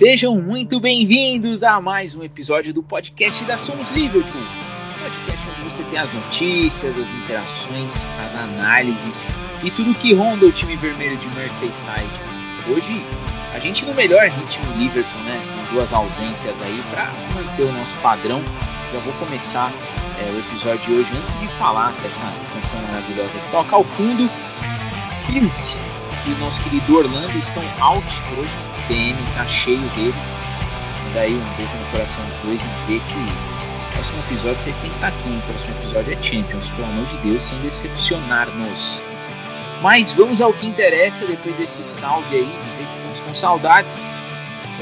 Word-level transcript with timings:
Sejam 0.00 0.40
muito 0.40 0.80
bem-vindos 0.80 1.62
a 1.62 1.78
mais 1.78 2.14
um 2.14 2.22
episódio 2.22 2.72
do 2.72 2.82
podcast 2.82 3.44
da 3.44 3.58
Somos 3.58 3.90
Liverpool. 3.90 4.40
Podcast 4.98 5.50
onde 5.50 5.60
você 5.62 5.84
tem 5.84 5.98
as 5.98 6.10
notícias, 6.10 6.96
as 6.96 7.12
interações, 7.12 8.08
as 8.24 8.34
análises 8.34 9.28
e 9.62 9.70
tudo 9.70 9.94
que 9.94 10.14
ronda 10.14 10.46
o 10.46 10.52
time 10.52 10.74
vermelho 10.74 11.18
de 11.18 11.28
Merseyside. 11.34 12.00
Hoje, 12.70 13.04
a 13.52 13.58
gente 13.58 13.84
no 13.84 13.94
melhor 13.94 14.26
ritmo 14.26 14.64
Liverpool, 14.78 15.22
né? 15.24 15.38
Com 15.68 15.74
duas 15.74 15.92
ausências 15.92 16.62
aí 16.62 16.82
para 16.90 17.12
manter 17.34 17.64
o 17.64 17.72
nosso 17.72 17.98
padrão. 17.98 18.42
Já 18.94 19.00
vou 19.00 19.12
começar 19.18 19.70
é, 20.18 20.34
o 20.34 20.38
episódio 20.38 20.94
de 20.94 20.98
hoje 20.98 21.14
antes 21.14 21.38
de 21.38 21.46
falar 21.58 21.92
dessa 22.00 22.26
canção 22.54 22.80
maravilhosa 22.84 23.38
que 23.38 23.50
toca 23.50 23.76
ao 23.76 23.84
fundo. 23.84 24.30
Pierce 25.26 25.89
e 26.26 26.32
o 26.32 26.38
nosso 26.38 26.60
querido 26.62 26.96
Orlando 26.96 27.36
estão 27.38 27.62
out 27.80 28.06
hoje. 28.36 28.56
O 28.56 28.88
PM 28.88 29.18
tá 29.34 29.46
cheio 29.46 29.88
deles. 29.90 30.36
Daí 31.14 31.34
um 31.34 31.56
beijo 31.56 31.74
no 31.76 31.86
coração 31.86 32.24
dos 32.26 32.36
dois 32.38 32.64
e 32.64 32.68
dizer 32.68 33.00
que 33.00 33.14
no 33.14 33.92
próximo 33.92 34.20
episódio 34.20 34.58
vocês 34.60 34.78
têm 34.78 34.90
que 34.90 34.96
estar 34.96 35.10
tá 35.10 35.16
aqui. 35.16 35.28
O 35.28 35.42
próximo 35.42 35.74
episódio 35.78 36.12
é 36.12 36.22
Champions, 36.22 36.70
pelo 36.70 36.88
amor 36.88 37.06
de 37.06 37.16
Deus, 37.18 37.42
sem 37.42 37.58
decepcionar-nos. 37.60 39.02
Mas 39.82 40.12
vamos 40.12 40.42
ao 40.42 40.52
que 40.52 40.66
interessa 40.66 41.26
depois 41.26 41.56
desse 41.56 41.82
salve 41.82 42.36
aí, 42.36 42.58
dizer 42.64 42.86
que 42.86 42.94
estamos 42.94 43.20
com 43.20 43.34
saudades. 43.34 44.06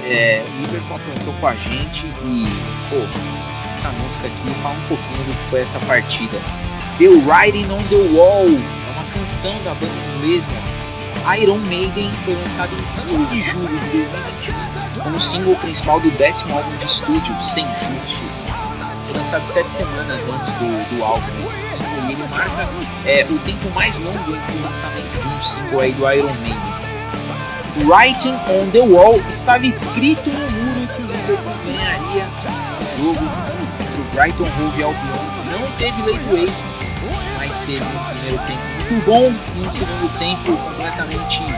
É, 0.04 0.44
o 0.46 0.60
Liverpool 0.62 0.96
aprontou 0.96 1.34
com 1.34 1.46
a 1.46 1.54
gente 1.54 2.06
e, 2.06 2.44
pô, 2.88 2.96
essa 3.70 3.90
música 3.90 4.26
aqui 4.26 4.54
fala 4.62 4.74
um 4.76 4.88
pouquinho 4.88 5.24
do 5.24 5.34
que 5.34 5.50
foi 5.50 5.60
essa 5.60 5.78
partida. 5.80 6.38
The 6.98 7.08
Writing 7.08 7.70
on 7.70 7.82
the 7.84 8.16
Wall 8.16 8.46
é 8.48 8.90
uma 8.92 9.04
canção 9.12 9.52
da 9.62 9.72
banda 9.74 9.92
inglesa 10.16 10.54
Iron 11.40 11.58
Maiden 11.58 12.10
foi 12.24 12.34
lançado 12.34 12.70
em 12.74 13.08
15 13.08 13.26
de 13.26 13.42
julho 13.42 13.68
de 13.68 14.04
2021 14.04 15.02
como 15.02 15.20
single 15.20 15.56
principal 15.56 16.00
do 16.00 16.10
décimo 16.12 16.56
álbum 16.56 16.76
de 16.76 16.86
estúdio, 16.86 17.40
Senjutsu. 17.40 18.26
Foi 19.02 19.16
lançado 19.16 19.46
sete 19.46 19.72
semanas 19.72 20.28
antes 20.28 20.50
do, 20.50 20.96
do 20.96 21.04
álbum 21.04 21.44
esse 21.44 21.60
single 21.60 22.10
ele 22.10 22.28
marca 22.28 22.68
é, 23.04 23.24
o 23.24 23.38
tempo 23.38 23.70
mais 23.70 23.98
longo 23.98 24.34
entre 24.34 24.56
o 24.56 24.62
lançamento 24.62 25.20
de 25.20 25.28
um 25.28 25.40
single 25.40 25.80
aí 25.80 25.92
do 25.92 26.12
Iron 26.12 26.34
Maiden. 26.42 26.78
Writing 27.86 28.34
on 28.50 28.70
the 28.70 28.80
Wall 28.80 29.20
estava 29.28 29.64
escrito 29.64 30.28
no 30.30 30.50
muro 30.50 30.86
que 30.94 31.02
o 31.02 31.06
Liverpool 31.06 31.52
ganharia 31.64 32.26
o 32.80 33.02
jogo 33.02 33.24
contra 33.24 34.00
o 34.00 34.04
Brighton 34.12 34.44
Hove 34.44 34.82
Albion. 34.82 35.28
Não 35.52 35.70
teve 35.78 36.02
late 36.02 36.44
ace, 36.44 36.80
mas 37.36 37.60
teve 37.60 37.82
um 37.82 38.14
primeiro 38.14 38.38
tempo 38.46 38.77
muito 38.88 39.04
bom 39.04 39.32
e 39.56 39.66
um 39.66 39.70
segundo 39.70 40.18
tempo 40.18 40.56
completamente 40.56 41.42
ruim. 41.42 41.54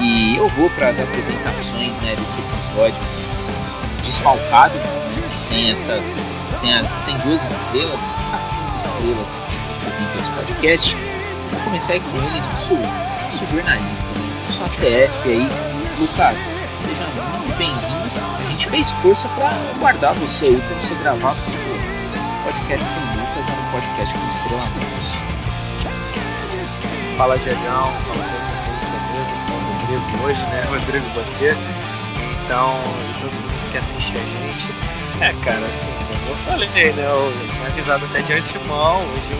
E 0.00 0.36
eu 0.36 0.48
vou 0.50 0.68
para 0.70 0.90
as 0.90 1.00
apresentações 1.00 1.96
né, 1.98 2.14
desse 2.16 2.40
episódio 2.40 2.96
desfalcado, 4.02 4.74
né, 4.74 5.28
sem 5.30 5.70
essas, 5.70 6.16
sem, 6.52 6.74
a, 6.74 6.98
sem 6.98 7.16
duas 7.18 7.42
estrelas, 7.42 8.14
as 8.34 8.44
cinco 8.44 8.76
estrelas 8.76 9.40
que 9.40 9.56
apresentam 9.80 10.18
esse 10.18 10.30
podcast. 10.30 10.96
Vou 11.52 11.60
começar 11.62 11.98
com 12.00 12.16
ele, 12.18 12.40
nosso, 12.42 12.74
nosso 12.74 13.46
jornalista, 13.46 14.12
nosso 14.46 14.84
ACSP 14.84 15.28
aí, 15.28 15.48
Lucas. 15.98 16.62
Seja 16.74 17.02
muito 17.02 17.56
bem-vindo. 17.56 17.94
A 18.40 18.50
gente 18.50 18.68
fez 18.68 18.90
força 18.90 19.28
para 19.30 19.56
guardar 19.78 20.14
você 20.14 20.46
aí, 20.46 20.60
para 20.60 20.76
você 20.76 20.94
gravar 20.96 21.32
o 21.32 22.44
podcast 22.44 22.86
sem 22.86 23.02
Lucas, 23.02 23.13
um 23.13 23.13
podcast 23.74 24.14
com 24.16 24.28
estrela 24.28 24.66
menos. 24.76 25.06
Fala 27.16 27.36
Diegão, 27.38 27.92
fala 28.06 28.24
eu 29.14 29.26
sou 29.46 29.56
o 29.56 29.62
Rodrigo 29.80 30.24
hoje, 30.24 30.40
né? 30.42 30.62
Rodrigo 30.68 31.04
você. 31.08 31.56
Então, 32.44 32.78
todo 33.20 33.32
mundo 33.32 33.72
que 33.72 33.78
assiste 33.78 34.12
a 34.12 34.20
gente. 34.20 34.68
É, 35.20 35.32
cara, 35.44 35.66
assim, 35.66 35.92
como 36.06 36.30
eu 36.30 36.36
falei, 36.44 36.92
né? 36.92 37.04
Eu 37.04 37.32
tinha 37.52 37.66
avisado 37.66 38.04
até 38.04 38.22
de 38.22 38.32
antemão, 38.34 39.02
hoje 39.02 39.32
eu 39.32 39.38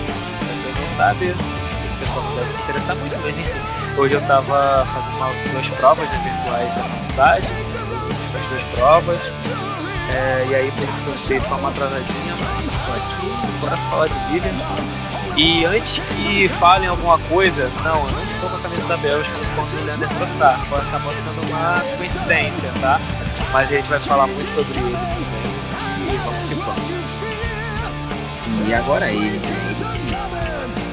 não 0.81 0.97
sabe, 0.97 1.27
o 1.27 1.99
pessoal 2.01 2.25
não 2.25 2.35
deve 2.35 2.51
se 2.51 2.63
interessar 2.63 2.97
muito, 2.97 3.17
mas 3.23 3.39
enfim. 3.39 4.01
Hoje 4.01 4.15
eu 4.15 4.21
tava 4.27 4.85
fazendo 4.85 5.17
umas 5.17 5.37
duas 5.53 5.79
provas 5.79 6.11
né, 6.11 6.35
virtuais 6.43 6.75
da 6.75 6.83
faculdade, 6.83 7.49
as 8.35 8.49
duas 8.49 8.63
provas. 8.77 9.21
É, 10.11 10.47
e 10.51 10.55
aí 10.57 10.73
por 10.73 10.83
isso 10.83 11.01
que 11.03 11.07
eu 11.07 11.39
fiz 11.39 11.45
só 11.49 11.55
uma 11.55 11.71
atrasadinha, 11.71 12.35
mas 12.41 12.64
bora 13.65 13.77
falar 13.89 14.09
de 14.09 14.33
Liverpool. 14.33 14.77
E 15.37 15.65
antes 15.65 15.99
que 15.99 16.49
falem 16.61 16.89
alguma 16.89 17.19
coisa, 17.19 17.69
não, 17.83 18.07
eu 18.07 18.13
não 18.13 18.23
estou 18.23 18.49
com 18.51 18.57
a 18.57 18.61
camisa 18.61 18.87
da 18.87 18.97
Bélgica 18.97 19.35
quando 19.57 19.81
o 19.81 19.85
Leandro 19.85 20.09
Trossard. 20.09 20.65
Pode 20.69 20.87
acabar 20.87 21.13
sendo 21.13 21.43
uma 21.49 21.81
coincidência, 21.97 22.73
tá? 22.81 23.01
Mas 23.53 23.69
a 23.69 23.73
gente 23.75 23.89
vai 23.89 23.99
falar 23.99 24.27
muito 24.27 24.49
sobre 24.55 24.79
ele 24.79 24.97
também. 24.97 25.27
E 26.13 26.17
vamos 26.19 26.49
que 26.49 26.55
vamos. 26.55 26.89
E 28.69 28.75
agora 28.75 29.11
ele, 29.11 29.39
né? 29.39 29.75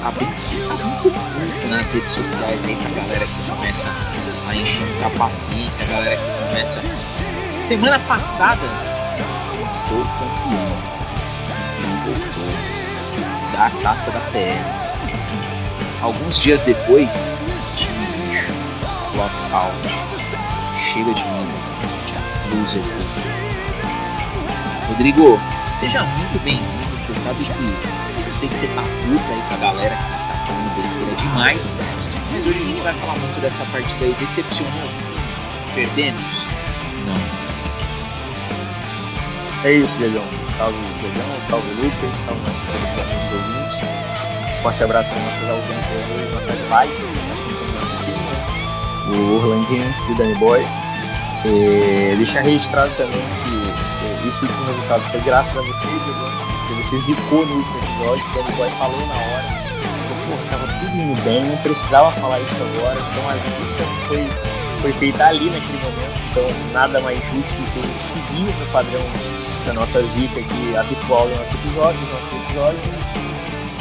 Abriu 0.03 0.28
muito 0.28 1.70
nas 1.70 1.92
redes 1.92 2.12
sociais 2.12 2.64
aí 2.66 2.76
pra 2.76 2.90
galera 3.03 3.24
que 3.26 3.50
começa 3.50 3.88
a 4.50 4.56
encher 4.56 4.86
muita 4.88 5.09
paciência, 5.12 5.86
a 5.86 5.90
galera 5.90 6.16
que 6.16 6.24
começa. 6.48 6.82
Semana 7.58 8.00
passada, 8.00 8.66
voltou 9.88 10.03
campeão 10.18 10.82
a 13.66 13.69
taça 13.83 14.09
da 14.09 14.19
PL. 14.31 14.59
Alguns 16.01 16.39
dias 16.39 16.63
depois, 16.63 17.35
time 17.75 18.07
lixo, 18.27 18.53
lockout, 19.16 19.75
chega 20.79 21.13
de 21.13 21.23
mim, 21.23 21.47
loser. 22.55 22.81
Rodrigo, 24.88 25.39
seja 25.75 26.03
muito 26.03 26.44
bem-vindo. 26.44 26.72
Você 26.99 27.13
sabe 27.13 27.44
que 27.44 28.25
eu 28.25 28.33
sei 28.33 28.49
que 28.49 28.57
você 28.57 28.67
tá 28.67 28.81
puta 28.81 29.31
aí 29.31 29.44
com 29.47 29.53
a 29.53 29.57
galera 29.57 29.95
que 29.95 30.03
tá 30.03 30.45
falando 30.47 30.81
besteira 30.81 31.16
demais, 31.16 31.79
mas 32.31 32.45
hoje 32.47 32.57
a 32.57 32.66
gente 32.66 32.81
vai 32.81 32.93
falar 32.93 33.16
muito 33.19 33.39
dessa 33.41 33.63
partida 33.66 34.05
aí. 34.05 34.16
Decepcionou 34.16 34.88
sim? 34.88 35.16
Perdemos? 35.75 36.47
Não. 37.05 37.22
É 39.63 39.73
isso, 39.73 39.99
Diegão. 39.99 40.41
Salve, 40.51 40.78
Diegão. 41.00 41.39
Salve, 41.39 41.67
Lucas. 41.81 42.13
Salve 42.16 42.41
nossos 42.45 42.67
amigos 42.67 43.31
ouvintes. 43.34 43.85
Forte 44.62 44.84
abraço 44.84 45.16
às 45.16 45.23
nossas 45.23 45.50
ausências 45.50 45.88
hoje, 45.88 46.34
nossas 46.34 46.59
baixas, 46.67 47.00
assim 47.34 47.53
como 47.53 47.72
o 47.72 47.75
nosso 47.75 47.95
time, 47.97 48.17
né? 48.17 49.17
o 49.17 49.35
Orlandinho 49.38 49.95
e 50.07 50.11
o 50.11 50.16
Danny 50.16 50.35
Boy. 50.35 50.67
E 51.45 52.16
deixar 52.16 52.41
registrado 52.41 52.91
também 52.95 53.23
que 53.44 54.28
esse 54.28 54.44
último 54.44 54.66
resultado 54.66 55.01
foi 55.03 55.22
graças 55.22 55.57
a 55.57 55.61
você, 55.61 55.88
Diegão, 55.88 56.31
que 56.67 56.73
você 56.75 56.97
zicou 57.00 57.45
no 57.45 57.56
último 57.56 57.78
episódio, 57.79 58.23
o 58.23 58.34
Danny 58.35 58.51
Boy 58.57 58.69
falou 58.78 59.07
na 59.07 59.13
hora. 59.16 59.61
Pô, 60.28 60.38
tava 60.51 60.67
tudo 60.79 60.95
indo 60.95 61.23
bem, 61.23 61.44
não 61.45 61.57
precisava 61.57 62.11
falar 62.11 62.40
isso 62.41 62.57
agora, 62.61 63.00
então 63.00 63.29
a 63.29 63.38
zica 63.38 63.85
foi, 64.07 64.28
foi 64.81 64.94
feita 64.94 65.25
ali 65.25 65.50
naquele 65.50 65.79
momento, 65.79 66.22
então 66.29 66.47
nada 66.72 67.00
mais 67.00 67.23
justo 67.25 67.56
do 67.56 67.72
que 67.72 68.00
seguir 68.00 68.44
no 68.44 68.66
padrão 68.67 69.01
da 69.66 69.73
nossa 69.73 70.01
zica 70.03 70.39
aqui 70.39 70.75
habitual 70.75 71.27
do 71.27 71.35
nosso 71.35 71.55
episódio, 71.55 71.99
do 71.99 72.13
nosso 72.13 72.35
episódio. 72.35 72.79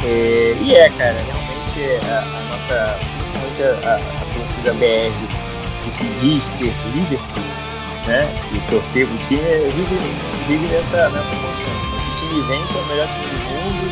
É, 0.03 0.57
e 0.61 0.75
é, 0.75 0.89
cara, 0.89 1.13
realmente 1.13 2.05
a, 2.09 2.19
a 2.19 2.51
nossa, 2.51 2.97
principalmente 3.17 3.63
a, 3.63 3.95
a, 3.95 4.35
torcida 4.35 4.73
BR 4.73 5.13
que 5.83 5.91
se 5.91 6.07
diz 6.07 6.43
ser 6.43 6.73
Liverpool, 6.93 7.43
né, 8.07 8.33
e 8.53 8.59
torcer 8.69 9.07
pro 9.07 9.17
time, 9.17 9.41
vive, 9.75 9.95
vive 10.47 10.67
nessa, 10.67 11.09
nessa 11.09 11.29
constante. 11.29 11.89
Né? 11.91 11.99
Se 11.99 12.09
o 12.09 12.15
time 12.15 12.41
vence, 12.41 12.77
é 12.77 12.81
o 12.81 12.85
melhor 12.85 13.07
time 13.09 13.25
do 13.25 13.43
mundo 13.43 13.91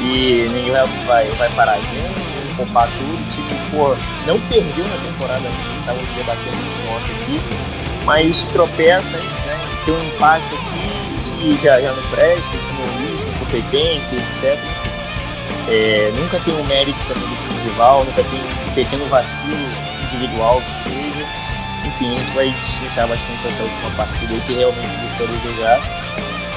e 0.00 0.48
ninguém 0.52 0.70
vai, 0.70 0.86
vai, 1.06 1.26
vai 1.32 1.50
parar 1.50 1.72
a 1.72 1.80
gente, 1.80 2.32
vamos 2.32 2.56
poupar 2.56 2.88
tudo. 2.88 3.20
O 3.20 3.30
time, 3.30 3.48
pô, 3.70 3.96
não 4.26 4.40
perdeu 4.42 4.86
na 4.86 4.96
temporada, 4.98 5.48
a 5.48 5.50
gente 5.50 5.78
estava 5.78 5.98
debatendo 6.16 6.62
isso 6.62 6.78
ontem 6.82 7.14
aqui, 7.16 7.40
mas 8.04 8.44
tropeça, 8.44 9.16
né, 9.16 9.82
tem 9.84 9.94
um 9.94 10.04
empate 10.04 10.54
aqui 10.54 10.99
já, 11.60 11.80
já 11.80 11.92
não 11.92 12.02
presta, 12.10 12.56
timonismo, 12.58 13.32
competência, 13.38 14.16
etc. 14.16 14.58
É, 15.68 16.12
nunca 16.16 16.38
tem 16.40 16.54
um 16.54 16.64
mérito 16.64 16.98
também 17.06 17.28
do 17.28 17.36
time 17.36 17.62
rival, 17.62 18.04
nunca 18.04 18.22
tem 18.24 18.40
um 18.40 18.74
pequeno 18.74 19.06
vacilo 19.06 19.56
individual 20.04 20.60
que 20.62 20.72
seja. 20.72 21.26
Enfim, 21.84 22.14
a 22.14 22.18
gente 22.18 22.34
vai 22.34 22.54
deixar 22.80 23.06
bastante 23.06 23.46
essa 23.46 23.62
última 23.62 23.90
partida 23.92 24.34
aí 24.34 24.40
que 24.40 24.54
realmente 24.54 24.96
deixou 24.98 25.26
a 25.26 25.30
desejar. 25.30 25.80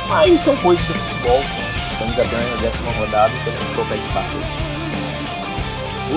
Mas 0.07 0.41
são 0.41 0.55
coisas 0.57 0.85
do 0.85 0.93
futebol, 0.93 1.41
estamos 1.91 2.19
apenas 2.19 2.49
na 2.51 2.55
décima 2.57 2.91
rodada, 2.91 3.31
então 3.41 3.53
vamos 3.53 3.75
tocar 3.75 3.95
esse 3.95 4.09
papo 4.09 4.37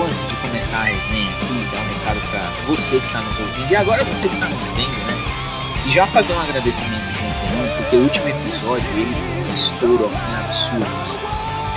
antes 0.03 0.25
de 0.25 0.35
começar 0.37 0.79
a 0.79 0.83
resenha 0.83 1.29
aqui, 1.31 1.67
dar 1.71 1.81
um 1.81 1.87
recado 1.87 2.19
para 2.29 2.39
você 2.67 2.99
que 2.99 3.05
está 3.05 3.21
nos 3.21 3.39
ouvindo 3.39 3.71
e 3.71 3.75
agora 3.75 4.03
você 4.03 4.29
que 4.29 4.35
está 4.35 4.47
nos 4.47 4.67
vendo, 4.69 5.05
né? 5.05 5.17
E 5.85 5.91
já 5.91 6.05
fazer 6.05 6.33
um 6.33 6.39
agradecimento 6.39 7.16
porque 7.87 7.95
o 7.95 8.01
último 8.01 8.27
episódio 8.27 8.85
ele 8.97 9.15
um 9.49 9.53
estouro 9.53 10.07
assim 10.07 10.27
absurdo. 10.35 10.85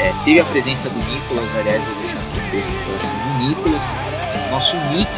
É, 0.01 0.13
teve 0.25 0.41
a 0.41 0.45
presença 0.45 0.91
do 0.91 0.99
Nicolas, 0.99 1.49
aliás, 1.57 1.87
eu 1.87 1.95
deixar 1.97 2.19
um 2.19 2.51
beijo 2.51 2.71
no 2.71 2.85
coração 2.85 3.17
do 3.17 3.47
Nicolas, 3.47 3.95
nosso 4.51 4.77
Nick, 4.93 5.11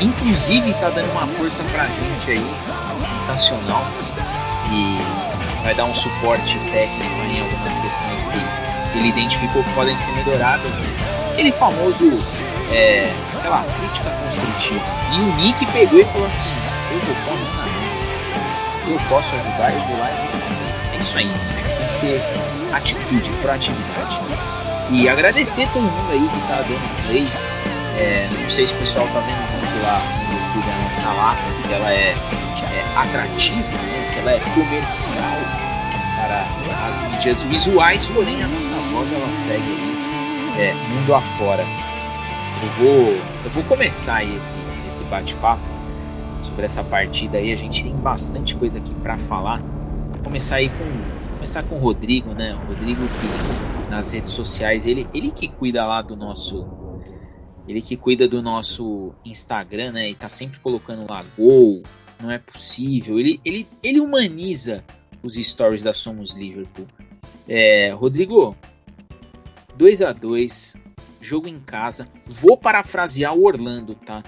inclusive 0.00 0.74
tá 0.74 0.90
dando 0.90 1.12
uma 1.12 1.28
força 1.28 1.62
pra 1.64 1.86
gente 1.86 2.30
aí, 2.30 2.54
sensacional. 2.96 3.84
E 4.72 4.98
vai 5.62 5.74
dar 5.76 5.84
um 5.84 5.94
suporte 5.94 6.58
técnico 6.72 7.20
em 7.32 7.40
algumas 7.42 7.78
questões 7.78 8.26
que 8.26 8.98
ele 8.98 9.08
identificou 9.10 9.62
que 9.62 9.72
podem 9.74 9.96
ser 9.96 10.12
melhoradas. 10.12 10.72
Né? 10.72 10.86
Aquele 11.32 11.52
famoso, 11.52 12.04
é, 12.72 13.08
aquela 13.38 13.62
crítica 13.62 14.10
construtiva. 14.10 14.84
E 15.12 15.20
o 15.20 15.36
Nick 15.36 15.64
pegou 15.66 16.00
e 16.00 16.04
falou 16.04 16.26
assim: 16.26 16.50
Eu 16.90 16.98
vou 17.00 17.14
pôr 17.26 17.38
na 17.38 17.72
cabeça, 17.72 18.19
eu 18.90 19.00
posso 19.08 19.34
ajudar, 19.36 19.72
eu 19.72 19.80
vou 19.86 19.98
lá 19.98 20.10
e 20.10 20.32
vou 20.32 20.40
fazer. 20.40 20.64
É 20.94 20.98
isso 20.98 21.18
aí, 21.18 21.30
tem 21.30 21.88
que 21.88 22.00
ter 22.00 22.74
atitude, 22.74 23.30
proatividade. 23.40 24.20
E 24.90 25.08
agradecer 25.08 25.68
todo 25.72 25.82
mundo 25.82 26.12
aí 26.12 26.28
que 26.28 26.48
tá 26.48 26.62
dando 26.62 27.06
play. 27.06 27.28
É, 27.96 28.28
não 28.42 28.50
sei 28.50 28.66
se 28.66 28.74
o 28.74 28.78
pessoal 28.78 29.06
tá 29.08 29.20
vendo 29.20 29.38
muito 29.52 29.82
lá 29.82 30.00
no 30.28 30.32
YouTube 30.34 30.70
a 30.70 30.84
nossa 30.84 31.12
lata, 31.12 31.54
se 31.54 31.72
ela 31.72 31.92
é, 31.92 32.14
é 32.14 32.98
atrativa, 32.98 33.76
né? 33.76 34.06
se 34.06 34.18
ela 34.20 34.32
é 34.32 34.40
comercial 34.54 35.16
para 36.16 36.46
as 36.88 37.12
mídias 37.12 37.42
visuais, 37.44 38.06
porém 38.08 38.42
a 38.42 38.48
nossa 38.48 38.74
voz 38.92 39.12
ela 39.12 39.32
segue 39.32 39.62
aí 39.62 39.90
é, 40.58 40.74
mundo 40.74 41.14
afora. 41.14 41.64
Eu 42.62 42.68
vou, 42.72 43.12
eu 43.44 43.50
vou 43.50 43.64
começar 43.64 44.24
esse, 44.24 44.58
esse 44.86 45.04
bate-papo 45.04 45.62
sobre 46.46 46.64
essa 46.64 46.82
partida 46.82 47.38
aí. 47.38 47.52
A 47.52 47.56
gente 47.56 47.82
tem 47.82 47.94
bastante 47.94 48.56
coisa 48.56 48.78
aqui 48.78 48.94
para 48.94 49.16
falar. 49.16 49.60
Vou 49.60 50.24
começar 50.24 50.56
aí 50.56 50.68
com 50.68 51.30
começar 51.34 51.62
com 51.62 51.76
o 51.76 51.78
Rodrigo, 51.78 52.34
né? 52.34 52.54
O 52.54 52.68
Rodrigo 52.68 53.00
que 53.00 53.90
nas 53.90 54.12
redes 54.12 54.32
sociais, 54.32 54.86
ele, 54.86 55.08
ele 55.14 55.30
que 55.30 55.48
cuida 55.48 55.84
lá 55.86 56.02
do 56.02 56.14
nosso 56.14 56.68
ele 57.66 57.80
que 57.80 57.96
cuida 57.96 58.28
do 58.28 58.42
nosso 58.42 59.14
Instagram, 59.24 59.92
né? 59.92 60.10
E 60.10 60.14
tá 60.14 60.28
sempre 60.28 60.58
colocando 60.60 61.06
lá 61.08 61.24
gol, 61.36 61.82
não 62.20 62.30
é 62.30 62.38
possível. 62.38 63.18
Ele, 63.18 63.40
ele, 63.44 63.66
ele 63.82 64.00
humaniza 64.00 64.84
os 65.22 65.34
stories 65.34 65.82
da 65.82 65.94
Somos 65.94 66.34
Liverpool. 66.34 66.86
É, 67.48 67.90
Rodrigo, 67.92 68.56
2 69.76 70.02
a 70.02 70.12
2 70.12 70.76
jogo 71.20 71.48
em 71.48 71.60
casa. 71.60 72.08
Vou 72.26 72.56
parafrasear 72.56 73.34
o 73.34 73.44
Orlando, 73.44 73.94
tá? 73.94 74.22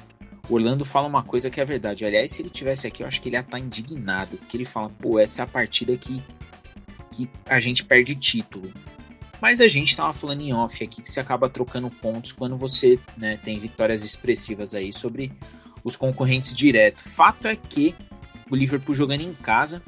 Orlando 0.48 0.84
fala 0.84 1.06
uma 1.06 1.22
coisa 1.22 1.48
que 1.50 1.60
é 1.60 1.64
verdade. 1.64 2.04
Aliás, 2.04 2.32
se 2.32 2.42
ele 2.42 2.50
tivesse 2.50 2.86
aqui, 2.86 3.02
eu 3.02 3.06
acho 3.06 3.20
que 3.20 3.28
ele 3.28 3.36
ia 3.36 3.40
estar 3.40 3.52
tá 3.52 3.58
indignado. 3.58 4.36
Porque 4.36 4.56
ele 4.56 4.64
fala, 4.64 4.88
pô, 4.88 5.18
essa 5.18 5.42
é 5.42 5.44
a 5.44 5.46
partida 5.46 5.96
que, 5.96 6.22
que 7.10 7.28
a 7.46 7.60
gente 7.60 7.84
perde 7.84 8.14
título. 8.14 8.70
Mas 9.40 9.60
a 9.60 9.68
gente 9.68 9.90
estava 9.90 10.12
falando 10.12 10.40
em 10.40 10.52
off 10.52 10.82
aqui 10.84 11.02
que 11.02 11.10
você 11.10 11.20
acaba 11.20 11.48
trocando 11.48 11.90
pontos 11.90 12.32
quando 12.32 12.56
você 12.56 12.98
né, 13.16 13.36
tem 13.42 13.58
vitórias 13.58 14.04
expressivas 14.04 14.74
aí 14.74 14.92
sobre 14.92 15.32
os 15.82 15.96
concorrentes 15.96 16.54
direto. 16.54 17.00
Fato 17.02 17.48
é 17.48 17.56
que 17.56 17.94
o 18.50 18.54
Liverpool 18.54 18.94
jogando 18.94 19.22
em 19.22 19.32
casa, 19.32 19.82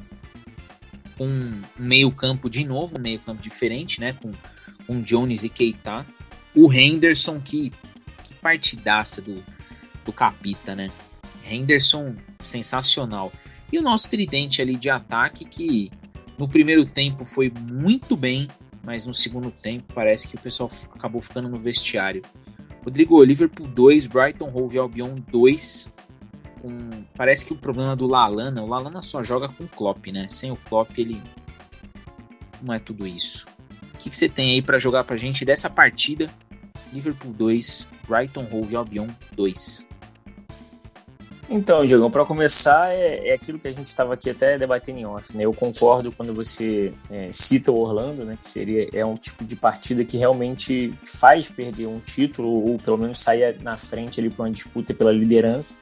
com 1.17 1.25
um 1.25 1.61
meio 1.77 2.11
campo 2.11 2.49
de 2.49 2.65
novo, 2.65 2.97
um 2.97 3.01
meio 3.01 3.19
campo 3.19 3.41
diferente, 3.41 4.01
né? 4.01 4.13
Com, 4.13 4.33
com 4.85 5.01
Jones 5.01 5.43
e 5.43 5.49
Keita. 5.49 6.05
O 6.53 6.71
Henderson, 6.71 7.39
que, 7.39 7.71
que 8.23 8.33
partidaça 8.35 9.21
do, 9.21 9.41
do 10.05 10.13
Capita, 10.13 10.75
né? 10.75 10.91
Henderson, 11.49 12.15
sensacional. 12.41 13.31
E 13.71 13.77
o 13.77 13.81
nosso 13.81 14.09
tridente 14.09 14.61
ali 14.61 14.77
de 14.77 14.89
ataque, 14.89 15.43
que 15.43 15.91
no 16.37 16.47
primeiro 16.47 16.85
tempo 16.85 17.25
foi 17.25 17.51
muito 17.61 18.15
bem, 18.15 18.47
mas 18.83 19.05
no 19.05 19.13
segundo 19.13 19.51
tempo 19.51 19.93
parece 19.93 20.27
que 20.27 20.35
o 20.35 20.39
pessoal 20.39 20.71
acabou 20.93 21.19
ficando 21.19 21.49
no 21.49 21.57
vestiário. 21.57 22.21
Rodrigo, 22.83 23.21
Liverpool 23.23 23.67
2, 23.67 24.05
Brighton 24.05 24.51
Hove 24.53 24.77
Albion 24.77 25.15
2 25.31 25.89
com. 26.65 27.05
Parece 27.15 27.45
que 27.45 27.53
o 27.53 27.55
problema 27.55 27.95
do 27.95 28.07
Lalana, 28.07 28.63
o 28.63 28.67
Lalana 28.67 29.01
só 29.01 29.23
joga 29.23 29.47
com 29.47 29.63
o 29.63 29.67
Klopp, 29.67 30.07
né? 30.07 30.27
Sem 30.27 30.51
o 30.51 30.55
Klopp 30.55 30.97
ele 30.97 31.21
não 32.61 32.73
é 32.73 32.79
tudo 32.79 33.05
isso. 33.05 33.45
O 33.93 33.97
que, 33.97 34.09
que 34.09 34.15
você 34.15 34.27
tem 34.27 34.53
aí 34.53 34.61
para 34.61 34.79
jogar 34.79 35.03
pra 35.03 35.17
gente 35.17 35.45
dessa 35.45 35.69
partida? 35.69 36.29
Liverpool 36.91 37.33
2, 37.33 37.87
Brighton 38.07 38.47
Hove 38.51 38.75
Albion 38.75 39.07
2. 39.35 39.85
Então, 41.47 41.85
Diego, 41.85 42.09
para 42.09 42.25
começar, 42.25 42.91
é, 42.91 43.29
é, 43.29 43.33
aquilo 43.33 43.59
que 43.59 43.67
a 43.67 43.71
gente 43.71 43.85
estava 43.85 44.15
aqui 44.15 44.31
até 44.31 44.57
debatendo 44.57 44.99
em 44.99 45.05
off, 45.05 45.37
né? 45.37 45.45
Eu 45.45 45.53
concordo 45.53 46.11
quando 46.11 46.33
você 46.33 46.91
é, 47.09 47.29
cita 47.31 47.71
o 47.71 47.77
Orlando, 47.77 48.25
né? 48.25 48.35
Que 48.35 48.47
seria 48.47 48.89
é 48.91 49.05
um 49.05 49.15
tipo 49.15 49.43
de 49.43 49.55
partida 49.55 50.03
que 50.03 50.17
realmente 50.17 50.91
faz 51.03 51.47
perder 51.47 51.85
um 51.85 51.99
título 51.99 52.49
ou 52.49 52.79
pelo 52.79 52.97
menos 52.97 53.21
sair 53.21 53.61
na 53.61 53.77
frente 53.77 54.19
ali 54.19 54.29
para 54.29 54.43
uma 54.43 54.51
disputa 54.51 54.91
pela 54.93 55.11
liderança. 55.11 55.77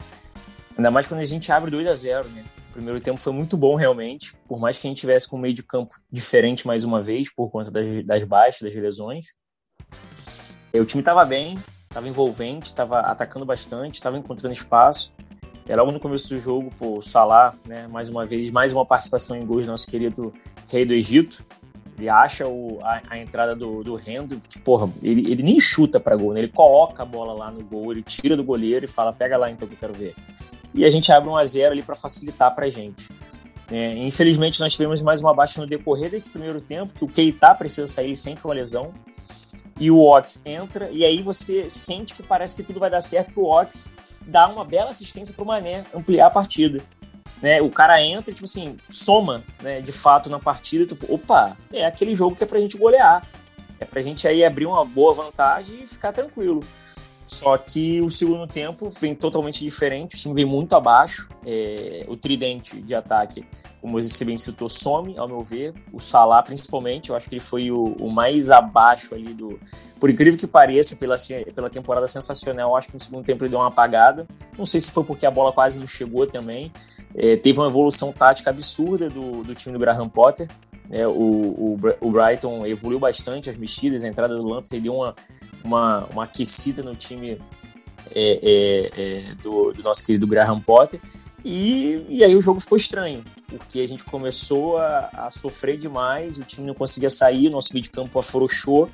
Ainda 0.77 0.92
mais 0.92 1.07
quando 1.07 1.21
a 1.21 1.25
gente 1.25 1.50
abre 1.50 1.71
2 1.71 1.88
a 1.88 1.95
0 1.95 2.27
né? 2.30 2.44
O 2.69 2.74
primeiro 2.74 3.00
tempo 3.00 3.19
foi 3.19 3.31
muito 3.31 3.56
bom, 3.56 3.75
realmente. 3.75 4.36
Por 4.48 4.60
mais 4.60 4.77
que 4.77 4.88
a 4.88 4.89
gente 4.89 5.00
tivesse 5.00 5.30
com 5.30 5.38
um 5.38 5.39
meio 5.39 5.54
de 5.54 5.63
campo 5.63 5.94
diferente 6.12 6.68
mais 6.68 6.83
uma 6.83 7.01
vez, 7.01 7.33
por 7.33 7.50
conta 7.50 7.71
das, 7.71 7.88
das 8.04 8.24
baixas, 8.24 8.62
das 8.62 8.75
lesões. 8.75 9.27
O 10.74 10.83
time 10.83 11.01
estava 11.01 11.24
bem, 11.24 11.57
estava 11.88 12.07
envolvente, 12.07 12.65
estava 12.65 13.00
atacando 13.01 13.45
bastante, 13.45 13.94
estava 13.94 14.18
encontrando 14.18 14.54
espaço. 14.54 15.13
É 15.68 15.75
logo 15.75 15.92
no 15.92 16.00
começo 16.00 16.30
do 16.30 16.38
jogo, 16.38 16.71
pô, 16.77 16.98
o 16.98 17.01
Salah, 17.01 17.56
né, 17.65 17.88
mais 17.88 18.10
uma 18.10 18.25
vez, 18.25 18.51
mais 18.51 18.74
uma 18.74 18.86
participação 18.86 19.38
em 19.38 19.45
gols 19.45 19.65
do 19.65 19.71
nosso 19.71 19.89
querido 19.89 20.33
rei 20.68 20.86
do 20.86 20.94
Egito. 20.94 21.44
Ele 21.98 22.10
acha 22.10 22.48
o, 22.48 22.80
a, 22.81 23.01
a, 23.10 23.18
entrada 23.19 23.56
do, 23.56 23.83
do 23.83 23.95
Rendo, 23.95 24.39
que, 24.50 24.60
porra, 24.60 24.89
ele, 25.01 25.31
ele 25.31 25.44
nem 25.44 25.60
chuta 25.60 26.00
para 26.00 26.15
gol, 26.15 26.33
né? 26.33 26.42
Ele 26.42 26.50
coloca 26.50 27.04
a 27.04 27.06
bola 27.06 27.33
lá 27.33 27.51
no 27.51 27.63
gol, 27.63 27.92
ele 27.92 28.04
tira 28.04 28.36
do 28.36 28.44
goleiro 28.44 28.83
e 28.83 28.88
fala, 28.88 29.13
pega 29.13 29.38
lá 29.38 29.50
então 29.50 29.68
que 29.68 29.75
eu 29.75 29.77
quero 29.77 29.94
ver. 29.94 30.15
E 30.74 30.83
a 30.83 30.89
gente 30.89 31.12
abre 31.12 31.30
um 31.30 31.38
a 31.38 31.45
zero 31.45 31.71
ali 31.71 31.83
para 31.83 31.95
facilitar 31.95 32.54
pra 32.54 32.68
gente. 32.68 33.07
É, 33.71 33.95
infelizmente, 33.98 34.60
nós 34.60 34.74
tivemos 34.74 35.01
mais 35.01 35.21
uma 35.21 35.33
baixa 35.33 35.62
no 35.62 35.68
decorrer 35.68 36.10
desse 36.10 36.31
primeiro 36.31 36.60
tempo, 36.60 36.94
que 36.94 37.06
o 37.06 37.07
Keita 37.07 37.56
precisa 37.56 37.88
sair 37.88 38.18
sempre 38.18 38.44
uma 38.44 38.54
lesão. 38.54 38.92
E 39.80 39.89
o 39.89 40.00
Ox 40.00 40.42
entra, 40.45 40.89
e 40.92 41.06
aí 41.06 41.21
você 41.21 41.70
sente 41.70 42.13
que 42.13 42.22
parece 42.22 42.55
que 42.55 42.63
tudo 42.63 42.79
vai 42.79 42.89
dar 42.89 43.01
certo, 43.01 43.32
que 43.32 43.39
o 43.39 43.46
Ox 43.46 43.91
dá 44.25 44.48
uma 44.48 44.65
bela 44.65 44.92
assistência 44.92 45.34
pro 45.34 45.46
Mané 45.46 45.84
ampliar 45.94 46.27
a 46.27 46.32
partida 46.32 46.84
né? 47.44 47.62
O 47.62 47.70
cara 47.70 48.01
entra, 48.01 48.34
tipo 48.34 48.46
assim, 48.46 48.77
soma, 48.89 49.44
né, 49.62 49.82
de 49.82 49.92
fato 49.92 50.30
na 50.30 50.39
partida, 50.39 50.86
tipo, 50.86 51.13
opa, 51.13 51.58
é 51.74 51.86
aquele 51.86 52.15
jogo 52.15 52.38
que 52.38 52.44
é 52.46 52.48
pra 52.48 52.60
gente 52.60 52.77
golear. 52.77 53.22
É 53.80 53.86
pra 53.86 54.01
gente 54.01 54.25
aí 54.25 54.46
abrir 54.46 54.65
uma 54.65 54.86
boa 54.86 55.13
vantagem 55.13 55.84
e 55.84 55.88
ficar 55.88 56.13
tranquilo. 56.13 56.63
Só 57.25 57.58
que 57.58 58.01
o 58.01 58.10
segundo 58.10 58.46
tempo 58.46 58.89
vem 58.89 59.15
totalmente 59.15 59.60
diferente, 59.63 60.15
o 60.15 60.20
time 60.20 60.34
vem 60.34 60.46
muito 60.46 60.75
abaixo. 60.75 61.30
É, 61.46 62.06
o 62.08 62.15
tridente 62.15 62.82
de 62.82 62.96
ataque, 62.96 63.46
como 63.82 64.01
você 64.01 64.24
bem 64.24 64.38
citou, 64.38 64.70
some, 64.70 65.18
ao 65.18 65.27
meu 65.27 65.42
ver. 65.42 65.74
O 65.92 66.00
Salah, 66.00 66.42
principalmente, 66.42 67.10
eu 67.10 67.15
acho 67.15 67.27
que 67.30 67.36
ele 67.36 67.42
foi 67.42 67.72
o, 67.72 67.96
o, 68.00 68.10
mais 68.10 68.51
abaixo 68.51 69.13
ali 69.15 69.34
do. 69.34 69.60
Por 70.00 70.10
incrível 70.10 70.38
que 70.38 70.48
pareça, 70.48 70.96
pela, 70.98 71.15
pela 71.56 71.70
temporada 71.70 72.08
sensacional, 72.08 72.75
acho 72.75 72.88
que 72.89 72.94
no 72.94 73.00
segundo 73.00 73.25
tempo 73.25 73.44
ele 73.44 73.51
deu 73.51 73.60
uma 73.60 73.68
apagada. 73.68 74.27
Não 74.58 74.65
sei 74.65 74.80
se 74.80 74.92
foi 74.92 75.03
porque 75.03 75.25
a 75.25 75.32
bola 75.32 75.51
quase 75.51 75.80
não 75.80 75.88
chegou 75.88 76.27
também. 76.27 76.72
É, 77.15 77.38
teve 77.38 77.60
uma 77.60 77.68
evolução 77.68 78.12
tática 78.12 78.50
absurda 78.50 79.10
do, 79.10 79.44
do 79.44 79.56
time 79.56 79.74
do 79.74 79.80
Graham 79.80 80.10
Potter. 80.10 80.48
É, 80.90 81.08
o, 81.08 81.12
o, 81.12 81.80
o, 82.02 82.12
Brighton 82.12 82.66
evoluiu 82.66 83.00
bastante 83.00 83.50
as 83.50 83.56
mexidas, 83.56 84.04
a 84.04 84.08
entrada 84.08 84.36
do 84.36 84.48
Lamptey 84.48 84.80
deu 84.80 84.96
uma, 84.96 85.16
uma, 85.63 86.06
uma 86.06 86.24
aquecida 86.25 86.84
no 86.84 86.96
time 86.96 87.42
é, 88.12 88.40
é, 88.44 88.92
é, 88.96 89.36
do, 89.36 89.72
do, 89.74 89.82
nosso 89.82 90.06
querido 90.06 90.28
Graham 90.28 90.60
Potter. 90.60 91.00
E, 91.44 92.06
e 92.10 92.24
aí 92.24 92.36
o 92.36 92.42
jogo 92.42 92.60
ficou 92.60 92.78
estranho, 92.78 93.24
porque 93.48 93.80
a 93.80 93.88
gente 93.88 94.04
começou 94.04 94.78
a, 94.78 95.10
a 95.13 95.30
sofrer 95.30 95.78
demais, 95.78 96.38
o 96.38 96.44
time 96.44 96.66
não 96.68 96.74
conseguia 96.74 97.10
sair, 97.10 97.48
o 97.48 97.52
nosso 97.52 97.74
meio 97.74 97.84
de 97.84 97.90
campo 97.90 98.18
afrouxou 98.18 98.90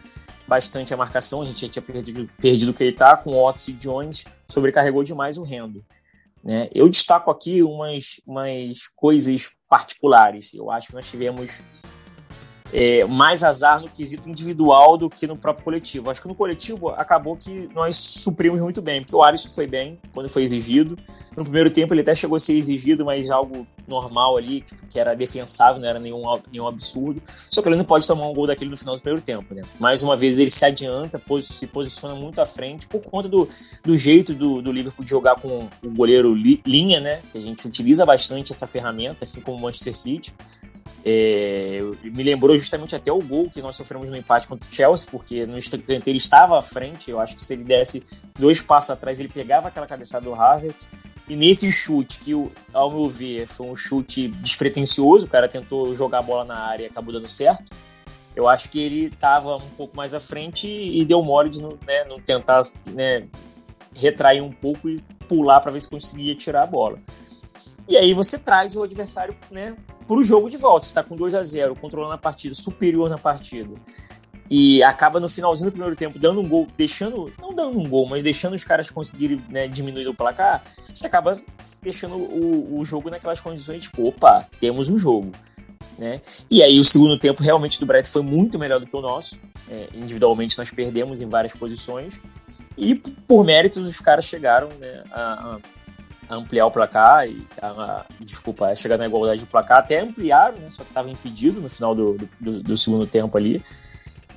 bastante 0.47 0.91
a 0.91 0.97
marcação, 0.97 1.43
a 1.43 1.45
gente 1.45 1.61
já 1.61 1.69
tinha 1.71 1.83
perdido, 1.83 2.27
perdido 2.41 2.71
o 2.71 2.73
Keita 2.73 3.15
com 3.17 3.31
o 3.31 3.47
Otis 3.47 3.67
e 3.67 3.73
Jones, 3.73 4.25
sobrecarregou 4.47 5.03
demais 5.03 5.37
o 5.37 5.43
Rendo. 5.43 5.85
Né? 6.43 6.69
Eu 6.73 6.89
destaco 6.89 7.29
aqui 7.29 7.61
umas, 7.61 8.19
umas 8.25 8.87
coisas 8.95 9.51
particulares. 9.69 10.53
Eu 10.53 10.71
acho 10.71 10.87
que 10.87 10.95
nós 10.95 11.09
tivemos 11.09 11.83
é, 12.71 13.03
mais 13.05 13.43
azar 13.43 13.81
no 13.81 13.89
quesito 13.89 14.29
individual 14.29 14.97
do 14.97 15.09
que 15.09 15.25
no 15.25 15.35
próprio 15.35 15.63
coletivo. 15.63 16.09
Acho 16.09 16.21
que 16.21 16.27
no 16.27 16.35
coletivo 16.35 16.89
acabou 16.89 17.35
que 17.35 17.69
nós 17.73 17.97
suprimos 17.97 18.59
muito 18.59 18.81
bem, 18.81 19.01
porque 19.01 19.15
o 19.15 19.23
Alisson 19.23 19.49
foi 19.49 19.67
bem 19.67 19.99
quando 20.13 20.29
foi 20.29 20.43
exigido. 20.43 20.97
No 21.35 21.43
primeiro 21.43 21.69
tempo 21.69 21.93
ele 21.93 22.01
até 22.01 22.13
chegou 22.13 22.35
a 22.35 22.39
ser 22.39 22.57
exigido, 22.57 23.05
mas 23.05 23.29
algo 23.31 23.65
normal 23.87 24.37
ali, 24.37 24.63
que 24.89 24.99
era 24.99 25.15
defensável, 25.15 25.81
não 25.81 25.89
era 25.89 25.99
nenhum, 25.99 26.21
nenhum 26.51 26.67
absurdo. 26.67 27.21
Só 27.49 27.61
que 27.61 27.67
ele 27.67 27.75
não 27.75 27.85
pode 27.85 28.07
tomar 28.07 28.27
um 28.27 28.33
gol 28.33 28.45
daquele 28.45 28.69
no 28.69 28.77
final 28.77 28.95
do 28.95 29.01
primeiro 29.01 29.25
tempo. 29.25 29.53
Né? 29.53 29.63
Mais 29.79 30.03
uma 30.03 30.15
vez 30.15 30.37
ele 30.37 30.51
se 30.51 30.63
adianta, 30.63 31.19
se 31.41 31.67
posiciona 31.67 32.15
muito 32.15 32.39
à 32.39 32.45
frente 32.45 32.87
por 32.87 33.01
conta 33.01 33.27
do, 33.27 33.49
do 33.83 33.97
jeito 33.97 34.33
do, 34.33 34.61
do 34.61 34.71
Liverpool 34.71 35.03
de 35.03 35.09
jogar 35.09 35.35
com 35.35 35.67
o 35.83 35.89
goleiro 35.89 36.33
li, 36.35 36.61
linha, 36.65 36.99
né? 36.99 37.19
que 37.31 37.37
a 37.37 37.41
gente 37.41 37.65
utiliza 37.67 38.05
bastante 38.05 38.51
essa 38.51 38.67
ferramenta, 38.67 39.23
assim 39.23 39.41
como 39.41 39.57
o 39.57 39.61
Manchester 39.61 39.95
City. 39.95 40.33
É, 41.05 41.79
me 42.03 42.23
lembrou 42.23 42.57
justamente 42.57 42.95
até 42.95 43.11
o 43.11 43.21
gol 43.21 43.49
que 43.49 43.61
nós 43.61 43.75
sofremos 43.75 44.11
no 44.11 44.17
empate 44.17 44.47
contra 44.47 44.69
o 44.69 44.73
Chelsea, 44.73 45.07
porque 45.09 45.45
no 45.45 45.57
instante 45.57 45.85
ele 45.87 46.17
estava 46.17 46.57
à 46.57 46.61
frente. 46.61 47.09
Eu 47.09 47.19
acho 47.19 47.35
que 47.35 47.43
se 47.43 47.53
ele 47.53 47.63
desse 47.63 48.03
dois 48.37 48.61
passos 48.61 48.91
atrás, 48.91 49.19
ele 49.19 49.29
pegava 49.29 49.69
aquela 49.69 49.87
cabeçada 49.87 50.25
do 50.25 50.33
Havertz. 50.33 50.89
E 51.27 51.35
nesse 51.35 51.71
chute, 51.71 52.19
que 52.19 52.33
ao 52.73 52.91
meu 52.91 53.07
ver 53.07 53.45
foi 53.47 53.67
um 53.67 53.75
chute 53.75 54.27
despretensioso, 54.27 55.27
o 55.27 55.29
cara 55.29 55.47
tentou 55.47 55.93
jogar 55.93 56.19
a 56.19 56.23
bola 56.23 56.43
na 56.43 56.57
área 56.57 56.83
e 56.83 56.87
acabou 56.87 57.13
dando 57.13 57.27
certo. 57.27 57.71
Eu 58.35 58.47
acho 58.47 58.69
que 58.69 58.79
ele 58.79 59.05
estava 59.05 59.57
um 59.57 59.69
pouco 59.77 59.95
mais 59.95 60.13
à 60.15 60.19
frente 60.19 60.67
e 60.67 61.05
deu 61.05 61.21
mole 61.21 61.49
de 61.49 61.61
não, 61.61 61.77
né, 61.85 62.03
não 62.05 62.19
tentar 62.19 62.61
né, 62.87 63.27
retrair 63.93 64.41
um 64.41 64.51
pouco 64.51 64.89
e 64.89 65.01
pular 65.27 65.59
para 65.59 65.71
ver 65.71 65.79
se 65.79 65.89
conseguia 65.89 66.35
tirar 66.35 66.63
a 66.63 66.65
bola. 66.65 66.99
E 67.87 67.97
aí 67.97 68.13
você 68.13 68.39
traz 68.39 68.75
o 68.75 68.83
adversário 68.83 69.35
né, 69.51 69.75
para 70.09 70.17
o 70.17 70.23
jogo 70.23 70.49
de 70.49 70.57
volta. 70.57 70.87
Você 70.87 70.89
está 70.89 71.03
com 71.03 71.15
2 71.15 71.35
a 71.35 71.43
0 71.43 71.75
controlando 71.75 72.13
a 72.13 72.17
partida, 72.17 72.55
superior 72.55 73.07
na 73.07 73.17
partida 73.17 73.75
e 74.49 74.81
acaba 74.81 75.19
no 75.19 75.29
finalzinho 75.29 75.69
do 75.69 75.73
primeiro 75.73 75.95
tempo 75.95 76.17
dando 76.17 76.41
um 76.41 76.49
gol, 76.49 76.67
deixando, 76.75 77.31
não 77.39 77.53
dando 77.53 77.77
um 77.77 77.87
gol, 77.87 78.07
mas 78.07 78.23
deixando 78.23 78.55
os 78.55 78.63
caras 78.63 78.89
conseguirem 78.89 79.39
né, 79.47 79.67
diminuir 79.67 80.07
o 80.07 80.13
placar, 80.13 80.63
você 80.91 81.05
acaba 81.05 81.39
deixando 81.83 82.15
o, 82.15 82.79
o 82.79 82.83
jogo 82.83 83.11
naquelas 83.11 83.39
condições, 83.39 83.83
tipo, 83.83 84.07
opa, 84.07 84.47
temos 84.59 84.89
um 84.89 84.97
jogo. 84.97 85.31
Né? 85.99 86.21
E 86.49 86.63
aí 86.63 86.79
o 86.79 86.83
segundo 86.83 87.19
tempo 87.19 87.43
realmente 87.43 87.79
do 87.79 87.85
Brett 87.85 88.09
foi 88.09 88.23
muito 88.23 88.57
melhor 88.57 88.79
do 88.79 88.87
que 88.87 88.95
o 88.95 89.01
nosso. 89.01 89.39
É, 89.69 89.89
individualmente 89.93 90.57
nós 90.57 90.71
perdemos 90.71 91.21
em 91.21 91.27
várias 91.27 91.53
posições. 91.53 92.19
E 92.75 92.95
por 92.95 93.43
méritos 93.43 93.85
os 93.85 93.99
caras 93.99 94.25
chegaram 94.25 94.69
né, 94.79 95.03
a, 95.11 95.21
a, 95.21 95.59
ampliar 96.35 96.65
o 96.65 96.71
placar 96.71 97.27
e 97.27 97.45
a, 97.61 97.67
a, 97.67 98.05
desculpa, 98.19 98.67
a 98.67 98.75
chegar 98.75 98.97
na 98.97 99.07
igualdade 99.07 99.41
do 99.41 99.47
placar, 99.47 99.79
até 99.79 99.99
ampliaram, 99.99 100.57
né, 100.57 100.69
só 100.69 100.83
que 100.83 100.89
estava 100.89 101.09
impedido 101.09 101.59
no 101.59 101.69
final 101.69 101.95
do, 101.95 102.17
do, 102.39 102.61
do 102.61 102.77
segundo 102.77 103.07
tempo 103.07 103.37
ali. 103.37 103.63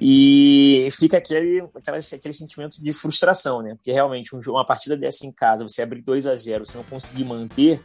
E 0.01 0.89
fica 0.91 1.19
aquele, 1.19 1.63
aquele, 1.77 1.99
aquele 1.99 2.35
sentimento 2.35 2.83
de 2.83 2.93
frustração, 2.93 3.63
né? 3.63 3.75
Porque 3.77 3.93
realmente 3.93 4.35
um, 4.35 4.41
uma 4.49 4.67
partida 4.67 4.97
dessa 4.97 5.25
em 5.25 5.31
casa, 5.31 5.63
você 5.63 5.81
abrir 5.81 6.03
2 6.03 6.27
a 6.27 6.35
0 6.35 6.67
você 6.67 6.77
não 6.77 6.85
conseguir 6.85 7.25
manter, 7.25 7.81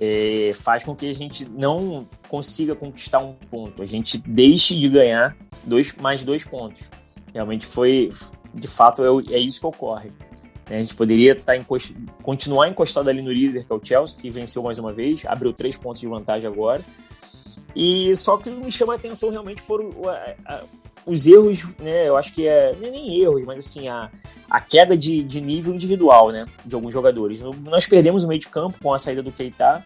é, 0.00 0.52
faz 0.54 0.84
com 0.84 0.94
que 0.94 1.06
a 1.08 1.12
gente 1.14 1.44
não 1.48 2.06
consiga 2.28 2.74
conquistar 2.74 3.20
um 3.20 3.32
ponto. 3.32 3.82
A 3.82 3.86
gente 3.86 4.18
deixe 4.18 4.78
de 4.78 4.88
ganhar 4.88 5.36
dois, 5.64 5.94
mais 5.94 6.22
dois 6.22 6.44
pontos. 6.44 6.90
Realmente 7.32 7.66
foi, 7.66 8.10
de 8.54 8.68
fato, 8.68 9.02
é, 9.02 9.34
é 9.34 9.38
isso 9.38 9.60
que 9.60 9.66
ocorre. 9.66 10.12
Né? 10.68 10.78
A 10.78 10.82
gente 10.82 10.94
poderia 10.94 11.34
tá 11.34 11.56
encost... 11.56 11.94
continuar 12.22 12.68
encostado 12.68 13.08
ali 13.08 13.22
no 13.22 13.32
líder, 13.32 13.64
que 13.64 13.72
é 13.72 13.76
o 13.76 13.80
Chelsea, 13.82 14.20
que 14.20 14.30
venceu 14.30 14.62
mais 14.62 14.78
uma 14.78 14.92
vez, 14.92 15.24
abriu 15.26 15.52
três 15.52 15.76
pontos 15.76 16.00
de 16.00 16.06
vantagem 16.06 16.48
agora. 16.48 16.82
E 17.74 18.14
só 18.16 18.36
que 18.36 18.50
me 18.50 18.72
chama 18.72 18.94
a 18.94 18.96
atenção 18.96 19.30
realmente 19.30 19.62
foram 19.62 19.90
os 21.06 21.26
erros, 21.26 21.64
né, 21.78 22.08
eu 22.08 22.16
acho 22.16 22.34
que 22.34 22.46
é, 22.46 22.76
é 22.82 22.90
nem 22.90 23.20
erros, 23.20 23.42
mas 23.44 23.66
assim, 23.66 23.88
a, 23.88 24.10
a 24.50 24.60
queda 24.60 24.96
de, 24.96 25.22
de 25.22 25.40
nível 25.40 25.74
individual, 25.74 26.30
né, 26.30 26.46
de 26.64 26.74
alguns 26.74 26.92
jogadores. 26.92 27.40
Nós 27.64 27.86
perdemos 27.86 28.24
o 28.24 28.28
meio 28.28 28.40
de 28.40 28.48
campo 28.48 28.78
com 28.82 28.92
a 28.92 28.98
saída 28.98 29.22
do 29.22 29.32
Keita, 29.32 29.82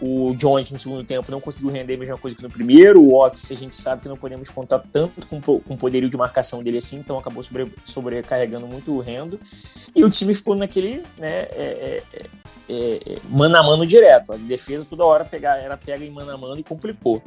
o 0.00 0.34
Jones 0.34 0.70
no 0.70 0.78
segundo 0.78 1.04
tempo 1.04 1.30
não 1.30 1.40
conseguiu 1.40 1.70
render 1.70 1.94
a 1.94 1.98
mesma 1.98 2.18
coisa 2.18 2.36
que 2.36 2.42
no 2.42 2.50
primeiro, 2.50 3.00
o 3.00 3.14
Ox 3.14 3.50
a 3.50 3.54
gente 3.54 3.74
sabe 3.74 4.02
que 4.02 4.08
não 4.08 4.16
podemos 4.16 4.50
contar 4.50 4.80
tanto 4.92 5.26
com, 5.26 5.38
o 5.38 5.76
poderio 5.76 6.08
de 6.08 6.16
marcação 6.16 6.62
dele 6.62 6.78
assim, 6.78 6.98
então 6.98 7.18
acabou 7.18 7.42
sobre, 7.42 7.72
sobrecarregando 7.84 8.66
muito 8.66 8.92
o 8.92 9.00
rendo, 9.00 9.40
e 9.94 10.04
o 10.04 10.10
time 10.10 10.34
ficou 10.34 10.54
naquele, 10.54 11.02
né, 11.16 11.42
é, 11.50 12.02
é, 12.12 12.26
é, 12.68 13.00
é 13.06 13.18
mano 13.28 13.56
a 13.56 13.62
mano 13.62 13.86
direto, 13.86 14.32
a 14.32 14.36
defesa 14.36 14.86
toda 14.88 15.04
hora 15.04 15.24
pegar, 15.24 15.56
era 15.56 15.76
pega 15.76 16.04
em 16.04 16.10
mano 16.10 16.30
a 16.30 16.36
mano 16.36 16.58
e 16.58 16.62
complicou. 16.62 17.22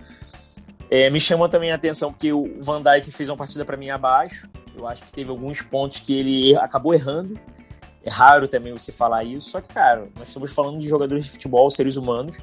É, 0.91 1.09
me 1.09 1.19
chama 1.19 1.47
também 1.47 1.71
a 1.71 1.75
atenção 1.75 2.11
porque 2.11 2.33
o 2.33 2.59
Van 2.61 2.81
Dijk 2.81 3.11
fez 3.11 3.29
uma 3.29 3.37
partida 3.37 3.63
para 3.63 3.77
mim 3.77 3.89
abaixo. 3.89 4.49
Eu 4.75 4.87
acho 4.87 5.03
que 5.03 5.13
teve 5.13 5.29
alguns 5.29 5.61
pontos 5.61 5.99
que 5.99 6.17
ele 6.17 6.55
acabou 6.57 6.95
errando. 6.95 7.39
É 8.03 8.09
raro 8.09 8.47
também 8.47 8.71
você 8.71 8.91
falar 8.91 9.23
isso, 9.23 9.49
só 9.49 9.61
que, 9.61 9.73
cara, 9.73 10.07
nós 10.17 10.27
estamos 10.29 10.53
falando 10.53 10.79
de 10.79 10.87
jogadores 10.87 11.25
de 11.25 11.31
futebol, 11.31 11.69
seres 11.69 11.97
humanos. 11.97 12.39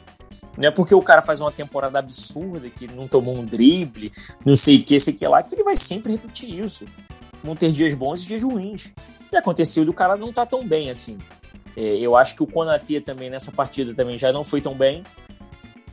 Não 0.57 0.69
é 0.69 0.71
porque 0.71 0.95
o 0.95 1.03
cara 1.03 1.23
faz 1.23 1.41
uma 1.41 1.53
temporada 1.53 1.99
absurda, 1.99 2.69
que 2.71 2.87
não 2.87 3.07
tomou 3.07 3.37
um 3.37 3.45
drible, 3.45 4.13
não 4.45 4.57
sei 4.57 4.77
o 4.77 4.85
que, 4.85 4.99
sei 4.99 5.15
que 5.15 5.27
lá, 5.27 5.43
que 5.43 5.55
ele 5.55 5.65
vai 5.65 5.77
sempre 5.77 6.13
repetir 6.13 6.59
isso. 6.59 6.87
Vão 7.43 7.55
ter 7.55 7.71
dias 7.71 7.95
bons 7.95 8.23
e 8.23 8.27
dias 8.27 8.43
ruins. 8.43 8.93
E 9.31 9.37
aconteceu 9.37 9.85
do 9.85 9.93
cara 9.93 10.17
não 10.17 10.33
tá 10.33 10.47
tão 10.47 10.67
bem 10.67 10.89
assim. 10.89 11.19
É, 11.77 11.97
eu 11.99 12.17
acho 12.17 12.35
que 12.35 12.43
o 12.43 12.47
Konaté 12.47 13.01
também 13.01 13.29
nessa 13.29 13.53
partida 13.53 13.95
também 13.95 14.19
já 14.19 14.33
não 14.33 14.43
foi 14.43 14.61
tão 14.61 14.75
bem. 14.75 15.03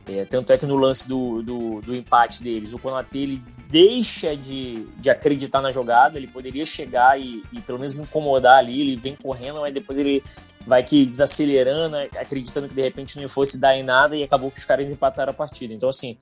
É, 0.06 0.24
tanto 0.24 0.52
é 0.52 0.58
que 0.58 0.66
no 0.66 0.76
lance 0.76 1.08
do, 1.08 1.42
do, 1.42 1.80
do 1.80 1.94
empate 1.94 2.42
deles, 2.42 2.72
o 2.72 2.78
Konaté 2.78 3.18
ele 3.18 3.42
deixa 3.68 4.36
de, 4.36 4.86
de 4.98 5.10
acreditar 5.10 5.60
na 5.60 5.70
jogada, 5.70 6.16
ele 6.16 6.26
poderia 6.26 6.64
chegar 6.64 7.20
e, 7.20 7.42
e, 7.52 7.60
pelo 7.60 7.78
menos 7.78 7.98
incomodar 7.98 8.58
ali, 8.58 8.80
ele 8.80 8.96
vem 8.96 9.16
correndo, 9.16 9.60
mas 9.60 9.74
depois 9.74 9.98
ele 9.98 10.22
vai 10.66 10.82
que 10.82 11.04
desacelerando, 11.04 11.96
acreditando 12.18 12.68
que 12.68 12.74
de 12.74 12.82
repente 12.82 13.20
não 13.20 13.28
fosse 13.28 13.60
dar 13.60 13.76
em 13.76 13.82
nada 13.82 14.16
e 14.16 14.22
acabou 14.22 14.50
que 14.50 14.58
os 14.58 14.64
caras 14.64 14.86
empataram 14.88 15.30
a 15.30 15.34
partida. 15.34 15.74
Então, 15.74 15.88
assim, 15.88 16.16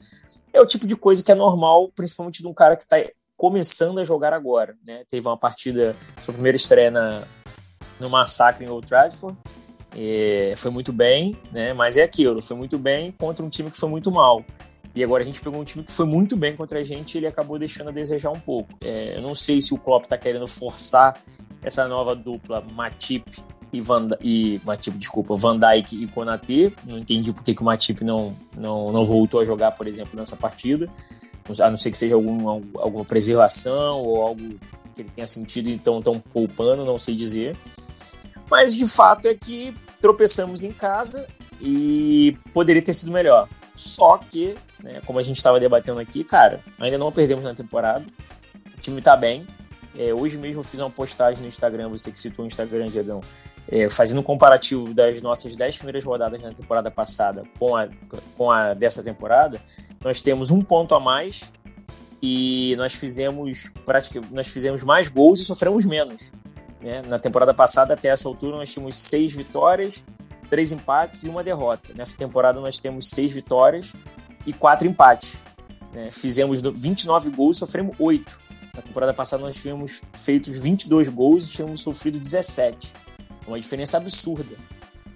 é 0.52 0.60
o 0.60 0.66
tipo 0.66 0.86
de 0.86 0.96
coisa 0.96 1.24
que 1.24 1.30
é 1.30 1.34
normal, 1.34 1.90
principalmente 1.94 2.42
de 2.42 2.48
um 2.48 2.54
cara 2.54 2.76
que 2.76 2.84
está 2.84 2.96
começando 3.36 3.98
a 3.98 4.04
jogar 4.04 4.32
agora, 4.32 4.76
né? 4.84 5.04
Teve 5.08 5.26
uma 5.26 5.36
partida, 5.36 5.96
sua 6.22 6.34
primeira 6.34 6.56
estreia 6.56 6.90
na, 6.90 7.22
no 7.98 8.10
Massacre 8.10 8.64
em 8.64 8.68
Old 8.68 8.86
Trafford, 8.86 9.36
foi 10.56 10.70
muito 10.70 10.92
bem, 10.92 11.36
né? 11.50 11.72
Mas 11.72 11.96
é 11.96 12.02
aquilo, 12.02 12.42
foi 12.42 12.56
muito 12.56 12.78
bem 12.78 13.12
contra 13.12 13.44
um 13.44 13.48
time 13.48 13.70
que 13.70 13.78
foi 13.78 13.88
muito 13.88 14.10
mal. 14.10 14.44
E 14.94 15.02
agora 15.02 15.22
a 15.22 15.26
gente 15.26 15.40
pegou 15.40 15.60
um 15.60 15.64
time 15.64 15.84
que 15.84 15.92
foi 15.92 16.04
muito 16.04 16.36
bem 16.36 16.54
contra 16.54 16.80
a 16.80 16.82
gente 16.82 17.14
e 17.14 17.18
ele 17.18 17.26
acabou 17.26 17.58
deixando 17.58 17.88
a 17.88 17.92
desejar 17.92 18.30
um 18.30 18.38
pouco. 18.38 18.74
É, 18.80 19.16
eu 19.16 19.22
não 19.22 19.34
sei 19.34 19.60
se 19.60 19.72
o 19.72 19.78
Klopp 19.78 20.04
está 20.04 20.18
querendo 20.18 20.46
forçar 20.46 21.18
essa 21.62 21.88
nova 21.88 22.14
dupla 22.14 22.60
Matip 22.60 23.24
e 23.72 23.80
Van, 23.80 24.10
e 24.20 24.60
Matip, 24.64 24.98
desculpa, 24.98 25.34
Van 25.34 25.58
Dijk 25.58 25.96
e 25.96 26.06
Konaté. 26.08 26.72
Não 26.84 26.98
entendi 26.98 27.32
por 27.32 27.42
que, 27.42 27.54
que 27.54 27.62
o 27.62 27.64
Matip 27.64 28.02
não, 28.04 28.36
não, 28.54 28.92
não 28.92 29.04
voltou 29.04 29.40
a 29.40 29.44
jogar, 29.44 29.72
por 29.72 29.86
exemplo, 29.86 30.18
nessa 30.18 30.36
partida. 30.36 30.88
A 31.60 31.70
não 31.70 31.76
ser 31.76 31.90
que 31.90 31.98
seja 31.98 32.14
algum, 32.14 32.48
alguma 32.78 33.04
preservação 33.04 33.98
ou 34.00 34.22
algo 34.22 34.42
que 34.94 35.00
ele 35.02 35.10
tenha 35.14 35.26
sentido 35.26 35.70
então 35.70 36.02
tão 36.02 36.20
poupando, 36.20 36.84
não 36.84 36.98
sei 36.98 37.16
dizer. 37.16 37.56
Mas 38.50 38.74
de 38.74 38.86
fato 38.86 39.26
é 39.26 39.34
que 39.34 39.74
tropeçamos 40.00 40.62
em 40.62 40.72
casa 40.72 41.26
e 41.60 42.36
poderia 42.52 42.82
ter 42.82 42.92
sido 42.92 43.10
melhor. 43.10 43.48
Só 43.74 44.18
que, 44.18 44.54
né, 44.82 45.00
como 45.06 45.18
a 45.18 45.22
gente 45.22 45.36
estava 45.36 45.60
debatendo 45.60 46.00
aqui, 46.00 46.24
cara, 46.24 46.60
ainda 46.78 46.98
não 46.98 47.12
perdemos 47.12 47.44
na 47.44 47.54
temporada. 47.54 48.04
O 48.76 48.80
time 48.80 48.98
está 48.98 49.16
bem. 49.16 49.46
É, 49.96 50.12
hoje 50.12 50.38
mesmo 50.38 50.60
eu 50.60 50.64
fiz 50.64 50.80
uma 50.80 50.90
postagem 50.90 51.42
no 51.42 51.48
Instagram, 51.48 51.88
você 51.88 52.10
que 52.10 52.18
citou 52.18 52.44
o 52.44 52.48
Instagram, 52.48 52.88
Diegão, 52.88 53.20
é, 53.68 53.88
fazendo 53.88 54.20
um 54.20 54.22
comparativo 54.22 54.92
das 54.94 55.20
nossas 55.20 55.54
10 55.54 55.76
primeiras 55.76 56.04
rodadas 56.04 56.40
na 56.40 56.52
temporada 56.52 56.90
passada 56.90 57.44
com 57.58 57.76
a, 57.76 57.88
com 58.36 58.50
a 58.50 58.74
dessa 58.74 59.02
temporada. 59.02 59.60
Nós 60.02 60.20
temos 60.20 60.50
um 60.50 60.62
ponto 60.62 60.94
a 60.94 61.00
mais 61.00 61.52
e 62.20 62.74
nós 62.76 62.94
fizemos 62.94 63.72
praticamente 63.84 64.32
nós 64.32 64.46
fizemos 64.46 64.82
mais 64.82 65.08
gols 65.08 65.40
e 65.40 65.44
sofremos 65.44 65.84
menos. 65.84 66.32
Né? 66.80 67.02
Na 67.06 67.18
temporada 67.18 67.54
passada, 67.54 67.94
até 67.94 68.08
essa 68.08 68.28
altura, 68.28 68.56
nós 68.56 68.72
tínhamos 68.72 68.96
seis 68.96 69.32
vitórias, 69.32 70.04
três 70.50 70.72
empates 70.72 71.24
e 71.24 71.28
uma 71.28 71.44
derrota. 71.44 71.92
Nessa 71.94 72.16
temporada, 72.16 72.60
nós 72.60 72.78
temos 72.78 73.10
seis 73.10 73.32
vitórias 73.32 73.92
e 74.46 74.52
quatro 74.52 74.86
empates. 74.86 75.36
Né? 75.92 76.10
Fizemos 76.10 76.60
29 76.60 77.30
gols 77.30 77.56
e 77.56 77.60
sofremos 77.60 77.94
oito. 77.98 78.38
Na 78.74 78.80
temporada 78.80 79.12
passada, 79.12 79.42
nós 79.42 79.56
tínhamos 79.56 80.00
feito 80.14 80.50
22 80.50 81.08
gols 81.08 81.46
e 81.46 81.50
tínhamos 81.50 81.80
sofrido 81.80 82.18
17. 82.18 82.92
Uma 83.46 83.60
diferença 83.60 83.98
absurda. 83.98 84.56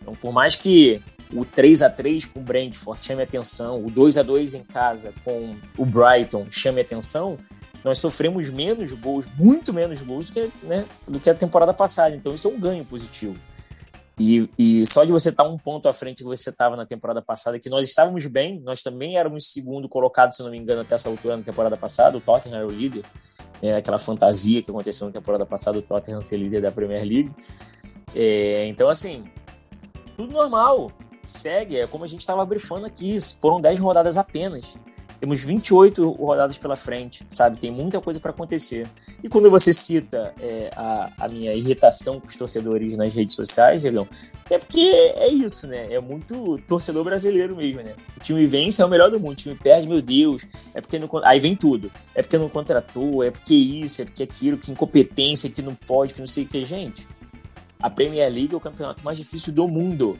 Então, 0.00 0.14
por 0.14 0.32
mais 0.32 0.54
que 0.56 1.00
o 1.32 1.44
3 1.44 1.82
a 1.82 1.90
3 1.90 2.26
com 2.26 2.40
o 2.40 2.42
Brentford 2.42 3.04
chame 3.04 3.22
atenção, 3.22 3.84
o 3.84 3.90
2 3.90 4.18
a 4.18 4.22
2 4.22 4.54
em 4.54 4.62
casa 4.62 5.12
com 5.24 5.56
o 5.76 5.84
Brighton 5.84 6.46
chame 6.50 6.80
atenção, 6.80 7.38
nós 7.82 7.98
sofremos 7.98 8.50
menos 8.50 8.92
gols, 8.92 9.26
muito 9.38 9.72
menos 9.72 10.02
gols 10.02 10.30
do 10.30 10.32
que, 10.32 10.50
né, 10.64 10.84
do 11.06 11.20
que 11.20 11.30
a 11.30 11.34
temporada 11.34 11.72
passada. 11.72 12.14
Então 12.14 12.34
isso 12.34 12.48
é 12.48 12.50
um 12.50 12.58
ganho 12.58 12.84
positivo. 12.84 13.36
E, 14.18 14.48
e 14.58 14.86
só 14.86 15.04
de 15.04 15.12
você 15.12 15.28
estar 15.28 15.44
um 15.44 15.58
ponto 15.58 15.88
à 15.88 15.92
frente 15.92 16.18
que 16.18 16.24
você 16.24 16.48
estava 16.48 16.74
na 16.74 16.86
temporada 16.86 17.20
passada, 17.20 17.58
que 17.58 17.68
nós 17.68 17.86
estávamos 17.86 18.26
bem, 18.26 18.58
nós 18.60 18.82
também 18.82 19.18
éramos 19.18 19.52
segundo 19.52 19.88
colocado, 19.88 20.34
se 20.34 20.42
não 20.42 20.50
me 20.50 20.56
engano, 20.56 20.80
até 20.80 20.94
essa 20.94 21.08
altura 21.08 21.36
na 21.36 21.42
temporada 21.42 21.76
passada, 21.76 22.16
o 22.16 22.20
Tottenham 22.20 22.56
era 22.56 22.66
o 22.66 22.70
líder, 22.70 23.04
é, 23.62 23.76
aquela 23.76 23.98
fantasia 23.98 24.62
que 24.62 24.70
aconteceu 24.70 25.06
na 25.06 25.12
temporada 25.12 25.44
passada, 25.44 25.78
o 25.78 25.82
Tottenham 25.82 26.22
ser 26.22 26.38
líder 26.38 26.62
da 26.62 26.72
Premier 26.72 27.04
League. 27.04 27.30
É, 28.14 28.66
então, 28.66 28.88
assim, 28.88 29.24
tudo 30.16 30.32
normal, 30.32 30.90
segue, 31.22 31.76
é 31.76 31.86
como 31.86 32.04
a 32.04 32.06
gente 32.06 32.20
estava 32.20 32.44
brifando 32.46 32.86
aqui, 32.86 33.18
foram 33.38 33.60
10 33.60 33.78
rodadas 33.78 34.16
apenas. 34.16 34.78
Temos 35.18 35.40
28 35.40 36.10
rodadas 36.12 36.58
pela 36.58 36.76
frente, 36.76 37.24
sabe? 37.28 37.58
Tem 37.58 37.70
muita 37.70 38.00
coisa 38.00 38.20
para 38.20 38.30
acontecer. 38.30 38.86
E 39.22 39.28
quando 39.28 39.50
você 39.50 39.72
cita 39.72 40.34
é, 40.40 40.70
a, 40.76 41.10
a, 41.18 41.28
minha 41.28 41.54
irritação 41.54 42.20
com 42.20 42.26
os 42.26 42.36
torcedores 42.36 42.96
nas 42.96 43.14
redes 43.14 43.34
sociais, 43.34 43.80
Diegão, 43.80 44.06
é 44.50 44.58
porque 44.58 44.80
é 44.80 45.28
isso, 45.28 45.66
né? 45.66 45.92
É 45.92 46.00
muito 46.00 46.58
torcedor 46.68 47.02
brasileiro 47.02 47.56
mesmo, 47.56 47.82
né? 47.82 47.94
O 48.16 48.20
time 48.20 48.46
vence, 48.46 48.80
é 48.80 48.84
o 48.84 48.88
melhor 48.88 49.10
do 49.10 49.18
mundo. 49.18 49.32
O 49.32 49.36
time 49.36 49.54
perde, 49.54 49.88
meu 49.88 50.02
Deus. 50.02 50.46
É 50.74 50.80
porque 50.80 50.98
não. 50.98 51.08
Aí 51.24 51.40
vem 51.40 51.56
tudo. 51.56 51.90
É 52.14 52.22
porque 52.22 52.38
não 52.38 52.48
contratou, 52.48 53.24
é 53.24 53.30
porque 53.30 53.54
isso, 53.54 54.02
é 54.02 54.04
porque 54.04 54.22
aquilo, 54.22 54.58
que 54.58 54.70
incompetência, 54.70 55.50
que 55.50 55.62
não 55.62 55.74
pode, 55.74 56.14
que 56.14 56.20
não 56.20 56.26
sei 56.26 56.44
o 56.44 56.46
que. 56.46 56.64
Gente, 56.64 57.08
a 57.80 57.90
Premier 57.90 58.30
League 58.30 58.54
é 58.54 58.56
o 58.56 58.60
campeonato 58.60 59.04
mais 59.04 59.18
difícil 59.18 59.52
do 59.52 59.66
mundo. 59.66 60.18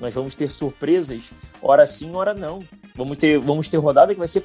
Nós 0.00 0.14
vamos 0.14 0.34
ter 0.34 0.48
surpresas, 0.50 1.32
hora 1.62 1.86
sim, 1.86 2.14
hora 2.14 2.34
não. 2.34 2.62
Vamos 2.94 3.16
ter, 3.16 3.38
vamos 3.38 3.68
ter 3.68 3.78
rodada 3.78 4.12
que 4.12 4.18
vai 4.18 4.28
ser 4.28 4.44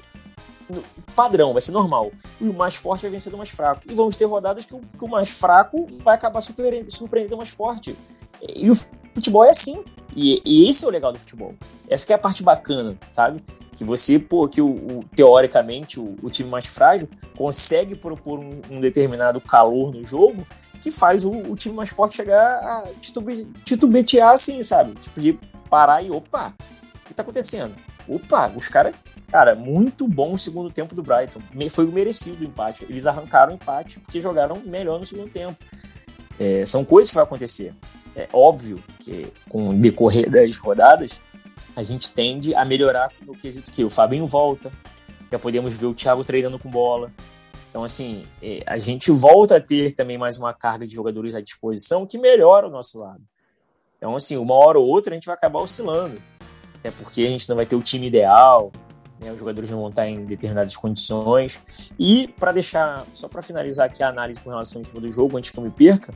padrão, 1.15 1.51
vai 1.51 1.61
ser 1.61 1.71
normal. 1.71 2.11
E 2.39 2.47
o 2.47 2.53
mais 2.53 2.75
forte 2.75 3.01
vai 3.01 3.11
vencer 3.11 3.31
do 3.31 3.37
mais 3.37 3.49
fraco. 3.49 3.81
E 3.89 3.93
vamos 3.93 4.15
ter 4.15 4.25
rodadas 4.25 4.65
que 4.65 4.73
o, 4.73 4.79
que 4.79 5.03
o 5.03 5.07
mais 5.07 5.29
fraco 5.29 5.87
vai 6.03 6.15
acabar 6.15 6.41
surpreendendo, 6.41 6.91
surpreendendo 6.91 7.35
o 7.35 7.37
mais 7.37 7.49
forte. 7.49 7.95
E 8.41 8.69
o 8.69 8.75
futebol 9.13 9.43
é 9.43 9.49
assim. 9.49 9.83
E, 10.15 10.41
e, 10.45 10.67
esse 10.67 10.83
é 10.83 10.87
o 10.87 10.91
legal 10.91 11.11
do 11.11 11.19
futebol. 11.19 11.53
Essa 11.87 12.11
é 12.11 12.15
a 12.15 12.19
parte 12.19 12.43
bacana, 12.43 12.97
sabe? 13.07 13.41
Que 13.73 13.83
você, 13.83 14.19
pô, 14.19 14.47
que 14.47 14.61
o, 14.61 14.67
o 14.67 15.05
teoricamente 15.15 15.99
o, 15.99 16.17
o, 16.21 16.29
time 16.29 16.49
mais 16.49 16.65
frágil 16.65 17.07
consegue 17.37 17.95
propor 17.95 18.39
um, 18.39 18.59
um, 18.69 18.81
determinado 18.81 19.39
calor 19.39 19.93
no 19.93 20.03
jogo 20.03 20.45
que 20.81 20.91
faz 20.91 21.23
o, 21.23 21.31
o 21.31 21.55
time 21.55 21.75
mais 21.75 21.89
forte 21.89 22.15
chegar 22.15 22.39
a 22.39 22.83
titube, 22.99 23.45
titubetear 23.63 24.31
assim, 24.31 24.61
sabe? 24.63 24.93
Tipo, 24.95 25.21
de 25.21 25.39
parar 25.69 26.01
e 26.01 26.11
opa, 26.11 26.53
o 26.95 27.07
que 27.07 27.13
tá 27.13 27.21
acontecendo? 27.21 27.73
Opa, 28.07 28.51
os 28.55 28.67
caras. 28.67 28.95
Cara, 29.29 29.55
muito 29.55 30.07
bom 30.07 30.33
o 30.33 30.37
segundo 30.37 30.69
tempo 30.69 30.93
do 30.93 31.01
Brighton. 31.01 31.39
Foi 31.69 31.85
merecido 31.85 32.43
o 32.43 32.47
empate. 32.47 32.85
Eles 32.89 33.05
arrancaram 33.05 33.53
o 33.53 33.55
empate 33.55 34.01
porque 34.01 34.19
jogaram 34.19 34.61
melhor 34.65 34.99
no 34.99 35.05
segundo 35.05 35.29
tempo. 35.29 35.57
É, 36.37 36.65
são 36.65 36.83
coisas 36.83 37.09
que 37.09 37.15
vão 37.15 37.23
acontecer. 37.23 37.73
É 38.13 38.27
óbvio 38.33 38.83
que 38.99 39.31
com 39.47 39.69
o 39.69 39.73
decorrer 39.73 40.29
das 40.29 40.57
rodadas, 40.57 41.21
a 41.75 41.83
gente 41.83 42.09
tende 42.09 42.53
a 42.53 42.65
melhorar 42.65 43.09
no 43.25 43.33
quesito 43.33 43.71
que 43.71 43.85
o 43.85 43.89
Fabinho 43.89 44.25
volta, 44.25 44.69
já 45.31 45.39
podemos 45.39 45.73
ver 45.73 45.85
o 45.85 45.93
Thiago 45.93 46.25
treinando 46.25 46.59
com 46.59 46.69
bola. 46.69 47.09
Então, 47.71 47.85
assim, 47.85 48.25
é, 48.43 48.61
a 48.67 48.77
gente 48.77 49.09
volta 49.11 49.55
a 49.55 49.61
ter 49.61 49.95
também 49.95 50.17
mais 50.17 50.37
uma 50.37 50.53
carga 50.53 50.85
de 50.85 50.93
jogadores 50.93 51.33
à 51.33 51.39
disposição 51.39 52.05
que 52.05 52.19
melhora 52.19 52.67
o 52.67 52.69
nosso 52.69 52.99
lado. 52.99 53.21
Então, 53.97 54.13
assim, 54.13 54.35
uma 54.35 54.53
hora 54.55 54.77
ou 54.77 54.85
outra 54.85 55.13
a 55.13 55.15
gente 55.15 55.25
vai 55.25 55.35
acabar 55.35 55.59
oscilando. 55.59 56.21
É 56.83 56.91
porque 56.91 57.21
a 57.21 57.29
gente 57.29 57.47
não 57.47 57.55
vai 57.55 57.65
ter 57.65 57.77
o 57.77 57.81
time 57.81 58.07
ideal, 58.07 58.73
né, 59.21 59.31
os 59.31 59.39
jogadores 59.39 59.69
não 59.69 59.79
vão 59.79 59.89
estar 59.89 60.05
em 60.05 60.25
determinadas 60.25 60.75
condições. 60.75 61.61
E 61.97 62.27
para 62.27 62.51
deixar, 62.51 63.05
só 63.13 63.29
para 63.29 63.41
finalizar 63.41 63.85
aqui 63.85 64.03
a 64.03 64.09
análise 64.09 64.41
com 64.41 64.49
relação 64.49 64.81
em 64.81 64.83
cima 64.83 64.99
do 64.99 65.09
jogo, 65.09 65.37
antes 65.37 65.49
que 65.49 65.57
eu 65.57 65.63
me 65.63 65.71
perca, 65.71 66.13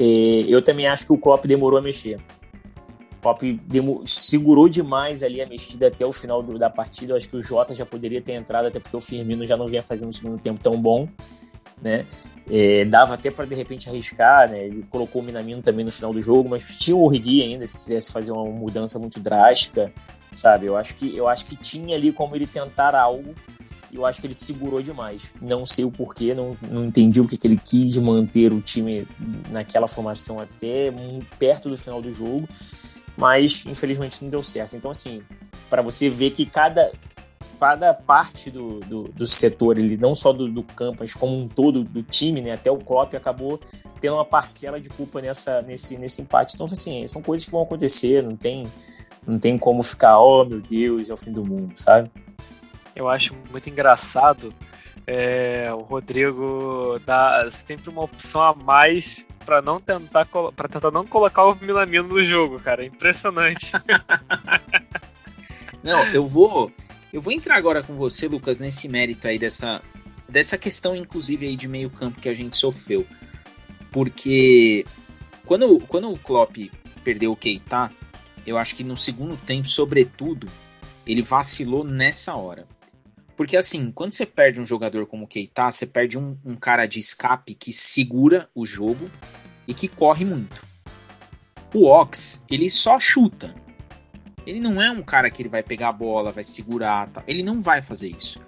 é, 0.00 0.04
eu 0.48 0.62
também 0.62 0.86
acho 0.86 1.04
que 1.04 1.12
o 1.12 1.18
Klopp 1.18 1.44
demorou 1.44 1.78
a 1.78 1.82
mexer. 1.82 2.18
Klopp 3.26 3.42
segurou 4.04 4.68
demais 4.68 5.24
ali 5.24 5.42
a 5.42 5.46
mexida 5.46 5.88
até 5.88 6.06
o 6.06 6.12
final 6.12 6.42
do, 6.42 6.56
da 6.58 6.70
partida. 6.70 7.12
Eu 7.12 7.16
acho 7.16 7.28
que 7.28 7.36
o 7.36 7.42
Jota 7.42 7.74
já 7.74 7.84
poderia 7.84 8.22
ter 8.22 8.34
entrado, 8.34 8.66
até 8.66 8.78
porque 8.78 8.96
o 8.96 9.00
Firmino 9.00 9.44
já 9.44 9.56
não 9.56 9.66
vinha 9.66 9.82
fazendo 9.82 10.10
um 10.10 10.12
segundo 10.12 10.38
tempo 10.38 10.60
tão 10.60 10.80
bom. 10.80 11.08
Né? 11.82 12.06
É, 12.48 12.84
dava 12.84 13.14
até 13.14 13.30
para 13.30 13.44
de 13.44 13.54
repente 13.56 13.88
arriscar, 13.88 14.48
né? 14.48 14.66
Ele 14.66 14.84
colocou 14.88 15.20
o 15.20 15.24
Minamino 15.24 15.60
também 15.60 15.84
no 15.84 15.90
final 15.90 16.12
do 16.12 16.22
jogo, 16.22 16.48
mas 16.48 16.78
tinha 16.78 16.96
o 16.96 17.02
Orgui 17.02 17.42
ainda 17.42 17.66
se 17.66 17.78
quisesse 17.78 18.12
fazer 18.12 18.30
uma 18.30 18.44
mudança 18.44 18.98
muito 18.98 19.18
drástica, 19.18 19.92
sabe? 20.34 20.66
Eu 20.66 20.76
acho 20.76 20.94
que 20.94 21.14
eu 21.14 21.26
acho 21.26 21.44
que 21.46 21.56
tinha 21.56 21.96
ali 21.96 22.12
como 22.12 22.36
ele 22.36 22.46
tentar 22.46 22.94
algo. 22.94 23.34
Eu 23.92 24.06
acho 24.06 24.20
que 24.20 24.26
ele 24.26 24.34
segurou 24.34 24.80
demais. 24.80 25.34
Não 25.40 25.66
sei 25.66 25.84
o 25.84 25.90
porquê, 25.90 26.34
não, 26.34 26.56
não 26.70 26.84
entendi 26.84 27.20
o 27.20 27.26
que, 27.26 27.36
que 27.36 27.46
ele 27.46 27.60
quis 27.62 27.96
manter 27.96 28.52
o 28.52 28.60
time 28.60 29.06
naquela 29.50 29.88
formação 29.88 30.38
até 30.38 30.92
perto 31.38 31.68
do 31.68 31.76
final 31.76 32.00
do 32.00 32.12
jogo, 32.12 32.48
mas 33.16 33.64
infelizmente 33.66 34.22
não 34.22 34.30
deu 34.30 34.42
certo. 34.42 34.76
Então, 34.76 34.90
assim, 34.90 35.22
para 35.70 35.82
você 35.82 36.08
ver 36.08 36.30
que 36.30 36.44
cada, 36.46 36.92
cada 37.58 37.94
parte 37.94 38.50
do, 38.50 38.80
do, 38.80 39.04
do 39.04 39.26
setor, 39.26 39.78
ele 39.78 39.96
não 39.96 40.14
só 40.14 40.32
do, 40.32 40.48
do, 40.48 40.62
campo, 40.62 40.98
mas 41.00 41.14
como 41.14 41.36
um 41.36 41.48
todo 41.48 41.82
do 41.82 42.02
time, 42.02 42.40
né? 42.40 42.52
Até 42.52 42.70
o 42.70 42.78
Klopp 42.78 43.14
acabou 43.14 43.60
tendo 44.00 44.14
uma 44.14 44.24
parcela 44.24 44.80
de 44.80 44.88
culpa 44.90 45.20
nessa, 45.20 45.62
nesse, 45.62 45.96
nesse 45.96 46.22
empate. 46.22 46.54
Então, 46.54 46.66
assim, 46.66 47.06
são 47.06 47.22
coisas 47.22 47.44
que 47.44 47.52
vão 47.52 47.62
acontecer, 47.62 48.22
não 48.22 48.36
tem, 48.36 48.66
não 49.26 49.38
tem 49.38 49.56
como 49.56 49.82
ficar, 49.82 50.18
oh 50.18 50.44
meu 50.44 50.60
Deus, 50.60 51.08
é 51.08 51.14
o 51.14 51.16
fim 51.16 51.32
do 51.32 51.44
mundo, 51.44 51.72
sabe? 51.74 52.10
Eu 52.94 53.08
acho 53.08 53.34
muito 53.50 53.68
engraçado 53.68 54.54
é, 55.06 55.72
o 55.72 55.82
Rodrigo 55.82 57.00
dá 57.06 57.48
sempre 57.66 57.88
uma 57.88 58.02
opção 58.02 58.42
a 58.42 58.52
mais 58.52 59.24
para 59.46 59.62
não 59.62 59.80
tentar 59.80 60.26
para 60.26 60.68
tentar 60.68 60.90
não 60.90 61.06
colocar 61.06 61.46
o 61.46 61.54
Milamino 61.54 62.08
no 62.08 62.24
jogo, 62.24 62.58
cara. 62.58 62.82
É 62.82 62.86
impressionante. 62.86 63.72
não, 65.82 66.04
eu 66.06 66.26
vou 66.26 66.72
eu 67.12 67.20
vou 67.20 67.32
entrar 67.32 67.56
agora 67.56 67.82
com 67.82 67.94
você, 67.94 68.28
Lucas, 68.28 68.58
nesse 68.58 68.88
mérito 68.88 69.26
aí 69.26 69.38
dessa, 69.38 69.80
dessa 70.28 70.58
questão, 70.58 70.94
inclusive, 70.94 71.46
aí 71.46 71.56
de 71.56 71.66
meio 71.66 71.88
campo 71.88 72.20
que 72.20 72.28
a 72.28 72.34
gente 72.34 72.56
sofreu. 72.56 73.06
Porque 73.90 74.84
quando, 75.46 75.80
quando 75.88 76.12
o 76.12 76.18
Klopp 76.18 76.56
perdeu 77.02 77.32
o 77.32 77.36
Keita, 77.36 77.90
eu 78.46 78.58
acho 78.58 78.76
que 78.76 78.84
no 78.84 78.96
segundo 78.96 79.34
tempo, 79.34 79.66
sobretudo, 79.66 80.46
ele 81.06 81.22
vacilou 81.22 81.84
nessa 81.84 82.34
hora. 82.34 82.66
Porque 83.36 83.56
assim, 83.56 83.92
quando 83.92 84.12
você 84.12 84.24
perde 84.24 84.60
um 84.60 84.64
jogador 84.64 85.06
como 85.06 85.24
o 85.24 85.28
Keita, 85.28 85.70
você 85.70 85.86
perde 85.86 86.16
um, 86.16 86.36
um 86.44 86.56
cara 86.56 86.86
de 86.86 86.98
escape 86.98 87.54
que 87.54 87.72
segura 87.72 88.48
o 88.54 88.64
jogo 88.64 89.10
e 89.68 89.74
que 89.74 89.88
corre 89.88 90.24
muito. 90.24 90.64
O 91.74 91.86
Ox, 91.86 92.42
ele 92.50 92.70
só 92.70 92.98
chuta. 92.98 93.54
Ele 94.46 94.60
não 94.60 94.80
é 94.80 94.90
um 94.90 95.02
cara 95.02 95.30
que 95.30 95.42
ele 95.42 95.48
vai 95.48 95.62
pegar 95.62 95.88
a 95.88 95.92
bola, 95.92 96.32
vai 96.32 96.44
segurar, 96.44 97.08
tá? 97.08 97.22
ele 97.26 97.42
não 97.42 97.60
vai 97.60 97.82
fazer 97.82 98.08
isso. 98.08 98.40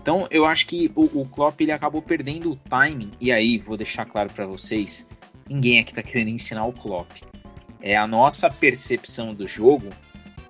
Então 0.00 0.28
eu 0.30 0.46
acho 0.46 0.66
que 0.66 0.92
o, 0.94 1.22
o 1.22 1.26
Klopp 1.26 1.60
ele 1.60 1.72
acabou 1.72 2.00
perdendo 2.00 2.52
o 2.52 2.56
timing. 2.56 3.10
E 3.20 3.32
aí 3.32 3.58
vou 3.58 3.76
deixar 3.76 4.04
claro 4.04 4.30
para 4.32 4.46
vocês, 4.46 5.06
ninguém 5.48 5.80
aqui 5.80 5.92
tá 5.92 6.02
querendo 6.02 6.28
ensinar 6.28 6.64
o 6.66 6.72
Klopp. 6.72 7.10
É 7.80 7.96
a 7.96 8.06
nossa 8.06 8.50
percepção 8.50 9.34
do 9.34 9.48
jogo 9.48 9.88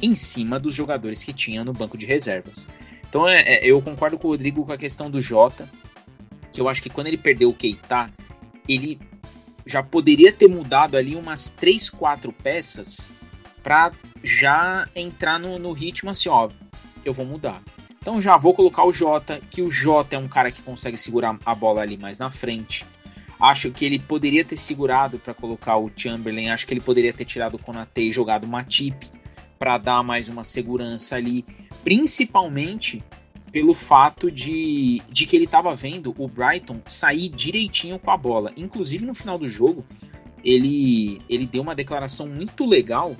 em 0.00 0.14
cima 0.14 0.58
dos 0.58 0.74
jogadores 0.74 1.24
que 1.24 1.32
tinha 1.32 1.64
no 1.64 1.72
banco 1.72 1.96
de 1.96 2.06
reservas. 2.06 2.66
Então 3.08 3.28
é, 3.28 3.40
é, 3.40 3.66
eu 3.66 3.80
concordo 3.80 4.18
com 4.18 4.28
o 4.28 4.30
Rodrigo 4.30 4.64
com 4.64 4.72
a 4.72 4.78
questão 4.78 5.10
do 5.10 5.20
Jota, 5.20 5.68
que 6.52 6.60
eu 6.60 6.68
acho 6.68 6.82
que 6.82 6.90
quando 6.90 7.06
ele 7.06 7.16
perdeu 7.16 7.48
o 7.48 7.54
Keita, 7.54 8.10
ele 8.68 9.00
já 9.64 9.82
poderia 9.82 10.32
ter 10.32 10.48
mudado 10.48 10.96
ali 10.96 11.14
umas 11.14 11.52
3, 11.52 11.90
4 11.90 12.32
peças 12.32 13.08
para 13.62 13.92
já 14.22 14.88
entrar 14.94 15.38
no, 15.38 15.58
no 15.58 15.72
ritmo 15.72 16.10
assim, 16.10 16.28
ó, 16.28 16.50
eu 17.04 17.12
vou 17.12 17.24
mudar. 17.24 17.62
Então 18.00 18.20
já 18.20 18.36
vou 18.36 18.54
colocar 18.54 18.84
o 18.84 18.92
Jota, 18.92 19.40
que 19.50 19.60
o 19.60 19.70
Jota 19.70 20.16
é 20.16 20.18
um 20.18 20.28
cara 20.28 20.50
que 20.50 20.62
consegue 20.62 20.96
segurar 20.96 21.38
a 21.44 21.54
bola 21.54 21.82
ali 21.82 21.96
mais 21.96 22.18
na 22.18 22.30
frente. 22.30 22.86
Acho 23.40 23.70
que 23.70 23.84
ele 23.84 23.98
poderia 23.98 24.44
ter 24.44 24.56
segurado 24.56 25.18
para 25.18 25.34
colocar 25.34 25.76
o 25.76 25.90
Chamberlain, 25.94 26.50
acho 26.50 26.66
que 26.66 26.74
ele 26.74 26.80
poderia 26.80 27.12
ter 27.12 27.24
tirado 27.24 27.54
o 27.54 27.58
Konate 27.58 28.00
e 28.00 28.10
jogado 28.10 28.44
o 28.44 28.48
Matip 28.48 29.10
para 29.58 29.78
dar 29.78 30.02
mais 30.02 30.28
uma 30.28 30.44
segurança 30.44 31.16
ali, 31.16 31.44
principalmente 31.82 33.02
pelo 33.50 33.74
fato 33.74 34.30
de, 34.30 35.02
de 35.10 35.26
que 35.26 35.34
ele 35.34 35.46
estava 35.46 35.74
vendo 35.74 36.14
o 36.18 36.28
Brighton 36.28 36.80
sair 36.86 37.28
direitinho 37.28 37.98
com 37.98 38.10
a 38.10 38.16
bola. 38.16 38.52
Inclusive 38.56 39.04
no 39.04 39.14
final 39.14 39.38
do 39.38 39.48
jogo, 39.48 39.84
ele, 40.44 41.20
ele 41.28 41.46
deu 41.46 41.62
uma 41.62 41.74
declaração 41.74 42.26
muito 42.26 42.64
legal 42.64 43.16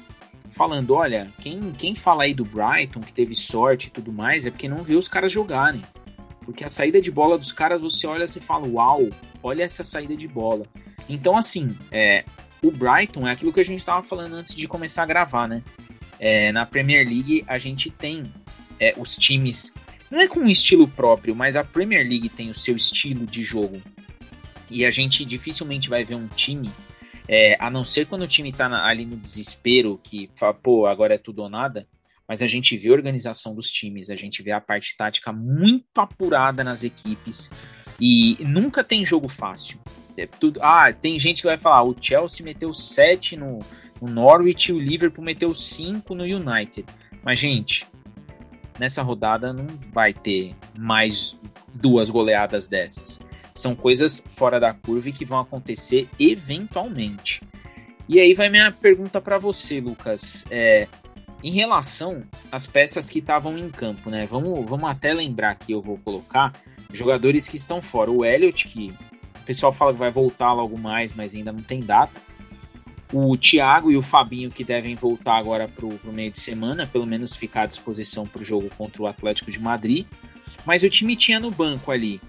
falando: 0.48 0.94
olha, 0.94 1.28
quem, 1.40 1.72
quem 1.72 1.94
fala 1.94 2.24
aí 2.24 2.34
do 2.34 2.44
Brighton, 2.44 3.00
que 3.00 3.12
teve 3.12 3.34
sorte 3.34 3.88
e 3.88 3.90
tudo 3.90 4.12
mais, 4.12 4.46
é 4.46 4.50
porque 4.50 4.68
não 4.68 4.82
vê 4.82 4.96
os 4.96 5.08
caras 5.08 5.32
jogarem. 5.32 5.82
Porque 6.44 6.64
a 6.64 6.68
saída 6.68 7.00
de 7.00 7.10
bola 7.10 7.36
dos 7.36 7.52
caras, 7.52 7.82
você 7.82 8.06
olha 8.06 8.24
e 8.24 8.40
fala: 8.40 8.66
uau, 8.66 9.08
olha 9.42 9.64
essa 9.64 9.84
saída 9.84 10.16
de 10.16 10.28
bola. 10.28 10.66
Então, 11.08 11.36
assim, 11.36 11.76
é, 11.90 12.24
o 12.62 12.70
Brighton 12.70 13.26
é 13.26 13.32
aquilo 13.32 13.52
que 13.52 13.60
a 13.60 13.64
gente 13.64 13.78
estava 13.78 14.02
falando 14.02 14.34
antes 14.34 14.54
de 14.54 14.66
começar 14.66 15.02
a 15.02 15.06
gravar, 15.06 15.46
né? 15.46 15.62
É, 16.18 16.50
na 16.52 16.66
Premier 16.66 17.06
League, 17.06 17.44
a 17.46 17.58
gente 17.58 17.90
tem 17.90 18.32
é, 18.80 18.94
os 18.96 19.16
times, 19.16 19.72
não 20.10 20.20
é 20.20 20.28
com 20.28 20.40
um 20.40 20.48
estilo 20.48 20.88
próprio, 20.88 21.34
mas 21.34 21.56
a 21.56 21.64
Premier 21.64 22.06
League 22.06 22.28
tem 22.28 22.50
o 22.50 22.54
seu 22.54 22.76
estilo 22.76 23.26
de 23.26 23.42
jogo. 23.42 23.80
E 24.70 24.84
a 24.84 24.90
gente 24.90 25.24
dificilmente 25.24 25.88
vai 25.88 26.04
ver 26.04 26.14
um 26.14 26.28
time 26.28 26.70
é, 27.28 27.56
a 27.60 27.70
não 27.70 27.84
ser 27.84 28.06
quando 28.06 28.22
o 28.22 28.28
time 28.28 28.50
tá 28.50 28.86
ali 28.86 29.04
no 29.04 29.16
desespero, 29.16 30.00
que 30.02 30.30
fala, 30.34 30.54
pô, 30.54 30.86
agora 30.86 31.14
é 31.14 31.18
tudo 31.18 31.42
ou 31.42 31.50
nada. 31.50 31.86
Mas 32.26 32.42
a 32.42 32.46
gente 32.46 32.76
vê 32.76 32.88
a 32.88 32.92
organização 32.92 33.54
dos 33.54 33.70
times, 33.70 34.10
a 34.10 34.16
gente 34.16 34.42
vê 34.42 34.50
a 34.50 34.60
parte 34.60 34.96
tática 34.96 35.32
muito 35.32 35.98
apurada 35.98 36.64
nas 36.64 36.82
equipes. 36.82 37.50
E 38.00 38.36
nunca 38.40 38.82
tem 38.82 39.04
jogo 39.04 39.28
fácil. 39.28 39.78
É 40.16 40.26
tudo, 40.26 40.60
ah, 40.62 40.92
tem 40.92 41.18
gente 41.18 41.42
que 41.42 41.46
vai 41.46 41.58
falar: 41.58 41.84
o 41.84 41.96
Chelsea 41.98 42.44
meteu 42.44 42.74
7 42.74 43.36
no, 43.36 43.60
no 44.00 44.08
Norwich 44.08 44.70
e 44.70 44.74
o 44.74 44.78
Liverpool 44.78 45.24
meteu 45.24 45.54
5 45.54 46.14
no 46.14 46.24
United. 46.24 46.84
Mas, 47.22 47.38
gente, 47.38 47.86
nessa 48.78 49.02
rodada 49.02 49.52
não 49.52 49.66
vai 49.92 50.12
ter 50.12 50.54
mais 50.76 51.38
duas 51.74 52.10
goleadas 52.10 52.68
dessas. 52.68 53.20
São 53.52 53.74
coisas 53.74 54.24
fora 54.26 54.60
da 54.60 54.72
curva 54.72 55.08
e 55.08 55.12
que 55.12 55.24
vão 55.24 55.40
acontecer 55.40 56.08
eventualmente. 56.18 57.42
E 58.08 58.18
aí 58.18 58.32
vai 58.32 58.48
minha 58.48 58.70
pergunta 58.72 59.20
para 59.20 59.36
você, 59.36 59.80
Lucas. 59.80 60.44
É, 60.50 60.86
em 61.42 61.50
relação 61.52 62.22
às 62.50 62.66
peças 62.66 63.08
que 63.08 63.18
estavam 63.18 63.58
em 63.58 63.68
campo, 63.68 64.10
né? 64.10 64.26
Vamos, 64.26 64.68
vamos 64.68 64.88
até 64.88 65.12
lembrar 65.12 65.54
que 65.56 65.72
eu 65.72 65.80
vou 65.80 65.98
colocar 65.98 66.52
jogadores 66.92 67.48
que 67.48 67.56
estão 67.56 67.82
fora. 67.82 68.10
O 68.10 68.24
Elliot, 68.24 68.66
que 68.68 68.92
o 69.36 69.44
pessoal 69.44 69.72
fala 69.72 69.92
que 69.92 69.98
vai 69.98 70.10
voltar 70.10 70.52
logo 70.52 70.78
mais, 70.78 71.12
mas 71.12 71.34
ainda 71.34 71.52
não 71.52 71.62
tem 71.62 71.80
data. 71.80 72.20
O 73.12 73.36
Thiago 73.36 73.90
e 73.90 73.96
o 73.96 74.02
Fabinho, 74.02 74.50
que 74.50 74.62
devem 74.62 74.94
voltar 74.94 75.36
agora 75.36 75.66
para 75.66 75.86
o 75.86 76.12
meio 76.12 76.30
de 76.30 76.40
semana, 76.40 76.86
pelo 76.86 77.06
menos 77.06 77.34
ficar 77.34 77.62
à 77.62 77.66
disposição 77.66 78.26
para 78.26 78.42
o 78.42 78.44
jogo 78.44 78.68
contra 78.76 79.02
o 79.02 79.06
Atlético 79.06 79.50
de 79.50 79.58
Madrid. 79.58 80.06
Mas 80.66 80.82
o 80.82 80.90
time 80.90 81.16
tinha 81.16 81.40
no 81.40 81.50
banco 81.50 81.90
ali 81.90 82.20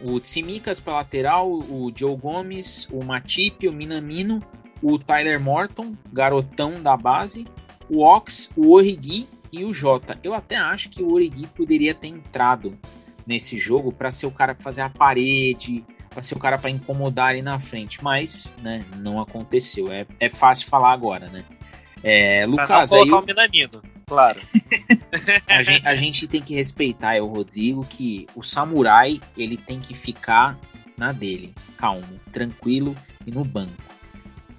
o 0.00 0.20
Tsimikas 0.20 0.80
para 0.80 0.94
lateral, 0.94 1.50
o 1.50 1.90
Joe 1.94 2.16
Gomes, 2.16 2.88
o 2.92 3.04
Matip, 3.04 3.66
o 3.66 3.72
Minamino, 3.72 4.42
o 4.82 4.98
Tyler 4.98 5.40
Morton, 5.40 5.96
garotão 6.12 6.80
da 6.80 6.96
base, 6.96 7.46
o 7.88 8.02
Ox, 8.02 8.50
o 8.56 8.72
Origi 8.72 9.26
e 9.52 9.64
o 9.64 9.72
Jota. 9.72 10.18
Eu 10.22 10.34
até 10.34 10.56
acho 10.56 10.88
que 10.90 11.02
o 11.02 11.12
Origi 11.12 11.46
poderia 11.48 11.94
ter 11.94 12.08
entrado 12.08 12.78
nesse 13.26 13.58
jogo 13.58 13.92
para 13.92 14.10
ser 14.10 14.26
o 14.26 14.30
cara 14.30 14.54
para 14.54 14.64
fazer 14.64 14.82
a 14.82 14.90
parede, 14.90 15.84
para 16.18 16.22
ser 16.24 16.34
o 16.34 16.40
cara 16.40 16.58
para 16.58 16.68
incomodar 16.68 17.28
ali 17.28 17.42
na 17.42 17.60
frente, 17.60 18.02
mas, 18.02 18.52
né, 18.60 18.84
não 18.96 19.20
aconteceu. 19.20 19.92
É, 19.92 20.04
é 20.18 20.28
fácil 20.28 20.68
falar 20.68 20.92
agora, 20.92 21.28
né? 21.28 21.44
É, 22.02 22.44
Lucas, 22.44 22.92
aí 22.92 23.08
o 23.08 23.22
Minamino, 23.22 23.80
claro. 24.04 24.40
a, 25.46 25.62
gente, 25.62 25.86
a 25.86 25.94
gente 25.94 26.26
tem 26.26 26.42
que 26.42 26.56
respeitar 26.56 27.14
é 27.14 27.22
o 27.22 27.26
Rodrigo 27.26 27.84
que 27.84 28.26
o 28.34 28.42
samurai 28.42 29.20
ele 29.36 29.56
tem 29.56 29.78
que 29.78 29.94
ficar 29.94 30.58
na 30.96 31.12
dele, 31.12 31.54
calmo, 31.76 32.20
tranquilo 32.32 32.96
e 33.24 33.30
no 33.30 33.44
banco. 33.44 33.70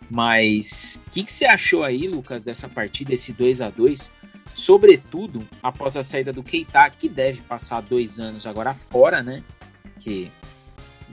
Mas 0.09 1.01
o 1.07 1.09
que, 1.11 1.25
que, 1.25 1.31
você 1.31 1.45
achou 1.45 1.83
aí, 1.83 2.07
Lucas, 2.07 2.41
dessa 2.41 2.69
partida, 2.69 3.13
esse 3.13 3.33
2 3.33 3.59
a 3.59 3.69
2 3.69 4.11
Sobretudo 4.53 5.45
após 5.61 5.97
a 5.97 6.03
saída 6.03 6.31
do 6.31 6.41
Keita, 6.41 6.89
que 6.89 7.09
deve 7.09 7.41
passar 7.41 7.81
dois 7.81 8.17
anos 8.17 8.47
agora 8.47 8.73
fora, 8.73 9.21
né? 9.21 9.43
Que 9.99 10.31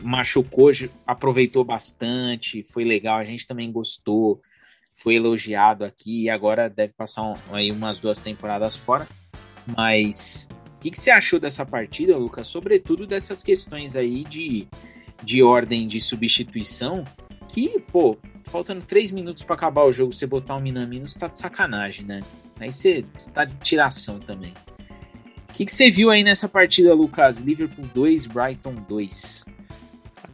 machucou, 0.03 0.71
aproveitou 1.07 1.65
bastante, 1.65 2.65
foi 2.65 2.85
legal, 2.85 3.19
a 3.19 3.25
gente 3.25 3.47
também 3.47 3.71
gostou, 3.71 4.41
foi 4.95 5.17
elogiado 5.17 5.85
aqui 5.85 6.25
e 6.25 6.31
agora 6.31 6.71
deve 6.71 6.93
passar 6.95 7.23
um, 7.23 7.35
aí 7.53 7.71
umas 7.71 8.01
duas 8.01 8.21
temporadas 8.21 8.77
fora. 8.77 9.07
Mas 9.77 10.49
o 10.77 10.79
que, 10.81 10.91
que, 10.91 10.99
você 10.99 11.11
achou 11.11 11.39
dessa 11.39 11.67
partida, 11.67 12.17
Lucas? 12.17 12.47
Sobretudo 12.47 13.07
dessas 13.07 13.43
questões 13.43 13.97
aí 13.97 14.25
de, 14.25 14.69
de 15.23 15.43
ordem 15.43 15.87
de 15.87 16.01
substituição, 16.01 17.05
que, 17.49 17.81
pô, 17.81 18.17
faltando 18.45 18.85
três 18.85 19.11
minutos 19.11 19.43
para 19.43 19.57
acabar 19.57 19.85
o 19.85 19.93
jogo, 19.93 20.13
você 20.13 20.27
botar 20.27 20.57
um 20.57 20.61
Minamino, 20.61 21.07
você 21.07 21.19
tá 21.19 21.29
de 21.29 21.39
sacanagem, 21.39 22.07
né? 22.07 22.23
Aí 22.59 22.71
você, 22.71 23.05
você 23.17 23.31
tá 23.31 23.45
de 23.45 23.57
tiração 23.57 24.19
também. 24.19 24.55
O 25.49 25.53
que, 25.53 25.65
que 25.65 25.73
você 25.73 25.91
viu 25.91 26.11
aí 26.11 26.23
nessa 26.23 26.49
partida, 26.49 26.95
Lucas? 26.95 27.39
Liverpool 27.39 27.87
2, 27.95 28.27
Brighton 28.27 28.75
2. 28.89 29.45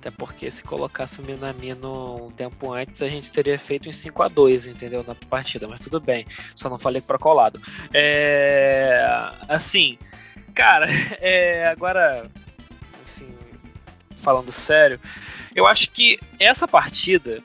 Até 0.03 0.11
porque 0.11 0.51
se 0.51 0.65
colocasse 0.65 1.21
o 1.21 1.23
Minamino 1.23 2.27
um 2.27 2.31
tempo 2.33 2.73
antes, 2.73 3.01
a 3.03 3.07
gente 3.07 3.31
teria 3.31 3.57
feito 3.57 3.89
em 3.89 3.93
5 3.93 4.21
a 4.25 4.27
2 4.27 4.67
entendeu? 4.67 5.05
Na 5.07 5.15
partida, 5.15 5.69
mas 5.69 5.79
tudo 5.79 6.01
bem. 6.01 6.27
Só 6.57 6.69
não 6.69 6.77
falei 6.77 7.01
para 7.01 7.21
colado. 7.21 7.63
É. 7.95 9.01
Assim, 9.49 9.97
cara, 10.57 10.89
é, 11.23 11.69
agora. 11.69 12.29
Assim, 13.05 13.33
falando 14.19 14.51
sério, 14.51 14.99
eu 15.55 15.69
acho 15.69 15.89
que 15.89 16.19
essa 16.37 16.67
partida 16.67 17.41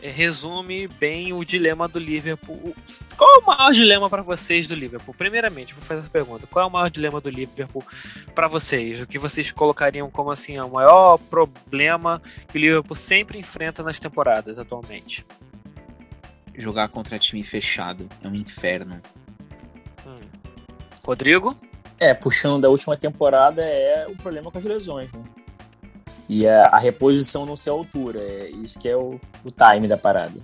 resume 0.00 0.86
bem 0.86 1.32
o 1.32 1.44
dilema 1.44 1.88
do 1.88 1.98
Liverpool. 1.98 2.74
Qual 3.16 3.30
é 3.34 3.38
o 3.38 3.46
maior 3.46 3.72
dilema 3.72 4.08
para 4.08 4.22
vocês 4.22 4.66
do 4.66 4.74
Liverpool? 4.74 5.14
Primeiramente, 5.14 5.74
vou 5.74 5.82
fazer 5.82 6.00
essa 6.00 6.10
pergunta. 6.10 6.46
Qual 6.46 6.64
é 6.64 6.68
o 6.68 6.70
maior 6.70 6.88
dilema 6.88 7.20
do 7.20 7.28
Liverpool 7.28 7.84
para 8.34 8.48
vocês? 8.48 9.00
O 9.00 9.06
que 9.06 9.18
vocês 9.18 9.50
colocariam 9.50 10.10
como 10.10 10.30
assim 10.30 10.58
o 10.58 10.68
maior 10.68 11.18
problema 11.18 12.22
que 12.48 12.58
o 12.58 12.60
Liverpool 12.60 12.96
sempre 12.96 13.38
enfrenta 13.38 13.82
nas 13.82 13.98
temporadas 13.98 14.58
atualmente? 14.58 15.26
Jogar 16.54 16.88
contra 16.88 17.18
time 17.18 17.42
fechado 17.42 18.08
é 18.22 18.28
um 18.28 18.34
inferno. 18.34 19.00
Hum. 20.06 20.20
Rodrigo? 21.04 21.56
É, 21.98 22.14
puxando 22.14 22.62
da 22.62 22.68
última 22.68 22.96
temporada 22.96 23.62
é 23.62 24.06
o 24.08 24.16
problema 24.16 24.50
com 24.50 24.58
as 24.58 24.64
lesões, 24.64 25.12
né? 25.12 25.24
E 26.28 26.46
a, 26.46 26.66
a 26.66 26.78
reposição 26.78 27.46
não 27.46 27.56
ser 27.56 27.70
a 27.70 27.72
altura, 27.72 28.20
é 28.20 28.50
isso 28.62 28.78
que 28.78 28.88
é 28.88 28.96
o, 28.96 29.20
o 29.44 29.50
time 29.50 29.88
da 29.88 29.96
parada. 29.96 30.38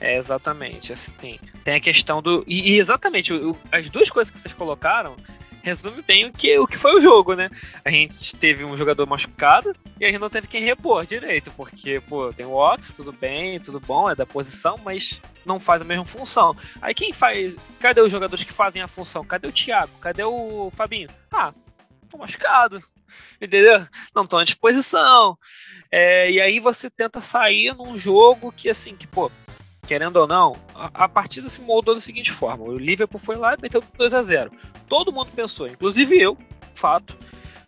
É, 0.00 0.16
exatamente. 0.16 0.92
Assim, 0.92 1.38
tem, 1.64 1.74
a 1.74 1.80
questão 1.80 2.20
do. 2.20 2.44
E, 2.46 2.72
e 2.72 2.78
exatamente, 2.78 3.32
o, 3.32 3.56
as 3.70 3.88
duas 3.88 4.10
coisas 4.10 4.32
que 4.32 4.38
vocês 4.38 4.52
colocaram 4.52 5.16
resume 5.62 6.02
bem 6.02 6.26
o 6.26 6.32
que, 6.32 6.58
o 6.58 6.66
que 6.66 6.76
foi 6.76 6.96
o 6.96 7.00
jogo, 7.00 7.34
né? 7.34 7.48
A 7.84 7.90
gente 7.90 8.34
teve 8.36 8.64
um 8.64 8.76
jogador 8.76 9.06
machucado 9.06 9.74
e 9.98 10.04
a 10.04 10.10
gente 10.10 10.20
não 10.20 10.28
teve 10.28 10.48
quem 10.48 10.62
repor 10.62 11.06
direito, 11.06 11.52
porque, 11.52 12.00
pô, 12.08 12.32
tem 12.32 12.44
o 12.44 12.54
Ox, 12.54 12.92
tudo 12.92 13.12
bem, 13.12 13.60
tudo 13.60 13.78
bom, 13.78 14.10
é 14.10 14.14
da 14.16 14.26
posição, 14.26 14.76
mas 14.84 15.20
não 15.46 15.60
faz 15.60 15.80
a 15.80 15.84
mesma 15.84 16.04
função. 16.04 16.56
Aí 16.80 16.94
quem 16.94 17.12
faz. 17.12 17.54
Cadê 17.80 18.00
os 18.00 18.10
jogadores 18.10 18.44
que 18.44 18.52
fazem 18.52 18.82
a 18.82 18.88
função? 18.88 19.24
Cadê 19.24 19.46
o 19.46 19.52
Thiago? 19.52 19.92
Cadê 20.00 20.24
o 20.24 20.72
Fabinho? 20.74 21.08
Ah, 21.30 21.52
tô 22.10 22.18
machucado. 22.18 22.82
Entendeu? 23.40 23.86
Não 24.14 24.24
estão 24.24 24.38
à 24.38 24.44
disposição. 24.44 25.36
É, 25.90 26.30
e 26.30 26.40
aí 26.40 26.60
você 26.60 26.88
tenta 26.88 27.20
sair 27.20 27.74
num 27.74 27.98
jogo 27.98 28.52
que, 28.52 28.68
assim, 28.68 28.96
que, 28.96 29.06
pô, 29.06 29.30
querendo 29.86 30.16
ou 30.16 30.26
não, 30.26 30.56
a, 30.74 31.04
a, 31.04 31.08
partida 31.08 31.48
se 31.48 31.60
moldou 31.60 31.94
da 31.94 32.00
seguinte 32.00 32.32
forma: 32.32 32.64
o 32.64 32.78
Liverpool 32.78 33.20
foi 33.20 33.36
lá 33.36 33.54
e 33.54 33.60
meteu 33.60 33.82
2 33.96 34.14
a 34.14 34.22
0 34.22 34.50
Todo 34.88 35.12
mundo 35.12 35.30
pensou, 35.34 35.66
inclusive 35.66 36.20
eu, 36.20 36.36
fato, 36.74 37.16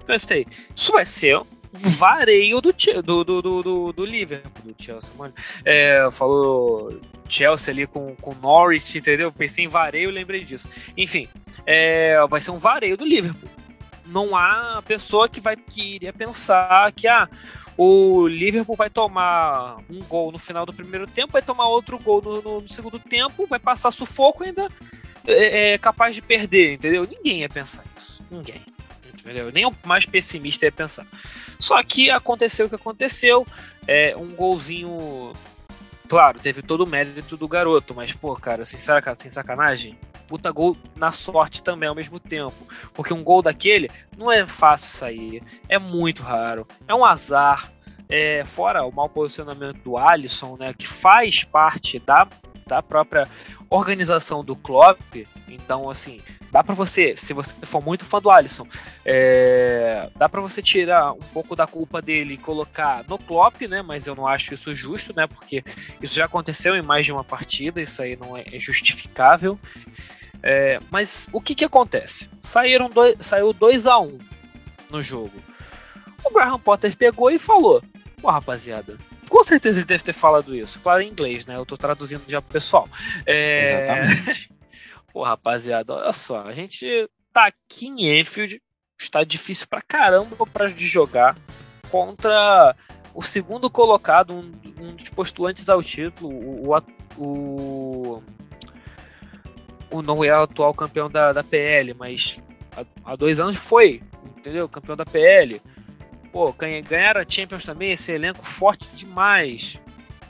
pensei, 0.07 0.47
isso 0.75 0.93
vai 0.93 1.05
ser 1.05 1.39
um 1.39 1.91
vareio 1.91 2.61
do, 2.61 2.73
do, 3.03 3.25
do, 3.25 3.43
do, 3.63 3.93
do 3.93 4.05
Liverpool, 4.05 4.73
do 4.73 4.83
Chelsea, 4.83 5.11
mano. 5.17 5.35
É, 5.65 6.09
falou 6.13 7.01
Chelsea 7.29 7.75
ali 7.75 7.87
com, 7.87 8.15
com 8.17 8.35
Norwich, 8.35 8.99
entendeu? 8.99 9.33
Pensei 9.33 9.65
em 9.65 9.69
vareio 9.69 10.11
lembrei 10.11 10.45
disso. 10.45 10.69
Enfim, 10.97 11.29
é, 11.67 12.25
vai 12.29 12.41
ser 12.41 12.53
um 12.53 12.59
vareio 12.59 12.97
do 12.97 13.05
Liverpool. 13.05 13.51
Não 14.07 14.37
há 14.37 14.83
pessoa 14.87 15.29
que 15.29 15.41
vai 15.41 15.57
que 15.57 15.97
iria 15.97 16.13
pensar 16.13 16.93
que 16.93 17.09
ah, 17.09 17.29
o 17.77 18.27
Liverpool 18.27 18.77
vai 18.77 18.91
tomar 18.91 19.79
um 19.91 20.01
gol 20.05 20.31
no 20.31 20.39
final 20.39 20.65
do 20.65 20.73
primeiro 20.73 21.07
tempo, 21.07 21.33
vai 21.33 21.43
tomar 21.43 21.69
outro 21.69 21.99
gol 21.99 22.23
no, 22.23 22.43
no, 22.43 22.61
no 22.61 22.69
segundo 22.69 22.99
tempo, 22.99 23.47
vai 23.47 23.59
passar 23.59 23.91
sufoco 23.91 24.45
e 24.45 24.49
ainda 24.49 24.69
é, 25.27 25.73
é, 25.73 25.79
capaz 25.79 26.15
de 26.15 26.23
perder, 26.23 26.75
entendeu? 26.75 27.07
Ninguém 27.09 27.41
ia 27.41 27.49
pensar 27.49 27.83
isso. 27.97 28.23
Ninguém. 28.31 28.61
Entendeu? 29.13 29.51
Nem 29.51 29.65
o 29.65 29.75
mais 29.85 30.05
pessimista 30.05 30.67
ia 30.67 30.73
pensar. 30.73 31.07
Só 31.59 31.83
que 31.83 32.11
aconteceu 32.11 32.67
o 32.67 32.69
que 32.69 32.75
aconteceu. 32.75 33.47
É, 33.87 34.15
um 34.17 34.35
golzinho. 34.35 35.33
Claro, 36.07 36.39
teve 36.39 36.61
todo 36.61 36.85
o 36.85 36.87
mérito 36.87 37.37
do 37.37 37.49
garoto, 37.49 37.95
mas, 37.95 38.13
pô, 38.13 38.35
cara, 38.37 38.65
sem, 38.65 38.79
sem 38.79 39.31
sacanagem, 39.31 39.99
puta 40.29 40.51
gol 40.51 40.77
na 40.95 41.11
sorte 41.11 41.63
também 41.63 41.89
ao 41.89 41.95
mesmo 41.95 42.21
tempo. 42.21 42.55
Porque 42.93 43.15
um 43.15 43.25
gol 43.25 43.41
daquele 43.41 43.91
não 44.17 44.31
é 44.31 44.47
fácil 44.47 44.91
sair, 44.91 45.43
é 45.69 45.79
muito 45.79 46.23
raro, 46.23 46.67
é 46.87 46.95
um 46.95 47.05
azar. 47.05 47.73
É, 48.07 48.45
fora 48.45 48.85
o 48.85 48.93
mau 48.93 49.09
posicionamento 49.09 49.79
do 49.79 49.97
Alisson, 49.97 50.59
né, 50.59 50.75
que 50.75 50.87
faz 50.87 51.43
parte 51.43 51.99
da, 51.99 52.29
da 52.67 52.83
própria 52.83 53.27
organização 53.75 54.45
do 54.45 54.55
Klopp. 54.55 55.01
Então, 55.49 55.91
assim, 55.91 56.21
dá 56.51 56.63
para 56.63 56.75
você, 56.75 57.17
se 57.17 57.33
você 57.33 57.53
for 57.67 57.83
muito 57.83 58.05
fã 58.05 58.21
do 58.21 58.31
Alisson, 58.31 58.67
é, 59.05 60.09
dá 60.17 60.29
para 60.29 60.41
você 60.41 60.63
tirar 60.63 61.13
um 61.13 61.21
pouco 61.33 61.57
da 61.57 61.67
culpa 61.67 62.01
dele 62.01 62.35
e 62.35 62.39
colocar 62.39 63.05
no 63.09 63.19
Klopp, 63.19 63.63
né? 63.63 63.83
Mas 63.83 64.07
eu 64.07 64.15
não 64.15 64.27
acho 64.27 64.55
isso 64.55 64.75
justo, 64.75 65.13
né? 65.15 65.27
Porque 65.27 65.65
isso 66.01 66.15
já 66.15 66.27
aconteceu 66.27 66.77
em 66.77 66.83
mais 66.83 67.05
de 67.05 67.13
uma 67.13 67.25
partida, 67.25 67.81
isso 67.81 68.01
aí 68.01 68.17
não 68.17 68.37
é 68.37 68.45
justificável. 68.61 69.59
É, 70.43 70.79
mas 70.91 71.29
o 71.33 71.41
que 71.41 71.55
que 71.55 71.65
acontece? 71.65 72.29
Saíram 72.43 72.89
dois, 72.89 73.17
saiu 73.21 73.53
2 73.53 73.87
a 73.87 73.99
1 73.99 74.05
um 74.05 74.19
no 74.91 75.03
jogo. 75.03 75.33
O 76.25 76.33
Graham 76.33 76.59
Potter 76.59 76.97
pegou 76.97 77.31
e 77.31 77.39
falou: 77.39 77.83
Pô, 78.21 78.31
rapaziada, 78.31 78.99
com 79.35 79.43
certeza 79.43 79.81
ele 79.81 79.87
deve 79.87 80.05
ter 80.05 80.13
falado 80.13 80.55
isso. 80.55 80.79
Claro, 80.79 81.03
em 81.03 81.09
inglês, 81.09 81.45
né? 81.45 81.57
Eu 81.57 81.67
tô 81.67 81.77
traduzindo 81.77 82.23
já 82.29 82.41
pro 82.41 82.53
pessoal. 82.53 82.89
É... 83.27 83.63
Exatamente. 83.63 84.49
Pô, 85.13 85.25
rapaziada, 85.25 85.93
olha 85.93 86.13
só. 86.13 86.43
A 86.43 86.53
gente 86.53 87.11
tá 87.33 87.49
aqui 87.49 87.89
em 87.89 88.21
Enfield. 88.21 88.63
Está 88.97 89.25
difícil 89.25 89.67
pra 89.67 89.83
caramba 89.83 90.47
pra 90.47 90.69
de 90.69 90.87
jogar 90.87 91.37
contra 91.91 92.77
o 93.13 93.25
segundo 93.25 93.69
colocado, 93.69 94.35
um, 94.35 94.53
um 94.81 94.95
dos 94.95 95.09
postulantes 95.09 95.69
ao 95.69 95.83
título, 95.83 96.31
o, 96.33 96.77
o, 97.19 98.23
o 99.91 100.03
não 100.03 100.23
é 100.23 100.33
o 100.39 100.43
atual 100.43 100.73
campeão 100.73 101.11
da, 101.11 101.33
da 101.33 101.43
PL, 101.43 101.93
mas 101.95 102.41
há, 102.77 102.85
há 103.05 103.17
dois 103.17 103.41
anos 103.41 103.57
foi, 103.57 104.01
entendeu? 104.37 104.69
Campeão 104.69 104.97
da 104.97 105.05
PL. 105.05 105.61
Pô, 106.35 106.53
ganharam 106.53 107.21
a 107.21 107.25
Champions 107.25 107.65
também, 107.65 107.93
esse 107.93 108.11
elenco 108.11 108.45
forte 108.45 108.89
demais. 108.97 109.79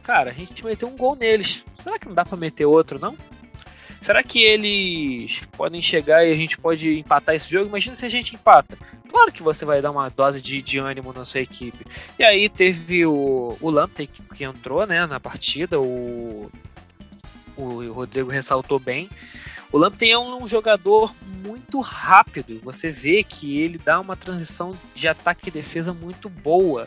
Cara, 0.02 0.32
a 0.32 0.34
gente 0.34 0.62
meteu 0.62 0.86
um 0.86 0.98
gol 0.98 1.16
neles. 1.16 1.64
Será 1.82 1.98
que 1.98 2.06
não 2.06 2.14
dá 2.14 2.26
para 2.26 2.36
meter 2.36 2.66
outro, 2.66 2.98
não? 3.00 3.16
Será 4.02 4.22
que 4.22 4.42
eles 4.42 5.40
podem 5.56 5.80
chegar 5.80 6.22
e 6.22 6.30
a 6.30 6.36
gente 6.36 6.58
pode 6.58 6.98
empatar 6.98 7.34
esse 7.34 7.50
jogo? 7.50 7.70
Imagina 7.70 7.96
se 7.96 8.04
a 8.04 8.10
gente 8.10 8.34
empata. 8.34 8.76
Claro 9.08 9.32
que 9.32 9.42
você 9.42 9.64
vai 9.64 9.80
dar 9.80 9.92
uma 9.92 10.10
dose 10.10 10.42
de, 10.42 10.60
de 10.60 10.78
ânimo 10.78 11.10
na 11.10 11.24
sua 11.24 11.40
equipe. 11.40 11.86
E 12.18 12.22
aí 12.22 12.50
teve 12.50 13.06
o, 13.06 13.56
o 13.58 13.70
Lamptey 13.70 14.06
que, 14.06 14.22
que 14.24 14.44
entrou 14.44 14.86
né, 14.86 15.06
na 15.06 15.18
partida, 15.18 15.80
o, 15.80 16.52
o 17.56 17.92
Rodrigo 17.92 18.30
ressaltou 18.30 18.78
bem. 18.78 19.08
O 19.74 19.76
Lamptey 19.76 20.12
é 20.12 20.16
um, 20.16 20.46
jogador 20.46 21.12
muito 21.44 21.80
rápido. 21.80 22.60
Você 22.62 22.92
vê 22.92 23.24
que 23.24 23.60
ele 23.60 23.76
dá 23.76 23.98
uma 23.98 24.14
transição 24.14 24.72
de 24.94 25.08
ataque 25.08 25.48
e 25.48 25.50
defesa 25.50 25.92
muito 25.92 26.28
boa. 26.28 26.86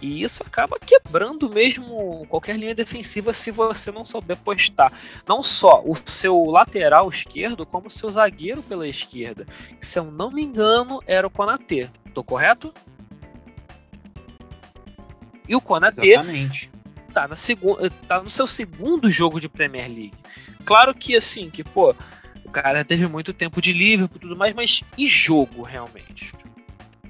E 0.00 0.22
isso 0.22 0.42
acaba 0.42 0.78
quebrando 0.78 1.50
mesmo 1.50 2.24
qualquer 2.30 2.58
linha 2.58 2.74
defensiva 2.74 3.34
se 3.34 3.50
você 3.50 3.90
não 3.90 4.06
souber 4.06 4.38
postar. 4.38 4.90
Não 5.28 5.42
só 5.42 5.82
o 5.84 5.94
seu 6.06 6.46
lateral 6.46 7.10
esquerdo, 7.10 7.66
como 7.66 7.88
o 7.88 7.90
seu 7.90 8.10
zagueiro 8.10 8.62
pela 8.62 8.88
esquerda. 8.88 9.46
Se 9.78 9.98
eu 9.98 10.04
não 10.10 10.30
me 10.30 10.42
engano, 10.42 11.02
era 11.06 11.26
o 11.26 11.30
Konatê. 11.30 11.86
Tô 12.14 12.24
correto? 12.24 12.72
E 15.46 15.54
o 15.54 15.60
Konatê 15.60 16.14
Exatamente. 16.14 16.70
tá, 17.12 17.28
na 17.28 17.36
tá 18.08 18.22
no 18.22 18.30
seu 18.30 18.46
segundo 18.46 19.10
jogo 19.10 19.38
de 19.38 19.50
Premier 19.50 19.86
League. 19.86 20.14
Claro 20.64 20.94
que 20.94 21.14
assim, 21.14 21.50
que 21.50 21.62
pô, 21.62 21.94
cara 22.52 22.84
teve 22.84 23.06
muito 23.06 23.32
tempo 23.32 23.60
de 23.60 23.72
livre 23.72 24.06
e 24.06 24.18
tudo 24.18 24.36
mais, 24.36 24.54
mas 24.54 24.82
e 24.96 25.06
jogo 25.06 25.62
realmente? 25.62 26.32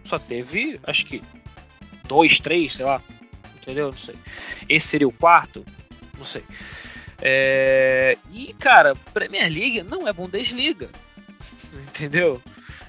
Só 0.05 0.18
teve, 0.18 0.81
acho 0.85 1.05
que 1.05 1.22
dois, 2.05 2.38
três, 2.40 2.74
sei 2.74 2.85
lá. 2.85 3.02
Entendeu? 3.61 3.87
Não 3.87 3.98
sei. 3.98 4.14
Esse 4.68 4.88
seria 4.88 5.09
o 5.09 5.12
quarto? 5.12 5.64
Não 6.18 6.24
sei. 6.24 6.42
É... 7.20 8.16
E, 8.31 8.52
cara, 8.55 8.94
Premier 9.12 9.50
League 9.50 9.83
não 9.83 10.09
é 10.09 10.12
Bundesliga. 10.12 10.90
Entendeu? 11.88 12.40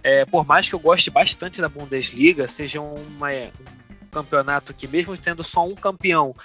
É, 0.04 0.26
por 0.26 0.46
mais 0.46 0.68
que 0.68 0.76
eu 0.76 0.80
goste 0.80 1.10
bastante 1.10 1.62
da 1.62 1.70
Bundesliga, 1.70 2.48
seja 2.48 2.82
uma, 2.82 3.30
um 3.32 4.08
campeonato 4.12 4.74
que, 4.74 4.88
mesmo 4.88 5.18
tendo 5.18 5.44
só 5.44 5.66
um 5.66 5.76
campeão, 5.76 6.36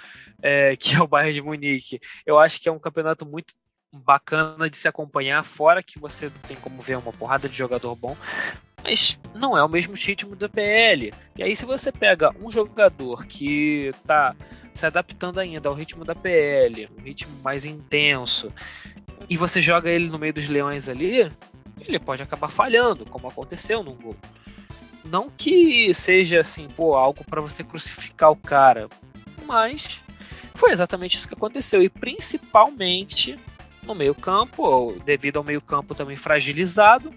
é, 0.41 0.75
que 0.79 0.95
é 0.95 1.01
o 1.01 1.07
Bayern 1.07 1.33
de 1.33 1.41
Munique, 1.41 1.99
eu 2.25 2.39
acho 2.39 2.61
que 2.61 2.69
é 2.69 2.71
um 2.71 2.79
campeonato 2.79 3.25
muito 3.25 3.53
bacana 3.91 4.69
de 4.69 4.77
se 4.77 4.87
acompanhar, 4.87 5.43
fora 5.43 5.83
que 5.83 5.99
você 5.99 6.29
tem 6.47 6.57
como 6.57 6.81
ver 6.81 6.97
uma 6.97 7.13
porrada 7.13 7.49
de 7.49 7.55
jogador 7.55 7.95
bom, 7.95 8.15
mas 8.83 9.19
não 9.35 9.57
é 9.57 9.63
o 9.63 9.69
mesmo 9.69 9.93
ritmo 9.95 10.35
do 10.35 10.49
PL. 10.49 11.13
E 11.35 11.43
aí, 11.43 11.55
se 11.55 11.65
você 11.65 11.91
pega 11.91 12.33
um 12.41 12.51
jogador 12.51 13.25
que 13.25 13.87
está 13.87 14.35
se 14.73 14.85
adaptando 14.85 15.39
ainda 15.39 15.67
ao 15.67 15.75
ritmo 15.75 16.05
da 16.05 16.15
PL, 16.15 16.89
um 16.97 17.01
ritmo 17.01 17.35
mais 17.43 17.65
intenso, 17.65 18.51
e 19.29 19.35
você 19.35 19.61
joga 19.61 19.89
ele 19.89 20.07
no 20.07 20.19
meio 20.19 20.33
dos 20.33 20.47
leões 20.47 20.87
ali, 20.87 21.31
ele 21.79 21.99
pode 21.99 22.23
acabar 22.23 22.49
falhando, 22.49 23.05
como 23.05 23.27
aconteceu 23.27 23.83
num 23.83 23.95
gol. 23.95 24.15
Não 25.03 25.29
que 25.29 25.93
seja 25.93 26.41
assim, 26.41 26.67
pô, 26.67 26.93
algo 26.95 27.23
para 27.23 27.41
você 27.41 27.63
crucificar 27.63 28.31
o 28.31 28.35
cara, 28.35 28.87
mas 29.45 29.99
foi 30.55 30.71
exatamente 30.71 31.17
isso 31.17 31.27
que 31.27 31.33
aconteceu. 31.33 31.81
E 31.81 31.89
principalmente 31.89 33.37
no 33.89 33.95
meio-campo, 33.95 34.95
devido 35.03 35.37
ao 35.37 35.43
meio-campo 35.43 35.93
também 35.93 36.15
fragilizado. 36.15 37.13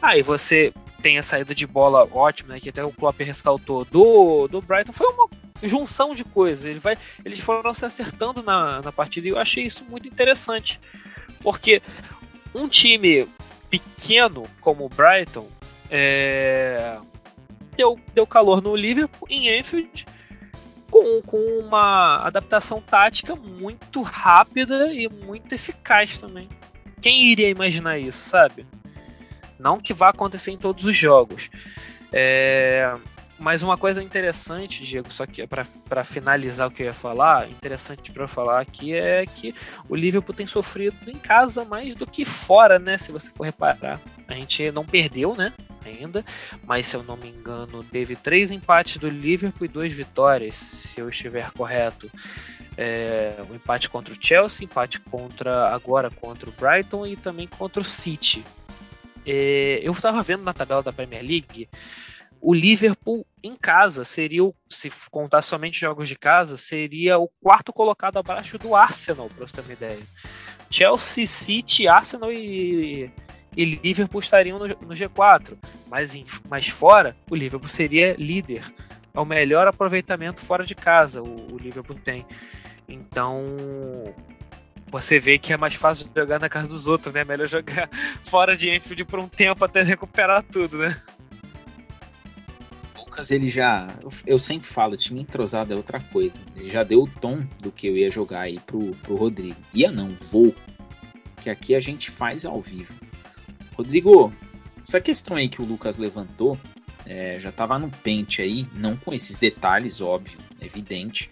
Aí 0.00 0.22
você 0.22 0.72
tem 1.00 1.18
a 1.18 1.22
saída 1.22 1.54
de 1.54 1.66
bola 1.66 2.08
ótima, 2.12 2.54
né, 2.54 2.60
que 2.60 2.68
até 2.68 2.84
o 2.84 2.92
Klopp 2.92 3.20
ressaltou, 3.20 3.84
do, 3.84 4.48
do 4.48 4.60
Brighton, 4.60 4.92
foi 4.92 5.06
uma 5.08 5.28
junção 5.62 6.14
de 6.14 6.24
coisas. 6.24 6.64
Ele 6.64 6.78
vai, 6.78 6.98
eles 7.24 7.40
foram 7.40 7.72
se 7.72 7.84
acertando 7.84 8.42
na, 8.42 8.82
na 8.82 8.92
partida 8.92 9.26
e 9.26 9.30
eu 9.30 9.38
achei 9.38 9.64
isso 9.64 9.84
muito 9.84 10.08
interessante. 10.08 10.80
Porque 11.40 11.80
um 12.54 12.68
time 12.68 13.26
pequeno 13.70 14.44
como 14.60 14.84
o 14.84 14.88
Brighton 14.88 15.48
é, 15.90 16.98
deu, 17.76 17.98
deu 18.14 18.26
calor 18.26 18.60
no 18.60 18.76
Liverpool 18.76 19.26
em 19.30 19.58
Anfield 19.58 20.04
com, 20.92 21.22
com 21.22 21.38
uma 21.58 22.18
adaptação 22.18 22.82
tática 22.82 23.34
muito 23.34 24.02
rápida 24.02 24.92
e 24.92 25.08
muito 25.08 25.54
eficaz 25.54 26.18
também. 26.18 26.50
Quem 27.00 27.24
iria 27.24 27.48
imaginar 27.48 27.98
isso, 27.98 28.28
sabe? 28.28 28.66
Não 29.58 29.80
que 29.80 29.94
vá 29.94 30.10
acontecer 30.10 30.50
em 30.50 30.58
todos 30.58 30.84
os 30.84 30.94
jogos. 30.94 31.48
É, 32.12 32.94
mas 33.38 33.62
uma 33.62 33.78
coisa 33.78 34.02
interessante, 34.02 34.84
Diego, 34.84 35.10
só 35.10 35.24
que 35.24 35.46
para 35.46 36.04
finalizar 36.04 36.68
o 36.68 36.70
que 36.70 36.82
eu 36.82 36.86
ia 36.86 36.92
falar, 36.92 37.48
interessante 37.48 38.12
para 38.12 38.28
falar 38.28 38.60
aqui 38.60 38.94
é 38.94 39.24
que 39.24 39.54
o 39.88 39.96
Liverpool 39.96 40.34
tem 40.34 40.46
sofrido 40.46 41.10
em 41.10 41.16
casa 41.16 41.64
mais 41.64 41.96
do 41.96 42.06
que 42.06 42.26
fora, 42.26 42.78
né? 42.78 42.98
Se 42.98 43.10
você 43.10 43.30
for 43.30 43.44
reparar. 43.44 43.98
A 44.28 44.34
gente 44.34 44.70
não 44.72 44.84
perdeu, 44.84 45.34
né? 45.34 45.54
Ainda, 45.88 46.24
mas 46.64 46.86
se 46.86 46.96
eu 46.96 47.02
não 47.02 47.16
me 47.16 47.28
engano, 47.28 47.84
teve 47.84 48.16
três 48.16 48.50
empates 48.50 48.96
do 48.96 49.08
Liverpool 49.08 49.64
e 49.64 49.68
duas 49.68 49.92
vitórias, 49.92 50.54
se 50.54 51.00
eu 51.00 51.08
estiver 51.08 51.50
correto. 51.52 52.10
É, 52.76 53.34
um 53.50 53.54
empate 53.54 53.88
contra 53.88 54.14
o 54.14 54.16
Chelsea, 54.18 54.64
empate 54.64 54.98
contra 55.00 55.68
agora 55.68 56.10
contra 56.10 56.48
o 56.48 56.52
Brighton 56.52 57.06
e 57.06 57.16
também 57.16 57.46
contra 57.46 57.80
o 57.80 57.84
City. 57.84 58.42
É, 59.26 59.80
eu 59.82 59.92
estava 59.92 60.22
vendo 60.22 60.42
na 60.42 60.54
tabela 60.54 60.82
da 60.82 60.92
Premier 60.92 61.22
League, 61.22 61.68
o 62.42 62.52
Liverpool 62.52 63.24
em 63.40 63.54
casa 63.54 64.04
seria, 64.04 64.42
se 64.68 64.90
contar 65.12 65.42
somente 65.42 65.78
jogos 65.78 66.08
de 66.08 66.16
casa, 66.16 66.56
seria 66.56 67.16
o 67.16 67.28
quarto 67.40 67.72
colocado 67.72 68.18
abaixo 68.18 68.58
do 68.58 68.74
Arsenal, 68.74 69.28
para 69.28 69.46
você 69.46 69.54
ter 69.54 69.60
uma 69.60 69.72
ideia. 69.72 70.02
Chelsea, 70.68 71.24
City, 71.24 71.86
Arsenal 71.86 72.32
e, 72.32 73.08
e 73.56 73.64
Liverpool 73.64 74.20
estariam 74.20 74.58
no, 74.58 74.66
no 74.66 74.94
G4, 74.94 75.56
mas, 75.88 76.14
em, 76.14 76.24
mas 76.48 76.68
fora, 76.68 77.16
o 77.30 77.34
Liverpool 77.34 77.68
seria 77.68 78.14
líder. 78.18 78.72
É 79.14 79.20
o 79.20 79.24
melhor 79.24 79.66
aproveitamento 79.66 80.40
fora 80.40 80.64
de 80.64 80.74
casa, 80.74 81.22
o, 81.22 81.52
o 81.52 81.58
Liverpool 81.58 81.96
tem. 81.96 82.24
Então, 82.88 83.44
você 84.90 85.18
vê 85.18 85.38
que 85.38 85.52
é 85.52 85.56
mais 85.56 85.74
fácil 85.74 86.08
jogar 86.14 86.40
na 86.40 86.48
casa 86.48 86.66
dos 86.66 86.86
outros, 86.86 87.12
né? 87.12 87.24
Melhor 87.24 87.46
jogar 87.46 87.88
fora 88.24 88.56
de 88.56 88.70
Enfield 88.70 89.04
por 89.04 89.18
um 89.18 89.28
tempo 89.28 89.64
até 89.64 89.82
recuperar 89.82 90.42
tudo, 90.42 90.78
né? 90.78 91.00
Lucas, 92.96 93.30
ele 93.30 93.50
já. 93.50 93.88
Eu 94.26 94.38
sempre 94.38 94.66
falo, 94.66 94.96
time 94.96 95.20
entrosado 95.20 95.72
é 95.72 95.76
outra 95.76 96.00
coisa. 96.00 96.40
Ele 96.56 96.70
já 96.70 96.82
deu 96.82 97.02
o 97.02 97.06
tom 97.06 97.42
do 97.60 97.70
que 97.70 97.86
eu 97.86 97.96
ia 97.96 98.10
jogar 98.10 98.40
aí 98.40 98.58
pro, 98.60 98.92
pro 99.02 99.16
Rodrigo. 99.16 99.60
Ia 99.74 99.90
não, 99.90 100.08
vou. 100.08 100.54
Que 101.42 101.50
aqui 101.50 101.74
a 101.74 101.80
gente 101.80 102.10
faz 102.10 102.46
ao 102.46 102.60
vivo. 102.60 102.94
Rodrigo, 103.82 104.32
essa 104.82 105.00
questão 105.00 105.36
aí 105.36 105.48
que 105.48 105.60
o 105.60 105.64
Lucas 105.64 105.98
levantou 105.98 106.58
é, 107.04 107.38
já 107.38 107.52
tava 107.52 107.78
no 107.78 107.90
pente 107.90 108.40
aí, 108.40 108.66
não 108.74 108.96
com 108.96 109.12
esses 109.12 109.36
detalhes, 109.36 110.00
óbvio, 110.00 110.38
evidente. 110.60 111.30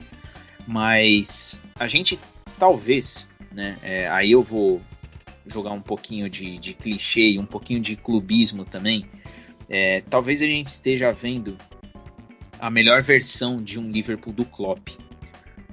Mas 0.66 1.60
a 1.78 1.86
gente 1.86 2.18
talvez 2.58 3.30
né? 3.50 3.76
É, 3.82 4.08
aí 4.08 4.30
eu 4.30 4.42
vou 4.42 4.80
jogar 5.46 5.72
um 5.72 5.80
pouquinho 5.80 6.30
de, 6.30 6.58
de 6.58 6.74
clichê 6.74 7.30
e 7.30 7.38
um 7.38 7.46
pouquinho 7.46 7.80
de 7.80 7.96
clubismo 7.96 8.64
também. 8.64 9.06
É, 9.68 10.02
talvez 10.08 10.40
a 10.42 10.46
gente 10.46 10.66
esteja 10.66 11.12
vendo 11.12 11.56
a 12.58 12.70
melhor 12.70 13.02
versão 13.02 13.62
de 13.62 13.78
um 13.78 13.90
Liverpool 13.90 14.32
do 14.32 14.44
Klopp. 14.44 14.88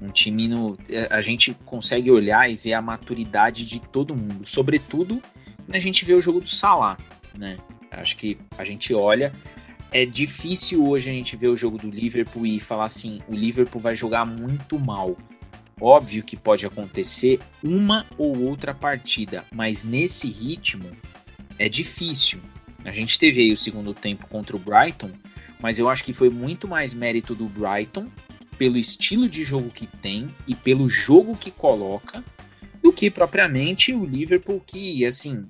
Um 0.00 0.10
time 0.10 0.48
no, 0.48 0.76
é, 0.90 1.08
a 1.10 1.20
gente 1.20 1.54
consegue 1.64 2.10
olhar 2.10 2.50
e 2.50 2.56
ver 2.56 2.72
a 2.72 2.82
maturidade 2.82 3.64
de 3.64 3.80
todo 3.80 4.14
mundo, 4.14 4.46
sobretudo 4.46 5.22
a 5.76 5.78
gente 5.78 6.04
vê 6.04 6.14
o 6.14 6.20
jogo 6.20 6.40
do 6.40 6.48
Salah, 6.48 6.96
né? 7.36 7.58
Acho 7.90 8.16
que 8.16 8.38
a 8.56 8.64
gente 8.64 8.94
olha, 8.94 9.32
é 9.90 10.04
difícil 10.04 10.86
hoje 10.86 11.08
a 11.08 11.12
gente 11.12 11.36
ver 11.36 11.48
o 11.48 11.56
jogo 11.56 11.78
do 11.78 11.90
Liverpool 11.90 12.46
e 12.46 12.60
falar 12.60 12.84
assim, 12.84 13.20
o 13.28 13.34
Liverpool 13.34 13.80
vai 13.80 13.96
jogar 13.96 14.26
muito 14.26 14.78
mal. 14.78 15.16
Óbvio 15.80 16.22
que 16.22 16.36
pode 16.36 16.66
acontecer 16.66 17.40
uma 17.62 18.04
ou 18.16 18.36
outra 18.44 18.74
partida, 18.74 19.44
mas 19.52 19.84
nesse 19.84 20.28
ritmo 20.28 20.90
é 21.58 21.68
difícil. 21.68 22.40
A 22.84 22.90
gente 22.92 23.18
teve 23.18 23.40
aí 23.40 23.52
o 23.52 23.56
segundo 23.56 23.94
tempo 23.94 24.26
contra 24.26 24.56
o 24.56 24.58
Brighton, 24.58 25.10
mas 25.60 25.78
eu 25.78 25.88
acho 25.88 26.04
que 26.04 26.12
foi 26.12 26.30
muito 26.30 26.66
mais 26.66 26.92
mérito 26.92 27.34
do 27.34 27.46
Brighton 27.46 28.08
pelo 28.56 28.76
estilo 28.76 29.28
de 29.28 29.44
jogo 29.44 29.70
que 29.70 29.86
tem 29.86 30.28
e 30.46 30.54
pelo 30.54 30.88
jogo 30.88 31.36
que 31.36 31.50
coloca 31.50 32.24
do 32.82 32.92
que 32.92 33.10
propriamente 33.10 33.92
o 33.92 34.04
Liverpool 34.04 34.62
que 34.64 35.04
assim 35.06 35.46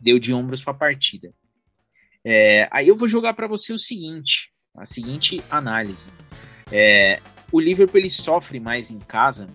deu 0.00 0.18
de 0.18 0.32
ombros 0.32 0.62
para 0.62 0.72
a 0.72 0.76
partida. 0.76 1.32
É, 2.24 2.68
aí 2.72 2.88
eu 2.88 2.96
vou 2.96 3.06
jogar 3.06 3.34
para 3.34 3.46
você 3.46 3.72
o 3.72 3.78
seguinte, 3.78 4.50
a 4.74 4.84
seguinte 4.84 5.42
análise. 5.50 6.10
É, 6.70 7.20
o 7.52 7.60
Liverpool 7.60 8.00
ele 8.00 8.10
sofre 8.10 8.58
mais 8.58 8.90
em 8.90 8.98
casa, 8.98 9.48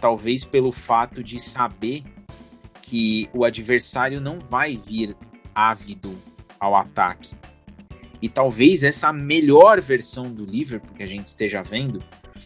talvez 0.00 0.44
pelo 0.44 0.70
fato 0.70 1.22
de 1.22 1.40
saber 1.40 2.04
que 2.80 3.28
o 3.32 3.44
adversário 3.44 4.20
não 4.20 4.38
vai 4.38 4.76
vir 4.76 5.16
ávido 5.54 6.16
ao 6.60 6.76
ataque. 6.76 7.34
E 8.22 8.28
talvez 8.28 8.82
essa 8.82 9.12
melhor 9.12 9.80
versão 9.80 10.32
do 10.32 10.44
Liverpool 10.44 10.94
que 10.94 11.02
a 11.02 11.06
gente 11.06 11.26
esteja 11.26 11.62
vendo 11.62 12.02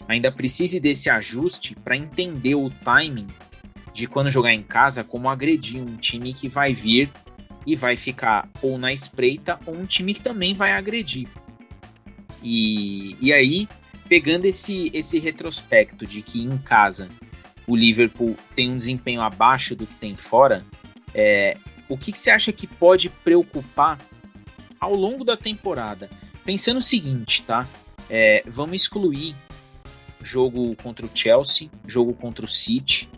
ainda 0.09 0.33
precise 0.33 0.81
desse 0.81 1.11
ajuste 1.11 1.75
para 1.77 1.97
entender 1.97 2.55
o 2.55 2.71
timing 2.71 3.29
de 3.93 4.07
quando 4.07 4.31
jogar 4.31 4.53
em 4.53 4.63
casa, 4.63 5.05
como 5.05 5.29
agredir 5.29 5.83
um 5.83 5.97
time 5.97 6.33
que 6.33 6.49
vai 6.49 6.73
vir 6.73 7.11
e 7.69 7.77
vai 7.77 7.97
ficar 7.97 8.49
ou 8.63 8.79
na 8.79 8.95
espreita 8.95 9.61
ou 9.67 9.75
um 9.75 9.85
time 9.85 10.15
que 10.15 10.23
também 10.23 10.55
vai 10.55 10.73
agredir. 10.73 11.29
E, 12.43 13.15
e 13.21 13.31
aí, 13.31 13.69
pegando 14.09 14.47
esse, 14.47 14.91
esse 14.95 15.19
retrospecto 15.19 16.07
de 16.07 16.23
que 16.23 16.43
em 16.43 16.57
casa 16.57 17.11
o 17.67 17.77
Liverpool 17.77 18.35
tem 18.57 18.71
um 18.71 18.77
desempenho 18.79 19.21
abaixo 19.21 19.77
do 19.77 19.87
que 19.87 19.95
tem 19.97 20.17
fora, 20.17 20.65
é, 21.15 21.59
o 21.91 21.99
que, 21.99 22.11
que 22.11 22.19
você 22.19 22.31
acha 22.31 22.51
que 22.55 22.67
pode 22.67 23.11
preocupar 23.11 23.99
ao 24.81 24.95
longo 24.95 25.23
da 25.23 25.37
temporada? 25.37 26.09
Pensando 26.47 26.79
o 26.79 26.83
seguinte, 26.83 27.43
tá? 27.43 27.69
É, 28.09 28.43
vamos 28.47 28.77
excluir 28.77 29.35
jogo 30.23 30.75
contra 30.77 31.05
o 31.05 31.11
Chelsea, 31.15 31.69
jogo 31.87 32.15
contra 32.15 32.47
o 32.47 32.49
City 32.49 33.11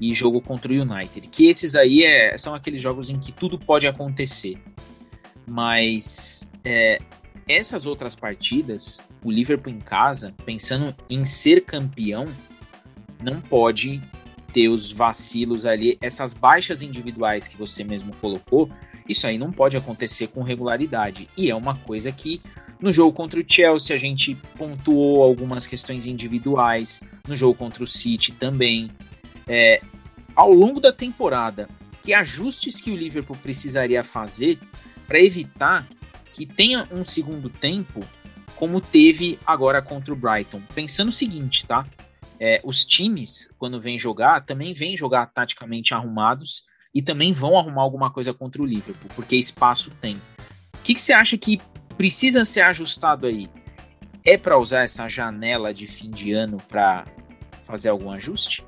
e 0.00 0.12
jogo 0.12 0.40
contra 0.40 0.72
o 0.72 0.74
United. 0.74 1.28
Que 1.28 1.46
esses 1.48 1.74
aí 1.74 2.02
é, 2.02 2.36
são 2.36 2.54
aqueles 2.54 2.80
jogos 2.80 3.10
em 3.10 3.18
que 3.18 3.32
tudo 3.32 3.58
pode 3.58 3.86
acontecer. 3.86 4.58
Mas 5.46 6.50
é, 6.64 7.00
essas 7.48 7.86
outras 7.86 8.14
partidas, 8.14 9.02
o 9.22 9.30
Liverpool 9.30 9.72
em 9.72 9.80
casa, 9.80 10.34
pensando 10.44 10.94
em 11.08 11.24
ser 11.24 11.64
campeão, 11.64 12.26
não 13.22 13.40
pode 13.40 14.00
ter 14.52 14.68
os 14.68 14.92
vacilos 14.92 15.66
ali, 15.66 15.98
essas 16.00 16.32
baixas 16.32 16.80
individuais 16.80 17.48
que 17.48 17.56
você 17.56 17.82
mesmo 17.82 18.14
colocou, 18.20 18.70
isso 19.08 19.26
aí 19.26 19.36
não 19.36 19.50
pode 19.50 19.76
acontecer 19.76 20.28
com 20.28 20.42
regularidade. 20.42 21.28
E 21.36 21.50
é 21.50 21.54
uma 21.54 21.74
coisa 21.76 22.10
que 22.12 22.40
no 22.80 22.92
jogo 22.92 23.12
contra 23.12 23.40
o 23.40 23.44
Chelsea 23.46 23.94
a 23.94 23.98
gente 23.98 24.34
pontuou 24.56 25.22
algumas 25.22 25.66
questões 25.66 26.06
individuais, 26.06 27.02
no 27.26 27.36
jogo 27.36 27.54
contra 27.54 27.82
o 27.82 27.86
City 27.86 28.32
também. 28.32 28.90
É, 29.46 29.80
ao 30.34 30.50
longo 30.50 30.80
da 30.80 30.92
temporada, 30.92 31.68
que 32.02 32.12
ajustes 32.12 32.80
que 32.80 32.90
o 32.90 32.96
Liverpool 32.96 33.36
precisaria 33.36 34.02
fazer 34.02 34.58
para 35.06 35.20
evitar 35.20 35.86
que 36.32 36.44
tenha 36.44 36.86
um 36.90 37.04
segundo 37.04 37.48
tempo 37.48 38.00
como 38.56 38.80
teve 38.80 39.38
agora 39.46 39.82
contra 39.82 40.12
o 40.12 40.16
Brighton. 40.16 40.60
Pensando 40.74 41.08
o 41.08 41.12
seguinte, 41.12 41.66
tá? 41.66 41.86
é, 42.38 42.60
os 42.64 42.84
times, 42.84 43.50
quando 43.58 43.80
vêm 43.80 43.98
jogar, 43.98 44.44
também 44.44 44.72
vêm 44.72 44.96
jogar 44.96 45.26
taticamente 45.32 45.94
arrumados 45.94 46.64
e 46.94 47.02
também 47.02 47.32
vão 47.32 47.58
arrumar 47.58 47.82
alguma 47.82 48.10
coisa 48.10 48.32
contra 48.32 48.62
o 48.62 48.66
Liverpool, 48.66 49.10
porque 49.14 49.36
espaço 49.36 49.90
tem. 50.00 50.16
O 50.74 50.78
que, 50.84 50.94
que 50.94 51.00
você 51.00 51.12
acha 51.12 51.36
que 51.36 51.60
precisa 51.96 52.44
ser 52.44 52.62
ajustado 52.62 53.26
aí? 53.26 53.48
É 54.24 54.36
para 54.36 54.58
usar 54.58 54.82
essa 54.82 55.08
janela 55.08 55.72
de 55.72 55.86
fim 55.86 56.10
de 56.10 56.32
ano 56.32 56.58
para 56.68 57.06
fazer 57.62 57.88
algum 57.88 58.10
ajuste? 58.10 58.64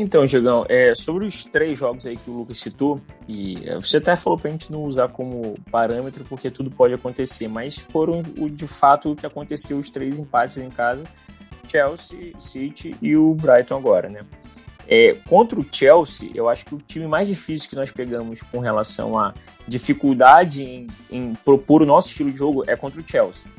Então, 0.00 0.24
Diogão, 0.24 0.64
é, 0.68 0.94
sobre 0.94 1.24
os 1.24 1.44
três 1.44 1.76
jogos 1.76 2.06
aí 2.06 2.16
que 2.16 2.30
o 2.30 2.34
Lucas 2.34 2.60
citou, 2.60 3.00
e 3.26 3.68
é, 3.68 3.74
você 3.74 3.96
até 3.96 4.14
falou 4.14 4.38
pra 4.38 4.48
gente 4.48 4.70
não 4.70 4.84
usar 4.84 5.08
como 5.08 5.58
parâmetro, 5.72 6.24
porque 6.28 6.52
tudo 6.52 6.70
pode 6.70 6.94
acontecer, 6.94 7.48
mas 7.48 7.76
foram 7.76 8.22
o, 8.38 8.48
de 8.48 8.68
fato 8.68 9.10
o 9.10 9.16
que 9.16 9.26
aconteceu 9.26 9.76
os 9.76 9.90
três 9.90 10.20
empates 10.20 10.56
em 10.58 10.70
casa, 10.70 11.04
Chelsea, 11.66 12.32
City 12.38 12.94
e 13.02 13.16
o 13.16 13.34
Brighton 13.34 13.76
agora, 13.76 14.08
né? 14.08 14.24
É, 14.86 15.16
contra 15.28 15.58
o 15.58 15.66
Chelsea, 15.68 16.30
eu 16.32 16.48
acho 16.48 16.64
que 16.64 16.76
o 16.76 16.78
time 16.78 17.08
mais 17.08 17.26
difícil 17.26 17.68
que 17.68 17.74
nós 17.74 17.90
pegamos 17.90 18.40
com 18.40 18.60
relação 18.60 19.18
à 19.18 19.34
dificuldade 19.66 20.62
em, 20.62 20.86
em 21.10 21.34
propor 21.44 21.82
o 21.82 21.86
nosso 21.86 22.10
estilo 22.10 22.30
de 22.30 22.38
jogo 22.38 22.62
é 22.68 22.76
contra 22.76 23.00
o 23.00 23.04
Chelsea. 23.04 23.50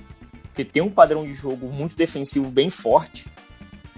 Porque 0.43 0.63
tem 0.63 0.81
um 0.81 0.89
padrão 0.89 1.25
de 1.25 1.33
jogo 1.33 1.67
muito 1.67 1.97
defensivo 1.97 2.49
bem 2.49 2.69
forte, 2.69 3.27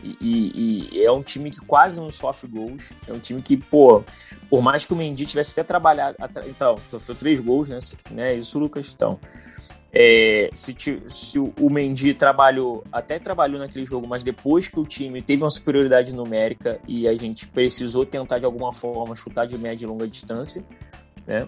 e, 0.03 0.89
e, 0.91 1.03
é 1.03 1.11
um 1.11 1.21
time 1.21 1.51
que 1.51 1.59
quase 1.61 1.99
não 1.99 2.09
sofre 2.09 2.47
gols. 2.47 2.91
É 3.07 3.13
um 3.13 3.19
time 3.19 3.41
que, 3.41 3.57
pô, 3.57 4.03
por 4.49 4.61
mais 4.61 4.85
que 4.85 4.93
o 4.93 4.95
Mendy 4.95 5.25
tivesse 5.25 5.51
até 5.51 5.63
trabalhado. 5.67 6.17
Então, 6.47 6.77
sofreu 6.89 7.15
três 7.15 7.39
gols, 7.39 7.69
né? 7.69 7.77
né 8.11 8.33
isso, 8.33 8.57
Lucas? 8.59 8.91
Então, 8.95 9.19
é, 9.93 10.49
se, 10.53 10.75
se, 11.07 11.37
o 11.37 11.69
Mendy 11.69 12.13
trabalhou, 12.13 12.83
até 12.91 13.19
trabalhou 13.19 13.59
naquele 13.59 13.85
jogo, 13.85 14.07
mas 14.07 14.23
depois 14.23 14.69
que 14.69 14.79
o 14.79 14.85
time 14.85 15.21
teve 15.21 15.43
uma 15.43 15.49
superioridade 15.49 16.15
numérica 16.15 16.79
e 16.87 17.07
a 17.07 17.15
gente 17.15 17.47
precisou 17.47 18.05
tentar 18.05 18.39
de 18.39 18.45
alguma 18.45 18.71
forma 18.71 19.15
chutar 19.15 19.45
de 19.45 19.57
média 19.57 19.85
e 19.85 19.87
longa 19.87 20.07
distância, 20.07 20.65
né? 21.27 21.47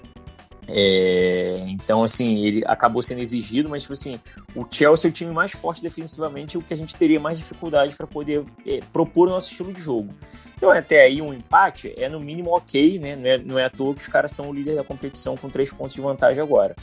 É, 0.67 1.65
então, 1.67 2.03
assim, 2.03 2.45
ele 2.45 2.63
acabou 2.65 3.01
sendo 3.01 3.21
exigido, 3.21 3.69
mas, 3.69 3.83
tipo 3.83 3.93
assim, 3.93 4.19
o 4.55 4.65
Chelsea 4.69 5.09
é 5.09 5.11
o 5.11 5.13
time 5.13 5.31
mais 5.31 5.51
forte 5.51 5.81
defensivamente, 5.81 6.57
o 6.57 6.61
que 6.61 6.73
a 6.73 6.77
gente 6.77 6.95
teria 6.95 7.19
mais 7.19 7.37
dificuldade 7.37 7.95
para 7.95 8.07
poder 8.07 8.43
é, 8.65 8.79
propor 8.91 9.27
o 9.27 9.31
nosso 9.31 9.51
estilo 9.51 9.73
de 9.73 9.81
jogo. 9.81 10.13
Então, 10.55 10.69
até 10.71 11.03
aí, 11.03 11.21
um 11.21 11.33
empate 11.33 11.93
é 11.97 12.07
no 12.07 12.19
mínimo 12.19 12.55
ok, 12.55 12.97
né? 12.99 13.15
Não 13.15 13.27
é, 13.27 13.37
não 13.37 13.59
é 13.59 13.65
à 13.65 13.69
toa 13.69 13.93
que 13.93 14.01
os 14.01 14.07
caras 14.07 14.31
são 14.31 14.49
o 14.49 14.53
líder 14.53 14.75
da 14.75 14.83
competição 14.83 15.35
com 15.35 15.49
três 15.49 15.73
pontos 15.73 15.93
de 15.93 16.01
vantagem 16.01 16.41
agora. 16.41 16.75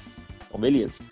Então, 0.46 0.60
beleza. 0.60 1.02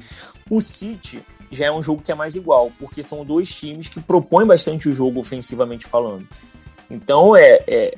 O 0.51 0.61
City 0.61 1.23
já 1.51 1.67
é 1.67 1.73
um 1.73 1.83
jogo 1.83 2.03
que 2.03 2.13
é 2.13 2.15
mais 2.15 2.35
igual, 2.35 2.71
porque 2.79 3.03
são 3.03 3.25
dois 3.25 3.55
times 3.55 3.89
que 3.89 4.01
propõem 4.01 4.47
bastante 4.47 4.89
o 4.89 4.93
jogo 4.93 5.21
ofensivamente 5.21 5.87
falando. 5.87 6.29
Então, 6.91 7.35
é, 7.35 7.63
é 7.67 7.95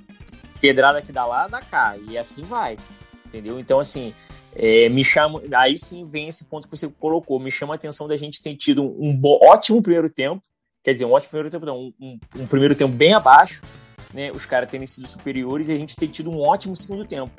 pedrada 0.60 1.02
que 1.02 1.10
dá 1.10 1.26
lá, 1.26 1.48
dá 1.48 1.60
cá, 1.60 1.96
e 2.08 2.16
assim 2.16 2.42
vai. 2.44 2.78
Entendeu? 3.26 3.58
Então, 3.58 3.78
assim, 3.78 4.12
é, 4.54 4.88
me 4.88 5.04
chama, 5.04 5.42
aí 5.54 5.76
sim 5.78 6.04
vem 6.04 6.28
esse 6.28 6.46
ponto 6.46 6.68
que 6.68 6.76
você 6.76 6.88
colocou. 6.88 7.38
Me 7.38 7.50
chama 7.50 7.74
a 7.74 7.76
atenção 7.76 8.08
da 8.08 8.16
gente 8.16 8.42
ter 8.42 8.56
tido 8.56 8.82
um, 8.82 9.20
ótimo 9.42 9.82
primeiro 9.82 10.10
tempo, 10.10 10.42
quer 10.82 10.92
dizer, 10.92 11.04
um 11.04 11.12
ótimo 11.12 11.30
primeiro 11.30 11.50
tempo, 11.50 11.66
não, 11.66 11.78
um, 11.78 11.92
um, 12.00 12.18
um 12.36 12.46
primeiro 12.46 12.74
tempo 12.74 12.92
bem 12.92 13.14
abaixo, 13.14 13.62
né? 14.12 14.32
Os 14.32 14.46
caras 14.46 14.70
terem 14.70 14.86
sido 14.86 15.06
superiores 15.06 15.68
e 15.68 15.72
a 15.72 15.76
gente 15.76 15.96
ter 15.96 16.08
tido 16.08 16.30
um 16.30 16.40
ótimo 16.40 16.74
segundo 16.74 17.04
tempo. 17.04 17.32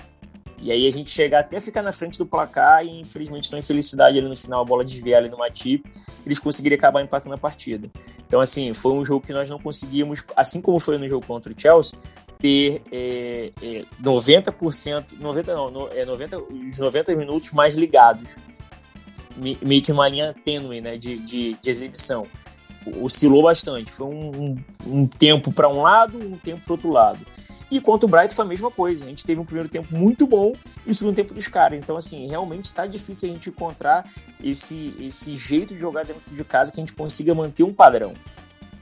E 0.61 0.71
aí 0.71 0.85
a 0.85 0.91
gente 0.91 1.09
chegar 1.09 1.39
até 1.39 1.59
ficar 1.59 1.81
na 1.81 1.91
frente 1.91 2.19
do 2.19 2.25
placar 2.25 2.85
e 2.85 3.01
infelizmente 3.01 3.47
sua 3.47 3.57
infelicidade 3.57 4.19
ali 4.19 4.27
no 4.27 4.35
final, 4.35 4.61
a 4.61 4.65
bola 4.65 4.85
desviar 4.85 5.19
ali 5.19 5.29
no 5.29 5.37
Matip, 5.37 5.83
eles 6.23 6.37
conseguiriam 6.37 6.77
acabar 6.77 7.01
empatando 7.01 7.33
a 7.33 7.37
partida. 7.37 7.89
Então 8.27 8.39
assim, 8.39 8.71
foi 8.71 8.91
um 8.91 9.03
jogo 9.03 9.25
que 9.25 9.33
nós 9.33 9.49
não 9.49 9.57
conseguimos, 9.57 10.23
assim 10.35 10.61
como 10.61 10.79
foi 10.79 10.99
no 10.99 11.09
jogo 11.09 11.25
contra 11.25 11.51
o 11.51 11.59
Chelsea, 11.59 11.97
ter 12.41 12.81
é, 12.91 13.51
é, 13.61 13.85
90%, 14.01 15.19
90 15.19 15.53
não, 15.53 15.87
é 15.89 16.03
90, 16.03 16.39
os 16.39 16.79
90 16.79 17.15
minutos 17.15 17.51
mais 17.51 17.75
ligados. 17.75 18.37
Meio 19.37 19.81
que 19.81 19.91
uma 19.91 20.09
linha 20.09 20.35
tênue 20.43 20.81
né, 20.81 20.97
de, 20.97 21.17
de, 21.17 21.53
de 21.53 21.69
exibição. 21.69 22.27
Oscilou 23.01 23.43
bastante. 23.43 23.91
Foi 23.91 24.07
um, 24.07 24.29
um, 24.29 24.57
um 24.85 25.07
tempo 25.07 25.53
para 25.53 25.69
um 25.69 25.81
lado, 25.81 26.17
um 26.17 26.37
tempo 26.37 26.61
para 26.65 26.73
outro 26.73 26.91
lado. 26.91 27.19
E 27.69 27.79
quanto 27.79 28.03
o 28.03 28.07
Brighton 28.07 28.35
foi 28.35 28.43
a 28.43 28.47
mesma 28.47 28.69
coisa. 28.69 29.05
A 29.05 29.07
gente 29.07 29.25
teve 29.25 29.39
um 29.39 29.45
primeiro 29.45 29.69
tempo 29.69 29.95
muito 29.95 30.27
bom 30.27 30.53
e 30.85 30.91
o 30.91 30.95
segundo 30.95 31.15
tempo 31.15 31.33
dos 31.33 31.47
caras. 31.47 31.79
Então, 31.79 31.95
assim, 31.95 32.27
realmente 32.27 32.65
está 32.65 32.85
difícil 32.85 33.29
a 33.29 33.31
gente 33.31 33.49
encontrar 33.49 34.05
esse, 34.43 34.93
esse 34.99 35.37
jeito 35.37 35.73
de 35.73 35.79
jogar 35.79 36.03
dentro 36.03 36.21
de 36.35 36.43
casa 36.43 36.71
que 36.71 36.81
a 36.81 36.81
gente 36.81 36.93
consiga 36.93 37.33
manter 37.33 37.63
um 37.63 37.73
padrão 37.73 38.13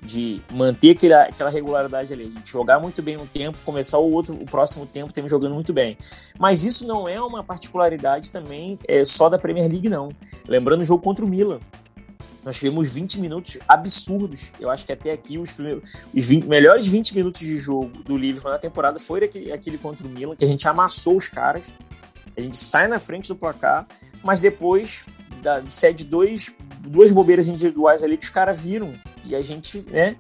de 0.10 0.42
manter 0.52 0.92
aquela, 0.92 1.24
aquela 1.24 1.50
regularidade 1.52 2.12
ali, 2.12 2.30
de 2.30 2.50
jogar 2.50 2.80
muito 2.80 3.00
bem 3.02 3.16
um 3.16 3.28
tempo, 3.28 3.60
começar 3.64 4.00
o 4.00 4.12
outro, 4.12 4.34
o 4.34 4.46
próximo 4.46 4.86
tempo 4.86 5.14
também 5.14 5.30
jogando 5.30 5.54
muito 5.54 5.72
bem. 5.72 5.98
Mas 6.40 6.64
isso 6.64 6.88
não 6.88 7.08
é 7.08 7.22
uma 7.22 7.44
particularidade 7.44 8.32
também 8.32 8.80
é, 8.88 9.04
só 9.04 9.30
da 9.30 9.38
Premier 9.38 9.70
League, 9.70 9.88
não. 9.88 10.10
Lembrando 10.48 10.82
o 10.82 10.84
jogo 10.84 11.04
contra 11.04 11.24
o 11.24 11.28
Milan. 11.28 11.60
Nós 12.44 12.56
tivemos 12.56 12.92
20 12.92 13.20
minutos 13.20 13.60
absurdos. 13.68 14.52
Eu 14.60 14.72
acho 14.72 14.84
que 14.84 14.92
até 14.92 15.12
aqui 15.12 15.38
os, 15.38 15.52
primeiros, 15.52 15.84
os 16.12 16.26
20, 16.26 16.46
melhores 16.46 16.88
20 16.88 17.14
minutos 17.16 17.42
de 17.42 17.58
jogo 17.58 18.02
do 18.04 18.18
Liverpool 18.18 18.52
na 18.52 18.58
temporada 18.58 18.98
foi 18.98 19.24
aquele, 19.24 19.52
aquele 19.52 19.78
contra 19.78 20.08
o 20.08 20.10
Milan, 20.10 20.36
que 20.36 20.44
a 20.44 20.48
gente 20.48 20.68
amassou 20.68 21.18
os 21.18 21.28
caras. 21.28 21.72
A 22.36 22.42
gente 22.42 22.58
sai 22.58 22.88
na 22.88 23.00
frente 23.00 23.28
do 23.28 23.36
placar, 23.36 23.86
mas 24.24 24.42
depois 24.42 25.06
da, 25.44 25.62
cede 25.70 26.04
dois, 26.06 26.56
duas 26.80 27.12
bobeiras 27.12 27.48
individuais 27.48 28.04
ali 28.04 28.18
que 28.18 28.24
os 28.24 28.32
caras 28.32 28.60
viram 28.60 28.92
e 29.30 29.36
a 29.36 29.42
gente, 29.42 29.84
né? 29.90 30.16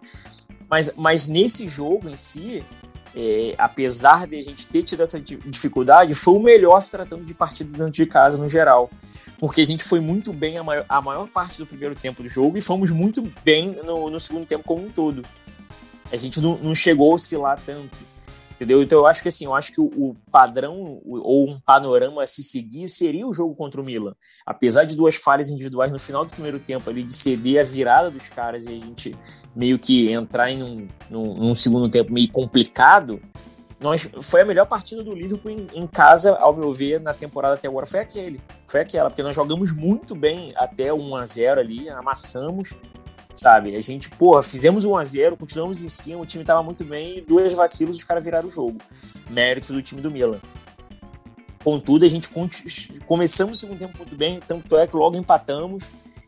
Mas, 0.70 0.93
mas 0.95 1.28
nesse 1.28 1.68
jogo 1.68 2.10
em 2.10 2.16
si, 2.16 2.64
é, 3.16 3.55
apesar 3.57 4.28
de 4.28 4.38
a 4.38 4.41
gente 4.41 4.68
ter 4.68 4.84
tido 4.84 5.01
essa 5.01 5.20
dificuldade, 5.20 6.14
foi 6.14 6.36
o 6.36 6.39
melhor 6.39 6.80
se 6.82 6.91
tratando 6.91 7.26
de 7.26 7.34
partida 7.34 7.72
dentro 7.72 7.91
de 7.91 8.05
casa 8.05 8.38
no 8.38 8.47
geral. 8.47 8.89
Porque 9.39 9.62
a 9.62 9.66
gente 9.66 9.84
foi 9.84 9.99
muito 9.99 10.32
bem 10.34 10.57
a 10.57 10.64
maior, 10.64 10.86
a 10.88 11.01
maior 11.01 11.28
parte 11.28 11.57
do 11.57 11.66
primeiro 11.66 11.95
tempo 11.95 12.22
do 12.22 12.30
jogo 12.30 12.57
e 12.57 12.62
fomos 12.62 12.91
muito 12.91 13.22
bem 13.43 13.80
no, 13.84 14.10
no 14.10 14.20
segundo 14.20 14.45
tempo 14.45 14.64
como 14.64 14.86
um 14.86 14.91
todo. 14.91 15.24
A 16.12 16.18
gente 16.18 16.41
não, 16.41 16.57
não 16.57 16.76
chegou 16.76 17.12
a 17.12 17.16
oscilar 17.16 17.60
tanto. 17.66 17.97
Entendeu? 18.60 18.84
Então 18.84 18.99
eu 18.99 19.07
acho 19.07 19.22
que 19.22 19.30
assim, 19.30 19.45
eu 19.45 19.55
acho 19.55 19.72
que 19.72 19.80
o, 19.80 20.14
padrão 20.30 20.99
ou 21.05 21.49
um 21.49 21.57
panorama 21.57 22.24
a 22.24 22.28
se 22.28 22.43
seguir 22.43 22.89
seria 22.89 23.26
o 23.26 23.32
jogo 23.32 23.55
contra 23.55 23.80
o 23.80 23.84
Milan. 23.86 24.14
Apesar 24.45 24.84
de 24.84 24.97
duas 24.97 25.16
falhas 25.16 25.49
individuais 25.49 25.93
no 25.93 25.97
final 25.97 26.26
do 26.26 26.32
primeiro 26.32 26.60
tempo 26.60 26.89
ali, 26.89 27.01
de 27.01 27.16
ceder 27.16 27.62
a 27.62 27.64
virada 27.64 28.12
dos 28.12 28.28
caras 28.28 28.66
e 28.66 28.68
a 28.68 28.72
gente 28.72 29.16
meio 29.55 29.80
que 29.80 30.12
entrar 30.12 30.51
em 30.51 30.62
um, 30.62 30.88
num, 31.10 31.36
num 31.36 31.53
segundo 31.53 31.89
tempo 31.89 32.12
meio 32.12 32.30
complicado, 32.30 33.22
nós, 33.80 34.10
foi 34.22 34.41
a 34.41 34.45
melhor 34.45 34.66
partida 34.66 35.01
do 35.01 35.16
Liverpool 35.16 35.51
em, 35.51 35.66
em, 35.74 35.88
casa, 35.88 36.36
ao 36.36 36.53
meu 36.53 36.74
ver, 36.74 36.99
na 36.99 37.14
temporada 37.14 37.53
até 37.53 37.70
agora. 37.70 37.86
Foi 37.86 38.01
aquele. 38.01 38.41
Foi 38.68 38.82
aquela, 38.82 39.10
porque 39.10 39.24
nós 39.24 39.34
jogamos 39.34 39.72
muito 39.72 40.14
bem 40.14 40.51
até 40.57 40.93
1 40.93 41.16
a 41.16 41.26
0 41.26 41.62
ali, 41.62 41.89
amassamos, 41.89 42.76
sabe? 43.40 43.76
A 43.76 43.82
gente, 43.82 44.10
porra, 44.10 44.42
fizemos 44.42 44.84
1 44.84 44.98
a 44.98 45.04
0 45.04 45.38
continuamos 45.38 45.82
em 45.82 45.88
cima, 45.88 46.22
o 46.22 46.26
time 46.26 46.44
tava 46.44 46.62
muito 46.62 46.84
bem, 46.84 47.24
dois 47.26 47.54
vacilos 47.54 47.98
os 47.98 48.04
caras 48.04 48.24
viraram 48.24 48.48
o 48.48 48.52
jogo. 48.52 48.78
Mérito 49.30 49.72
do 49.72 49.82
time 49.82 50.02
do 50.02 50.12
Milan. 50.12 50.40
Contudo, 51.64 52.06
a 52.06 52.08
gente 52.08 52.30
começamos 53.06 53.58
o 53.58 53.62
segundo 53.62 53.80
tempo 53.80 53.98
muito 53.98 54.16
bem, 54.16 54.40
tanto 54.46 54.78
é 54.78 54.86
que 54.86 54.96
logo 54.96 55.16
empatamos 55.16 55.84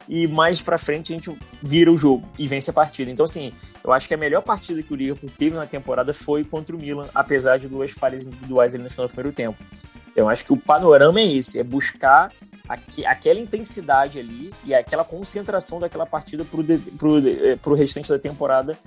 e 0.08 0.28
mais 0.28 0.62
para 0.62 0.78
frente 0.78 1.14
a 1.14 1.16
gente 1.16 1.38
vira 1.62 1.92
o 1.92 1.98
jogo 1.98 2.28
e 2.38 2.48
vence 2.48 2.70
a 2.70 2.74
partida. 2.74 3.12
Então, 3.12 3.24
assim, 3.26 3.54
eu 3.84 3.92
acho 3.92 4.08
que 4.08 4.14
a 4.14 4.18
melhor 4.18 4.42
partida 4.42 4.82
que 4.82 4.94
o 4.94 4.96
Liverpool 4.96 5.30
teve 5.38 5.56
na 5.56 5.66
temporada 5.66 6.14
foi 6.14 6.44
contra 6.44 6.76
o 6.76 6.80
Milan, 6.80 7.08
apesar 7.14 7.58
de 7.58 7.68
duas 7.68 7.92
falhas 7.92 8.26
individuais 8.26 8.74
ali 8.74 8.84
no 8.84 8.90
final 8.90 9.08
do 9.08 9.14
primeiro 9.14 9.36
tempo. 9.36 9.58
Eu 10.16 10.28
acho 10.28 10.46
que 10.46 10.54
o 10.54 10.58
panorama 10.58 11.20
é 11.20 11.28
esse, 11.28 11.60
é 11.60 11.64
buscar 11.64 12.32
aqu 12.72 13.06
aquela 13.06 13.40
intensidade 13.40 14.20
ali 14.20 14.54
e 14.64 14.74
aquela 14.74 15.04
concentração 15.04 15.80
daquela 15.80 16.06
partida 16.06 16.46
pro, 16.46 16.64
de, 16.64 16.78
pro, 16.78 17.22
de, 17.22 17.58
pro 17.58 17.76
restante 17.76 18.10
da 18.10 18.18
temporada 18.18 18.78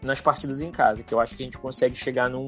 nas 0.00 0.20
partidas 0.20 0.62
em 0.62 0.70
casa, 0.70 1.02
que 1.02 1.12
eu 1.12 1.18
acho 1.18 1.34
que 1.34 1.42
a 1.42 1.44
gente 1.44 1.58
consegue 1.58 1.96
chegar 1.96 2.30
num, 2.30 2.46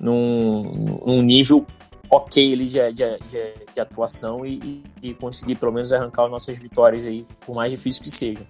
num, 0.00 0.62
num 1.04 1.22
nível 1.22 1.66
ok 2.08 2.52
ali 2.52 2.66
de, 2.66 2.92
de, 2.92 3.18
de, 3.18 3.54
de 3.74 3.80
atuação 3.80 4.46
e, 4.46 4.82
e, 5.02 5.12
conseguir 5.14 5.56
pelo 5.56 5.72
menos 5.72 5.92
arrancar 5.92 6.28
nossas 6.28 6.58
vitórias 6.58 7.04
aí, 7.04 7.26
por 7.44 7.54
mais 7.54 7.70
difícil 7.70 8.02
que 8.02 8.10
seja. 8.10 8.46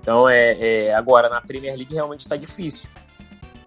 Então, 0.00 0.28
é, 0.28 0.86
é 0.86 0.94
agora 0.94 1.28
na 1.28 1.40
Premier 1.40 1.76
League 1.76 1.92
realmente 1.92 2.20
está 2.20 2.36
difícil. 2.36 2.88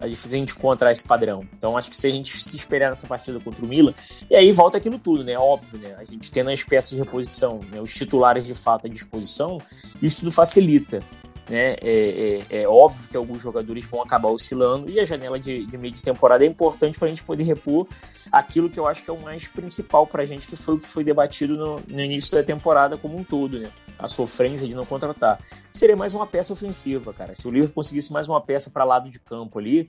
É 0.00 0.08
difícil 0.08 0.36
a 0.36 0.40
gente 0.40 0.54
encontrar 0.54 0.92
esse 0.92 1.06
padrão. 1.06 1.46
Então, 1.56 1.76
acho 1.76 1.90
que 1.90 1.96
se 1.96 2.06
a 2.06 2.10
gente 2.10 2.38
se 2.38 2.56
esperar 2.56 2.90
nessa 2.90 3.06
partida 3.06 3.40
contra 3.40 3.64
o 3.64 3.68
Milan, 3.68 3.94
e 4.30 4.36
aí 4.36 4.52
volta 4.52 4.76
aquilo 4.76 4.98
tudo, 4.98 5.24
né? 5.24 5.38
Óbvio, 5.38 5.78
né? 5.78 5.94
A 5.98 6.04
gente 6.04 6.30
tendo 6.30 6.50
as 6.50 6.62
peças 6.62 6.90
de 6.90 6.98
reposição, 6.98 7.60
né? 7.70 7.80
os 7.80 7.92
titulares 7.94 8.44
de 8.44 8.54
fato 8.54 8.86
à 8.86 8.90
disposição, 8.90 9.58
isso 10.02 10.20
tudo 10.20 10.32
facilita. 10.32 11.02
Né? 11.48 11.74
É, 11.80 12.40
é, 12.50 12.62
é, 12.62 12.68
óbvio 12.68 13.08
que 13.08 13.16
alguns 13.16 13.40
jogadores 13.40 13.84
vão 13.84 14.02
acabar 14.02 14.28
oscilando 14.30 14.90
e 14.90 14.98
a 14.98 15.04
janela 15.04 15.38
de, 15.38 15.64
de 15.64 15.78
meio 15.78 15.92
de 15.92 16.02
temporada 16.02 16.44
é 16.44 16.46
importante 16.48 16.98
para 16.98 17.06
a 17.06 17.08
gente 17.08 17.22
poder 17.22 17.44
repor 17.44 17.86
aquilo 18.32 18.68
que 18.68 18.80
eu 18.80 18.86
acho 18.86 19.04
que 19.04 19.10
é 19.10 19.12
o 19.12 19.18
mais 19.18 19.46
principal 19.46 20.06
para 20.08 20.24
a 20.24 20.26
gente, 20.26 20.48
que 20.48 20.56
foi 20.56 20.74
o 20.74 20.78
que 20.80 20.88
foi 20.88 21.04
debatido 21.04 21.56
no, 21.56 21.80
no, 21.86 22.00
início 22.00 22.36
da 22.36 22.42
temporada 22.42 22.98
como 22.98 23.16
um 23.16 23.22
todo, 23.22 23.60
né? 23.60 23.70
A 23.96 24.08
sofrência 24.08 24.66
de 24.66 24.74
não 24.74 24.84
contratar. 24.84 25.38
Seria 25.72 25.96
mais 25.96 26.14
uma 26.14 26.26
peça 26.26 26.52
ofensiva, 26.52 27.14
cara. 27.14 27.34
Se 27.34 27.46
o 27.46 27.50
Liverpool 27.50 27.76
conseguisse 27.76 28.12
mais 28.12 28.28
uma 28.28 28.40
peça 28.40 28.68
para 28.70 28.84
lado 28.84 29.08
de 29.08 29.20
campo 29.20 29.58
ali, 29.58 29.88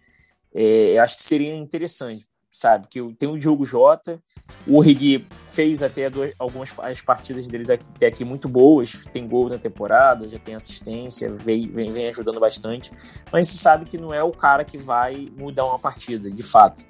é, 0.53 0.97
acho 0.99 1.17
que 1.17 1.23
seria 1.23 1.55
interessante 1.55 2.25
sabe? 2.57 2.87
Que 2.89 3.01
tem 3.13 3.29
o 3.29 3.37
Diogo 3.37 3.65
Jota, 3.65 4.19
o 4.65 4.77
Origi 4.77 5.25
fez 5.49 5.83
até 5.83 6.11
algumas 6.39 6.73
as 6.79 6.99
partidas 7.01 7.47
deles 7.47 7.69
aqui, 7.69 7.91
até 7.95 8.07
aqui 8.07 8.25
muito 8.25 8.49
boas, 8.49 9.05
tem 9.13 9.27
gol 9.27 9.47
na 9.47 9.59
temporada, 9.59 10.27
já 10.27 10.39
tem 10.39 10.55
assistência, 10.55 11.31
vem, 11.33 11.69
vem, 11.69 11.91
vem 11.91 12.07
ajudando 12.07 12.39
bastante, 12.39 12.91
mas 13.31 13.47
se 13.47 13.57
sabe 13.57 13.85
que 13.85 13.97
não 13.97 14.11
é 14.11 14.23
o 14.23 14.31
cara 14.31 14.65
que 14.65 14.77
vai 14.77 15.31
mudar 15.37 15.65
uma 15.65 15.77
partida, 15.77 16.31
de 16.31 16.41
fato. 16.41 16.83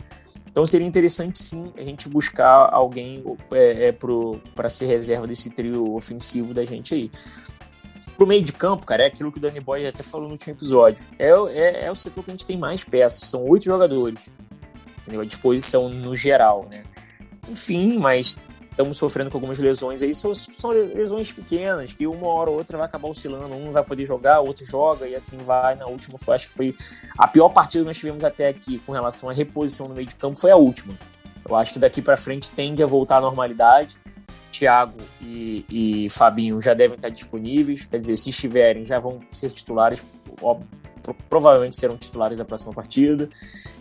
Então 0.50 0.66
seria 0.66 0.88
interessante 0.88 1.38
sim 1.38 1.72
a 1.78 1.84
gente 1.84 2.08
buscar 2.08 2.70
alguém 2.72 3.22
é, 3.52 3.90
é, 3.90 3.92
para 3.92 4.70
ser 4.70 4.86
reserva 4.86 5.28
desse 5.28 5.50
trio 5.50 5.94
ofensivo 5.96 6.54
da 6.54 6.64
gente 6.64 6.96
aí. 6.96 7.12
Pro 8.16 8.26
meio 8.26 8.42
de 8.42 8.54
campo, 8.54 8.86
cara, 8.86 9.04
é 9.04 9.08
aquilo 9.08 9.32
que 9.32 9.38
o 9.38 9.42
Danny 9.42 9.60
Boy 9.60 9.86
até 9.86 10.02
falou 10.02 10.28
no 10.28 10.34
último 10.34 10.54
episódio. 10.54 11.06
É, 11.20 11.30
é, 11.30 11.86
é 11.86 11.92
o 11.92 11.96
setor 11.96 12.24
que 12.24 12.32
a 12.32 12.34
gente 12.34 12.46
tem 12.46 12.58
mais 12.58 12.84
peças, 12.84 13.30
são 13.30 13.44
oito 13.44 13.66
jogadores 13.66 14.32
entendeu? 15.08 15.22
A 15.22 15.26
disposição 15.26 15.88
no 15.88 16.16
geral, 16.16 16.68
né? 16.70 16.84
Enfim, 17.50 17.98
mas 17.98 18.38
estamos 18.70 18.98
sofrendo 18.98 19.32
com 19.32 19.38
algumas 19.38 19.58
lesões 19.58 20.04
aí, 20.04 20.14
são, 20.14 20.34
são 20.34 20.70
lesões 20.70 21.32
pequenas, 21.32 21.94
que 21.94 22.06
uma 22.06 22.28
hora 22.28 22.50
ou 22.52 22.58
outra 22.58 22.78
vai 22.78 22.86
acabar 22.86 23.08
oscilando, 23.08 23.56
um 23.56 23.72
vai 23.72 23.84
poder 23.84 24.06
jogar, 24.06 24.42
outro 24.42 24.66
joga, 24.66 25.08
e 25.08 25.16
assim 25.16 25.38
vai. 25.38 25.76
Na 25.76 25.88
última, 25.88 26.20
foi, 26.20 26.36
acho 26.36 26.48
que 26.50 26.54
foi 26.54 26.76
a 27.18 27.28
pior 27.28 27.50
partida 27.50 27.84
que 27.84 27.88
nós 27.88 27.98
tivemos 27.98 28.24
até 28.24 28.50
aqui 28.50 28.78
com 28.80 28.92
relação 28.92 29.30
à 29.30 29.34
reposição 29.34 29.88
no 29.88 29.96
meio 29.96 30.06
de 30.06 30.16
campo, 30.16 30.38
foi 30.38 30.52
a 30.52 30.58
última. 30.58 30.94
Eu 31.48 31.56
acho 31.56 31.74
que 31.74 31.80
daqui 31.80 32.02
para 32.02 32.18
frente 32.18 32.52
tende 32.52 32.84
a 32.84 32.86
voltar 32.86 33.18
à 33.18 33.22
normalidade. 33.22 33.98
Thiago 34.52 35.00
e, 35.22 35.66
e 35.70 36.10
Fabinho 36.10 36.62
já 36.62 36.74
devem 36.74 36.96
estar 36.96 37.10
disponíveis, 37.10 37.86
quer 37.86 38.00
dizer, 38.00 38.18
se 38.18 38.30
estiverem, 38.30 38.84
já 38.84 39.00
vão 39.00 39.22
ser 39.32 39.52
titulares, 39.52 40.06
provavelmente 41.30 41.78
serão 41.78 41.98
titulares 41.98 42.38
da 42.38 42.46
próxima 42.46 42.74
partida. 42.74 43.30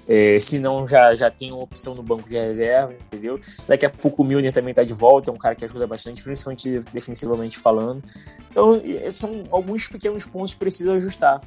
É, 0.09 0.39
se 0.39 0.59
não, 0.61 0.87
já, 0.87 1.14
já 1.16 1.31
tem 1.31 1.53
uma 1.53 1.64
opção 1.64 1.95
no 1.95 2.03
banco 2.03 2.29
de 2.29 2.37
reserva, 2.37 2.93
entendeu? 2.93 3.41
Daqui 3.66 3.85
a 3.85 3.91
pouco 3.91 4.22
o 4.22 4.24
Milner 4.24 4.53
também 4.53 4.70
está 4.70 4.85
de 4.85 4.95
volta, 4.95 5.31
é 5.31 5.35
um 5.35 5.39
cara 5.39 5.55
que 5.55 5.64
ajuda 5.64 5.87
bastante, 5.87 6.22
principalmente 6.22 6.79
defensivamente 6.93 7.59
falando. 7.59 8.03
Então, 8.51 8.81
são 9.11 9.45
alguns 9.51 9.89
pequenos 9.89 10.24
pontos 10.24 10.55
que 10.55 10.61
precisa 10.61 10.95
ajustar. 10.95 11.43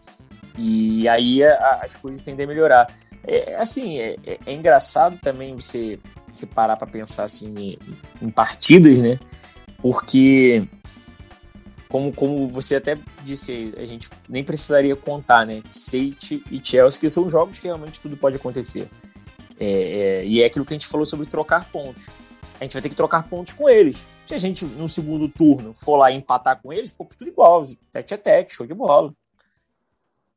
E 0.58 1.08
aí 1.08 1.42
a, 1.42 1.80
as 1.84 1.96
coisas 1.96 2.22
tendem 2.22 2.44
a 2.44 2.48
melhorar. 2.48 2.94
É, 3.26 3.56
assim, 3.56 3.98
é, 3.98 4.18
é, 4.26 4.40
é 4.46 4.54
engraçado 4.54 5.18
também 5.20 5.56
você, 5.56 5.98
você 6.30 6.46
parar 6.46 6.76
para 6.76 6.88
pensar 6.88 7.24
assim, 7.24 7.54
em, 7.58 7.78
em 8.22 8.30
partidas, 8.30 8.98
né? 8.98 9.18
Porque 9.82 10.68
como, 11.90 12.14
como 12.14 12.48
você 12.50 12.76
até 12.76 12.98
disse, 13.24 13.74
a 13.76 13.86
gente 13.86 14.10
nem 14.30 14.44
precisaria 14.44 14.96
contar, 14.96 15.46
né? 15.46 15.64
City 15.72 16.44
e 16.52 16.62
Chelsea, 16.64 17.00
que 17.00 17.10
são 17.10 17.30
jogos 17.30 17.60
que 17.60 17.66
realmente 17.66 18.00
tudo 18.00 18.16
pode 18.16 18.36
acontecer. 18.36 18.88
É, 19.60 19.72
é, 19.72 20.26
e 20.26 20.42
é 20.42 20.46
aquilo 20.46 20.64
que 20.64 20.74
a 20.74 20.78
gente 20.78 20.88
falou 20.88 21.06
sobre 21.06 21.26
trocar 21.26 21.70
pontos. 21.72 22.08
A 22.60 22.64
gente 22.64 22.74
vai 22.74 22.82
ter 22.82 22.90
que 22.90 22.96
trocar 22.96 23.28
pontos 23.28 23.54
com 23.54 23.68
eles. 23.68 24.04
Se 24.24 24.36
a 24.36 24.38
gente, 24.38 24.66
no 24.66 24.88
segundo 24.88 25.28
turno, 25.28 25.74
for 25.74 25.98
lá 25.98 26.12
empatar 26.12 26.62
com 26.62 26.72
eles, 26.72 26.92
ficou 26.92 27.08
tudo 27.08 27.28
igual. 27.28 27.66
Tete 27.92 28.14
a 28.14 28.18
tete, 28.18 28.54
show 28.54 28.68
de 28.68 28.74
bola. 28.76 29.12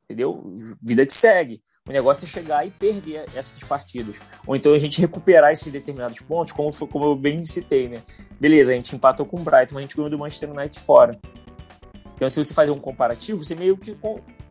Entendeu? 0.05 0.55
Vida 0.81 1.05
te 1.05 1.13
segue. 1.13 1.61
O 1.87 1.91
negócio 1.91 2.25
é 2.25 2.27
chegar 2.27 2.65
e 2.65 2.71
perder 2.71 3.25
essas 3.35 3.59
partidas. 3.63 4.19
Ou 4.47 4.55
então 4.55 4.73
a 4.73 4.79
gente 4.79 4.99
recuperar 4.99 5.51
esses 5.51 5.71
determinados 5.71 6.19
pontos, 6.21 6.51
como, 6.51 6.71
como 6.87 7.05
eu 7.05 7.15
bem 7.15 7.43
citei, 7.43 7.89
né? 7.89 8.01
Beleza, 8.39 8.71
a 8.71 8.75
gente 8.75 8.95
empatou 8.95 9.25
com 9.25 9.37
o 9.37 9.43
Brighton, 9.43 9.75
mas 9.75 9.77
a 9.77 9.81
gente 9.81 9.95
ganhou 9.95 10.09
do 10.09 10.17
Manchester 10.17 10.49
United 10.49 10.79
fora. 10.79 11.19
Então, 12.15 12.29
se 12.29 12.41
você 12.41 12.53
fazer 12.53 12.71
um 12.71 12.79
comparativo, 12.79 13.43
você 13.43 13.55
meio 13.55 13.77
que 13.77 13.97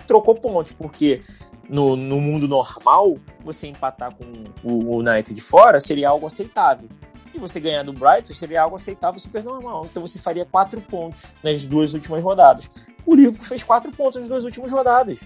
trocou 0.07 0.35
pontos, 0.35 0.73
porque 0.73 1.23
no, 1.69 1.97
no 1.97 2.21
mundo 2.21 2.49
normal, 2.49 3.17
você 3.41 3.69
empatar 3.69 4.15
com 4.15 4.25
o 4.63 4.99
United 4.99 5.35
de 5.35 5.41
fora 5.41 5.81
seria 5.81 6.09
algo 6.09 6.27
aceitável. 6.27 6.89
E 7.35 7.39
você 7.39 7.59
ganhar 7.61 7.83
do 7.83 7.95
Brighton 7.95 8.35
seria 8.35 8.63
algo 8.63 8.77
aceitável, 8.77 9.19
super 9.19 9.43
normal. 9.43 9.87
Então 9.91 10.07
você 10.07 10.19
faria 10.19 10.45
quatro 10.45 10.83
pontos 10.83 11.33
nas 11.43 11.65
duas 11.65 11.95
últimas 11.95 12.23
rodadas. 12.23 12.69
O 13.07 13.15
Liverpool 13.15 13.47
fez 13.47 13.63
quatro 13.63 13.91
pontos 13.91 14.19
nas 14.19 14.29
duas 14.29 14.45
últimas 14.45 14.71
rodadas. 14.71 15.21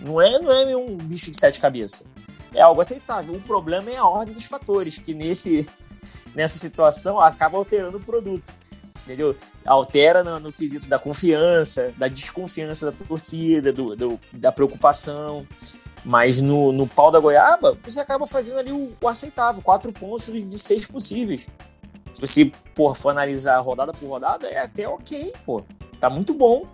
Não 0.00 0.20
é, 0.20 0.40
não 0.40 0.52
é 0.52 0.76
um 0.76 0.96
bicho 0.96 1.30
de 1.30 1.38
sete 1.38 1.60
cabeças. 1.60 2.04
É 2.52 2.62
algo 2.62 2.80
aceitável. 2.80 3.34
O 3.34 3.40
problema 3.40 3.90
é 3.90 3.96
a 3.96 4.04
ordem 4.04 4.34
dos 4.34 4.44
fatores, 4.44 4.98
que 4.98 5.14
nesse, 5.14 5.68
nessa 6.34 6.58
situação 6.58 7.20
acaba 7.20 7.56
alterando 7.56 7.98
o 7.98 8.00
produto 8.00 8.52
entendeu? 9.06 9.36
Altera 9.66 10.22
no, 10.22 10.38
no, 10.38 10.52
quesito 10.52 10.88
da 10.88 10.98
confiança, 10.98 11.92
da 11.96 12.08
desconfiança 12.08 12.86
da 12.86 12.92
torcida, 12.92 13.72
do, 13.72 13.96
do, 13.96 14.20
da 14.32 14.52
preocupação. 14.52 15.46
Mas 16.04 16.40
no, 16.40 16.70
no 16.72 16.86
pau 16.86 17.10
da 17.10 17.18
goiaba, 17.18 17.76
você 17.82 17.98
acaba 17.98 18.26
fazendo 18.26 18.58
ali 18.58 18.72
o, 18.72 18.92
o 19.00 19.08
aceitável, 19.08 19.60
quatro 19.60 19.92
pontos 19.92 20.26
de 20.26 20.58
seis 20.58 20.86
possíveis. 20.86 21.48
Se 22.12 22.20
você 22.20 22.50
porra, 22.74 22.94
for 22.94 23.10
analisar 23.10 23.58
rodada 23.58 23.92
por 23.92 24.06
rodada, 24.08 24.46
é 24.46 24.58
até 24.58 24.88
ok, 24.88 25.32
pô. 25.44 25.62
Tá 25.98 26.08
muito 26.08 26.32
bom. 26.32 26.66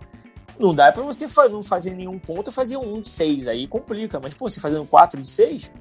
Não 0.59 0.75
dá 0.75 0.91
para 0.91 1.01
você 1.01 1.27
não 1.49 1.63
fazer 1.63 1.91
nenhum 1.91 2.19
ponto, 2.19 2.51
fazer 2.51 2.77
um 2.77 3.01
de 3.01 3.09
seis, 3.09 3.47
aí 3.47 3.67
complica. 3.67 4.19
Mas, 4.21 4.35
pô, 4.35 4.47
você 4.47 4.61
fazendo 4.61 4.85
quatro 4.85 5.19
de 5.19 5.27
seis, 5.27 5.71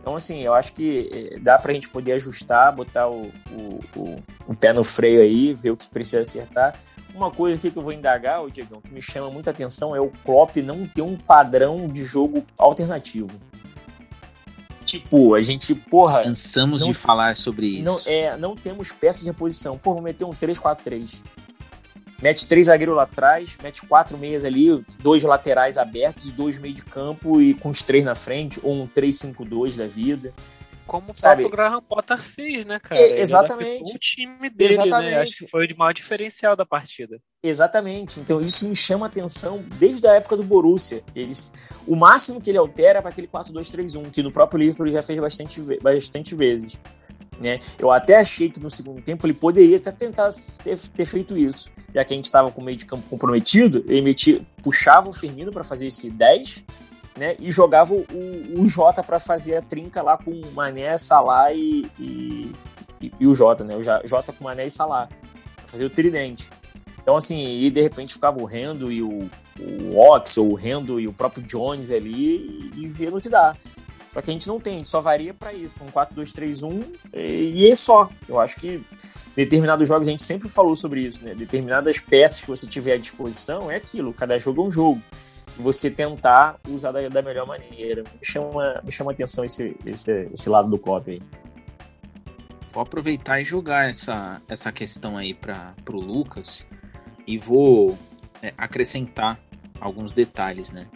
então, 0.00 0.14
assim, 0.14 0.40
eu 0.40 0.54
acho 0.54 0.72
que 0.72 1.08
eh, 1.12 1.38
dá 1.38 1.58
para 1.58 1.70
a 1.70 1.74
gente 1.74 1.88
poder 1.88 2.12
ajustar, 2.12 2.74
botar 2.74 3.08
o, 3.08 3.30
o, 3.50 3.80
o, 3.96 4.22
o, 4.48 4.54
pé 4.54 4.72
no 4.72 4.84
freio 4.84 5.20
aí, 5.20 5.52
ver 5.52 5.70
o 5.70 5.76
que 5.76 5.88
precisa 5.88 6.22
acertar. 6.22 6.78
Uma 7.14 7.30
coisa 7.30 7.58
aqui 7.58 7.70
que 7.70 7.76
eu 7.76 7.82
vou 7.82 7.92
indagar, 7.92 8.42
o 8.42 8.50
Diegão, 8.50 8.80
que 8.80 8.92
me 8.92 9.02
chama 9.02 9.30
muita 9.30 9.50
atenção 9.50 9.94
é 9.94 10.00
o 10.00 10.10
Klopp 10.24 10.56
não 10.58 10.86
ter 10.86 11.02
um 11.02 11.16
padrão 11.16 11.88
de 11.88 12.04
jogo 12.04 12.44
alternativo. 12.56 13.28
Tipo, 14.84 15.34
a 15.34 15.40
gente, 15.40 15.74
porra. 15.74 16.22
Cansamos 16.22 16.80
não, 16.80 16.88
de 16.88 16.94
falar 16.94 17.36
sobre 17.36 17.66
isso. 17.66 17.84
Não, 17.84 18.00
é, 18.06 18.36
não 18.38 18.56
temos 18.56 18.90
peças 18.90 19.20
de 19.20 19.26
reposição. 19.26 19.76
Pô, 19.76 19.92
vou 19.92 20.02
meter 20.02 20.24
um 20.24 20.30
3-4-3 20.30 21.22
mete 22.20 22.46
três 22.46 22.66
zagueiros 22.66 22.96
lá 22.96 23.04
atrás, 23.04 23.56
mete 23.62 23.86
quatro 23.86 24.18
meias 24.18 24.44
ali, 24.44 24.84
dois 24.98 25.22
laterais 25.22 25.78
abertos 25.78 26.26
e 26.26 26.32
dois 26.32 26.58
meio 26.58 26.74
de 26.74 26.82
campo 26.82 27.40
e 27.40 27.54
com 27.54 27.70
os 27.70 27.82
três 27.82 28.04
na 28.04 28.14
frente, 28.14 28.60
ou 28.62 28.74
um 28.74 28.86
3-5-2 28.86 29.76
da 29.76 29.86
vida. 29.86 30.32
como 30.86 31.10
Sabe? 31.14 31.44
o 31.44 31.48
próprio 31.48 31.70
Graham 31.70 31.82
Potter 31.82 32.22
fez, 32.22 32.64
né, 32.64 32.80
cara? 32.80 33.00
E, 33.00 33.20
exatamente. 33.20 33.94
o 33.94 33.98
time 33.98 34.50
dele, 34.50 34.72
exatamente. 34.72 35.10
né? 35.10 35.20
Acho 35.20 35.36
que 35.36 35.46
foi 35.46 35.66
o 35.66 35.76
maior 35.76 35.92
diferencial 35.92 36.56
da 36.56 36.66
partida. 36.66 37.20
Exatamente. 37.42 38.18
Então 38.18 38.40
isso 38.40 38.68
me 38.68 38.74
chama 38.74 39.06
atenção 39.06 39.64
desde 39.78 40.06
a 40.06 40.14
época 40.14 40.36
do 40.36 40.42
Borussia. 40.42 41.04
Eles, 41.14 41.54
o 41.86 41.94
máximo 41.94 42.40
que 42.40 42.50
ele 42.50 42.58
altera 42.58 42.98
é 42.98 43.02
para 43.02 43.10
aquele 43.10 43.28
4-2-3-1, 43.28 44.10
que 44.10 44.22
no 44.22 44.32
próprio 44.32 44.58
Liverpool 44.58 44.86
ele 44.86 44.92
já 44.92 45.02
fez 45.02 45.20
bastante, 45.20 45.60
bastante 45.80 46.34
vezes. 46.34 46.80
Né? 47.40 47.60
Eu 47.78 47.90
até 47.92 48.18
achei 48.18 48.50
que 48.50 48.58
no 48.58 48.68
segundo 48.68 49.00
tempo 49.00 49.24
ele 49.24 49.34
poderia 49.34 49.76
até 49.76 49.92
tentar 49.92 50.32
ter, 50.64 50.76
ter 50.76 51.04
feito 51.04 51.36
isso, 51.36 51.70
já 51.94 52.04
que 52.04 52.12
a 52.12 52.16
gente 52.16 52.24
estava 52.24 52.50
com 52.50 52.60
o 52.60 52.64
meio 52.64 52.76
de 52.76 52.84
campo 52.84 53.04
comprometido, 53.08 53.84
ele 53.86 54.02
metia, 54.02 54.40
puxava 54.60 55.08
o 55.08 55.12
Firmino 55.12 55.52
para 55.52 55.62
fazer 55.62 55.86
esse 55.86 56.10
10 56.10 56.64
né? 57.18 57.36
E 57.38 57.50
jogava 57.50 57.92
o, 57.92 58.06
o 58.56 58.68
Jota 58.68 59.02
para 59.02 59.18
fazer 59.18 59.56
a 59.56 59.62
trinca 59.62 60.00
lá 60.00 60.16
com 60.16 60.30
o 60.30 60.52
Mané, 60.52 60.96
Salah 60.96 61.52
e, 61.52 61.90
e, 61.98 62.52
e, 63.18 63.26
o 63.26 63.34
Jota, 63.34 63.64
né? 63.64 63.76
O 63.76 63.82
Jota 63.82 64.32
com 64.32 64.44
Mané 64.44 64.66
e 64.66 64.70
Salah. 64.70 65.08
Fazer 65.66 65.84
o 65.84 65.90
tridente. 65.90 66.48
Então, 67.02 67.16
assim, 67.16 67.62
e 67.62 67.70
de 67.70 67.82
repente 67.82 68.14
ficava 68.14 68.40
o 68.40 68.44
Rendo 68.44 68.90
e 68.92 69.02
o, 69.02 69.28
o 69.58 69.98
Ox, 69.98 70.38
ou 70.38 70.52
o 70.52 70.54
Rendo 70.54 71.00
e 71.00 71.08
o 71.08 71.12
próprio 71.12 71.42
Jones 71.42 71.90
ali 71.90 72.70
e, 72.74 72.84
e 72.84 72.88
via 72.88 73.10
no 73.10 73.20
que 73.20 73.28
dá. 73.28 73.56
Só 74.18 74.22
que 74.22 74.30
a 74.30 74.32
gente 74.32 74.48
não 74.48 74.58
tem, 74.58 74.74
a 74.74 74.76
gente 74.78 74.88
só 74.88 75.00
varia 75.00 75.32
para 75.32 75.52
isso, 75.52 75.76
com 75.76 75.86
4-2-3-1 75.86 76.84
e 77.14 77.70
é 77.70 77.74
só. 77.76 78.10
Eu 78.28 78.40
acho 78.40 78.56
que 78.56 78.84
determinados 79.36 79.86
jogos, 79.86 80.08
a 80.08 80.10
gente 80.10 80.24
sempre 80.24 80.48
falou 80.48 80.74
sobre 80.74 81.02
isso, 81.02 81.24
né? 81.24 81.36
Determinadas 81.36 82.00
peças 82.00 82.40
que 82.40 82.48
você 82.48 82.66
tiver 82.66 82.94
à 82.94 82.96
disposição 82.96 83.70
é 83.70 83.76
aquilo, 83.76 84.12
cada 84.12 84.36
jogo 84.36 84.64
é 84.64 84.66
um 84.66 84.70
jogo 84.72 85.00
você 85.56 85.88
tentar 85.88 86.58
usar 86.68 86.90
da, 86.90 87.08
da 87.08 87.22
melhor 87.22 87.46
maneira. 87.46 88.02
Me 88.02 88.24
chama, 88.26 88.80
me 88.82 88.90
chama 88.90 89.12
atenção 89.12 89.44
esse, 89.44 89.76
esse, 89.86 90.28
esse 90.34 90.50
lado 90.50 90.68
do 90.68 90.78
cop 90.80 91.08
aí. 91.08 91.22
Vou 92.72 92.82
aproveitar 92.82 93.40
e 93.40 93.44
jogar 93.44 93.88
essa, 93.88 94.42
essa 94.48 94.72
questão 94.72 95.16
aí 95.16 95.32
para 95.32 95.76
o 95.92 96.00
Lucas 96.00 96.66
e 97.24 97.38
vou 97.38 97.96
é, 98.42 98.52
acrescentar 98.58 99.38
alguns 99.80 100.12
detalhes, 100.12 100.72
né? 100.72 100.88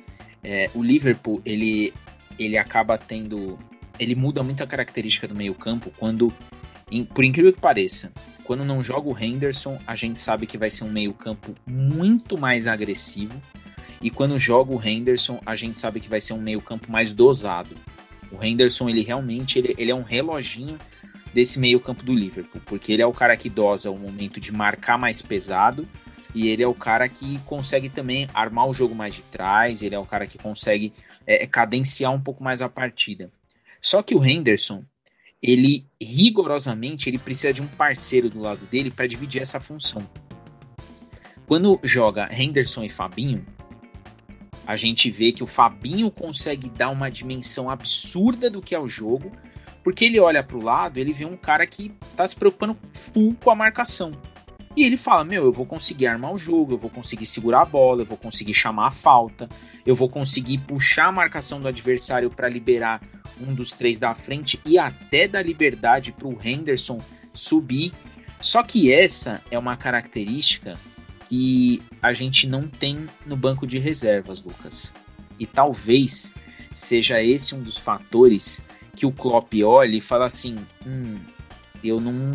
É, 0.43 0.69
o 0.75 0.83
Liverpool, 0.83 1.41
ele, 1.45 1.95
ele 2.39 2.57
acaba 2.57 2.97
tendo... 2.99 3.59
Ele 3.99 4.15
muda 4.15 4.43
muito 4.43 4.63
a 4.63 4.67
característica 4.67 5.29
do 5.29 5.35
meio 5.35 5.55
campo 5.55 5.93
quando, 5.99 6.33
por 7.15 7.25
incrível 7.25 7.53
que 7.53 7.61
pareça, 7.61 8.13
quando 8.43 8.65
não 8.65 8.83
joga 8.83 9.09
o 9.09 9.19
Henderson, 9.19 9.79
a 9.87 9.95
gente 9.95 10.19
sabe 10.19 10.47
que 10.47 10.59
vai 10.59 10.71
ser 10.71 10.85
um 10.85 10.91
meio 10.91 11.13
campo 11.13 11.55
muito 11.67 12.39
mais 12.39 12.67
agressivo, 12.67 13.41
e 14.03 14.11
quando 14.11 14.37
joga 14.39 14.75
o 14.75 14.83
Henderson, 14.85 15.41
a 15.47 15.55
gente 15.55 15.79
sabe 15.79 16.01
que 16.01 16.09
vai 16.09 16.21
ser 16.21 16.33
um 16.33 16.41
meio-campo 16.41 16.91
mais 16.91 17.15
dosado. 17.15 17.77
O 18.33 18.43
Henderson, 18.43 18.89
ele 18.89 19.03
realmente 19.03 19.59
ele, 19.59 19.75
ele 19.79 19.93
é 19.93 19.95
um 19.95 20.03
reloginho 20.03 20.77
desse 21.33 21.61
meio-campo 21.61 22.03
do 22.03 22.13
Liverpool, 22.13 22.61
porque 22.67 22.93
ele 22.93 23.03
é 23.03 23.07
o 23.07 23.13
cara 23.13 23.37
que 23.37 23.49
dosa 23.49 23.91
o 23.91 23.99
momento 23.99 24.41
de 24.41 24.53
marcar 24.53 24.99
mais 24.99 25.23
pesado 25.23 25.89
e 26.35 26.49
ele 26.49 26.63
é 26.63 26.67
o 26.67 26.75
cara 26.75 27.09
que 27.09 27.39
consegue 27.41 27.89
também 27.89 28.27
armar 28.35 28.67
o 28.67 28.75
jogo 28.75 28.95
mais 28.95 29.15
de 29.15 29.23
trás, 29.23 29.83
ele 29.83 29.95
é 29.95 29.99
o 29.99 30.07
cara 30.07 30.27
que 30.27 30.37
consegue 30.37 30.93
é, 31.27 31.47
cadenciar 31.47 32.13
um 32.13 32.21
pouco 32.21 32.43
mais 32.43 32.63
a 32.63 32.69
partida. 32.69 33.31
Só 33.81 34.03
que 34.03 34.15
o 34.15 34.25
Henderson, 34.25 34.85
ele 35.43 35.85
rigorosamente 36.01 37.09
ele 37.09 37.19
precisa 37.19 37.53
de 37.53 37.61
um 37.61 37.67
parceiro 37.67 38.31
do 38.31 38.41
lado 38.41 38.65
dele 38.67 38.91
para 38.91 39.07
dividir 39.07 39.43
essa 39.43 39.59
função. 39.59 40.03
Quando 41.47 41.81
joga 41.83 42.29
Henderson 42.33 42.85
e 42.85 42.89
Fabinho, 42.89 43.45
a 44.67 44.77
gente 44.77 45.11
vê 45.11 45.33
que 45.33 45.43
o 45.43 45.47
Fabinho 45.47 46.11
consegue 46.11 46.69
dar 46.69 46.91
uma 46.91 47.11
dimensão 47.11 47.69
absurda 47.69 48.49
do 48.49 48.63
que 48.63 48.75
é 48.75 48.79
o 48.79 48.87
jogo, 48.87 49.33
porque 49.83 50.05
ele 50.05 50.21
olha 50.21 50.43
para 50.43 50.57
o 50.57 50.63
lado, 50.63 50.99
ele 50.99 51.13
vê 51.13 51.25
um 51.25 51.37
cara 51.37 51.67
que 51.67 51.93
está 52.11 52.27
se 52.27 52.37
preocupando 52.37 52.79
full 52.93 53.37
com 53.43 53.51
a 53.51 53.55
marcação. 53.55 54.13
E 54.77 54.85
ele 54.85 54.97
fala: 54.97 55.25
Meu, 55.25 55.45
eu 55.45 55.53
vou 55.53 55.67
conseguir 55.67 56.07
armar 56.07 56.33
o 56.33 56.39
jogo, 56.39 56.73
eu 56.73 56.79
vou 56.79 56.91
conseguir 56.91 57.27
segurar 57.27 57.63
a 57.63 57.67
bola, 57.67 58.03
eu 58.03 58.07
vou 58.07 58.17
conseguir 58.17 58.55
chamar 58.55 58.87
a 58.87 58.91
falta, 58.91 59.49
eu 59.85 59.95
vou 59.95 60.09
conseguir 60.09 60.59
puxar 60.59 61.07
a 61.07 61.13
marcação 61.13 61.61
do 61.61 61.69
adversário 61.69 62.31
para 62.31 62.49
liberar 62.49 63.03
um 63.41 63.55
dos 63.55 63.73
três 63.73 63.99
da 63.99 64.15
frente 64.15 64.59
e 64.65 64.79
até 64.79 65.29
dar 65.29 65.43
liberdade 65.43 66.13
para 66.13 66.29
o 66.29 66.39
Henderson 66.43 67.01
subir. 67.35 67.93
Só 68.41 68.63
que 68.63 68.93
essa 68.93 69.41
é 69.51 69.59
uma 69.59 69.77
característica 69.77 70.77
que 71.29 71.83
a 72.03 72.13
gente 72.13 72.47
não 72.47 72.67
tem 72.67 73.07
no 73.27 73.37
banco 73.37 73.67
de 73.67 73.79
reservas, 73.79 74.43
Lucas. 74.43 74.93
E 75.39 75.47
talvez 75.47 76.35
seja 76.73 77.23
esse 77.23 77.55
um 77.55 77.63
dos 77.63 77.77
fatores 77.77 78.65
que 78.97 79.07
o 79.07 79.13
Klopp 79.13 79.53
olha 79.65 79.97
e 79.97 80.01
fala 80.01 80.27
assim: 80.27 80.57
hum, 80.87 81.19
eu 81.85 82.01
não 82.01 82.33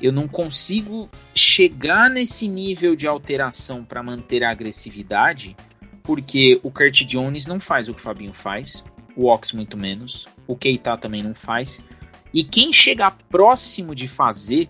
eu 0.00 0.12
não 0.12 0.26
consigo 0.26 1.08
chegar 1.34 2.08
nesse 2.08 2.48
nível 2.48 2.96
de 2.96 3.06
alteração 3.06 3.84
para 3.84 4.02
manter 4.02 4.42
a 4.42 4.50
agressividade, 4.50 5.56
porque 6.02 6.58
o 6.62 6.70
Kurt 6.70 7.04
Jones 7.04 7.46
não 7.46 7.60
faz 7.60 7.88
o 7.88 7.94
que 7.94 8.00
o 8.00 8.02
Fabinho 8.02 8.32
faz, 8.32 8.84
o 9.14 9.26
Ox 9.26 9.52
muito 9.52 9.76
menos, 9.76 10.28
o 10.46 10.56
Keita 10.56 10.96
também 10.96 11.22
não 11.22 11.34
faz, 11.34 11.84
e 12.32 12.42
quem 12.44 12.72
chegar 12.72 13.16
próximo 13.28 13.94
de 13.94 14.08
fazer 14.08 14.68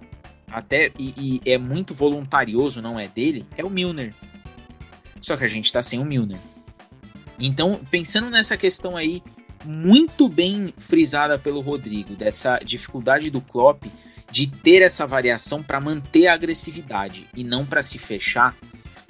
até 0.48 0.90
e, 0.98 1.40
e, 1.44 1.50
é 1.50 1.56
muito 1.56 1.94
voluntarioso, 1.94 2.82
não 2.82 2.98
é 2.98 3.06
dele, 3.06 3.46
é 3.56 3.64
o 3.64 3.70
Milner. 3.70 4.12
Só 5.20 5.36
que 5.36 5.44
a 5.44 5.48
gente 5.48 5.72
tá 5.72 5.82
sem 5.82 6.00
o 6.00 6.04
Milner. 6.04 6.38
Então, 7.38 7.80
pensando 7.90 8.28
nessa 8.30 8.56
questão 8.56 8.96
aí, 8.96 9.22
muito 9.64 10.28
bem 10.28 10.74
frisada 10.76 11.38
pelo 11.38 11.60
Rodrigo, 11.60 12.14
dessa 12.14 12.58
dificuldade 12.58 13.30
do 13.30 13.40
Klopp 13.40 13.84
de 14.30 14.46
ter 14.46 14.82
essa 14.82 15.06
variação 15.06 15.62
para 15.62 15.80
manter 15.80 16.26
a 16.26 16.34
agressividade 16.34 17.26
e 17.34 17.42
não 17.42 17.66
para 17.66 17.82
se 17.82 17.98
fechar. 17.98 18.54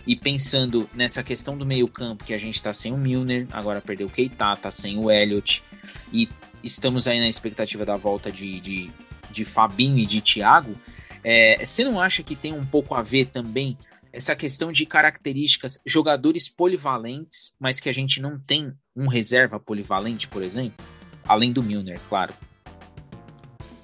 E 0.07 0.17
pensando 0.17 0.89
nessa 0.95 1.23
questão 1.23 1.57
do 1.59 1.67
meio-campo, 1.67 2.25
que 2.25 2.33
a 2.33 2.39
gente 2.39 2.55
está 2.55 2.73
sem 2.73 2.93
o 2.93 2.97
Milner, 2.97 3.47
agora 3.53 3.83
perdeu 3.83 4.07
o 4.07 4.11
Keita, 4.11 4.57
tá 4.57 4.71
sem 4.71 4.99
o 4.99 5.11
Elliot, 5.11 5.63
e 6.11 6.29
estamos 6.65 7.07
aí 7.07 7.21
na 7.21 7.29
expectativa 7.29 7.85
da 7.85 7.97
volta 7.97 8.33
de, 8.33 8.61
de, 8.61 8.91
de 9.31 9.45
Fabinho 9.45 9.99
e 9.99 10.07
de 10.07 10.23
Thiago. 10.23 10.75
É, 11.23 11.63
você 11.63 11.85
não 11.85 12.01
acha 12.01 12.23
que 12.23 12.35
tem 12.35 12.53
um 12.53 12.65
pouco 12.65 12.95
a 12.95 13.03
ver 13.03 13.27
também 13.27 13.77
essa 14.13 14.35
questão 14.35 14.73
de 14.73 14.87
características, 14.87 15.81
jogadores 15.87 16.49
polivalentes, 16.49 17.55
mas 17.61 17.79
que 17.79 17.89
a 17.89 17.93
gente 17.93 18.21
não 18.21 18.39
tem 18.39 18.73
um 18.97 19.07
reserva 19.07 19.61
polivalente, 19.61 20.27
por 20.27 20.43
exemplo? 20.43 20.85
Além 21.25 21.53
do 21.53 21.63
Milner, 21.63 22.01
claro. 22.09 22.35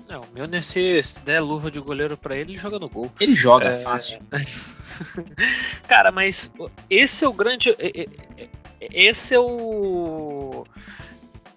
Não, 0.09 0.21
o 0.21 0.27
Milner, 0.33 0.63
se, 0.63 1.03
se 1.03 1.19
der 1.21 1.41
luva 1.41 1.71
de 1.71 1.81
goleiro 1.81 2.17
para 2.17 2.37
ele, 2.37 2.53
ele 2.53 2.61
joga 2.61 2.79
no 2.79 2.89
gol. 2.89 3.11
Ele 3.19 3.35
joga, 3.35 3.71
é... 3.71 3.75
fácil. 3.75 4.21
Cara, 5.89 6.13
mas 6.13 6.51
esse 6.89 7.25
é 7.25 7.29
o 7.29 7.33
grande. 7.33 7.75
Esse 8.81 9.35
é 9.35 9.41
o. 9.41 10.65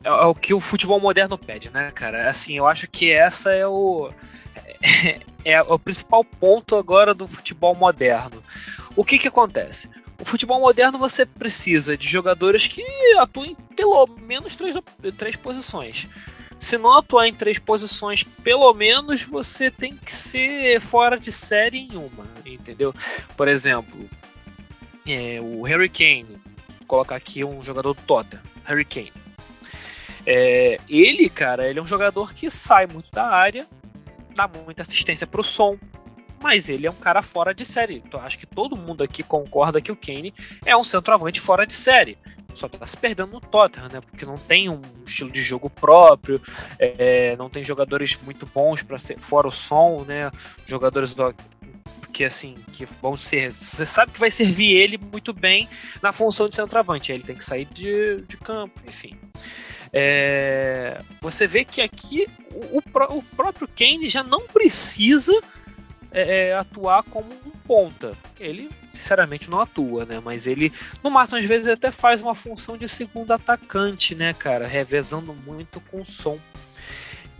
É 0.03 0.11
o 0.11 0.33
que 0.33 0.53
o 0.53 0.59
futebol 0.59 0.99
moderno 0.99 1.37
pede, 1.37 1.69
né, 1.69 1.91
cara? 1.91 2.29
Assim, 2.29 2.57
eu 2.57 2.65
acho 2.65 2.87
que 2.87 3.11
essa 3.11 3.51
é 3.51 3.67
o 3.67 4.09
é 5.43 5.61
o 5.61 5.77
principal 5.77 6.23
ponto 6.23 6.75
agora 6.75 7.13
do 7.13 7.27
futebol 7.27 7.75
moderno. 7.75 8.41
O 8.95 9.03
que 9.03 9.19
que 9.19 9.27
acontece? 9.27 9.89
O 10.19 10.25
futebol 10.25 10.59
moderno 10.59 10.97
você 10.97 11.25
precisa 11.25 11.97
de 11.97 12.07
jogadores 12.07 12.67
que 12.67 12.83
atuem 13.17 13.55
pelo 13.75 14.07
menos 14.21 14.55
três, 14.55 14.75
três 15.17 15.35
posições. 15.35 16.07
Se 16.59 16.77
não 16.77 16.97
atuar 16.97 17.27
em 17.27 17.33
três 17.33 17.57
posições, 17.57 18.23
pelo 18.23 18.71
menos 18.73 19.23
você 19.23 19.71
tem 19.71 19.95
que 19.95 20.11
ser 20.11 20.81
fora 20.81 21.17
de 21.17 21.31
série 21.31 21.79
em 21.79 21.95
uma, 21.95 22.27
entendeu? 22.45 22.93
Por 23.37 23.47
exemplo, 23.47 24.09
é, 25.07 25.39
o 25.41 25.63
Harry 25.63 25.89
Kane, 25.89 26.37
vou 26.77 26.87
colocar 26.87 27.15
aqui 27.15 27.45
um 27.45 27.63
jogador 27.63 27.93
do 27.93 28.01
Tottenham, 28.01 28.43
Harry 28.65 28.83
Kane. 28.83 29.13
É, 30.25 30.77
ele, 30.89 31.29
cara, 31.29 31.67
ele 31.67 31.79
é 31.79 31.81
um 31.81 31.87
jogador 31.87 32.33
que 32.33 32.51
sai 32.51 32.85
muito 32.85 33.09
da 33.11 33.27
área, 33.27 33.65
dá 34.35 34.47
muita 34.47 34.81
assistência 34.81 35.25
pro 35.25 35.43
som, 35.43 35.77
mas 36.41 36.69
ele 36.69 36.85
é 36.85 36.91
um 36.91 36.95
cara 36.95 37.21
fora 37.21 37.53
de 37.53 37.65
série. 37.65 38.03
Então, 38.05 38.19
acho 38.21 38.37
que 38.37 38.45
todo 38.45 38.75
mundo 38.75 39.03
aqui 39.03 39.23
concorda 39.23 39.81
que 39.81 39.91
o 39.91 39.95
Kane 39.95 40.33
é 40.65 40.75
um 40.75 40.83
centroavante 40.83 41.39
fora 41.39 41.65
de 41.65 41.73
série. 41.73 42.17
Só 42.53 42.67
tá 42.67 42.85
se 42.85 42.97
perdendo 42.97 43.31
no 43.31 43.41
Tottenham, 43.41 43.87
né? 43.91 44.01
Porque 44.01 44.25
não 44.25 44.37
tem 44.37 44.69
um 44.69 44.81
estilo 45.05 45.31
de 45.31 45.41
jogo 45.41 45.69
próprio, 45.69 46.41
é, 46.77 47.35
não 47.37 47.49
tem 47.49 47.63
jogadores 47.63 48.17
muito 48.23 48.45
bons 48.45 48.83
para 48.83 48.99
ser 48.99 49.17
fora 49.17 49.47
o 49.47 49.51
som, 49.51 50.03
né? 50.05 50.31
Jogadores 50.65 51.13
do, 51.13 51.33
que 52.19 52.25
assim, 52.25 52.55
que 52.73 52.85
vão 53.01 53.15
ser. 53.15 53.53
Você 53.53 53.85
sabe 53.85 54.11
que 54.11 54.19
vai 54.19 54.29
servir 54.29 54.75
ele 54.75 54.97
muito 54.97 55.31
bem 55.31 55.69
na 56.01 56.11
função 56.11 56.49
de 56.49 56.55
centroavante. 56.55 57.13
Ele 57.13 57.23
tem 57.23 57.35
que 57.35 57.45
sair 57.45 57.65
de, 57.65 58.23
de 58.23 58.35
campo, 58.35 58.77
enfim. 58.85 59.17
É, 59.93 61.01
você 61.21 61.47
vê 61.47 61.63
que 61.63 61.81
aqui 61.81 62.27
o, 62.51 62.79
o, 62.79 63.23
próprio 63.23 63.67
Kane 63.67 64.09
já 64.09 64.21
não 64.21 64.41
precisa 64.47 65.33
é, 66.11 66.53
atuar 66.53 67.03
como 67.03 67.29
um 67.45 67.51
ponta. 67.65 68.13
Ele, 68.39 68.69
sinceramente, 68.99 69.49
não 69.49 69.59
atua, 69.59 70.05
né? 70.05 70.21
Mas 70.23 70.45
ele, 70.47 70.71
no 71.03 71.09
máximo, 71.09 71.39
às 71.39 71.45
vezes 71.45 71.67
até 71.67 71.91
faz 71.91 72.21
uma 72.21 72.35
função 72.35 72.77
de 72.77 72.87
segundo 72.87 73.31
atacante, 73.31 74.13
né, 74.15 74.33
cara? 74.33 74.67
Revezando 74.67 75.33
muito 75.33 75.79
com 75.81 76.01
o 76.01 76.05
som. 76.05 76.39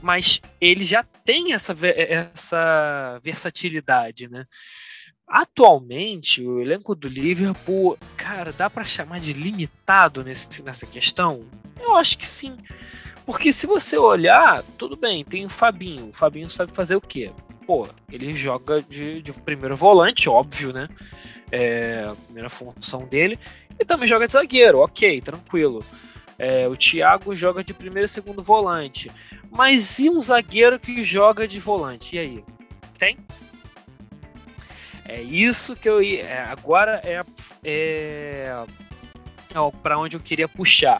mas 0.01 0.41
ele 0.62 0.84
já 0.84 1.03
tem 1.26 1.53
essa, 1.53 1.76
essa 1.84 3.20
versatilidade, 3.24 4.28
né? 4.30 4.45
Atualmente, 5.28 6.41
o 6.41 6.60
elenco 6.60 6.95
do 6.95 7.07
Liverpool, 7.07 7.97
cara, 8.18 8.51
dá 8.51 8.68
para 8.70 8.84
chamar 8.84 9.20
de 9.20 9.32
limitado 9.34 10.24
nesse, 10.24 10.64
nessa 10.64 10.88
questão? 10.88 11.45
Eu 11.80 11.95
acho 11.95 12.18
que 12.18 12.26
sim. 12.26 12.57
Porque 13.28 13.53
se 13.53 13.68
você 13.68 13.95
olhar, 13.95 14.64
tudo 14.76 14.95
bem, 14.97 15.24
tem 15.24 15.45
o 15.45 15.49
Fabinho. 15.49 16.07
O 16.10 16.14
Fabinho 16.14 16.49
sabe 16.49 16.74
fazer 16.74 16.95
o 16.95 17.01
quê? 17.01 17.32
Pô, 17.70 17.88
ele 18.11 18.34
joga 18.34 18.82
de, 18.82 19.22
de 19.22 19.32
primeiro 19.32 19.78
volante, 19.78 20.28
óbvio, 20.28 20.74
né? 20.74 20.89
É 21.51 22.07
a 22.09 22.15
primeira 22.15 22.49
função 22.49 23.05
dele. 23.05 23.38
E 23.80 23.86
também 23.86 24.07
joga 24.07 24.26
de 24.26 24.34
zagueiro, 24.34 24.80
ok, 24.80 25.22
tranquilo. 25.22 25.86
É, 26.39 26.67
o 26.67 26.76
Thiago 26.76 27.36
joga 27.36 27.63
de 27.63 27.72
primeiro 27.72 28.07
e 28.07 28.09
segundo 28.09 28.41
volante. 28.41 29.11
Mas 29.51 29.99
e 29.99 30.09
um 30.09 30.20
zagueiro 30.20 30.80
que 30.80 31.03
joga 31.03 31.47
de 31.47 31.59
volante? 31.59 32.15
E 32.15 32.20
aí? 32.20 32.43
Tem? 32.97 33.20
É 35.05 35.22
isso 35.22 35.76
que 35.76 35.88
eu 35.88 36.01
ia. 36.01 36.24
É, 36.24 36.41
agora 36.45 36.99
é, 37.03 37.24
é, 37.63 38.65
é 39.51 39.72
para 39.84 39.99
onde 39.99 40.17
eu 40.17 40.22
queria 40.22 40.47
puxar. 40.47 40.99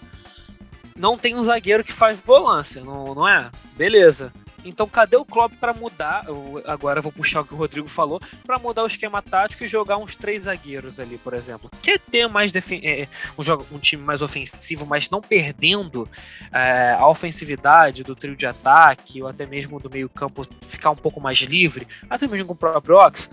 Não 0.96 1.18
tem 1.18 1.34
um 1.34 1.44
zagueiro 1.44 1.84
que 1.84 1.92
faz 1.92 2.20
volância, 2.20 2.84
não, 2.84 3.16
não 3.16 3.28
é? 3.28 3.50
Beleza. 3.76 4.32
Então 4.66 4.88
cadê 4.88 5.16
o 5.16 5.26
Klopp 5.26 5.54
para 5.60 5.74
mudar? 5.74 6.26
Eu, 6.28 6.62
agora 6.66 7.02
vou 7.02 7.12
puxar 7.12 7.42
o 7.42 7.46
que 7.46 7.54
o 7.54 7.58
Rodrigo 7.58 7.88
falou 7.88 8.22
para 8.46 8.60
mudar 8.60 8.84
o 8.84 8.88
esquema 8.88 9.22
tático 9.22 9.64
e 9.64 9.68
jogar 9.68 9.98
uns 9.98 10.16
três 10.16 10.44
zagueiros 10.44 11.00
ali, 11.00 11.18
por 11.18 11.34
exemplo. 11.34 11.70
Quer 11.82 12.00
ter 12.00 12.28
mais 12.28 12.52
é, 12.56 13.08
um, 13.38 13.44
jogo, 13.44 13.66
um 13.72 13.80
time 13.80 14.04
mais 14.04 14.22
ofensivo, 14.22 14.86
mas 14.86 15.10
não 15.10 15.22
perdendo 15.22 16.08
é, 16.52 16.96
a 16.98 17.08
ofensividade 17.08 18.04
do 18.04 18.16
trio 18.16 18.36
de 18.36 18.46
ataque 18.46 19.22
ou 19.22 19.28
até 19.28 19.46
mesmo 19.46 19.80
do 19.80 19.90
meio 19.90 20.10
campo 20.10 20.46
ficar 20.68 20.92
um 20.92 20.96
pouco 20.96 21.20
mais 21.22 21.40
livre, 21.40 21.88
até 22.10 22.28
mesmo 22.28 22.48
com 22.48 22.54
o 22.54 22.56
próprio 22.56 22.98
Ox. 22.98 23.30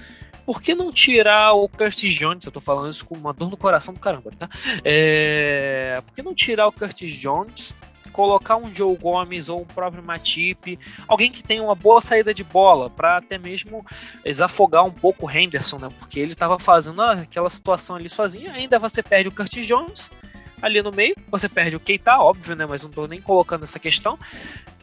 Por 0.47 0.63
que 0.63 0.77
não 0.77 0.93
tirar 0.93 1.55
o 1.55 1.69
Curtis 1.69 2.15
Jones? 2.15 2.45
Eu 2.45 2.53
tô 2.53 2.61
falando 2.61 2.93
isso 2.93 3.05
com 3.05 3.17
uma 3.17 3.33
dor 3.33 3.51
no 3.51 3.57
coração 3.57 3.93
do 3.93 3.99
caramba, 3.99 4.31
tá? 4.39 4.49
É... 4.85 6.01
Por 6.07 6.15
que 6.15 6.23
não 6.23 6.33
tirar 6.33 6.69
o 6.69 6.73
Curtis 6.73 7.13
Jones 7.13 7.75
colocar 8.17 8.57
um 8.57 8.75
Joe 8.75 8.97
Gomes 8.97 9.51
ou 9.51 9.61
um 9.61 9.67
próprio 9.67 10.03
Matip, 10.03 10.79
alguém 11.07 11.31
que 11.31 11.43
tenha 11.43 11.63
uma 11.63 11.75
boa 11.75 12.01
saída 12.01 12.33
de 12.33 12.43
bola, 12.43 12.89
para 12.89 13.19
até 13.19 13.37
mesmo 13.37 13.85
desafogar 14.25 14.87
um 14.87 14.91
pouco 14.91 15.27
o 15.27 15.31
Henderson, 15.31 15.79
né? 15.79 15.91
Porque 15.99 16.19
ele 16.19 16.33
estava 16.33 16.59
fazendo 16.59 17.03
aquela 17.03 17.51
situação 17.51 17.95
ali 17.95 18.09
sozinho, 18.09 18.51
ainda 18.51 18.79
você 18.79 19.03
perde 19.03 19.29
o 19.29 19.33
Curtis 19.33 19.67
Jones 19.67 20.11
ali 20.63 20.81
no 20.81 20.91
meio, 20.91 21.15
você 21.29 21.47
perde 21.47 21.77
o 21.77 21.81
Keita, 21.81 22.17
óbvio, 22.19 22.57
né? 22.57 22.65
Mas 22.65 22.81
não 22.81 22.89
estou 22.89 23.07
nem 23.07 23.21
colocando 23.21 23.65
essa 23.65 23.79
questão. 23.79 24.19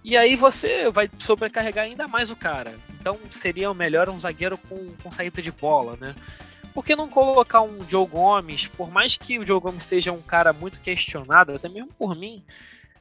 E 0.04 0.16
aí 0.16 0.36
você 0.36 0.92
vai 0.92 1.10
sobrecarregar 1.18 1.86
ainda 1.86 2.08
mais 2.08 2.30
o 2.30 2.36
cara. 2.36 2.72
Então 3.02 3.18
seria 3.32 3.74
melhor 3.74 4.10
um 4.10 4.20
zagueiro 4.20 4.60
com, 4.60 4.94
com 5.02 5.12
saída 5.12 5.42
de 5.42 5.52
bola, 5.52 5.98
né? 6.00 6.14
Por 6.72 6.86
que 6.86 6.96
não 6.96 7.10
colocar 7.10 7.62
um 7.62 7.84
Joe 7.90 8.06
Gomes? 8.06 8.68
Por 8.68 8.92
mais 8.92 9.18
que 9.18 9.40
o 9.40 9.46
Joe 9.46 9.60
Gomes 9.60 9.86
seja 9.86 10.12
um 10.12 10.22
cara 10.22 10.54
muito 10.54 10.80
questionado, 10.80 11.54
até 11.54 11.68
mesmo 11.68 11.90
por 11.98 12.16
mim, 12.16 12.44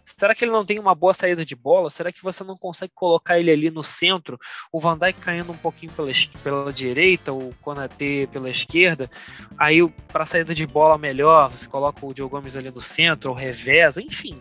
Será 0.04 0.34
que 0.34 0.44
ele 0.44 0.52
não 0.52 0.64
tem 0.64 0.78
uma 0.78 0.94
boa 0.94 1.14
saída 1.14 1.44
de 1.44 1.54
bola? 1.54 1.90
Será 1.90 2.12
que 2.12 2.22
você 2.22 2.42
não 2.44 2.56
consegue 2.56 2.92
colocar 2.94 3.38
ele 3.38 3.50
ali 3.50 3.70
no 3.70 3.82
centro? 3.82 4.38
O 4.72 4.80
Van 4.80 4.98
Dijk 4.98 5.20
caindo 5.20 5.52
um 5.52 5.56
pouquinho 5.56 5.92
pela, 5.92 6.10
pela 6.42 6.72
direita, 6.72 7.32
o 7.32 7.54
Konaté 7.62 8.26
pela 8.26 8.50
esquerda. 8.50 9.10
Aí, 9.58 9.86
para 10.12 10.26
saída 10.26 10.54
de 10.54 10.66
bola 10.66 10.98
melhor, 10.98 11.50
você 11.50 11.66
coloca 11.66 12.04
o 12.04 12.14
Diogo 12.14 12.36
Gomes 12.36 12.56
ali 12.56 12.70
no 12.70 12.80
centro, 12.80 13.30
ou 13.30 13.36
reveza, 13.36 14.00
enfim. 14.00 14.40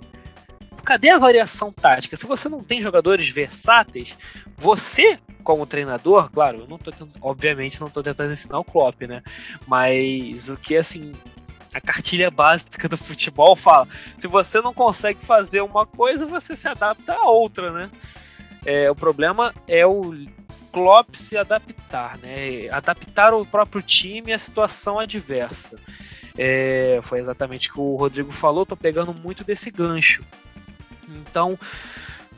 Cadê 0.84 1.10
a 1.10 1.20
variação 1.20 1.72
tática? 1.72 2.18
Se 2.18 2.26
você 2.26 2.50
não 2.50 2.64
tem 2.64 2.82
jogadores 2.82 3.30
versáteis, 3.30 4.18
você, 4.58 5.20
como 5.44 5.68
treinador, 5.68 6.32
claro, 6.32 6.62
eu 6.62 6.68
não 6.68 6.80
tô 6.80 6.92
obviamente 7.22 7.80
não 7.80 7.88
estou 7.88 8.02
tentando 8.02 8.34
ensinar 8.34 8.60
o 8.60 8.64
Klopp, 8.64 9.02
né? 9.04 9.22
Mas 9.68 10.50
o 10.50 10.58
que 10.58 10.76
assim 10.76 11.14
a 11.74 11.80
cartilha 11.80 12.30
básica 12.30 12.88
do 12.88 12.98
futebol 12.98 13.56
fala: 13.56 13.88
se 14.18 14.28
você 14.28 14.62
não 14.62 14.74
consegue 14.74 15.20
fazer 15.26 15.62
uma 15.62 15.86
coisa, 15.86 16.26
você 16.26 16.56
se 16.56 16.68
adapta 16.68 17.14
a 17.14 17.30
outra, 17.30 17.72
né? 17.72 17.90
É, 18.66 18.92
o 18.92 18.96
problema 18.96 19.54
é 19.68 19.86
o 19.86 20.14
Klopp 20.72 21.16
se 21.16 21.38
adaptar, 21.38 22.18
né? 22.20 22.70
Adaptar 22.70 23.34
o 23.34 23.46
próprio 23.46 23.82
time 23.82 24.34
à 24.34 24.40
situação 24.40 25.00
adversa. 25.00 25.78
É, 26.38 27.00
foi 27.04 27.20
exatamente 27.20 27.70
o 27.70 27.74
que 27.74 27.80
o 27.80 27.96
Rodrigo 27.96 28.32
falou, 28.32 28.66
tô 28.66 28.76
pegando 28.76 29.14
muito 29.14 29.44
desse 29.44 29.70
gancho. 29.70 30.24
Então, 31.10 31.60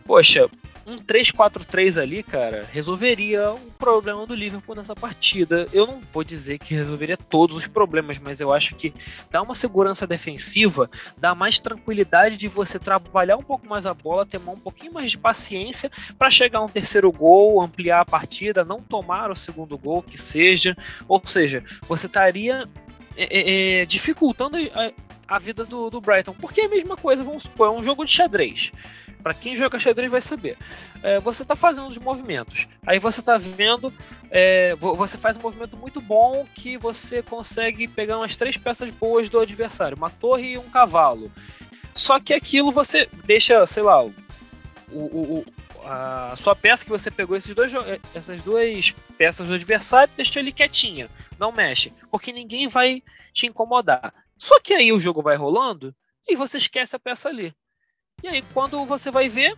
poxa, 0.05 0.49
um 0.85 0.97
3-4-3 0.97 2.01
ali, 2.01 2.21
cara, 2.23 2.67
resolveria 2.71 3.51
o 3.51 3.71
problema 3.79 4.25
do 4.25 4.35
Liverpool 4.35 4.75
nessa 4.75 4.95
partida. 4.95 5.67
Eu 5.71 5.87
não 5.87 6.01
vou 6.11 6.23
dizer 6.23 6.59
que 6.59 6.73
resolveria 6.73 7.15
todos 7.17 7.55
os 7.55 7.67
problemas, 7.67 8.19
mas 8.19 8.41
eu 8.41 8.51
acho 8.51 8.75
que 8.75 8.93
dá 9.31 9.41
uma 9.41 9.55
segurança 9.55 10.05
defensiva, 10.05 10.89
dá 11.17 11.33
mais 11.33 11.59
tranquilidade 11.59 12.35
de 12.35 12.47
você 12.47 12.77
trabalhar 12.77 13.37
um 13.37 13.43
pouco 13.43 13.67
mais 13.67 13.85
a 13.85 13.93
bola, 13.93 14.25
ter 14.25 14.37
um 14.37 14.59
pouquinho 14.59 14.93
mais 14.93 15.11
de 15.11 15.17
paciência 15.17 15.89
para 16.17 16.29
chegar 16.29 16.59
a 16.59 16.63
um 16.63 16.67
terceiro 16.67 17.11
gol, 17.11 17.61
ampliar 17.61 18.01
a 18.01 18.05
partida, 18.05 18.65
não 18.65 18.81
tomar 18.81 19.31
o 19.31 19.35
segundo 19.35 19.77
gol 19.77 20.03
que 20.03 20.17
seja. 20.17 20.75
Ou 21.07 21.21
seja, 21.25 21.63
você 21.87 22.07
estaria 22.07 22.67
é, 23.15 23.23
é, 23.23 23.81
é 23.81 23.85
dificultando 23.85 24.57
a, 24.57 24.91
a 25.35 25.39
vida 25.39 25.65
do, 25.65 25.89
do, 25.89 26.01
Brighton. 26.01 26.33
Porque 26.33 26.61
é 26.61 26.65
a 26.65 26.69
mesma 26.69 26.97
coisa, 26.97 27.23
vamos 27.23 27.43
supor, 27.43 27.67
é 27.67 27.71
um 27.71 27.83
jogo 27.83 28.05
de 28.05 28.11
xadrez. 28.11 28.71
Para 29.23 29.33
quem 29.33 29.55
joga 29.55 29.79
xadrez 29.79 30.11
vai 30.11 30.21
saber. 30.21 30.57
É, 31.01 31.19
você 31.19 31.43
está 31.43 31.55
fazendo 31.55 31.87
os 31.87 31.97
movimentos. 31.97 32.67
Aí 32.85 32.99
você 32.99 33.21
está 33.21 33.37
vendo. 33.37 33.91
É, 34.29 34.75
você 34.75 35.17
faz 35.17 35.37
um 35.37 35.41
movimento 35.41 35.77
muito 35.77 36.01
bom 36.01 36.45
que 36.53 36.77
você 36.77 37.23
consegue 37.23 37.87
pegar 37.87 38.17
umas 38.17 38.35
três 38.35 38.57
peças 38.57 38.89
boas 38.89 39.29
do 39.29 39.39
adversário: 39.39 39.97
uma 39.97 40.09
torre 40.09 40.53
e 40.53 40.57
um 40.57 40.69
cavalo. 40.69 41.31
Só 41.95 42.19
que 42.19 42.33
aquilo 42.33 42.71
você 42.71 43.07
deixa, 43.23 43.65
sei 43.65 43.83
lá, 43.83 44.03
o, 44.03 44.11
o, 44.91 45.45
a 45.85 46.35
sua 46.37 46.55
peça 46.55 46.83
que 46.83 46.89
você 46.89 47.11
pegou, 47.11 47.37
esses 47.37 47.53
dois, 47.53 47.71
essas 48.13 48.43
duas 48.43 48.91
peças 49.17 49.47
do 49.47 49.53
adversário, 49.53 50.13
deixa 50.15 50.39
ele 50.39 50.51
quietinha. 50.51 51.09
Não 51.39 51.51
mexe. 51.51 51.93
Porque 52.11 52.33
ninguém 52.33 52.67
vai 52.67 53.03
te 53.31 53.47
incomodar. 53.47 54.13
Só 54.37 54.59
que 54.59 54.73
aí 54.73 54.91
o 54.91 54.99
jogo 54.99 55.21
vai 55.21 55.35
rolando 55.35 55.95
e 56.27 56.35
você 56.35 56.57
esquece 56.57 56.95
a 56.95 56.99
peça 56.99 57.29
ali. 57.29 57.53
E 58.23 58.27
aí, 58.29 58.41
quando 58.53 58.85
você 58.85 59.11
vai 59.11 59.27
ver, 59.27 59.53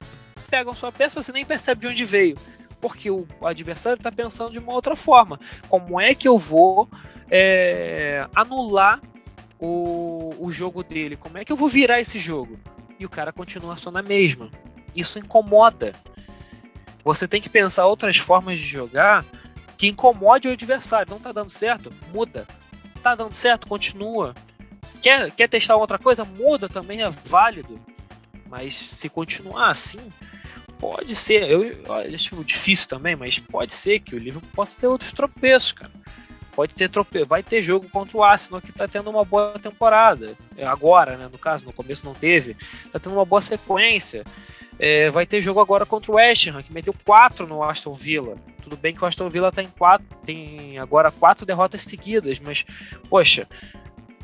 pegam 0.49 0.73
sua 0.73 0.91
peça, 0.91 1.21
você 1.21 1.31
nem 1.31 1.45
percebe 1.45 1.81
de 1.81 1.87
onde 1.87 2.03
veio. 2.03 2.35
Porque 2.81 3.11
o 3.11 3.27
adversário 3.43 3.97
está 3.97 4.11
pensando 4.11 4.51
de 4.51 4.57
uma 4.57 4.73
outra 4.73 4.95
forma. 4.95 5.39
Como 5.69 6.01
é 6.01 6.15
que 6.15 6.27
eu 6.27 6.39
vou 6.39 6.89
é, 7.29 8.27
anular 8.33 8.99
o, 9.59 10.31
o 10.39 10.51
jogo 10.51 10.83
dele? 10.83 11.15
Como 11.15 11.37
é 11.37 11.45
que 11.45 11.51
eu 11.51 11.55
vou 11.55 11.69
virar 11.69 12.01
esse 12.01 12.17
jogo? 12.17 12.59
E 12.99 13.05
o 13.05 13.09
cara 13.09 13.31
continua 13.31 13.75
só 13.75 13.91
na 13.91 14.01
mesma. 14.01 14.49
Isso 14.95 15.19
incomoda. 15.19 15.91
Você 17.03 17.27
tem 17.27 17.39
que 17.39 17.49
pensar 17.49 17.85
outras 17.85 18.17
formas 18.17 18.57
de 18.57 18.65
jogar 18.65 19.23
que 19.77 19.87
incomode 19.87 20.47
o 20.47 20.51
adversário. 20.51 21.11
Não 21.11 21.19
tá 21.19 21.31
dando 21.31 21.49
certo? 21.49 21.93
Muda. 22.11 22.47
Tá 23.03 23.13
dando 23.13 23.35
certo? 23.35 23.67
Continua. 23.67 24.33
Quer, 25.03 25.29
quer 25.31 25.47
testar 25.47 25.75
outra 25.75 25.99
coisa? 25.99 26.25
Muda 26.25 26.67
também, 26.67 27.03
é 27.03 27.09
válido. 27.11 27.79
Mas 28.49 28.75
se 28.75 29.09
continuar 29.09 29.69
assim, 29.69 29.99
pode 30.79 31.15
ser. 31.15 31.49
Eu, 31.49 31.75
acho 32.13 32.43
difícil 32.43 32.87
também, 32.87 33.15
mas 33.15 33.39
pode 33.39 33.73
ser 33.73 33.99
que 33.99 34.15
o 34.15 34.19
Liverpool 34.19 34.49
possa 34.53 34.79
ter 34.79 34.87
outros 34.87 35.11
tropeços, 35.11 35.71
cara. 35.71 35.91
Pode 36.55 36.73
ter 36.73 36.89
trope... 36.89 37.25
vai 37.25 37.43
ter 37.43 37.61
jogo 37.61 37.89
contra 37.89 38.17
o 38.17 38.23
Arsenal 38.23 38.61
que 38.61 38.71
tá 38.71 38.87
tendo 38.87 39.09
uma 39.09 39.25
boa 39.25 39.59
temporada. 39.59 40.33
É, 40.55 40.65
agora, 40.65 41.17
né? 41.17 41.27
No 41.29 41.37
caso, 41.37 41.65
no 41.65 41.73
começo 41.73 42.05
não 42.05 42.13
teve. 42.13 42.55
Tá 42.91 42.97
tendo 42.97 43.13
uma 43.13 43.25
boa 43.25 43.41
sequência. 43.41 44.23
É, 44.79 45.09
vai 45.09 45.25
ter 45.25 45.41
jogo 45.41 45.59
agora 45.59 45.85
contra 45.85 46.11
o 46.11 46.15
West 46.15 46.47
Ham, 46.47 46.61
que 46.61 46.71
meteu 46.71 46.95
4 47.05 47.45
no 47.45 47.61
Aston 47.61 47.93
Villa. 47.93 48.37
Tudo 48.61 48.77
bem 48.77 48.93
que 48.93 49.03
o 49.03 49.07
Aston 49.07 49.29
Villa 49.29 49.51
tá 49.51 49.61
em 49.61 49.67
quatro, 49.67 50.07
tem 50.25 50.77
agora 50.79 51.11
quatro 51.11 51.45
derrotas 51.45 51.81
seguidas, 51.81 52.39
mas, 52.39 52.65
poxa, 53.09 53.47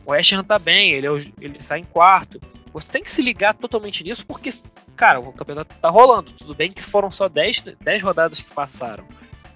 o 0.05 0.11
West 0.11 0.31
Ham 0.33 0.43
tá 0.43 0.59
bem, 0.59 0.91
ele, 0.91 1.07
é 1.07 1.11
o, 1.11 1.17
ele 1.17 1.57
está 1.59 1.77
em 1.77 1.83
quarto. 1.83 2.41
Você 2.73 2.87
tem 2.87 3.03
que 3.03 3.11
se 3.11 3.21
ligar 3.21 3.53
totalmente 3.53 4.03
nisso, 4.03 4.25
porque, 4.25 4.49
cara, 4.95 5.19
o 5.19 5.33
campeonato 5.33 5.75
tá 5.75 5.89
rolando. 5.89 6.31
Tudo 6.31 6.55
bem 6.55 6.71
que 6.71 6.81
foram 6.81 7.11
só 7.11 7.27
10, 7.27 7.75
10 7.79 8.01
rodadas 8.01 8.39
que 8.39 8.53
passaram. 8.53 9.05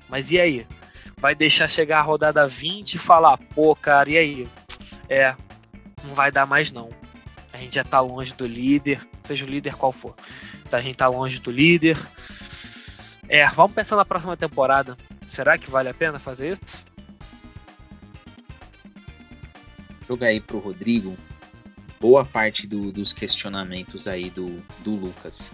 Mas 0.10 0.32
e 0.32 0.40
aí? 0.40 0.68
Vai 1.18 1.34
deixar 1.34 1.70
chegar 1.70 2.00
a 2.00 2.04
rodada 2.04 2.48
20 2.48 2.96
e 2.96 3.00
falar, 3.00 3.38
pô, 3.38 3.76
cara, 3.76 4.10
e 4.10 4.18
aí? 4.18 4.48
É, 5.10 5.34
não 6.04 6.14
vai 6.14 6.32
dar 6.32 6.46
mais 6.46 6.72
não. 6.72 6.90
A 7.54 7.58
gente 7.58 7.76
já 7.76 7.84
tá 7.86 8.02
longe 8.02 8.34
do 8.34 8.46
líder, 8.46 9.08
seja 9.24 9.46
o 9.46 9.50
líder 9.50 9.76
qual 9.76 9.94
for. 9.94 10.14
A 10.72 10.82
gente 10.82 10.98
tá 10.98 11.08
longe 11.08 11.40
do 11.40 11.50
líder. 11.50 11.98
É, 13.30 13.48
vamos 13.48 13.74
pensar 13.74 13.96
na 13.96 14.04
próxima 14.04 14.36
temporada. 14.36 14.98
Será 15.32 15.58
que 15.58 15.72
vale 15.72 15.88
a 15.88 15.94
pena 15.94 16.20
fazer 16.20 16.60
isso? 16.62 16.86
Joga 20.06 20.28
aí 20.28 20.42
pro 20.42 20.60
Rodrigo 20.60 21.16
boa 22.06 22.24
parte 22.24 22.68
do, 22.68 22.92
dos 22.92 23.12
questionamentos 23.12 24.08
aí 24.08 24.30
do, 24.30 24.62
do 24.84 24.92
Lucas. 24.92 25.52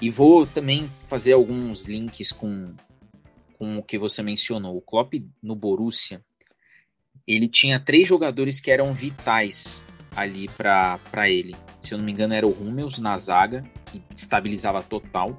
E 0.00 0.08
vou 0.08 0.46
também 0.46 0.90
fazer 1.06 1.34
alguns 1.34 1.84
links 1.84 2.32
com, 2.32 2.72
com 3.58 3.76
o 3.76 3.82
que 3.82 3.98
você 3.98 4.22
mencionou. 4.22 4.74
O 4.74 4.80
Klopp 4.80 5.12
no 5.42 5.54
Borussia, 5.54 6.24
ele 7.26 7.46
tinha 7.46 7.78
três 7.78 8.08
jogadores 8.08 8.58
que 8.58 8.70
eram 8.70 8.94
vitais 8.94 9.84
ali 10.16 10.48
para 10.48 11.28
ele. 11.28 11.54
Se 11.78 11.92
eu 11.92 11.98
não 11.98 12.06
me 12.06 12.12
engano, 12.12 12.32
era 12.32 12.46
o 12.46 12.58
Hummels 12.58 12.98
na 12.98 13.14
zaga, 13.18 13.62
que 13.84 14.02
estabilizava 14.10 14.82
total. 14.82 15.36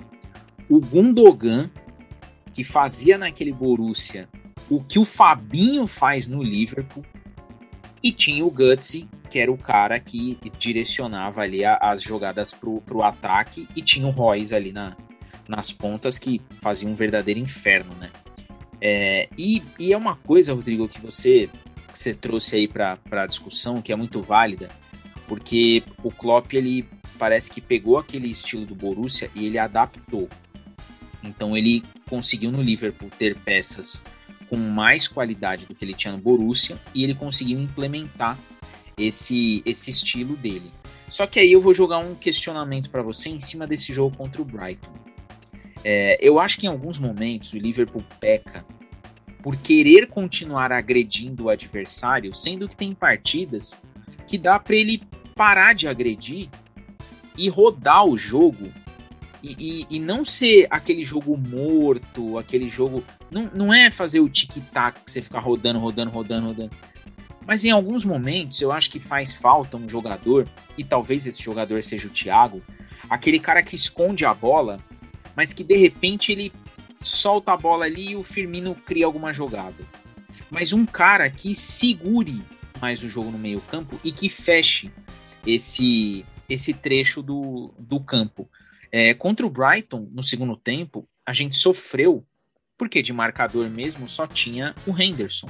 O 0.70 0.80
Gundogan, 0.80 1.72
que 2.54 2.64
fazia 2.64 3.18
naquele 3.18 3.52
Borussia 3.52 4.30
o 4.70 4.84
que 4.84 5.00
o 5.00 5.04
Fabinho 5.04 5.88
faz 5.88 6.28
no 6.28 6.44
Liverpool. 6.44 7.04
E 8.04 8.12
tinha 8.12 8.46
o 8.46 8.52
Gutsy, 8.52 9.10
que 9.34 9.40
era 9.40 9.52
o 9.52 9.58
cara 9.58 10.00
que 10.00 10.38
direcionava 10.60 11.42
ali 11.42 11.66
as 11.66 12.04
jogadas 12.04 12.54
pro, 12.54 12.80
pro 12.82 13.02
ataque. 13.02 13.68
E 13.76 13.82
tinha 13.82 14.06
o 14.06 14.12
Royce 14.12 14.54
ali 14.54 14.72
na, 14.72 14.96
nas 15.48 15.74
pontas, 15.74 16.20
que 16.20 16.40
fazia 16.62 16.88
um 16.88 16.94
verdadeiro 16.94 17.40
inferno, 17.40 17.96
né? 17.96 18.12
É, 18.80 19.28
e, 19.36 19.64
e, 19.80 19.92
é 19.92 19.98
uma 19.98 20.16
coisa, 20.16 20.54
Rodrigo, 20.54 20.88
que 20.88 21.02
você, 21.02 21.50
que 21.92 21.98
você 21.98 22.14
trouxe 22.14 22.58
aí 22.58 22.68
para 22.68 23.00
a 23.12 23.26
discussão, 23.26 23.82
que 23.82 23.92
é 23.92 23.96
muito 23.96 24.22
válida, 24.22 24.70
porque 25.28 25.82
o 26.04 26.12
Klopp, 26.12 26.54
ele 26.54 26.88
parece 27.18 27.50
que 27.50 27.60
pegou 27.60 27.98
aquele 27.98 28.28
estilo 28.28 28.68
do 28.68 28.76
Borussia 28.76 29.32
e 29.34 29.48
ele 29.48 29.58
adaptou. 29.58 30.30
Então 31.24 31.58
ele 31.58 31.84
conseguiu 32.08 32.52
no 32.52 32.62
Liverpool 32.62 33.10
ter 33.18 33.36
peças 33.36 34.04
com 34.48 34.58
mais 34.58 35.08
qualidade 35.08 35.66
do 35.66 35.74
que 35.74 35.84
ele 35.84 35.96
tinha 35.96 36.12
no 36.12 36.20
Borussia 36.20 36.78
e 36.94 37.04
ele 37.04 37.16
conseguiu 37.16 37.60
implementar 37.60 38.38
esse, 38.98 39.62
esse 39.66 39.90
estilo 39.90 40.36
dele. 40.36 40.72
Só 41.10 41.28
que 41.28 41.40
aí 41.40 41.52
eu 41.52 41.62
vou 41.62 41.74
jogar 41.74 42.00
um 42.00 42.16
questionamento 42.16 42.90
para 42.90 43.02
você 43.02 43.30
em 43.30 43.40
cima 43.40 43.68
desse 43.68 43.94
jogo 43.94 44.18
contra 44.18 44.42
o 44.42 44.46
Brighton. 44.46 44.92
É, 45.84 46.18
eu 46.22 46.40
acho 46.40 46.58
que 46.58 46.66
em 46.66 46.70
alguns 46.70 46.98
momentos 46.98 47.54
o 47.54 47.58
Liverpool 47.58 48.04
peca 48.20 48.66
por 49.42 49.58
querer 49.58 50.08
continuar 50.08 50.72
agredindo 50.72 51.44
o 51.44 51.50
adversário, 51.50 52.34
sendo 52.34 52.70
que 52.70 52.78
tem 52.78 52.96
partidas 52.96 53.80
que 54.26 54.38
dá 54.38 54.58
para 54.58 54.76
ele 54.76 55.04
parar 55.36 55.74
de 55.74 55.88
agredir 55.88 56.50
e 57.38 57.50
rodar 57.50 58.06
o 58.06 58.18
jogo 58.18 58.72
e, 59.44 59.56
e, 59.60 59.98
e, 59.98 60.00
não 60.00 60.24
ser 60.24 60.68
aquele 60.70 61.04
jogo 61.04 61.38
morto, 61.38 62.38
aquele 62.38 62.70
jogo. 62.70 63.04
Não, 63.30 63.52
não 63.54 63.74
é 63.74 63.92
fazer 63.92 64.22
o 64.22 64.30
tic-tac 64.30 65.02
que 65.04 65.12
você 65.12 65.22
ficar 65.22 65.42
rodando, 65.42 65.80
rodando, 65.80 66.10
rodando, 66.10 66.48
rodando. 66.48 66.72
Mas 67.46 67.66
em 67.66 67.72
alguns 67.72 68.06
momentos 68.06 68.62
eu 68.62 68.72
acho 68.72 68.90
que 68.90 69.00
faz 69.00 69.34
falta 69.34 69.78
um 69.78 69.88
jogador, 69.88 70.48
e 70.78 70.84
talvez 70.84 71.26
esse 71.26 71.42
jogador 71.42 71.84
seja 71.84 72.08
o 72.08 72.12
Thiago, 72.12 72.62
aquele 73.10 73.40
cara 73.40 73.62
que 73.62 73.76
esconde 73.76 74.26
a 74.26 74.34
bola, 74.34 74.80
mas 75.36 75.54
que 75.54 75.64
de 75.64 75.76
repente 75.76 76.32
ele 76.32 76.54
solta 77.00 77.52
a 77.52 77.58
bola 77.58 77.86
ali 77.86 78.12
e 78.12 78.16
o 78.16 78.24
Firmino 78.24 78.76
cria 78.76 79.06
alguma 79.06 79.34
jogada. 79.34 79.84
Mas 80.50 80.72
um 80.72 80.86
cara 80.86 81.30
que 81.30 81.54
segure 81.54 82.42
mais 82.80 83.04
o 83.04 83.10
jogo 83.10 83.32
no 83.32 83.38
meio-campo 83.38 84.00
e 84.04 84.12
que 84.12 84.30
feche 84.30 84.92
esse 85.46 86.26
esse 86.50 86.74
trecho 86.74 87.22
do, 87.22 87.74
do 87.80 88.00
campo. 88.00 88.50
É, 88.92 89.14
contra 89.14 89.46
o 89.46 89.50
Brighton, 89.50 90.08
no 90.12 90.22
segundo 90.22 90.56
tempo, 90.56 91.08
a 91.26 91.34
gente 91.34 91.56
sofreu, 91.56 92.24
porque 92.78 93.02
de 93.02 93.14
marcador 93.14 93.70
mesmo 93.70 94.08
só 94.08 94.28
tinha 94.28 94.76
o 94.86 94.96
Henderson. 95.02 95.48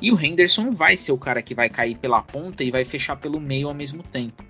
E 0.00 0.10
o 0.10 0.20
Henderson 0.20 0.64
não 0.64 0.72
vai 0.72 0.96
ser 0.96 1.12
o 1.12 1.18
cara 1.18 1.42
que 1.42 1.54
vai 1.54 1.68
cair 1.68 1.96
pela 1.96 2.22
ponta 2.22 2.64
e 2.64 2.70
vai 2.70 2.84
fechar 2.84 3.16
pelo 3.16 3.40
meio 3.40 3.68
ao 3.68 3.74
mesmo 3.74 4.02
tempo. 4.02 4.42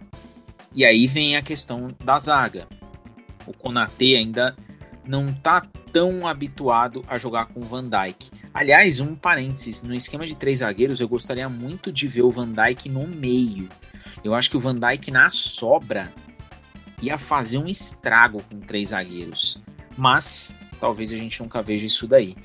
E 0.72 0.84
aí 0.84 1.07
vem 1.07 1.36
a 1.36 1.42
questão 1.42 1.94
da 2.05 2.18
zaga. 2.18 2.68
O 3.46 3.53
Konate 3.53 4.14
ainda 4.14 4.55
não 5.05 5.32
tá 5.32 5.66
tão 5.92 6.26
habituado 6.26 7.05
a 7.09 7.18
jogar 7.18 7.46
com 7.46 7.61
o 7.61 7.64
Van 7.64 7.88
Dijk. 7.88 8.30
Aliás, 8.55 9.01
um 9.01 9.14
parênteses, 9.14 9.82
no 9.82 9.94
esquema 9.94 10.26
de 10.26 10.36
três 10.36 10.61
zagueiros, 10.61 11.01
eu 11.01 11.09
gostaria 11.09 11.48
muito 11.48 11.90
de 11.90 12.07
ver 12.07 12.22
o 12.22 12.30
Van 12.30 12.48
Dijk 12.48 12.88
no 12.88 13.07
meio. 13.07 13.68
Eu 14.22 14.34
acho 14.34 14.51
que 14.51 14.57
o 14.57 14.61
Van 14.61 14.78
Dijk 14.78 15.11
na 15.11 15.30
sobra 15.30 16.12
ia 17.03 17.18
fazer 17.18 17.59
um 17.59 17.66
estrago 17.66 18.42
com 18.42 18.61
três 18.61 18.90
zagueiros. 18.90 19.61
Mas 19.96 20.53
talvez 20.80 21.12
a 21.12 21.16
gente 21.16 21.40
nunca 21.42 21.62
veja 21.62 21.86
isso 21.86 22.07
daí. 22.07 22.36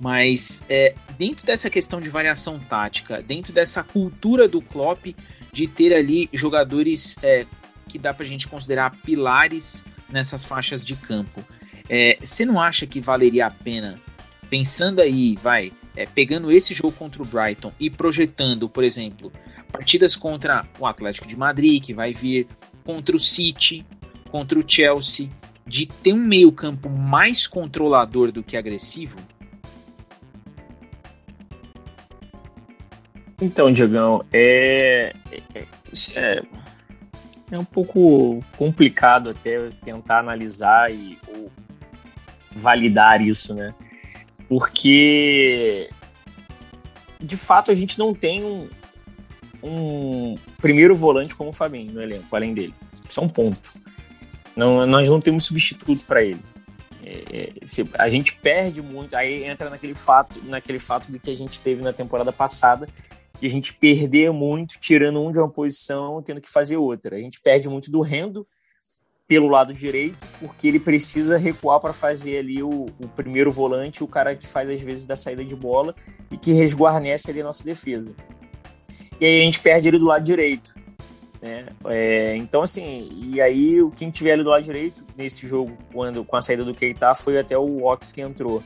Mas 0.00 0.64
é, 0.68 0.94
dentro 1.18 1.44
dessa 1.44 1.68
questão 1.68 2.00
de 2.00 2.08
variação 2.08 2.58
tática, 2.58 3.22
dentro 3.22 3.52
dessa 3.52 3.82
cultura 3.82 4.46
do 4.46 4.62
Klopp 4.62 5.06
de 5.52 5.66
ter 5.66 5.92
ali 5.94 6.28
jogadores 6.32 7.16
é, 7.22 7.46
que 7.88 7.98
dá 7.98 8.14
para 8.14 8.24
a 8.24 8.28
gente 8.28 8.46
considerar 8.46 8.94
pilares 9.04 9.84
nessas 10.08 10.44
faixas 10.44 10.84
de 10.84 10.94
campo, 10.94 11.44
é, 11.88 12.18
você 12.20 12.44
não 12.44 12.60
acha 12.60 12.86
que 12.86 13.00
valeria 13.00 13.46
a 13.46 13.50
pena, 13.50 13.98
pensando 14.48 15.00
aí, 15.00 15.36
vai, 15.42 15.72
é, 15.96 16.06
pegando 16.06 16.52
esse 16.52 16.74
jogo 16.74 16.92
contra 16.92 17.22
o 17.22 17.26
Brighton 17.26 17.72
e 17.80 17.90
projetando, 17.90 18.68
por 18.68 18.84
exemplo, 18.84 19.32
partidas 19.72 20.14
contra 20.14 20.66
o 20.78 20.86
Atlético 20.86 21.26
de 21.26 21.36
Madrid, 21.36 21.82
que 21.82 21.94
vai 21.94 22.12
vir, 22.12 22.46
contra 22.84 23.16
o 23.16 23.20
City, 23.20 23.84
contra 24.30 24.58
o 24.58 24.64
Chelsea 24.66 25.28
de 25.66 25.86
ter 25.86 26.12
um 26.12 26.18
meio-campo 26.18 26.88
mais 26.88 27.46
controlador 27.46 28.32
do 28.32 28.42
que 28.42 28.56
agressivo? 28.56 29.18
Então, 33.40 33.72
Diogão, 33.72 34.24
é, 34.32 35.14
é, 35.54 35.64
é, 36.16 36.42
é 37.52 37.58
um 37.58 37.64
pouco 37.64 38.42
complicado 38.56 39.30
até 39.30 39.68
tentar 39.82 40.18
analisar 40.18 40.90
e 40.90 41.16
validar 42.50 43.20
isso, 43.20 43.54
né? 43.54 43.72
Porque 44.48 45.88
de 47.20 47.36
fato 47.36 47.70
a 47.70 47.74
gente 47.74 47.98
não 47.98 48.14
tem 48.14 48.42
um, 48.42 48.68
um 49.62 50.36
primeiro 50.60 50.96
volante 50.96 51.34
como 51.34 51.50
o 51.50 51.52
Fabinho 51.52 51.92
no 51.92 52.02
elenco, 52.02 52.34
além 52.34 52.54
dele. 52.54 52.74
É 53.16 53.20
um 53.20 53.28
ponto. 53.28 53.60
Não, 54.56 54.86
nós 54.86 55.08
não 55.08 55.20
temos 55.20 55.44
substituto 55.44 56.04
para 56.06 56.22
ele. 56.24 56.40
É, 57.04 57.52
se, 57.62 57.88
a 57.94 58.10
gente 58.10 58.34
perde 58.34 58.82
muito, 58.82 59.14
aí 59.14 59.44
entra 59.44 59.70
naquele 59.70 59.94
fato, 59.94 60.40
naquele 60.44 60.78
fato 60.78 61.10
de 61.10 61.18
que 61.18 61.30
a 61.30 61.34
gente 61.34 61.60
teve 61.60 61.82
na 61.82 61.92
temporada 61.92 62.32
passada, 62.32 62.88
de 63.40 63.46
a 63.46 63.50
gente 63.50 63.74
perder 63.74 64.32
muito, 64.32 64.78
tirando 64.80 65.20
um 65.20 65.30
de 65.30 65.38
uma 65.38 65.48
posição, 65.48 66.22
tendo 66.22 66.40
que 66.40 66.50
fazer 66.50 66.76
outra. 66.76 67.16
A 67.16 67.20
gente 67.20 67.40
perde 67.40 67.68
muito 67.68 67.90
do 67.90 68.00
Rendo 68.00 68.46
pelo 69.28 69.46
lado 69.46 69.74
direito, 69.74 70.16
porque 70.40 70.66
ele 70.66 70.80
precisa 70.80 71.36
recuar 71.36 71.78
para 71.78 71.92
fazer 71.92 72.38
ali 72.38 72.62
o, 72.62 72.86
o, 72.98 73.08
primeiro 73.14 73.52
volante, 73.52 74.02
o 74.02 74.08
cara 74.08 74.34
que 74.34 74.46
faz 74.46 74.70
às 74.70 74.80
vezes 74.80 75.04
da 75.04 75.16
saída 75.16 75.44
de 75.44 75.54
bola 75.54 75.94
e 76.30 76.38
que 76.38 76.52
resguarnece 76.52 77.30
ali 77.30 77.42
a 77.42 77.44
nossa 77.44 77.62
defesa. 77.62 78.16
E 79.20 79.26
aí 79.26 79.40
a 79.42 79.44
gente 79.44 79.60
perde 79.60 79.88
ele 79.88 79.98
do 79.98 80.06
lado 80.06 80.24
direito. 80.24 80.74
Né? 81.42 81.66
É, 81.84 82.36
então, 82.36 82.62
assim, 82.62 83.10
e 83.12 83.40
aí 83.40 83.76
quem 83.94 84.10
tiver 84.10 84.32
ali 84.32 84.42
do 84.42 84.50
lado 84.50 84.64
direito 84.64 85.04
nesse 85.14 85.46
jogo, 85.46 85.76
quando 85.92 86.24
com 86.24 86.36
a 86.36 86.40
saída 86.40 86.64
do 86.64 86.74
Keita, 86.74 87.14
foi 87.14 87.38
até 87.38 87.56
o 87.56 87.84
Ox 87.84 88.12
que 88.12 88.22
entrou. 88.22 88.62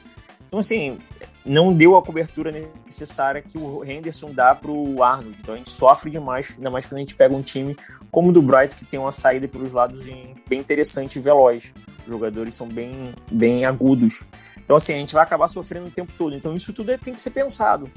Então, 0.53 0.61
assim, 0.61 0.99
não 1.47 1.73
deu 1.73 1.97
a 1.97 2.03
cobertura 2.03 2.53
necessária 2.85 3.41
que 3.41 3.57
o 3.57 3.83
Henderson 3.83 4.35
dá 4.35 4.55
para 4.55 4.71
o 4.71 5.03
Arnold. 5.03 5.39
Então 5.41 5.55
a 5.55 5.57
gente 5.57 5.71
sofre 5.71 6.11
demais, 6.11 6.53
ainda 6.59 6.69
mais 6.69 6.85
quando 6.85 6.97
a 6.97 6.99
gente 6.99 7.15
pega 7.15 7.35
um 7.35 7.41
time 7.41 7.75
como 8.11 8.29
o 8.29 8.33
do 8.33 8.43
Brighton, 8.43 8.77
que 8.77 8.85
tem 8.85 9.01
uma 9.01 9.11
saída 9.11 9.49
pelos 9.49 9.73
lados 9.73 10.05
bem 10.05 10.61
interessante 10.61 11.17
e 11.19 11.23
veloz. 11.23 11.73
Os 12.01 12.07
jogadores 12.07 12.55
são 12.55 12.69
bem, 12.69 13.15
bem 13.31 13.65
agudos. 13.65 14.27
Então, 14.59 14.77
assim, 14.77 14.93
a 14.93 14.99
gente 14.99 15.15
vai 15.15 15.23
acabar 15.23 15.49
sofrendo 15.49 15.87
o 15.87 15.91
tempo 15.91 16.13
todo. 16.19 16.37
Então, 16.37 16.55
isso 16.55 16.71
tudo 16.75 16.93
é, 16.93 16.99
tem 16.99 17.15
que 17.15 17.23
ser 17.23 17.31
pensado. 17.31 17.91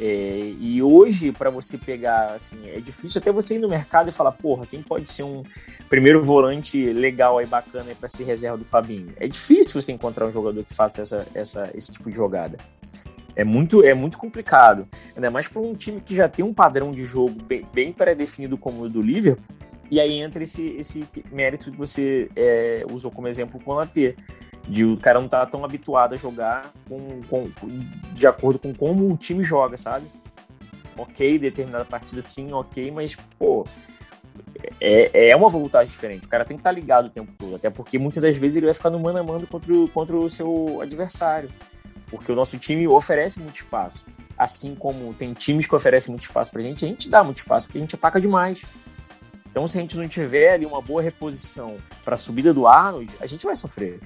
É, 0.00 0.54
e 0.58 0.82
hoje, 0.82 1.32
para 1.32 1.50
você 1.50 1.76
pegar, 1.76 2.34
assim, 2.34 2.56
é 2.68 2.80
difícil 2.80 3.20
até 3.20 3.30
você 3.30 3.56
ir 3.56 3.58
no 3.58 3.68
mercado 3.68 4.08
e 4.08 4.12
falar, 4.12 4.32
porra, 4.32 4.66
quem 4.66 4.82
pode 4.82 5.10
ser 5.10 5.22
um 5.22 5.42
primeiro 5.88 6.22
volante 6.22 6.92
legal 6.92 7.38
aí, 7.38 7.46
bacana 7.46 7.94
para 7.98 8.08
ser 8.08 8.24
reserva 8.24 8.56
do 8.56 8.64
Fabinho? 8.64 9.12
É 9.16 9.28
difícil 9.28 9.80
você 9.80 9.92
encontrar 9.92 10.26
um 10.26 10.32
jogador 10.32 10.64
que 10.64 10.74
faça 10.74 11.02
essa, 11.02 11.26
essa, 11.34 11.70
esse 11.74 11.92
tipo 11.92 12.10
de 12.10 12.16
jogada. 12.16 12.56
É 13.34 13.44
muito, 13.44 13.82
é 13.82 13.94
muito 13.94 14.18
complicado. 14.18 14.86
Ainda 15.14 15.30
mais 15.30 15.48
para 15.48 15.60
um 15.60 15.74
time 15.74 16.00
que 16.00 16.14
já 16.14 16.28
tem 16.28 16.44
um 16.44 16.52
padrão 16.52 16.92
de 16.92 17.04
jogo 17.04 17.42
bem, 17.42 17.66
bem 17.72 17.92
pré-definido 17.92 18.58
como 18.58 18.82
o 18.82 18.88
do 18.88 19.00
Liverpool. 19.00 19.44
E 19.90 20.00
aí 20.00 20.14
entra 20.20 20.42
esse, 20.42 20.68
esse 20.78 21.06
mérito 21.30 21.70
que 21.70 21.76
você 21.76 22.30
é, 22.34 22.84
usou 22.90 23.10
como 23.10 23.28
exemplo 23.28 23.52
com 23.52 23.58
o 23.58 23.74
Konatê 23.74 24.16
de 24.68 24.84
o 24.84 24.98
cara 24.98 25.20
não 25.20 25.28
tá 25.28 25.44
tão 25.46 25.64
habituado 25.64 26.14
a 26.14 26.16
jogar 26.16 26.72
com, 26.88 27.20
com, 27.28 27.50
de 28.12 28.26
acordo 28.26 28.58
com 28.58 28.72
como 28.74 29.12
o 29.12 29.16
time 29.16 29.42
joga, 29.42 29.76
sabe? 29.76 30.06
Ok, 30.96 31.38
determinada 31.38 31.84
partida 31.84 32.20
sim, 32.20 32.52
ok, 32.52 32.90
mas, 32.90 33.16
pô, 33.38 33.66
é, 34.80 35.30
é 35.30 35.36
uma 35.36 35.48
voltagem 35.48 35.90
diferente. 35.90 36.26
O 36.26 36.28
cara 36.28 36.44
tem 36.44 36.56
que 36.56 36.60
estar 36.60 36.70
tá 36.70 36.74
ligado 36.74 37.06
o 37.06 37.10
tempo 37.10 37.32
todo, 37.32 37.56
até 37.56 37.70
porque 37.70 37.98
muitas 37.98 38.22
das 38.22 38.36
vezes 38.36 38.56
ele 38.56 38.66
vai 38.66 38.74
ficar 38.74 38.90
no 38.90 39.00
mano 39.00 39.18
a 39.18 39.22
mano 39.22 39.46
contra 39.46 39.72
o, 39.72 39.88
contra 39.88 40.16
o 40.16 40.28
seu 40.28 40.80
adversário, 40.80 41.50
porque 42.08 42.30
o 42.30 42.34
nosso 42.34 42.58
time 42.58 42.86
oferece 42.86 43.40
muito 43.40 43.56
espaço. 43.56 44.06
Assim 44.36 44.74
como 44.74 45.12
tem 45.14 45.32
times 45.32 45.66
que 45.66 45.74
oferecem 45.74 46.10
muito 46.10 46.22
espaço 46.22 46.52
pra 46.52 46.62
gente, 46.62 46.84
a 46.84 46.88
gente 46.88 47.08
dá 47.08 47.22
muito 47.22 47.38
espaço, 47.38 47.66
porque 47.66 47.78
a 47.78 47.80
gente 47.80 47.94
ataca 47.94 48.20
demais. 48.20 48.64
Então, 49.50 49.66
se 49.66 49.76
a 49.76 49.80
gente 49.82 49.98
não 49.98 50.08
tiver 50.08 50.54
ali 50.54 50.64
uma 50.64 50.80
boa 50.80 51.02
reposição 51.02 51.76
para 52.04 52.14
a 52.14 52.18
subida 52.18 52.54
do 52.54 52.66
Arnold, 52.66 53.10
a 53.20 53.26
gente 53.26 53.44
vai 53.44 53.54
sofrer. 53.54 54.00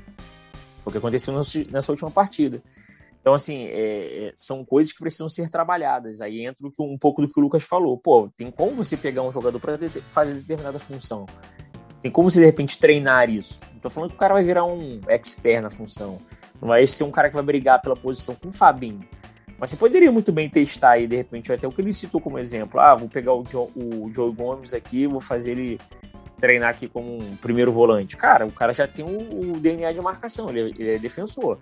Foi 0.86 0.90
o 0.90 0.92
que 0.92 0.98
aconteceu 0.98 1.34
nessa 1.34 1.90
última 1.90 2.12
partida. 2.12 2.62
Então, 3.20 3.34
assim, 3.34 3.64
é, 3.64 4.28
é, 4.28 4.32
são 4.36 4.64
coisas 4.64 4.92
que 4.92 5.00
precisam 5.00 5.28
ser 5.28 5.50
trabalhadas. 5.50 6.20
Aí 6.20 6.46
entra 6.46 6.64
um 6.64 6.96
pouco 6.96 7.22
do 7.22 7.28
que 7.28 7.40
o 7.40 7.42
Lucas 7.42 7.64
falou. 7.64 7.98
Pô, 7.98 8.30
tem 8.36 8.52
como 8.52 8.76
você 8.76 8.96
pegar 8.96 9.22
um 9.22 9.32
jogador 9.32 9.58
para 9.58 9.76
fazer 10.10 10.34
determinada 10.34 10.78
função. 10.78 11.26
Tem 12.00 12.08
como 12.08 12.30
você, 12.30 12.38
de 12.38 12.46
repente, 12.46 12.78
treinar 12.78 13.28
isso. 13.28 13.62
Não 13.72 13.80
tô 13.80 13.90
falando 13.90 14.10
que 14.10 14.16
o 14.16 14.18
cara 14.18 14.34
vai 14.34 14.44
virar 14.44 14.64
um 14.64 15.00
expert 15.08 15.60
na 15.60 15.70
função. 15.70 16.20
Não 16.62 16.68
vai 16.68 16.86
ser 16.86 17.02
um 17.02 17.10
cara 17.10 17.28
que 17.28 17.34
vai 17.34 17.42
brigar 17.42 17.82
pela 17.82 17.96
posição 17.96 18.36
com 18.36 18.50
o 18.50 18.52
Fabinho. 18.52 19.00
Mas 19.58 19.70
você 19.70 19.76
poderia 19.76 20.12
muito 20.12 20.30
bem 20.30 20.48
testar 20.48 20.90
aí, 20.90 21.08
de 21.08 21.16
repente, 21.16 21.52
até 21.52 21.66
o 21.66 21.72
que 21.72 21.80
ele 21.80 21.92
citou 21.92 22.20
como 22.20 22.38
exemplo. 22.38 22.78
Ah, 22.78 22.94
vou 22.94 23.08
pegar 23.08 23.32
o 23.32 23.42
o 23.74 24.14
Joe 24.14 24.32
Gomes 24.32 24.72
aqui, 24.72 25.04
vou 25.08 25.20
fazer 25.20 25.58
ele 25.58 25.80
treinar 26.40 26.70
aqui 26.70 26.88
como 26.88 27.18
um 27.18 27.36
primeiro 27.36 27.72
volante. 27.72 28.16
Cara, 28.16 28.46
o 28.46 28.52
cara 28.52 28.72
já 28.72 28.86
tem 28.86 29.04
o, 29.04 29.52
o 29.52 29.60
DNA 29.60 29.92
de 29.92 30.00
marcação, 30.00 30.50
ele, 30.50 30.74
ele 30.78 30.94
é 30.94 30.98
defensor. 30.98 31.58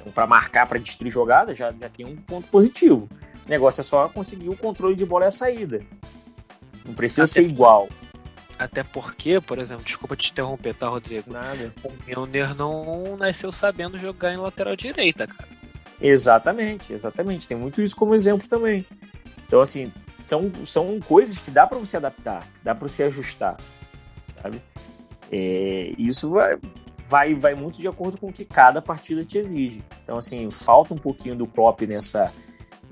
Então, 0.00 0.12
para 0.12 0.26
marcar, 0.26 0.66
para 0.66 0.78
destruir 0.78 1.10
jogada, 1.10 1.54
já, 1.54 1.72
já 1.72 1.88
tem 1.88 2.06
um 2.06 2.16
ponto 2.16 2.48
positivo. 2.48 3.08
O 3.46 3.50
negócio 3.50 3.80
é 3.80 3.84
só 3.84 4.08
conseguir 4.08 4.48
o 4.48 4.56
controle 4.56 4.94
de 4.94 5.06
bola 5.06 5.24
e 5.24 5.28
a 5.28 5.30
saída. 5.30 5.80
Não 6.84 6.94
precisa 6.94 7.24
até, 7.24 7.32
ser 7.32 7.42
igual. 7.42 7.88
Até 8.58 8.82
porque, 8.82 9.40
por 9.40 9.58
exemplo, 9.58 9.84
desculpa 9.84 10.16
te 10.16 10.30
interromper, 10.30 10.74
tá, 10.74 10.88
Rodrigo? 10.88 11.32
Nada. 11.32 11.72
O 11.82 11.92
Milner 12.06 12.54
não 12.54 13.16
nasceu 13.16 13.50
sabendo 13.50 13.98
jogar 13.98 14.32
em 14.32 14.36
lateral 14.36 14.76
direita, 14.76 15.26
cara. 15.26 15.48
Exatamente, 16.00 16.92
exatamente. 16.92 17.48
Tem 17.48 17.56
muito 17.56 17.80
isso 17.82 17.96
como 17.96 18.14
exemplo 18.14 18.46
também. 18.46 18.84
Então, 19.46 19.60
assim, 19.60 19.92
são, 20.08 20.50
são 20.64 20.98
coisas 21.00 21.38
que 21.38 21.50
dá 21.50 21.66
para 21.66 21.78
você 21.78 21.96
adaptar, 21.96 22.46
dá 22.62 22.74
para 22.74 22.88
você 22.88 23.04
ajustar, 23.04 23.56
sabe? 24.42 24.62
É, 25.30 25.92
isso 25.98 26.30
vai, 26.30 26.58
vai, 27.08 27.34
vai 27.34 27.54
muito 27.54 27.80
de 27.80 27.88
acordo 27.88 28.18
com 28.18 28.28
o 28.28 28.32
que 28.32 28.44
cada 28.44 28.80
partida 28.80 29.24
te 29.24 29.38
exige. 29.38 29.82
Então, 30.02 30.18
assim, 30.18 30.50
falta 30.50 30.94
um 30.94 30.98
pouquinho 30.98 31.36
do 31.36 31.46
Klopp 31.46 31.82
nessa, 31.82 32.32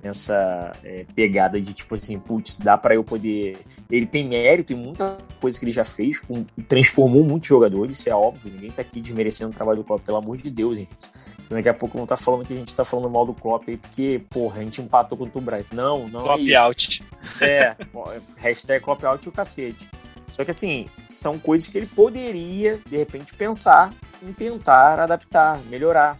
nessa 0.02 0.72
é, 0.84 1.06
pegada 1.14 1.60
de 1.60 1.72
tipo 1.72 1.94
assim, 1.94 2.18
putz, 2.18 2.56
dá 2.56 2.76
para 2.76 2.94
eu 2.94 3.02
poder. 3.02 3.56
Ele 3.90 4.06
tem 4.06 4.28
mérito 4.28 4.72
em 4.72 4.76
muita 4.76 5.16
coisa 5.40 5.58
que 5.58 5.64
ele 5.64 5.72
já 5.72 5.84
fez, 5.84 6.20
com, 6.20 6.44
transformou 6.68 7.24
muitos 7.24 7.48
jogadores, 7.48 7.98
isso 7.98 8.10
é 8.10 8.14
óbvio, 8.14 8.52
ninguém 8.52 8.70
tá 8.70 8.82
aqui 8.82 9.00
desmerecendo 9.00 9.50
o 9.50 9.54
trabalho 9.54 9.78
do 9.78 9.84
Klopp, 9.84 10.04
pelo 10.04 10.18
amor 10.18 10.36
de 10.36 10.50
Deus, 10.50 10.76
gente. 10.76 11.10
Daqui 11.48 11.68
a 11.68 11.74
pouco 11.74 11.98
não 11.98 12.06
tá 12.06 12.16
falando 12.16 12.46
que 12.46 12.54
a 12.54 12.56
gente 12.56 12.74
tá 12.74 12.84
falando 12.84 13.10
mal 13.10 13.26
do 13.26 13.34
Klopp 13.34 13.68
aí, 13.68 13.76
porque, 13.76 14.22
porra, 14.30 14.60
a 14.60 14.62
gente 14.62 14.80
empatou 14.80 15.16
contra 15.16 15.38
o 15.38 15.42
Brighton. 15.42 15.76
Não, 15.76 16.08
não 16.08 16.22
Klopp 16.22 16.40
é 16.40 16.54
out. 16.54 17.02
É, 17.40 17.76
hashtag 18.36 18.82
Klopp 18.82 19.04
out 19.04 19.24
e 19.24 19.28
o 19.28 19.32
cacete. 19.32 19.88
Só 20.28 20.44
que 20.44 20.50
assim, 20.50 20.88
são 21.02 21.38
coisas 21.38 21.68
que 21.68 21.78
ele 21.78 21.86
poderia, 21.86 22.80
de 22.86 22.96
repente, 22.96 23.34
pensar 23.34 23.92
em 24.22 24.32
tentar 24.32 24.98
adaptar, 24.98 25.58
melhorar. 25.68 26.18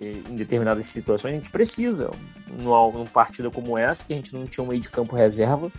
Em 0.00 0.36
determinadas 0.36 0.86
situações 0.86 1.32
a 1.32 1.36
gente 1.36 1.50
precisa. 1.50 2.10
Numa, 2.48 2.92
numa 2.92 3.06
partida 3.06 3.50
como 3.50 3.78
essa, 3.78 4.04
que 4.04 4.12
a 4.12 4.16
gente 4.16 4.34
não 4.34 4.46
tinha 4.46 4.62
um 4.62 4.66
meio 4.66 4.80
de 4.80 4.90
campo 4.90 5.16
reserva 5.16 5.72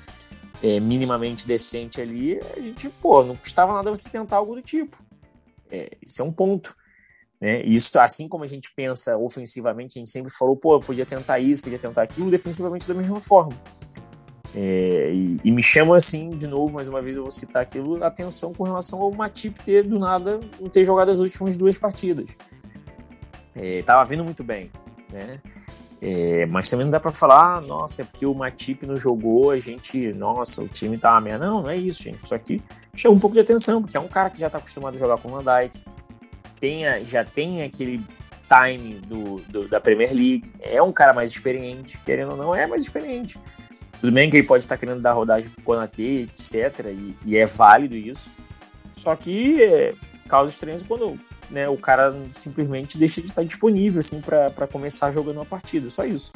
é, 0.63 0.79
minimamente 0.79 1.47
decente 1.47 2.01
ali, 2.01 2.39
a 2.55 2.59
gente, 2.59 2.89
pô, 2.89 3.23
não 3.23 3.35
custava 3.35 3.73
nada 3.73 3.89
você 3.89 4.09
tentar 4.09 4.37
algo 4.37 4.55
do 4.55 4.61
tipo. 4.61 4.97
É, 5.69 5.91
isso 6.05 6.21
é 6.21 6.25
um 6.25 6.31
ponto. 6.31 6.75
Né? 7.39 7.63
Isso, 7.63 7.97
assim 7.99 8.27
como 8.27 8.43
a 8.43 8.47
gente 8.47 8.71
pensa 8.75 9.17
ofensivamente, 9.17 9.97
a 9.97 9.99
gente 9.99 10.09
sempre 10.09 10.31
falou, 10.31 10.55
pô, 10.55 10.79
podia 10.79 11.05
tentar 11.05 11.39
isso, 11.39 11.61
podia 11.61 11.79
tentar 11.79 12.03
aquilo, 12.03 12.31
defensivamente 12.31 12.87
da 12.87 12.93
mesma 12.93 13.19
forma. 13.21 13.51
É, 14.55 15.11
e, 15.13 15.39
e, 15.43 15.51
me 15.51 15.61
chama 15.61 15.97
assim, 15.97 16.29
de 16.29 16.47
novo, 16.47 16.73
mais 16.73 16.87
uma 16.87 17.01
vez 17.01 17.17
eu 17.17 17.23
vou 17.23 17.31
citar 17.31 17.61
aquilo, 17.61 18.01
atenção 18.01 18.53
com 18.53 18.63
relação 18.63 19.01
ao 19.01 19.11
Matip 19.11 19.59
ter 19.61 19.83
do 19.83 19.99
nada 19.99 20.39
não 20.61 20.69
ter 20.69 20.85
jogado 20.85 21.09
as 21.09 21.19
últimas 21.19 21.57
duas 21.57 21.77
partidas. 21.77 22.37
É, 23.53 23.81
tava 23.83 24.05
vindo 24.05 24.23
muito 24.23 24.43
bem, 24.43 24.71
né? 25.11 25.41
É, 26.01 26.45
mas 26.45 26.69
também 26.69 26.85
não 26.85 26.91
dá 26.91 26.99
para 26.99 27.11
falar, 27.11 27.57
ah, 27.57 27.61
nossa, 27.61 28.03
é 28.03 28.05
porque 28.05 28.25
o 28.25 28.33
Matip 28.33 28.85
não 28.85 28.95
jogou, 28.95 29.51
a 29.51 29.59
gente, 29.59 30.13
nossa, 30.13 30.63
o 30.63 30.67
time 30.67 30.97
tá 30.97 31.19
merda. 31.19 31.47
Não, 31.47 31.61
não 31.61 31.69
é 31.69 31.75
isso, 31.75 32.03
gente. 32.03 32.25
Só 32.25 32.37
que 32.37 32.61
chama 32.95 33.15
um 33.15 33.19
pouco 33.19 33.33
de 33.33 33.41
atenção, 33.41 33.81
porque 33.81 33.97
é 33.97 33.99
um 33.99 34.07
cara 34.07 34.29
que 34.29 34.39
já 34.39 34.49
tá 34.49 34.57
acostumado 34.57 34.95
a 34.95 34.97
jogar 34.97 35.17
com 35.17 35.29
o 35.29 35.31
Van 35.31 35.43
já 37.05 37.23
tem 37.25 37.61
aquele 37.61 38.01
time 38.47 38.95
do, 39.01 39.37
do, 39.49 39.67
da 39.67 39.79
Premier 39.81 40.13
League, 40.13 40.53
é 40.61 40.81
um 40.81 40.91
cara 40.91 41.13
mais 41.13 41.31
experiente, 41.31 41.99
querendo 42.05 42.31
ou 42.31 42.37
não, 42.37 42.55
é 42.55 42.65
mais 42.67 42.83
experiente. 42.83 43.39
Tudo 43.99 44.11
bem 44.11 44.29
que 44.29 44.37
ele 44.37 44.47
pode 44.47 44.63
estar 44.63 44.77
querendo 44.77 45.01
dar 45.01 45.13
rodagem 45.13 45.49
pro 45.49 45.63
Konate, 45.63 46.29
etc. 46.29 46.85
E, 46.87 47.15
e, 47.25 47.37
é 47.37 47.45
válido 47.45 47.95
isso. 47.95 48.31
Só 48.93 49.15
que 49.15 49.61
é, 49.61 49.93
causa 50.27 50.51
estranhas 50.51 50.83
quando 50.83 51.19
né, 51.49 51.67
o 51.69 51.77
cara 51.77 52.15
simplesmente 52.33 52.97
deixa 52.97 53.21
de 53.21 53.27
estar 53.27 53.43
disponível 53.43 53.99
assim 53.99 54.21
para 54.21 54.67
começar 54.67 55.11
jogando 55.11 55.37
uma 55.37 55.45
partida. 55.45 55.89
Só 55.89 56.03
isso. 56.03 56.33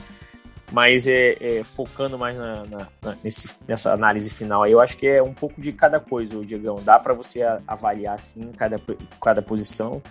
Mas 0.72 1.08
é, 1.08 1.36
é 1.42 1.64
focando 1.64 2.18
mais 2.18 2.38
na, 2.38 2.66
na, 2.66 2.88
na, 3.02 3.18
nesse, 3.24 3.50
nessa 3.68 3.92
análise 3.92 4.30
final 4.30 4.64
aí, 4.64 4.72
eu 4.72 4.80
acho 4.80 4.98
que 4.98 5.08
é 5.08 5.22
um 5.22 5.34
pouco 5.34 5.60
de 5.60 5.72
cada 5.72 6.00
coisa, 6.00 6.38
o 6.38 6.46
Diegão. 6.46 6.80
Dá 6.84 7.00
para 7.00 7.14
você 7.14 7.42
avaliar 7.68 8.14
assim 8.16 8.52
cada, 8.52 8.80
cada 9.22 9.42
posição. 9.42 10.02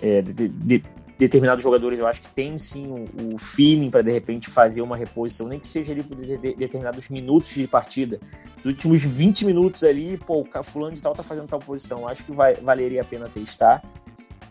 É, 0.00 0.22
de, 0.22 0.48
de, 0.48 0.84
determinados 1.18 1.62
jogadores 1.62 1.98
eu 1.98 2.06
acho 2.06 2.22
que 2.22 2.28
tem 2.28 2.56
sim 2.56 2.86
o, 2.86 3.34
o 3.34 3.38
feeling 3.38 3.90
para 3.90 4.02
de 4.02 4.10
repente 4.10 4.48
fazer 4.48 4.82
uma 4.82 4.96
reposição, 4.96 5.48
nem 5.48 5.58
que 5.58 5.66
seja 5.66 5.92
ali 5.92 6.02
por 6.02 6.16
de, 6.16 6.38
de, 6.38 6.54
determinados 6.54 7.08
minutos 7.08 7.54
de 7.54 7.66
partida. 7.66 8.20
Nos 8.58 8.66
últimos 8.66 9.04
20 9.04 9.44
minutos 9.46 9.82
ali, 9.82 10.16
pô, 10.16 10.42
o 10.42 10.62
fulano 10.62 10.94
de 10.94 11.02
tal 11.02 11.14
tá 11.14 11.22
fazendo 11.22 11.48
tal 11.48 11.58
posição. 11.58 12.02
Eu 12.02 12.08
acho 12.08 12.24
que 12.24 12.32
vai, 12.32 12.54
valeria 12.54 13.02
a 13.02 13.04
pena 13.04 13.28
testar 13.28 13.82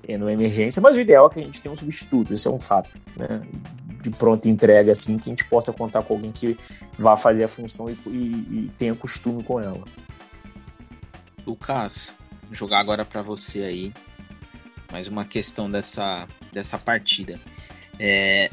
é, 0.08 0.18
numa 0.18 0.32
emergência, 0.32 0.82
mas 0.82 0.96
o 0.96 1.00
ideal 1.00 1.28
é 1.28 1.34
que 1.34 1.40
a 1.40 1.44
gente 1.44 1.62
tenha 1.62 1.72
um 1.72 1.76
substituto, 1.76 2.34
isso 2.34 2.50
é 2.50 2.52
um 2.52 2.60
fato, 2.60 3.00
né? 3.16 3.42
De 4.02 4.10
pronta 4.12 4.48
entrega, 4.48 4.92
assim, 4.92 5.18
que 5.18 5.30
a 5.30 5.32
gente 5.32 5.46
possa 5.46 5.74
contar 5.74 6.02
com 6.04 6.14
alguém 6.14 6.32
que 6.32 6.58
vá 6.98 7.16
fazer 7.16 7.44
a 7.44 7.48
função 7.48 7.90
e, 7.90 7.98
e, 8.06 8.10
e 8.10 8.72
tenha 8.78 8.96
costume 8.96 9.44
com 9.44 9.60
ela. 9.60 9.84
Lucas, 11.46 12.14
jogar 12.52 12.80
agora 12.80 13.04
para 13.04 13.22
você 13.22 13.64
aí 13.64 13.94
mais 14.92 15.08
uma 15.08 15.26
questão 15.26 15.70
dessa, 15.70 16.28
dessa 16.52 16.78
partida. 16.78 17.40
É 18.00 18.50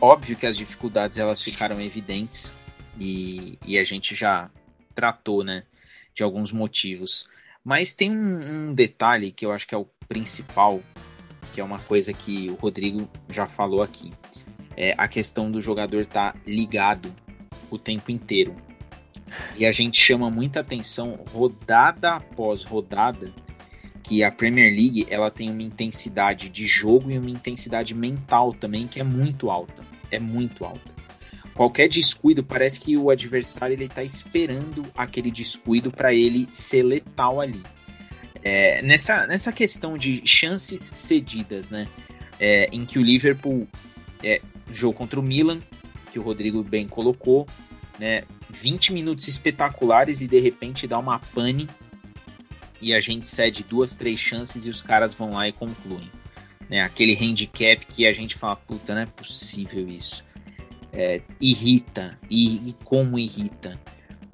óbvio 0.00 0.36
que 0.36 0.46
as 0.46 0.56
dificuldades 0.56 1.18
elas 1.18 1.40
ficaram 1.40 1.80
evidentes 1.80 2.52
e, 2.98 3.58
e 3.66 3.78
a 3.78 3.84
gente 3.84 4.14
já 4.14 4.50
tratou, 4.94 5.42
né, 5.42 5.64
de 6.14 6.22
alguns 6.22 6.52
motivos. 6.52 7.28
Mas 7.64 7.94
tem 7.94 8.10
um, 8.10 8.68
um 8.68 8.74
detalhe 8.74 9.32
que 9.32 9.46
eu 9.46 9.52
acho 9.52 9.66
que 9.66 9.74
é 9.74 9.78
o 9.78 9.88
principal, 10.06 10.82
que 11.52 11.60
é 11.60 11.64
uma 11.64 11.78
coisa 11.78 12.12
que 12.12 12.50
o 12.50 12.54
Rodrigo 12.54 13.08
já 13.28 13.46
falou 13.46 13.82
aqui. 13.82 14.12
É 14.76 14.94
a 14.98 15.08
questão 15.08 15.50
do 15.50 15.60
jogador 15.60 16.00
estar 16.00 16.32
tá 16.32 16.40
ligado 16.46 17.14
o 17.70 17.78
tempo 17.78 18.10
inteiro. 18.10 18.54
E 19.56 19.64
a 19.64 19.70
gente 19.70 20.00
chama 20.00 20.30
muita 20.30 20.60
atenção, 20.60 21.18
rodada 21.32 22.16
após 22.16 22.64
rodada, 22.64 23.32
que 24.04 24.22
a 24.22 24.30
Premier 24.30 24.70
League 24.70 25.06
ela 25.08 25.30
tem 25.30 25.50
uma 25.50 25.62
intensidade 25.62 26.50
de 26.50 26.66
jogo 26.66 27.10
e 27.10 27.18
uma 27.18 27.30
intensidade 27.30 27.94
mental 27.94 28.52
também 28.52 28.86
que 28.86 29.00
é 29.00 29.04
muito 29.04 29.50
alta. 29.50 29.82
É 30.10 30.20
muito 30.20 30.64
alta. 30.64 30.94
Qualquer 31.54 31.88
descuido 31.88 32.44
parece 32.44 32.78
que 32.78 32.96
o 32.96 33.10
adversário 33.10 33.74
ele 33.74 33.86
está 33.86 34.02
esperando 34.02 34.84
aquele 34.94 35.30
descuido 35.30 35.90
para 35.90 36.12
ele 36.12 36.46
ser 36.52 36.82
letal 36.82 37.40
ali. 37.40 37.62
É, 38.42 38.82
nessa, 38.82 39.26
nessa 39.26 39.50
questão 39.50 39.96
de 39.96 40.20
chances 40.26 40.90
cedidas, 40.94 41.70
né? 41.70 41.88
É, 42.38 42.68
em 42.72 42.84
que 42.84 42.98
o 42.98 43.02
Liverpool 43.02 43.66
é, 44.22 44.42
jogou 44.70 44.92
contra 44.92 45.18
o 45.18 45.22
Milan, 45.22 45.62
que 46.12 46.18
o 46.18 46.22
Rodrigo 46.22 46.62
bem 46.62 46.86
colocou, 46.86 47.46
né? 47.98 48.24
20 48.50 48.92
minutos 48.92 49.26
espetaculares 49.28 50.20
e 50.20 50.28
de 50.28 50.40
repente 50.40 50.86
dá 50.86 50.98
uma 50.98 51.18
pane 51.18 51.68
e 52.84 52.94
a 52.94 53.00
gente 53.00 53.26
cede 53.26 53.64
duas, 53.64 53.94
três 53.94 54.20
chances 54.20 54.66
e 54.66 54.70
os 54.70 54.82
caras 54.82 55.14
vão 55.14 55.32
lá 55.32 55.48
e 55.48 55.52
concluem. 55.52 56.10
Né? 56.68 56.82
Aquele 56.82 57.16
handicap 57.16 57.84
que 57.86 58.06
a 58.06 58.12
gente 58.12 58.34
fala, 58.34 58.56
puta, 58.56 58.94
não 58.94 59.00
é 59.00 59.06
possível 59.06 59.88
isso. 59.88 60.22
É, 60.92 61.22
irrita, 61.40 62.18
e, 62.30 62.68
e, 62.68 62.76
como 62.84 63.18
irrita. 63.18 63.80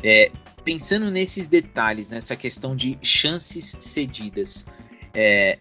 É, 0.02 0.32
pensando 0.64 1.10
nesses 1.10 1.46
detalhes, 1.46 2.08
nessa 2.08 2.34
questão 2.34 2.74
de 2.74 2.98
chances 3.00 3.76
cedidas, 3.80 4.66
é, 5.14 5.56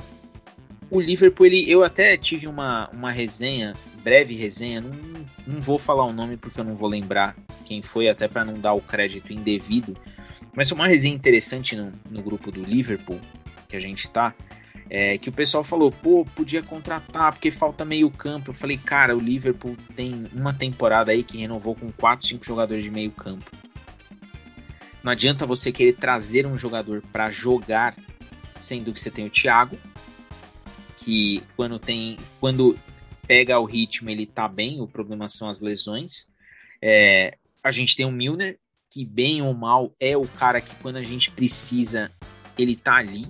o 0.89 0.99
Liverpool, 0.99 1.45
ele, 1.45 1.69
eu 1.69 1.83
até 1.83 2.17
tive 2.17 2.47
uma, 2.47 2.89
uma 2.89 3.11
resenha, 3.11 3.75
breve 4.03 4.33
resenha, 4.33 4.81
não, 4.81 4.91
não 5.45 5.61
vou 5.61 5.77
falar 5.77 6.05
o 6.05 6.11
nome 6.11 6.37
porque 6.37 6.59
eu 6.59 6.63
não 6.63 6.75
vou 6.75 6.89
lembrar 6.89 7.37
quem 7.65 7.83
foi, 7.83 8.09
até 8.09 8.27
para 8.27 8.43
não 8.43 8.59
dar 8.59 8.73
o 8.73 8.81
crédito 8.81 9.31
indevido, 9.31 9.95
mas 10.53 10.71
uma 10.71 10.87
resenha 10.87 11.15
interessante 11.15 11.75
no, 11.75 11.93
no 12.09 12.21
grupo 12.21 12.51
do 12.51 12.63
Liverpool, 12.63 13.19
que 13.67 13.75
a 13.75 13.79
gente 13.79 14.09
tá, 14.09 14.33
é 14.89 15.17
que 15.17 15.29
o 15.29 15.31
pessoal 15.31 15.63
falou, 15.63 15.91
pô, 15.91 16.25
podia 16.35 16.63
contratar 16.63 17.31
porque 17.31 17.51
falta 17.51 17.85
meio 17.85 18.09
campo. 18.09 18.49
Eu 18.49 18.53
falei, 18.55 18.77
cara, 18.77 19.15
o 19.15 19.19
Liverpool 19.19 19.77
tem 19.95 20.25
uma 20.33 20.51
temporada 20.51 21.11
aí 21.11 21.21
que 21.21 21.37
renovou 21.37 21.75
com 21.75 21.91
4, 21.91 22.25
5 22.25 22.43
jogadores 22.43 22.83
de 22.83 22.89
meio 22.89 23.11
campo. 23.11 23.51
Não 25.03 25.11
adianta 25.11 25.45
você 25.45 25.71
querer 25.71 25.93
trazer 25.93 26.45
um 26.45 26.57
jogador 26.57 27.03
para 27.11 27.29
jogar, 27.29 27.95
sendo 28.59 28.91
que 28.91 28.99
você 28.99 29.11
tem 29.11 29.25
o 29.25 29.29
Thiago, 29.29 29.77
que 30.97 31.43
quando 31.55 31.79
tem, 31.79 32.17
quando 32.39 32.77
pega 33.27 33.59
o 33.59 33.65
ritmo 33.65 34.09
ele 34.09 34.25
tá 34.25 34.47
bem, 34.47 34.81
o 34.81 34.87
problema 34.87 35.29
são 35.29 35.49
as 35.49 35.61
lesões. 35.61 36.27
É, 36.81 37.37
a 37.63 37.69
gente 37.69 37.95
tem 37.95 38.05
o 38.05 38.11
Milner, 38.11 38.57
que 38.89 39.05
bem 39.05 39.41
ou 39.41 39.53
mal 39.53 39.93
é 39.99 40.17
o 40.17 40.27
cara 40.27 40.59
que 40.59 40.73
quando 40.75 40.97
a 40.97 41.03
gente 41.03 41.31
precisa 41.31 42.11
ele 42.57 42.75
tá 42.75 42.95
ali. 42.95 43.25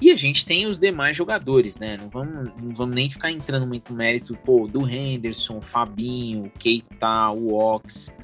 E 0.00 0.12
a 0.12 0.16
gente 0.16 0.46
tem 0.46 0.66
os 0.66 0.78
demais 0.78 1.16
jogadores, 1.16 1.76
né? 1.76 1.96
Não 1.96 2.08
vamos, 2.08 2.52
não 2.56 2.72
vamos 2.72 2.94
nem 2.94 3.10
ficar 3.10 3.32
entrando 3.32 3.66
muito 3.66 3.90
no 3.90 3.98
mérito 3.98 4.36
pô, 4.44 4.68
do 4.68 4.88
Henderson, 4.88 5.60
Fabinho, 5.60 6.52
Keita, 6.56 7.30
o 7.30 7.54
Ox. 7.54 8.14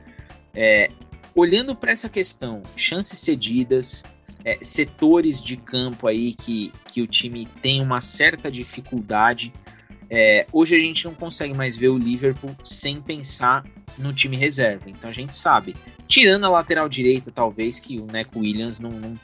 É, 0.55 0.89
olhando 1.35 1.75
para 1.75 1.91
essa 1.91 2.09
questão, 2.09 2.63
chances 2.77 3.19
cedidas, 3.19 4.05
é, 4.45 4.57
setores 4.63 5.43
de 5.43 5.57
campo 5.57 6.07
aí 6.07 6.33
que, 6.33 6.73
que 6.93 7.03
o 7.03 7.09
time 7.09 7.45
tem 7.61 7.83
uma 7.83 8.01
certa 8.01 8.53
dificuldade. 8.53 9.53
É, 10.11 10.47
hoje 10.53 10.77
a 10.77 10.79
gente 10.79 11.05
não 11.05 11.15
consegue 11.15 11.55
mais 11.55 11.77
ver 11.77 11.89
o 11.89 11.99
Liverpool 11.99 12.55
sem 12.65 13.01
pensar 13.01 13.65
no 13.99 14.13
time 14.13 14.37
reserva. 14.37 14.89
Então 14.89 15.09
a 15.09 15.13
gente 15.13 15.35
sabe, 15.35 15.75
tirando 16.07 16.45
a 16.45 16.51
lateral 16.51 16.89
direita, 16.89 17.31
talvez 17.31 17.79
que 17.79 17.99
o 17.99 18.07
Neco 18.07 18.41
Williams 18.41 18.81
não, 18.81 18.91
não 18.91 19.19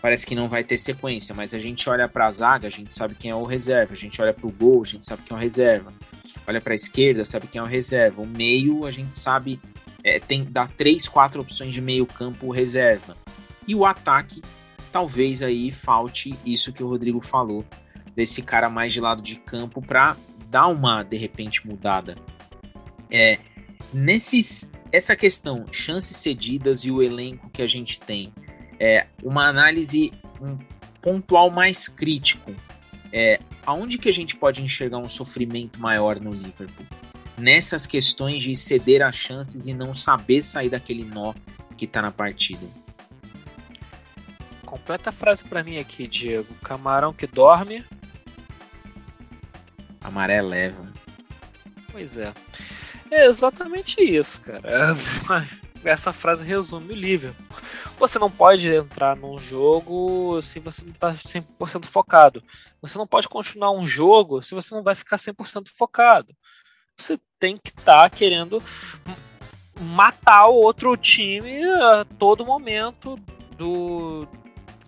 parece 0.00 0.26
que 0.26 0.34
não 0.34 0.48
vai 0.48 0.64
ter 0.64 0.78
sequência, 0.78 1.34
mas 1.34 1.52
a 1.52 1.58
gente 1.58 1.88
olha 1.88 2.08
para 2.08 2.26
a 2.26 2.32
zaga, 2.32 2.66
a 2.66 2.70
gente 2.70 2.92
sabe 2.94 3.14
quem 3.14 3.30
é 3.30 3.34
o 3.34 3.44
reserva, 3.44 3.92
a 3.92 3.96
gente 3.96 4.20
olha 4.20 4.32
para 4.32 4.46
o 4.46 4.50
gol, 4.50 4.82
a 4.82 4.86
gente 4.86 5.04
sabe 5.04 5.22
quem 5.22 5.34
é 5.34 5.38
o 5.38 5.40
reserva, 5.40 5.92
olha 6.46 6.60
para 6.60 6.72
a 6.72 6.74
esquerda, 6.74 7.24
sabe 7.24 7.46
quem 7.46 7.58
é 7.58 7.62
o 7.62 7.66
reserva, 7.66 8.22
o 8.22 8.26
meio 8.26 8.86
a 8.86 8.90
gente 8.90 9.16
sabe 9.16 9.60
é, 10.02 10.18
tem 10.18 10.44
dá 10.44 10.66
três, 10.66 11.06
quatro 11.06 11.40
opções 11.40 11.74
de 11.74 11.80
meio 11.80 12.06
campo 12.06 12.50
reserva. 12.50 13.16
E 13.66 13.74
o 13.74 13.84
ataque 13.84 14.42
talvez 14.90 15.42
aí 15.42 15.70
falte 15.70 16.34
isso 16.44 16.72
que 16.72 16.82
o 16.82 16.88
Rodrigo 16.88 17.20
falou 17.20 17.64
desse 18.14 18.42
cara 18.42 18.68
mais 18.68 18.92
de 18.92 19.00
lado 19.00 19.22
de 19.22 19.36
campo 19.36 19.80
para 19.80 20.16
dar 20.48 20.66
uma 20.66 21.02
de 21.02 21.16
repente 21.16 21.66
mudada. 21.66 22.16
É, 23.10 23.38
nesses 23.92 24.70
essa 24.92 25.14
questão 25.14 25.66
chances 25.70 26.16
cedidas 26.16 26.84
e 26.84 26.90
o 26.90 27.02
elenco 27.02 27.48
que 27.50 27.62
a 27.62 27.66
gente 27.66 28.00
tem 28.00 28.32
é, 28.78 29.06
uma 29.22 29.46
análise 29.46 30.12
um 30.40 30.58
pontual 31.02 31.50
mais 31.50 31.88
crítico. 31.88 32.52
É, 33.12 33.40
aonde 33.66 33.98
que 33.98 34.08
a 34.08 34.12
gente 34.12 34.36
pode 34.36 34.62
enxergar 34.62 34.98
um 34.98 35.08
sofrimento 35.08 35.80
maior 35.80 36.20
no 36.20 36.32
Liverpool? 36.32 36.86
Nessas 37.36 37.86
questões 37.86 38.42
de 38.42 38.54
ceder 38.54 39.02
as 39.02 39.16
chances 39.16 39.66
e 39.66 39.74
não 39.74 39.94
saber 39.94 40.44
sair 40.44 40.68
daquele 40.68 41.04
nó 41.04 41.34
que 41.76 41.84
está 41.86 42.02
na 42.02 42.12
partida. 42.12 42.66
Completa 44.90 45.10
a 45.10 45.12
frase 45.12 45.44
para 45.44 45.62
mim 45.62 45.78
aqui, 45.78 46.08
Diego. 46.08 46.52
Camarão 46.64 47.12
que 47.12 47.24
dorme. 47.24 47.84
A 50.00 50.10
maré 50.10 50.42
leva. 50.42 50.92
Pois 51.92 52.16
é. 52.16 52.34
É 53.08 53.24
exatamente 53.26 54.02
isso, 54.02 54.40
cara. 54.40 54.96
Essa 55.84 56.12
frase 56.12 56.42
resume 56.42 56.92
o 56.92 56.96
Liverpool. 56.96 57.56
Você 58.00 58.18
não 58.18 58.28
pode 58.28 58.68
entrar 58.68 59.14
num 59.14 59.38
jogo 59.38 60.42
se 60.42 60.58
você 60.58 60.82
não 60.82 60.90
está 60.90 61.14
100% 61.14 61.84
focado. 61.84 62.42
Você 62.82 62.98
não 62.98 63.06
pode 63.06 63.28
continuar 63.28 63.70
um 63.70 63.86
jogo 63.86 64.42
se 64.42 64.56
você 64.56 64.74
não 64.74 64.82
vai 64.82 64.96
ficar 64.96 65.18
100% 65.18 65.68
focado. 65.68 66.34
Você 66.98 67.16
tem 67.38 67.56
que 67.56 67.70
estar 67.70 68.02
tá 68.02 68.10
querendo 68.10 68.60
matar 69.78 70.48
o 70.48 70.56
outro 70.56 70.96
time 70.96 71.62
a 71.62 72.04
todo 72.18 72.44
momento 72.44 73.14
do, 73.56 74.26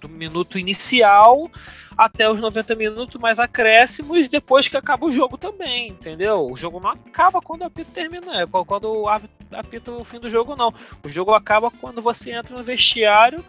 do 0.02 0.08
minuto 0.08 0.58
inicial 0.58 1.50
até 1.96 2.28
os 2.28 2.40
90 2.40 2.74
minutos 2.74 3.20
mais 3.20 3.38
acréscimos 3.38 4.28
depois 4.28 4.68
que 4.68 4.76
acaba 4.76 5.06
o 5.06 5.12
jogo 5.12 5.36
também, 5.36 5.88
entendeu? 5.88 6.50
O 6.50 6.56
jogo 6.56 6.80
não 6.80 6.90
acaba 6.90 7.40
quando 7.40 7.62
o 7.62 7.66
apito 7.66 7.90
termina, 7.90 8.42
é 8.42 8.46
quando 8.46 9.06
apita 9.52 9.92
o 9.92 10.04
fim 10.04 10.18
do 10.18 10.30
jogo 10.30 10.56
não. 10.56 10.72
O 11.04 11.08
jogo 11.08 11.32
acaba 11.32 11.70
quando 11.70 12.00
você 12.00 12.32
entra 12.32 12.56
no 12.56 12.62
vestiário 12.62 13.44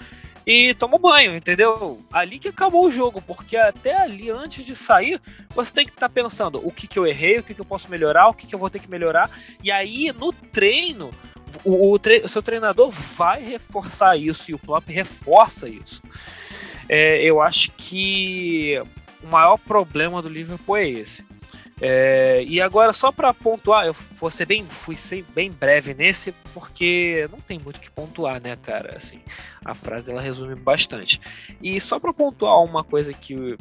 e 0.45 0.73
toma 0.75 0.97
banho, 0.97 1.35
entendeu? 1.35 2.01
Ali 2.11 2.37
que 2.37 2.49
acabou 2.49 2.85
o 2.85 2.91
jogo, 2.91 3.21
porque 3.21 3.55
até 3.55 3.95
ali, 3.95 4.29
antes 4.29 4.65
de 4.65 4.75
sair, 4.75 5.21
você 5.49 5.71
tem 5.71 5.85
que 5.85 5.91
estar 5.91 6.09
tá 6.09 6.13
pensando 6.13 6.65
o 6.65 6.71
que, 6.71 6.87
que 6.87 6.99
eu 6.99 7.07
errei, 7.07 7.39
o 7.39 7.43
que, 7.43 7.53
que 7.53 7.61
eu 7.61 7.65
posso 7.65 7.89
melhorar, 7.89 8.27
o 8.27 8.33
que, 8.33 8.45
que 8.45 8.53
eu 8.53 8.59
vou 8.59 8.69
ter 8.69 8.79
que 8.79 8.89
melhorar. 8.89 9.29
E 9.63 9.71
aí, 9.71 10.11
no 10.11 10.33
treino, 10.33 11.11
o, 11.63 11.91
o, 11.91 11.99
tre 11.99 12.21
o 12.23 12.27
seu 12.27 12.41
treinador 12.41 12.89
vai 12.89 13.43
reforçar 13.43 14.17
isso 14.17 14.51
e 14.51 14.53
o 14.53 14.59
Klopp 14.59 14.87
reforça 14.87 15.67
isso 15.67 16.01
é, 16.89 17.23
eu 17.23 17.41
acho 17.41 17.71
que 17.71 18.81
o 19.23 19.27
maior 19.27 19.57
problema 19.57 20.21
do 20.21 20.29
Liverpool 20.29 20.77
é 20.77 20.89
esse. 20.89 21.23
É, 21.81 22.43
e 22.45 22.61
agora, 22.61 22.93
só 22.93 23.11
para 23.11 23.33
pontuar, 23.33 23.85
eu 23.85 23.95
vou 24.19 24.29
ser 24.29 24.45
bem, 24.45 24.63
fui 24.63 24.95
ser 24.95 25.25
bem 25.33 25.51
breve 25.51 25.93
nesse, 25.93 26.31
porque 26.53 27.27
não 27.31 27.39
tem 27.41 27.59
muito 27.59 27.79
que 27.79 27.89
pontuar, 27.89 28.41
né, 28.41 28.55
cara? 28.55 28.95
Assim, 28.95 29.19
a 29.65 29.73
frase 29.73 30.11
ela 30.11 30.21
resume 30.21 30.55
bastante. 30.55 31.19
E 31.61 31.79
só 31.81 31.99
para 31.99 32.13
pontuar 32.13 32.63
uma 32.63 32.83
coisa 32.83 33.11
que 33.11 33.57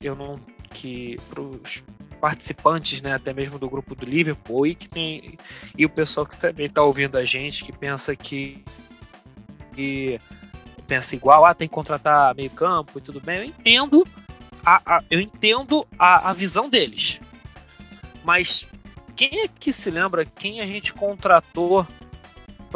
eu 0.00 0.16
não. 0.16 0.40
que 0.70 1.18
pros 1.28 1.84
participantes, 2.24 3.02
né, 3.02 3.12
até 3.12 3.34
mesmo 3.34 3.58
do 3.58 3.68
grupo 3.68 3.94
do 3.94 4.06
Liverpool, 4.06 4.66
e 4.66 4.74
que 4.74 4.88
tem. 4.88 5.36
E 5.76 5.84
o 5.84 5.90
pessoal 5.90 6.24
que 6.24 6.34
também 6.34 6.64
está 6.64 6.82
ouvindo 6.82 7.18
a 7.18 7.24
gente, 7.26 7.62
que 7.62 7.70
pensa 7.70 8.16
que. 8.16 8.64
que 9.74 10.18
pensa 10.86 11.14
igual, 11.14 11.44
ah, 11.44 11.54
tem 11.54 11.68
que 11.68 11.74
contratar 11.74 12.34
meio 12.34 12.48
campo 12.48 12.98
e 12.98 13.02
tudo 13.02 13.20
bem, 13.20 13.38
eu 13.40 13.44
entendo 13.44 14.06
a, 14.64 14.96
a 14.96 15.04
eu 15.10 15.20
entendo 15.20 15.86
a, 15.98 16.30
a 16.30 16.32
visão 16.32 16.70
deles. 16.70 17.20
Mas 18.24 18.66
quem 19.14 19.40
é 19.40 19.48
que 19.48 19.70
se 19.70 19.90
lembra 19.90 20.24
quem 20.24 20.62
a 20.62 20.66
gente 20.66 20.94
contratou 20.94 21.86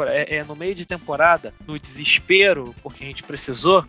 é, 0.01 0.37
é, 0.37 0.43
no 0.43 0.55
meio 0.55 0.75
de 0.75 0.85
temporada, 0.85 1.55
no 1.65 1.79
desespero, 1.79 2.75
porque 2.83 3.03
a 3.03 3.07
gente 3.07 3.23
precisou, 3.23 3.83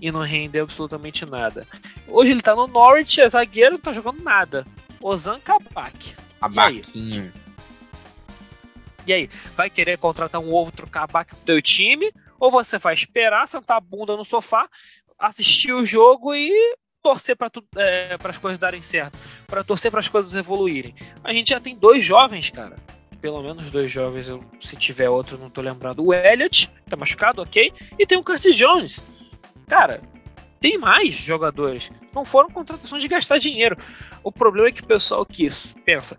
e 0.00 0.12
não 0.12 0.20
rendeu 0.20 0.62
absolutamente 0.62 1.26
nada. 1.26 1.66
Hoje 2.06 2.30
ele 2.30 2.42
tá 2.42 2.54
no 2.54 2.68
Norwich, 2.68 3.20
é 3.20 3.28
zagueiro, 3.28 3.72
não 3.72 3.80
tá 3.80 3.92
jogando 3.92 4.22
nada. 4.22 4.64
Ozan 5.04 5.38
Kabak. 5.38 6.16
Kabaquinho. 6.40 7.30
E 9.06 9.12
aí, 9.12 9.28
vai 9.54 9.68
querer 9.68 9.98
contratar 9.98 10.40
um 10.40 10.50
outro 10.50 10.86
Kabak 10.86 11.34
pro 11.34 11.44
teu 11.44 11.60
time? 11.60 12.10
Ou 12.40 12.50
você 12.50 12.78
vai 12.78 12.94
esperar, 12.94 13.46
sentar 13.46 13.76
a 13.76 13.80
bunda 13.80 14.16
no 14.16 14.24
sofá, 14.24 14.66
assistir 15.18 15.74
o 15.74 15.84
jogo 15.84 16.34
e 16.34 16.50
torcer 17.02 17.36
para 17.36 17.50
é, 17.76 18.16
as 18.18 18.38
coisas 18.38 18.56
darem 18.56 18.80
certo, 18.80 19.18
para 19.46 19.62
torcer 19.62 19.90
para 19.90 20.00
as 20.00 20.08
coisas 20.08 20.34
evoluírem. 20.34 20.94
A 21.22 21.34
gente 21.34 21.50
já 21.50 21.60
tem 21.60 21.76
dois 21.76 22.02
jovens, 22.02 22.48
cara. 22.48 22.78
Pelo 23.20 23.42
menos 23.42 23.70
dois 23.70 23.92
jovens, 23.92 24.30
eu, 24.30 24.42
se 24.58 24.74
tiver 24.74 25.10
outro, 25.10 25.36
não 25.36 25.50
tô 25.50 25.60
lembrando. 25.60 26.02
O 26.02 26.14
Elliot, 26.14 26.70
tá 26.88 26.96
machucado, 26.96 27.42
ok. 27.42 27.70
E 27.98 28.06
tem 28.06 28.16
o 28.16 28.24
Curtis 28.24 28.56
Jones. 28.56 29.00
Cara, 29.68 30.00
tem 30.64 30.78
mais 30.78 31.12
jogadores. 31.12 31.90
Não 32.14 32.24
foram 32.24 32.48
contratações 32.48 33.02
de 33.02 33.08
gastar 33.08 33.36
dinheiro. 33.36 33.76
O 34.22 34.32
problema 34.32 34.68
é 34.68 34.72
que 34.72 34.80
o 34.80 34.86
pessoal 34.86 35.26
que 35.26 35.46
pensa, 35.84 36.16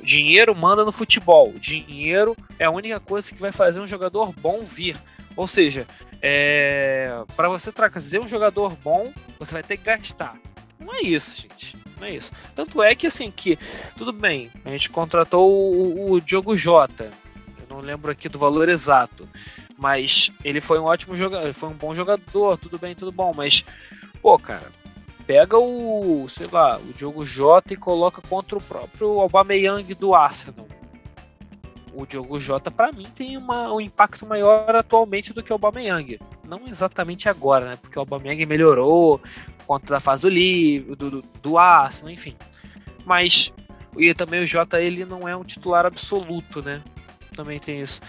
dinheiro 0.00 0.54
manda 0.54 0.84
no 0.84 0.92
futebol. 0.92 1.52
Dinheiro 1.58 2.36
é 2.60 2.64
a 2.64 2.70
única 2.70 3.00
coisa 3.00 3.34
que 3.34 3.40
vai 3.40 3.50
fazer 3.50 3.80
um 3.80 3.88
jogador 3.88 4.32
bom 4.38 4.62
vir. 4.62 4.96
Ou 5.34 5.48
seja, 5.48 5.84
é, 6.22 7.24
para 7.34 7.48
você 7.48 7.72
trazer 7.72 8.20
um 8.20 8.28
jogador 8.28 8.76
bom, 8.84 9.12
você 9.36 9.54
vai 9.54 9.64
ter 9.64 9.76
que 9.76 9.82
gastar. 9.82 10.36
Não 10.78 10.94
é 10.94 11.00
isso, 11.00 11.40
gente. 11.40 11.76
Não 11.98 12.06
é 12.06 12.14
isso. 12.14 12.30
Tanto 12.54 12.80
é 12.80 12.94
que 12.94 13.08
assim 13.08 13.32
que 13.32 13.58
tudo 13.96 14.12
bem, 14.12 14.48
a 14.64 14.70
gente 14.70 14.90
contratou 14.90 15.50
o, 15.50 16.12
o 16.12 16.20
Diogo 16.20 16.56
Jota. 16.56 17.10
Eu 17.68 17.76
não 17.76 17.80
lembro 17.82 18.12
aqui 18.12 18.28
do 18.28 18.38
valor 18.38 18.68
exato, 18.68 19.28
mas 19.78 20.30
ele 20.44 20.60
foi 20.60 20.78
um 20.78 20.84
ótimo 20.84 21.16
jogador, 21.16 21.54
foi 21.54 21.68
um 21.68 21.74
bom 21.74 21.94
jogador, 21.94 22.58
tudo 22.58 22.78
bem, 22.78 22.94
tudo 22.94 23.12
bom, 23.12 23.32
mas 23.34 23.64
pô, 24.20 24.38
cara, 24.38 24.70
pega 25.26 25.56
o, 25.56 26.26
sei 26.28 26.48
lá, 26.50 26.78
o 26.78 26.92
Diogo 26.92 27.24
Jota 27.24 27.72
e 27.72 27.76
coloca 27.76 28.20
contra 28.20 28.58
o 28.58 28.62
próprio 28.62 29.20
Aubameyang 29.20 29.94
do 29.94 30.14
Arsenal 30.14 30.66
o 31.98 32.06
Diogo 32.06 32.38
Jota, 32.38 32.70
para 32.70 32.92
mim, 32.92 33.08
tem 33.12 33.36
uma, 33.36 33.72
um 33.72 33.80
impacto 33.80 34.24
maior 34.24 34.76
atualmente 34.76 35.32
do 35.32 35.42
que 35.42 35.52
o 35.52 35.54
Aubameyang. 35.54 36.20
Não 36.46 36.68
exatamente 36.68 37.28
agora, 37.28 37.70
né? 37.70 37.78
Porque 37.80 37.98
o 37.98 38.02
Aubameyang 38.02 38.46
melhorou 38.46 39.18
por 39.58 39.66
conta 39.66 39.94
da 39.94 39.98
fase 39.98 40.22
do 40.22 40.28
livro, 40.28 40.94
do, 40.94 41.10
do, 41.10 41.24
do 41.42 41.58
Arsenal, 41.58 42.12
enfim. 42.12 42.36
Mas 43.04 43.52
e 43.96 44.14
também 44.14 44.44
o 44.44 44.46
Jota 44.46 44.80
ele 44.80 45.04
não 45.04 45.28
é 45.28 45.36
um 45.36 45.42
titular 45.42 45.84
absoluto, 45.84 46.62
né? 46.62 46.80
Também 47.38 47.60
tem 47.60 47.80
isso. 47.80 48.00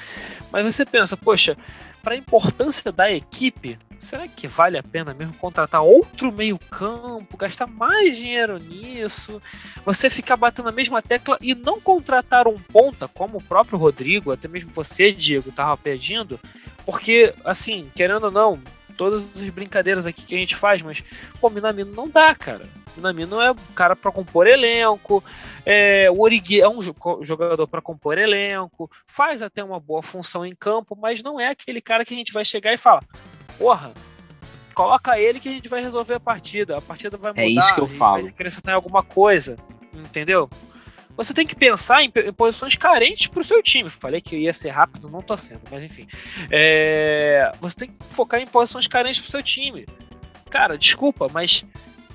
Mas 0.51 0.65
você 0.65 0.83
pensa, 0.83 1.15
poxa, 1.15 1.55
para 2.01 2.15
a 2.15 2.17
importância 2.17 2.91
da 2.91 3.11
equipe, 3.11 3.77
será 3.99 4.27
que 4.27 4.47
vale 4.47 4.75
a 4.75 4.81
pena 4.81 5.13
mesmo 5.13 5.33
contratar 5.35 5.83
outro 5.83 6.31
meio-campo, 6.31 7.37
gastar 7.37 7.67
mais 7.67 8.17
dinheiro 8.17 8.57
nisso? 8.57 9.39
Você 9.85 10.09
ficar 10.09 10.35
batendo 10.35 10.69
a 10.69 10.71
mesma 10.71 10.99
tecla 10.99 11.37
e 11.39 11.53
não 11.53 11.79
contratar 11.79 12.47
um 12.47 12.57
ponta, 12.57 13.07
como 13.07 13.37
o 13.37 13.43
próprio 13.43 13.77
Rodrigo, 13.77 14.31
até 14.31 14.47
mesmo 14.47 14.71
você, 14.73 15.11
Diego, 15.11 15.51
tava 15.51 15.77
pedindo, 15.77 16.39
porque, 16.83 17.31
assim, 17.45 17.87
querendo 17.95 18.23
ou 18.23 18.31
não, 18.31 18.59
todas 18.99 19.23
as 19.41 19.49
brincadeiras 19.49 20.05
aqui 20.05 20.23
que 20.23 20.35
a 20.35 20.37
gente 20.37 20.57
faz, 20.57 20.81
mas, 20.81 21.01
pô, 21.39 21.49
Minamino 21.49 21.93
não 21.93 22.09
dá, 22.09 22.35
cara. 22.35 22.67
Minamino 22.97 23.39
é 23.39 23.51
um 23.51 23.73
cara 23.73 23.95
para 23.95 24.11
compor 24.11 24.45
elenco, 24.45 25.23
é, 25.65 26.11
o 26.11 26.19
Origi 26.19 26.59
é 26.59 26.67
um 26.67 26.81
jogador 27.21 27.65
para 27.65 27.81
compor 27.81 28.17
elenco, 28.17 28.91
faz 29.07 29.41
até 29.41 29.63
uma 29.63 29.79
boa 29.79 30.03
função 30.03 30.45
em 30.45 30.53
campo, 30.53 30.97
mas 30.99 31.23
não 31.23 31.39
é 31.39 31.47
aquele 31.47 31.79
cara 31.79 32.03
que 32.03 32.13
a 32.13 32.17
gente 32.17 32.33
vai 32.33 32.43
chegar 32.43 32.73
e 32.73 32.77
falar, 32.77 33.05
porra, 33.57 33.93
coloca 34.75 35.17
ele 35.17 35.39
que 35.39 35.47
a 35.47 35.53
gente 35.53 35.69
vai 35.69 35.81
resolver 35.81 36.15
a 36.15 36.19
partida, 36.19 36.77
a 36.77 36.81
partida 36.81 37.15
vai 37.15 37.31
mudar, 37.31 37.41
é 37.41 37.47
isso 37.47 37.73
que 37.73 37.79
eu 37.79 37.87
falo. 37.87 38.23
vai 38.23 38.31
acrescentar 38.31 38.75
alguma 38.75 39.01
coisa, 39.01 39.55
entendeu? 39.93 40.49
Você 41.19 41.33
tem 41.33 41.45
que 41.45 41.53
pensar 41.53 42.01
em, 42.01 42.09
em 42.15 42.31
posições 42.31 42.77
carentes 42.77 43.27
para 43.27 43.41
o 43.41 43.43
seu 43.43 43.61
time. 43.61 43.89
Falei 43.89 44.21
que 44.21 44.37
ia 44.37 44.53
ser 44.53 44.69
rápido, 44.69 45.09
não 45.09 45.21
tô 45.21 45.35
sendo, 45.35 45.59
mas 45.69 45.83
enfim. 45.83 46.07
É, 46.49 47.51
você 47.59 47.75
tem 47.75 47.89
que 47.89 48.05
focar 48.15 48.39
em 48.39 48.47
posições 48.47 48.87
carentes 48.87 49.19
para 49.19 49.27
o 49.27 49.31
seu 49.31 49.43
time. 49.43 49.85
Cara, 50.49 50.77
desculpa, 50.77 51.27
mas 51.29 51.65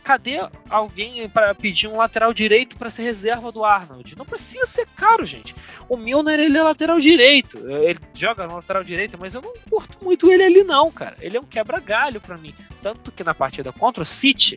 cadê 0.02 0.38
alguém 0.70 1.28
para 1.28 1.54
pedir 1.54 1.86
um 1.86 1.98
lateral 1.98 2.32
direito 2.32 2.78
para 2.78 2.88
ser 2.88 3.02
reserva 3.02 3.52
do 3.52 3.62
Arnold? 3.62 4.16
Não 4.16 4.24
precisa 4.24 4.64
ser 4.64 4.86
caro, 4.96 5.22
gente. 5.26 5.54
O 5.86 5.98
Milner 5.98 6.40
ele 6.40 6.56
é 6.56 6.62
lateral 6.62 6.98
direito, 6.98 7.58
ele 7.58 8.00
joga 8.14 8.46
no 8.46 8.54
lateral 8.54 8.82
direito, 8.82 9.18
mas 9.20 9.34
eu 9.34 9.42
não 9.42 9.52
curto 9.68 10.02
muito 10.02 10.32
ele 10.32 10.44
ali 10.44 10.64
não, 10.64 10.90
cara. 10.90 11.18
Ele 11.20 11.36
é 11.36 11.40
um 11.40 11.44
quebra-galho 11.44 12.22
para 12.22 12.38
mim, 12.38 12.54
tanto 12.82 13.12
que 13.12 13.22
na 13.22 13.34
partida 13.34 13.70
contra 13.70 14.02
o 14.02 14.06
City 14.06 14.56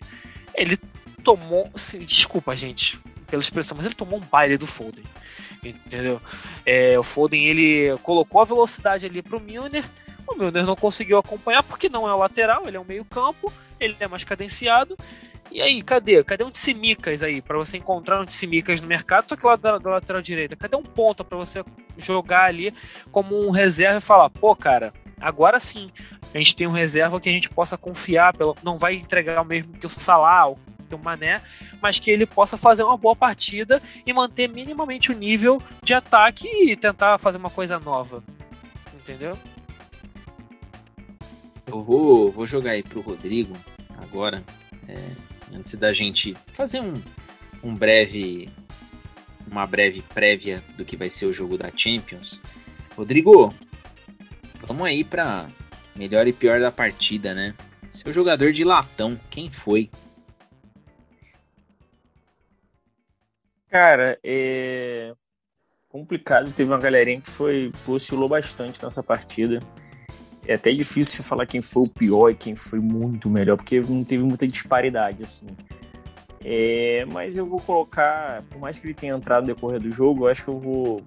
ele 0.55 0.77
tomou, 1.21 1.69
desculpa, 2.05 2.55
gente, 2.55 2.97
pela 3.27 3.41
expressão, 3.41 3.75
mas 3.77 3.85
ele 3.85 3.95
tomou 3.95 4.19
um 4.19 4.23
baile 4.23 4.57
do 4.57 4.67
Foden. 4.67 5.03
Entendeu? 5.63 6.21
É, 6.65 6.97
o 6.97 7.03
Foden 7.03 7.45
ele 7.45 7.97
colocou 8.03 8.41
a 8.41 8.45
velocidade 8.45 9.05
ali 9.05 9.21
pro 9.21 9.39
Milner. 9.39 9.83
O 10.27 10.35
Milner 10.35 10.65
não 10.65 10.75
conseguiu 10.75 11.17
acompanhar 11.17 11.63
porque 11.63 11.89
não 11.89 12.07
é 12.07 12.13
o 12.13 12.17
lateral, 12.17 12.67
ele 12.67 12.77
é 12.77 12.79
um 12.79 12.85
meio-campo, 12.85 13.51
ele 13.79 13.95
é 13.99 14.07
mais 14.07 14.23
cadenciado. 14.23 14.97
E 15.51 15.61
aí, 15.61 15.81
cadê? 15.81 16.23
Cadê 16.23 16.43
um 16.43 16.51
Tsimikas 16.51 17.23
aí? 17.23 17.41
para 17.41 17.57
você 17.57 17.77
encontrar 17.77 18.21
um 18.21 18.25
Tsimikas 18.25 18.81
no 18.81 18.87
mercado, 18.87 19.27
só 19.29 19.35
que 19.35 19.45
lá 19.45 19.55
da, 19.55 19.77
da 19.77 19.91
lateral 19.91 20.21
direita. 20.21 20.55
Cadê 20.55 20.75
um 20.75 20.83
ponto 20.83 21.23
para 21.23 21.37
você 21.37 21.63
jogar 21.97 22.45
ali 22.45 22.73
como 23.11 23.47
um 23.47 23.49
reserva 23.49 23.97
e 23.97 24.01
falar, 24.01 24.29
pô, 24.29 24.55
cara, 24.55 24.93
agora 25.19 25.59
sim, 25.59 25.89
a 26.33 26.37
gente 26.37 26.55
tem 26.55 26.67
um 26.67 26.71
reserva 26.71 27.19
que 27.19 27.29
a 27.29 27.31
gente 27.31 27.49
possa 27.49 27.77
confiar, 27.77 28.35
pelo, 28.35 28.55
não 28.63 28.77
vai 28.77 28.95
entregar 28.95 29.41
o 29.41 29.45
mesmo 29.45 29.73
que 29.73 29.85
o 29.85 29.89
Salah, 29.89 30.53
ter 30.87 30.95
o 30.95 30.99
Mané, 30.99 31.41
mas 31.81 31.99
que 31.99 32.09
ele 32.09 32.25
possa 32.25 32.57
fazer 32.57 32.83
uma 32.83 32.97
boa 32.97 33.15
partida 33.15 33.81
e 34.05 34.13
manter 34.13 34.47
minimamente 34.47 35.11
o 35.11 35.17
nível 35.17 35.61
de 35.83 35.93
ataque 35.93 36.47
e 36.47 36.75
tentar 36.75 37.17
fazer 37.17 37.37
uma 37.37 37.49
coisa 37.49 37.79
nova. 37.79 38.23
Entendeu? 38.93 39.37
Eu 41.65 41.83
vou, 41.83 42.31
vou 42.31 42.47
jogar 42.47 42.71
aí 42.71 42.83
pro 42.83 43.01
Rodrigo 43.01 43.55
agora, 43.97 44.43
é, 44.87 44.95
antes 45.53 45.73
da 45.75 45.91
gente 45.91 46.35
fazer 46.53 46.81
um, 46.81 47.01
um 47.63 47.75
breve 47.75 48.49
uma 49.49 49.65
breve 49.65 50.01
prévia 50.01 50.61
do 50.77 50.83
que 50.83 50.97
vai 50.97 51.09
ser 51.09 51.25
o 51.25 51.33
jogo 51.33 51.57
da 51.57 51.71
Champions. 51.75 52.41
Rodrigo, 52.95 53.53
vamos 54.67 54.85
aí 54.85 55.03
para 55.03 55.47
melhor 55.95 56.27
e 56.27 56.33
pior 56.33 56.59
da 56.59 56.71
partida, 56.71 57.33
né? 57.33 57.55
Seu 57.89 58.11
jogador 58.11 58.51
de 58.51 58.63
latão, 58.63 59.19
quem 59.29 59.49
foi? 59.49 59.89
Cara, 63.69 64.17
é 64.23 65.13
complicado. 65.89 66.51
Teve 66.51 66.71
uma 66.71 66.79
galerinha 66.79 67.21
que 67.21 67.29
foi 67.29 67.71
oscilou 67.87 68.29
bastante 68.29 68.81
nessa 68.83 69.01
partida. 69.01 69.59
É 70.45 70.53
até 70.53 70.69
difícil 70.69 71.23
falar 71.23 71.45
quem 71.45 71.61
foi 71.61 71.83
o 71.83 71.93
pior 71.93 72.29
e 72.29 72.35
quem 72.35 72.55
foi 72.55 72.79
muito 72.79 73.29
melhor, 73.29 73.57
porque 73.57 73.81
não 73.81 74.03
teve 74.03 74.23
muita 74.23 74.47
disparidade, 74.47 75.23
assim. 75.23 75.47
É, 76.43 77.05
mas 77.11 77.35
eu 77.35 77.45
vou 77.45 77.59
colocar, 77.59 78.43
por 78.43 78.59
mais 78.59 78.79
que 78.79 78.87
ele 78.87 78.93
tenha 78.93 79.13
entrado 79.13 79.41
no 79.41 79.53
decorrer 79.53 79.81
do 79.81 79.91
jogo, 79.91 80.25
eu 80.25 80.27
acho 80.29 80.43
que 80.43 80.49
eu 80.49 80.57
vou. 80.57 81.01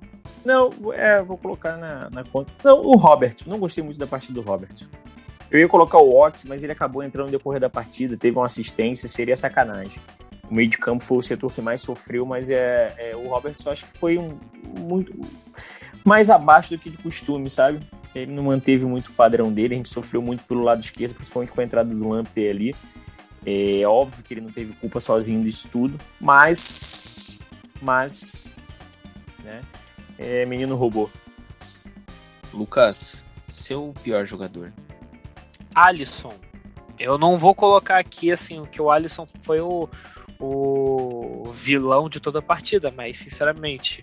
Não, 0.45 0.71
é, 0.93 1.23
vou 1.23 1.39
colocar 1.39 1.79
na, 1.79 2.11
na 2.11 2.25
conta. 2.25 2.53
Não, 2.63 2.85
o 2.85 2.97
Robert. 2.97 3.37
Não 3.47 3.59
gostei 3.59 3.83
muito 3.83 3.99
da 3.99 4.07
partida 4.07 4.35
do 4.35 4.47
Robert. 4.47 4.75
Eu 5.51 5.59
ia 5.59 5.69
colocar 5.69 5.99
o 5.99 6.15
Ox, 6.15 6.45
mas 6.45 6.63
ele 6.63 6.73
acabou 6.73 7.03
entrando 7.03 7.27
no 7.27 7.33
decorrer 7.33 7.61
da 7.61 7.71
partida, 7.71 8.17
teve 8.17 8.37
uma 8.37 8.45
assistência, 8.45 9.09
seria 9.09 9.37
sacanagem 9.37 10.01
o 10.51 10.55
meio 10.55 10.68
de 10.68 10.78
campo 10.78 11.05
foi 11.05 11.18
o 11.18 11.22
setor 11.22 11.53
que 11.53 11.62
mais 11.62 11.80
sofreu, 11.80 12.26
mas 12.26 12.51
é, 12.51 12.94
é 12.98 13.16
o 13.16 13.28
Robertson 13.28 13.70
acho 13.70 13.86
que 13.86 13.96
foi 13.96 14.18
um, 14.18 14.34
muito 14.78 15.14
mais 16.05 16.28
abaixo 16.28 16.70
do 16.70 16.78
que 16.78 16.90
de 16.90 16.98
costume, 16.98 17.48
sabe? 17.48 17.86
Ele 18.14 18.32
não 18.32 18.42
manteve 18.42 18.84
muito 18.84 19.09
o 19.09 19.12
padrão 19.12 19.53
dele, 19.53 19.74
a 19.74 19.76
gente 19.76 19.88
sofreu 19.88 20.20
muito 20.20 20.42
pelo 20.44 20.62
lado 20.62 20.80
esquerdo, 20.80 21.14
principalmente 21.14 21.53
com 21.53 21.61
a 21.61 21.64
entrada 21.64 21.94
do 21.94 22.09
Lamptey 22.09 22.51
ali. 22.51 22.74
É 23.46 23.86
óbvio 23.86 24.24
que 24.24 24.34
ele 24.34 24.40
não 24.40 24.51
teve 24.51 24.72
culpa 24.74 24.98
sozinho 25.01 25.42
disso 25.42 25.68
tudo, 25.70 25.98
mas. 26.20 27.46
Mas. 27.80 28.55
Né? 29.44 29.62
É 30.18 30.44
menino 30.44 30.74
robô. 30.74 31.09
Lucas, 32.53 33.24
seu 33.46 33.94
pior 34.03 34.24
jogador. 34.24 34.72
Alisson. 35.74 36.34
Eu 36.98 37.16
não 37.16 37.38
vou 37.38 37.55
colocar 37.55 37.98
aqui 37.98 38.30
assim 38.30 38.64
que 38.66 38.82
o 38.82 38.90
Alisson 38.90 39.26
foi 39.42 39.61
o, 39.61 39.88
o 40.41 41.45
vilão 41.53 42.09
de 42.09 42.18
toda 42.18 42.38
a 42.38 42.43
partida, 42.43 42.91
mas 42.91 43.18
sinceramente, 43.18 44.03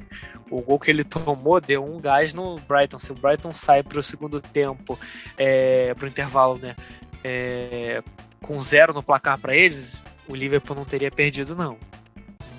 o 0.52 0.62
gol 0.62 0.80
que 0.80 0.92
ele 0.92 1.04
tomou 1.04 1.60
deu 1.60 1.84
um 1.84 2.00
gás 2.00 2.34
no 2.34 2.56
Brighton. 2.68 3.00
Se 3.00 3.12
o 3.12 3.16
Brighton 3.16 3.52
sai 3.52 3.82
para 3.82 4.00
o 4.00 4.04
segundo 4.04 4.40
tempo, 4.40 4.98
é, 5.38 5.94
para 5.96 6.06
o 6.06 6.08
intervalo, 6.08 6.60
né, 6.60 6.76
é, 7.24 8.04
com 8.42 8.62
zero 8.62 8.94
no 8.94 9.02
placar 9.02 9.40
para 9.40 9.56
eles, 9.56 10.02
o 10.28 10.36
Liverpool 10.36 10.76
não 10.76 10.86
teria 10.86 11.10
perdido, 11.10 11.56
não. 11.56 11.78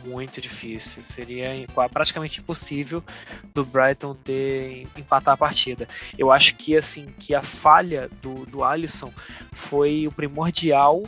Muito 0.04 0.40
difícil. 0.40 1.02
Seria 1.10 1.50
praticamente 1.92 2.40
impossível 2.40 3.02
do 3.54 3.64
Brighton 3.64 4.14
ter 4.14 4.86
empatar 4.96 5.34
a 5.34 5.36
partida. 5.36 5.86
Eu 6.16 6.32
acho 6.32 6.54
que 6.56 6.76
assim 6.76 7.06
que 7.18 7.34
a 7.34 7.42
falha 7.42 8.08
do, 8.22 8.46
do 8.46 8.64
Alisson 8.64 9.12
foi 9.52 10.06
o 10.06 10.12
primordial 10.12 11.04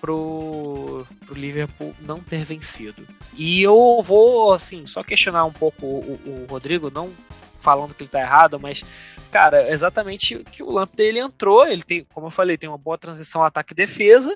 pro, 0.00 1.06
pro 1.26 1.34
Liverpool 1.34 1.94
não 2.00 2.20
ter 2.20 2.44
vencido. 2.44 3.06
E 3.36 3.62
eu 3.62 4.02
vou, 4.02 4.52
assim, 4.52 4.86
só 4.86 5.02
questionar 5.02 5.44
um 5.44 5.52
pouco 5.52 5.86
o, 5.86 6.20
o, 6.24 6.46
Rodrigo, 6.50 6.90
não 6.90 7.12
falando 7.58 7.94
que 7.94 8.02
ele 8.02 8.10
tá 8.10 8.20
errado, 8.20 8.58
mas, 8.58 8.82
cara, 9.30 9.70
exatamente 9.70 10.42
que 10.50 10.62
o 10.62 10.70
Lamptey 10.70 11.06
ele 11.08 11.18
entrou, 11.18 11.66
ele 11.66 11.82
tem, 11.82 12.06
como 12.14 12.28
eu 12.28 12.30
falei, 12.30 12.56
tem 12.56 12.70
uma 12.70 12.78
boa 12.78 12.96
transição 12.96 13.44
ataque 13.44 13.74
e 13.74 13.76
defesa, 13.76 14.34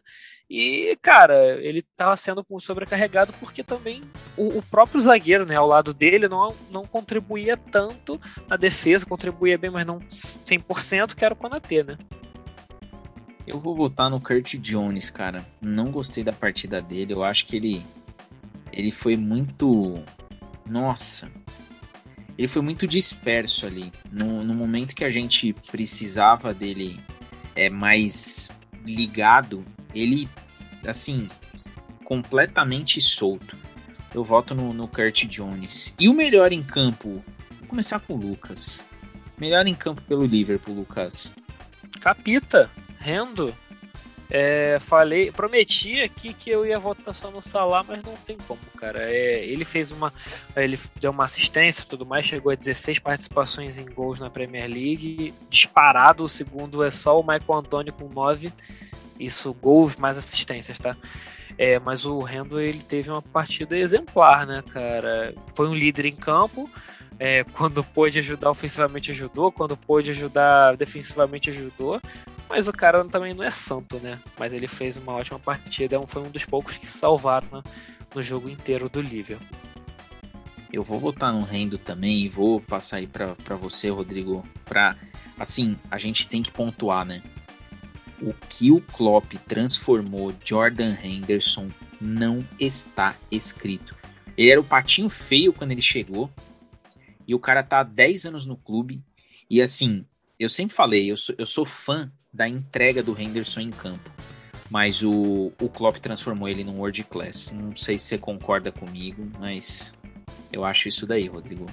e, 0.49 0.97
cara, 1.01 1.57
ele 1.63 1.79
estava 1.79 2.15
sendo 2.19 2.45
sobrecarregado 2.61 3.33
porque 3.41 3.65
também 3.65 4.03
o, 4.37 4.59
o, 4.59 4.63
próprio 4.63 5.01
zagueiro, 5.01 5.47
né, 5.47 5.57
ao 5.57 5.67
lado 5.67 5.95
dele, 5.95 6.29
não, 6.29 6.55
não 6.71 6.87
contribuía 6.87 7.57
tanto 7.57 8.21
na 8.47 8.57
defesa, 8.57 9.07
contribuía 9.07 9.57
bem, 9.57 9.71
mas 9.71 9.87
não 9.87 10.01
100%, 10.01 11.15
que 11.15 11.25
era 11.25 11.33
o 11.33 11.37
Konaté, 11.37 11.83
né? 11.83 11.97
Eu 13.47 13.59
vou 13.59 13.77
votar 13.77 14.09
no 14.09 14.21
Kurt 14.21 14.57
Jones, 14.57 15.11
cara. 15.11 15.47
Não 15.61 15.91
gostei 15.91 16.25
da 16.25 16.33
partida 16.33 16.81
dele. 16.81 17.13
Eu 17.13 17.23
acho 17.23 17.47
que 17.47 17.57
ele 17.57 17.83
ele 18.73 18.91
foi 18.91 19.17
muito 19.17 20.03
nossa. 20.69 21.31
Ele 22.37 22.49
foi 22.49 22.63
muito 22.63 22.87
disperso 22.87 23.67
ali. 23.67 23.93
No, 24.11 24.43
no 24.43 24.55
momento 24.55 24.95
que 24.95 25.05
a 25.05 25.11
gente 25.11 25.53
precisava 25.71 26.53
dele 26.53 26.99
é 27.55 27.71
mais 27.71 28.51
ligado, 28.85 29.65
ele 29.95 30.29
assim 30.87 31.29
completamente 32.05 33.01
solto. 33.01 33.57
Eu 34.13 34.25
voto 34.25 34.55
no, 34.55 34.73
no 34.73 34.89
Kurt 34.89 35.27
Jones. 35.27 35.95
E 35.99 36.09
o 36.09 36.15
melhor 36.15 36.53
em 36.53 36.63
campo? 36.63 37.23
Vou 37.61 37.69
começar 37.69 38.01
com 38.01 38.15
o 38.15 38.17
Lucas. 38.17 38.87
Melhor 39.39 39.67
em 39.67 39.75
campo 39.75 40.03
pelo 40.03 40.25
Liverpool, 40.25 40.75
Lucas. 40.75 41.33
Capita. 42.01 42.71
Rendo, 43.05 43.55
é, 44.31 44.79
falei, 44.81 45.31
prometi 45.31 46.01
aqui 46.01 46.33
que 46.33 46.49
eu 46.49 46.65
ia 46.65 46.79
votar 46.79 47.15
só 47.15 47.31
no 47.31 47.43
Salah, 47.43 47.85
mas 47.87 48.03
não 48.03 48.17
tem 48.17 48.39
como, 48.49 48.61
cara. 48.79 49.13
É, 49.13 49.45
ele 49.45 49.63
fez 49.63 49.91
uma, 49.91 50.11
ele 50.57 50.81
deu 50.99 51.11
uma 51.11 51.27
assistência, 51.27 51.85
tudo 51.87 52.07
mais, 52.07 52.25
chegou 52.25 52.51
a 52.51 52.55
16 52.55 52.99
participações 53.01 53.77
em 53.77 53.85
gols 53.85 54.19
na 54.19 54.31
Premier 54.31 54.67
League, 54.67 55.35
disparado. 55.51 56.25
O 56.25 56.29
segundo 56.31 56.83
é 56.83 56.91
só 56.91 57.21
o 57.21 57.23
Michael 57.23 57.59
Antônio 57.59 57.93
com 57.93 58.09
9, 58.09 58.51
isso 59.21 59.53
gols 59.53 59.97
mais 59.97 60.17
assistências, 60.17 60.79
tá? 60.79 60.97
É, 61.59 61.79
mas 61.79 62.07
o 62.07 62.19
Rendo 62.21 62.59
ele 62.59 62.81
teve 62.81 63.11
uma 63.11 63.23
partida 63.23 63.77
exemplar, 63.77 64.47
né, 64.47 64.65
cara? 64.73 65.35
Foi 65.53 65.69
um 65.69 65.75
líder 65.75 66.07
em 66.07 66.17
campo, 66.17 66.69
É, 67.19 67.45
quando 67.45 67.85
pôde 67.85 68.19
ajudar 68.19 68.51
ofensivamente, 68.51 69.11
ajudou. 69.11 69.53
Quando 69.53 69.77
pôde 69.77 70.11
ajudar 70.11 70.77
defensivamente, 70.77 71.51
ajudou. 71.51 72.01
Mas 72.49 72.69
o 72.69 72.73
cara 72.73 73.05
também 73.05 73.35
não 73.35 73.45
é 73.45 73.51
santo, 73.51 73.99
né? 73.99 74.19
Mas 74.39 74.53
ele 74.53 74.69
fez 74.69 74.97
uma 74.97 75.13
ótima 75.13 75.39
partida. 75.39 76.01
Foi 76.07 76.23
um 76.23 76.31
dos 76.31 76.45
poucos 76.45 76.77
que 76.77 76.87
salvaram 76.87 77.47
né, 77.53 77.63
no 78.15 78.23
jogo 78.23 78.49
inteiro 78.49 78.89
do 78.89 79.01
Liverpool. 79.01 79.47
Eu 80.73 80.83
vou 80.83 80.99
votar 80.99 81.33
no 81.33 81.43
Rendo 81.43 81.79
também 81.79 82.25
e 82.25 82.29
vou 82.29 82.61
passar 82.61 82.97
aí 82.97 83.07
para 83.07 83.55
você, 83.57 83.91
Rodrigo. 83.91 84.45
Pra, 84.65 84.97
assim, 85.39 85.77
a 85.89 85.99
gente 85.99 86.27
tem 86.27 86.43
que 86.43 86.51
pontuar, 86.51 87.05
né? 87.05 87.23
O 88.21 88.35
que 88.49 88.73
o 88.73 88.81
Klopp 88.81 89.35
transformou 89.47 90.35
Jordan 90.45 90.97
Henderson 91.01 91.69
não 92.01 92.45
está 92.59 93.15
escrito. 93.31 93.95
Ele 94.37 94.51
era 94.51 94.61
o 94.61 94.65
patinho 94.65 95.09
feio 95.09 95.53
quando 95.53 95.71
ele 95.71 95.83
chegou. 95.83 96.29
E 97.27 97.35
o 97.35 97.39
cara 97.39 97.63
tá 97.63 97.81
há 97.81 97.83
10 97.83 98.27
anos 98.27 98.47
no 98.47 98.57
clube. 98.57 99.03
E 99.49 99.61
assim, 99.61 100.05
eu 100.39 100.49
sempre 100.49 100.75
falei, 100.75 101.11
eu 101.11 101.17
sou, 101.17 101.35
eu 101.39 101.47
sou 101.47 101.65
fã 101.65 102.11
da 102.33 102.49
entrega 102.49 103.03
do 103.03 103.19
Henderson 103.19 103.61
em 103.61 103.71
campo. 103.71 104.11
Mas 104.71 105.03
o, 105.03 105.53
o 105.61 105.69
Klopp 105.69 105.99
transformou 105.99 106.49
ele 106.49 106.65
num 106.65 106.79
world 106.79 107.05
class. 107.05 107.53
Não 107.53 107.77
sei 107.77 107.99
se 107.99 108.07
você 108.07 108.19
concorda 108.19 108.73
comigo, 108.73 109.29
mas 109.39 109.95
eu 110.53 110.65
acho 110.65 110.89
isso 110.89 111.07
daí, 111.07 111.29
Rodrigo. 111.29 111.67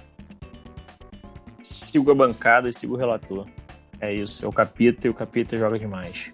Sigo 1.63 2.11
a 2.11 2.15
bancada 2.15 2.69
e 2.69 2.73
sigo 2.73 2.93
o 2.93 2.97
relator. 2.97 3.47
É 3.99 4.13
isso, 4.13 4.43
é 4.43 4.47
o 4.47 4.51
Capita 4.51 5.07
e 5.07 5.09
o 5.09 5.13
Capita 5.13 5.55
joga 5.55 5.77
demais. 5.77 6.31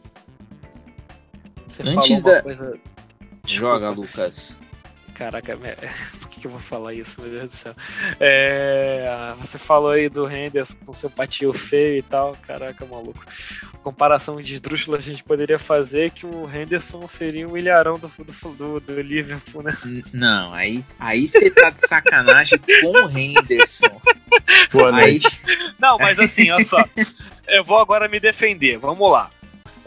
Você 1.67 1.83
Antes 1.83 2.23
da. 2.23 2.41
Coisa... 2.41 2.79
Joga, 3.45 3.89
Lucas. 3.89 4.57
Caraca, 5.13 5.57
por 5.57 6.26
que, 6.37 6.41
que 6.41 6.47
eu 6.47 6.51
vou 6.51 6.59
falar 6.59 6.93
isso, 6.93 7.19
meu 7.19 7.29
Deus 7.29 7.49
do 7.49 7.55
céu? 7.55 7.75
É, 8.19 9.33
você 9.39 9.57
falou 9.57 9.91
aí 9.91 10.07
do 10.07 10.29
Henderson 10.29 10.77
com 10.85 10.93
seu 10.93 11.09
patio 11.09 11.53
feio 11.53 11.97
e 11.97 12.01
tal. 12.01 12.37
Caraca, 12.45 12.85
maluco. 12.85 13.25
Comparação 13.83 14.39
de 14.41 14.53
esdrúxula 14.53 14.97
a 14.97 15.01
gente 15.01 15.23
poderia 15.23 15.57
fazer 15.59 16.11
que 16.11 16.25
o 16.25 16.49
Henderson 16.53 17.07
seria 17.07 17.47
um 17.47 17.57
ilharão 17.57 17.97
do, 17.97 18.07
do, 18.07 18.53
do, 18.53 18.79
do 18.79 19.01
Liverpool, 19.01 19.63
né? 19.63 19.77
Não, 20.13 20.53
aí 20.53 21.27
você 21.27 21.49
tá 21.49 21.69
de 21.69 21.81
sacanagem 21.81 22.59
com 22.81 23.05
o 23.05 23.09
Henderson. 23.09 24.01
Boa 24.71 24.91
noite. 24.91 25.41
Aí... 25.47 25.73
Não, 25.79 25.97
mas 25.97 26.19
assim, 26.19 26.51
olha 26.51 26.65
só. 26.65 26.83
Eu 27.47 27.63
vou 27.63 27.79
agora 27.79 28.07
me 28.07 28.19
defender. 28.19 28.77
Vamos 28.77 29.11
lá. 29.11 29.31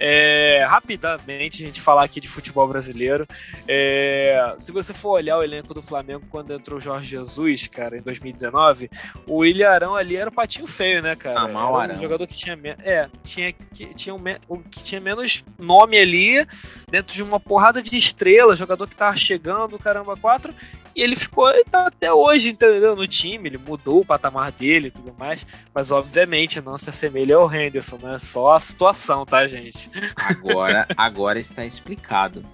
É, 0.03 0.65
rapidamente, 0.67 1.63
a 1.63 1.67
gente 1.67 1.79
falar 1.79 2.05
aqui 2.05 2.23
de 2.23 2.27
futebol 2.27 2.67
brasileiro. 2.67 3.27
É, 3.69 4.55
se 4.59 4.73
você 4.73 4.95
for 4.95 5.11
olhar 5.11 5.37
o 5.37 5.43
elenco 5.43 5.75
do 5.75 5.83
Flamengo 5.83 6.25
quando 6.31 6.55
entrou 6.55 6.79
o 6.79 6.81
Jorge 6.81 7.11
Jesus, 7.11 7.67
cara, 7.67 7.99
em 7.99 8.01
2019, 8.01 8.91
o 9.27 9.45
Ilharão 9.45 9.95
ali 9.95 10.17
era 10.17 10.31
o 10.31 10.33
patinho 10.33 10.67
feio, 10.67 11.03
né, 11.03 11.15
cara? 11.15 11.41
Ah, 11.41 11.49
mal 11.49 11.83
era 11.83 11.93
um 11.93 12.01
jogador 12.01 12.27
que 12.27 12.35
tinha, 12.35 12.59
é, 12.83 13.11
tinha, 13.23 13.53
que, 13.53 13.93
tinha, 13.95 14.15
um, 14.15 14.63
que 14.63 14.83
tinha 14.83 15.03
menos 15.03 15.45
nome 15.59 15.99
ali, 15.99 16.47
dentro 16.91 17.15
de 17.15 17.23
uma 17.23 17.39
porrada 17.39 17.83
de 17.83 17.95
estrelas, 17.95 18.59
jogador 18.59 18.89
que 18.89 18.97
tava 18.97 19.19
chegando, 19.19 19.79
caramba, 19.79 20.17
quatro, 20.17 20.55
e 20.95 21.03
ele 21.03 21.17
ficou 21.17 21.51
ele 21.51 21.65
tá 21.65 21.87
até 21.87 22.13
hoje, 22.13 22.51
entendeu? 22.51 22.97
No 22.97 23.07
time, 23.07 23.49
ele 23.49 23.59
mudou 23.59 24.01
o 24.01 24.05
patamar 24.05 24.53
dele 24.53 24.89
e 24.89 24.91
tudo 24.91 25.15
mais. 25.19 25.47
Mas 25.75 25.91
obviamente 25.91 26.61
não 26.61 26.79
se 26.79 26.91
assemelha 26.91 27.37
ao 27.37 27.53
Henderson, 27.53 27.99
né? 28.03 28.19
Só 28.19 28.57
a 28.57 28.61
situação, 28.61 29.25
tá, 29.25 29.47
gente? 29.47 29.91
Agora, 30.17 30.87
agora 30.97 31.39
está 31.39 31.65
explicado. 31.65 32.45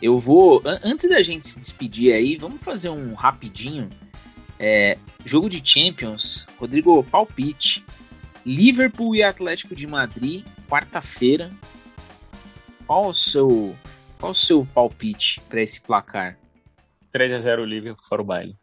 Eu 0.00 0.18
vou. 0.18 0.62
Antes 0.82 1.08
da 1.08 1.22
gente 1.22 1.46
se 1.46 1.58
despedir 1.58 2.12
aí, 2.12 2.36
vamos 2.36 2.62
fazer 2.62 2.90
um 2.90 3.14
rapidinho. 3.14 3.90
É, 4.58 4.98
jogo 5.24 5.48
de 5.48 5.62
Champions, 5.64 6.46
Rodrigo, 6.58 7.02
palpite. 7.04 7.84
Liverpool 8.44 9.14
e 9.14 9.22
Atlético 9.22 9.74
de 9.74 9.86
Madrid, 9.86 10.44
quarta-feira. 10.68 11.50
Qual 12.86 13.08
o 13.08 13.14
seu, 13.14 13.76
qual 14.18 14.32
o 14.32 14.34
seu 14.34 14.66
palpite 14.74 15.40
para 15.48 15.62
esse 15.62 15.80
placar? 15.80 16.39
3 17.12 17.32
a 17.32 17.38
0 17.38 17.64
Liverpool 17.64 18.04
fora 18.04 18.22
o 18.22 18.24
baile. 18.24 18.56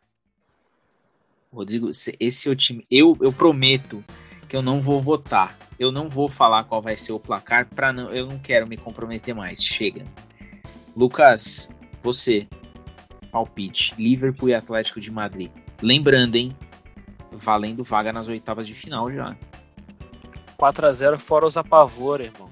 Rodrigo, 1.52 1.90
esse 1.90 2.50
é 2.50 2.52
o 2.52 2.56
time. 2.56 2.86
Eu, 2.90 3.18
eu 3.22 3.32
prometo 3.32 4.04
que 4.48 4.56
eu 4.56 4.62
não 4.62 4.82
vou 4.82 5.02
votar. 5.02 5.58
Eu 5.80 5.92
não 5.92 6.10
vou 6.10 6.28
falar 6.28 6.64
qual 6.64 6.82
vai 6.82 6.98
ser 6.98 7.12
o 7.12 7.20
placar 7.20 7.68
para 7.68 7.94
não. 7.94 8.12
Eu 8.12 8.26
não 8.26 8.40
quero 8.40 8.68
me 8.68 8.78
comprometer 8.78 9.34
mais. 9.34 9.64
Chega. 9.64 10.06
Lucas, 10.96 11.70
você. 12.02 12.48
Palpite: 13.32 13.94
Liverpool 13.98 14.50
e 14.50 14.54
Atlético 14.54 15.00
de 15.00 15.12
Madrid. 15.12 15.52
Lembrando, 15.82 16.36
hein? 16.36 16.56
Valendo 17.32 17.84
vaga 17.84 18.12
nas 18.12 18.28
oitavas 18.28 18.68
de 18.68 18.74
final 18.74 19.12
já. 19.12 19.38
4 20.58 20.88
a 20.88 20.94
0 20.94 21.20
fora 21.20 21.46
os 21.46 21.56
apavor, 21.56 22.20
irmão. 22.20 22.50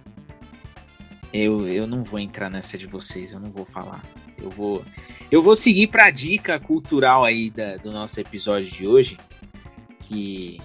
Eu, 1.34 1.68
eu 1.68 1.88
não 1.88 2.04
vou 2.04 2.20
entrar 2.20 2.50
nessa 2.50 2.78
de 2.78 2.86
vocês, 2.86 3.34
eu 3.34 3.40
não 3.40 3.52
vou 3.52 3.66
falar. 3.66 4.04
Eu 4.38 4.50
vou 4.50 4.86
eu 5.32 5.42
vou 5.42 5.56
seguir 5.56 5.88
para 5.88 6.06
a 6.06 6.12
dica 6.12 6.60
cultural 6.60 7.24
aí 7.24 7.50
da, 7.50 7.78
do 7.78 7.92
nosso 7.92 8.20
episódio 8.20 8.72
de 8.72 8.88
hoje, 8.88 9.18
que 10.02 10.60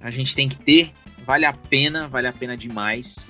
a 0.00 0.10
gente 0.10 0.34
tem 0.34 0.48
que 0.48 0.58
ter, 0.58 0.92
vale 1.24 1.44
a 1.44 1.52
pena, 1.52 2.08
vale 2.08 2.26
a 2.26 2.32
pena 2.32 2.56
demais. 2.56 3.26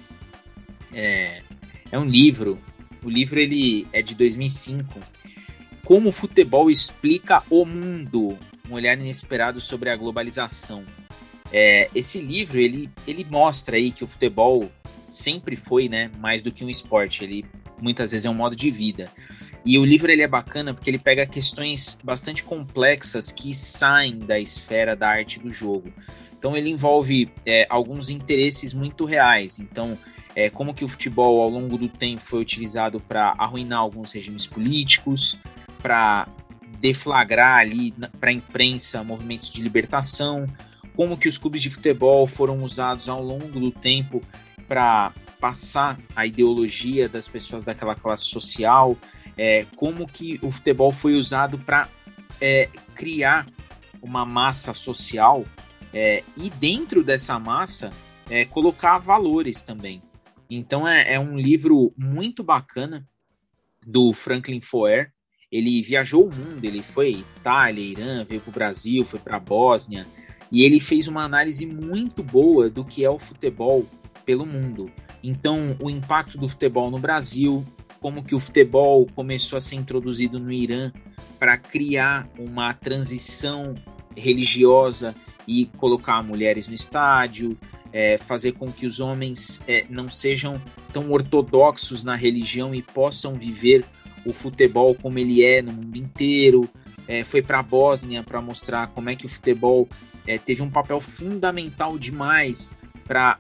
É, 0.93 1.43
é 1.91 1.99
um 1.99 2.05
livro, 2.05 2.59
o 3.03 3.11
livro 3.11 3.39
ele 3.39 3.87
é 3.93 4.03
de 4.03 4.15
2005, 4.15 5.01
Como 5.85 6.11
o 6.11 6.13
Futebol 6.13 6.71
Explica 6.71 7.43
o 7.51 7.65
Mundo, 7.65 8.39
um 8.69 8.75
olhar 8.75 8.99
inesperado 8.99 9.61
sobre 9.61 9.91
a 9.91 9.97
globalização. 9.97 10.85
É, 11.53 11.89
esse 11.95 12.21
livro 12.21 12.59
ele, 12.59 12.91
ele 13.07 13.27
mostra 13.29 13.77
aí 13.77 13.91
que 13.91 14.05
o 14.05 14.07
futebol 14.07 14.71
sempre 15.09 15.57
foi 15.57 15.89
né, 15.89 16.11
mais 16.19 16.43
do 16.43 16.53
que 16.53 16.65
um 16.65 16.69
esporte, 16.69 17.25
ele 17.25 17.47
muitas 17.81 18.13
vezes 18.13 18.25
é 18.25 18.31
um 18.31 18.35
modo 18.35 18.57
de 18.57 18.71
vida. 18.71 19.11
E 19.65 19.79
o 19.79 19.85
livro 19.85 20.11
ele 20.11 20.23
é 20.23 20.29
bacana 20.29 20.73
porque 20.73 20.89
ele 20.89 20.99
pega 20.99 21.27
questões 21.27 21.99
bastante 22.03 22.43
complexas 22.43 23.31
que 23.33 23.55
saem 23.55 24.19
da 24.19 24.39
esfera 24.39 24.97
da 24.97 25.09
arte 25.09 25.39
do 25.39 25.51
jogo. 25.51 25.93
Então 26.39 26.57
ele 26.57 26.71
envolve 26.71 27.31
é, 27.45 27.67
alguns 27.69 28.11
interesses 28.11 28.73
muito 28.73 29.05
reais. 29.05 29.59
Então, 29.59 29.99
é, 30.35 30.49
como 30.49 30.73
que 30.73 30.85
o 30.85 30.89
futebol 30.89 31.43
ao 31.43 31.49
longo 31.49 31.77
do 31.77 31.89
tempo 31.89 32.23
foi 32.23 32.41
utilizado 32.41 33.01
para 33.01 33.35
arruinar 33.37 33.81
alguns 33.81 34.13
regimes 34.13 34.47
políticos, 34.47 35.37
para 35.83 36.29
deflagrar 36.81 37.59
ali 37.59 37.93
para 38.21 38.31
a 38.31 38.33
imprensa 38.33 39.03
movimentos 39.03 39.53
de 39.53 39.61
libertação, 39.61 40.47
como 40.95 41.17
que 41.17 41.29
os 41.29 41.37
clubes 41.37 41.61
de 41.61 41.71
futebol 41.71 42.27
foram 42.27 42.63
usados 42.63 43.09
ao 43.09 43.23
longo 43.23 43.59
do 43.59 43.71
tempo 43.71 44.23
para 44.69 45.13
passar 45.41 45.99
a 46.15 46.27
ideologia 46.27 47.09
das 47.09 47.29
pessoas 47.29 47.65
daquela 47.65 47.95
classe 47.95 48.25
social, 48.25 48.97
é, 49.37 49.65
como 49.77 50.07
que 50.07 50.39
o 50.43 50.51
futebol 50.51 50.93
foi 50.93 51.15
usado 51.15 51.59
para 51.59 51.89
é, 52.41 52.69
criar 52.95 53.47
uma 54.03 54.25
massa 54.25 54.75
social 54.75 55.45
é, 55.93 56.23
e 56.37 56.51
dentro 56.51 57.03
dessa 57.03 57.39
massa 57.39 57.93
é, 58.29 58.45
colocar 58.45 58.99
valores 58.99 59.63
também. 59.63 60.03
Então 60.51 60.87
é, 60.87 61.15
é, 61.15 61.21
um 61.21 61.37
livro 61.37 61.93
muito 61.97 62.43
bacana 62.43 63.07
do 63.87 64.13
Franklin 64.13 64.61
Foer. 64.61 65.13
Ele 65.51 65.81
viajou 65.83 66.27
o 66.27 66.35
mundo, 66.35 66.65
ele 66.65 66.83
foi 66.83 67.11
Itália, 67.13 67.83
Irã, 67.83 68.25
veio 68.25 68.41
para 68.41 68.51
o 68.51 68.53
Brasil, 68.53 69.05
foi 69.05 69.19
para 69.19 69.37
a 69.37 69.41
Bósnia 69.41 70.07
e 70.51 70.63
ele 70.63 70.81
fez 70.81 71.09
uma 71.09 71.25
análise 71.25 71.67
muito 71.67 72.23
boa 72.23 72.69
do 72.69 72.85
que 72.85 73.05
é 73.05 73.11
o 73.11 73.19
futebol 73.19 73.87
pelo 74.25 74.45
mundo. 74.45 74.91
Então, 75.23 75.77
o 75.81 75.91
impacto 75.91 76.39
do 76.39 76.49
futebol 76.49 76.91
no 76.91 76.99
Brasil, 76.99 77.67
como 78.01 78.23
que 78.23 78.35
o 78.35 78.41
futebol 78.41 79.07
começou 79.15 79.57
a 79.57 79.61
ser 79.61 79.77
introduzido 79.77 80.39
no 80.39 80.53
Irã 80.53 80.93
para 81.39 81.57
criar 81.57 82.29
uma 82.39 82.73
transição 82.75 83.75
religiosa 84.17 85.15
e 85.47 85.67
colocar 85.77 86.23
mulheres 86.23 86.69
no 86.69 86.75
estádio, 86.75 87.57
é, 87.93 88.19
fazer 88.19 88.53
com 88.53 88.71
que 88.71 88.87
os 88.87 89.01
homens 89.01 89.63
é, 89.67 89.87
não 89.89 90.11
sejam 90.11 90.61
tão 90.93 91.11
ortodoxos 91.11 92.05
na 92.05 92.15
religião 92.15 92.75
e 92.75 92.83
possam 92.83 93.35
viver 93.35 93.85
o 94.25 94.33
futebol 94.33 94.95
como 94.95 95.19
ele 95.19 95.43
é 95.43 95.63
no 95.63 95.73
mundo 95.73 95.97
inteiro. 95.97 96.69
É, 97.07 97.25
foi 97.25 97.41
para 97.41 97.61
a 97.61 97.63
Bósnia 97.63 98.23
para 98.23 98.43
mostrar 98.43 98.89
como 98.89 99.09
é 99.09 99.17
que 99.17 99.25
o 99.25 99.29
futebol 99.29 99.89
é, 100.27 100.37
teve 100.37 100.61
um 100.61 100.69
papel 100.69 101.01
fundamental 101.01 101.99
demais 101.99 102.75
para 103.07 103.39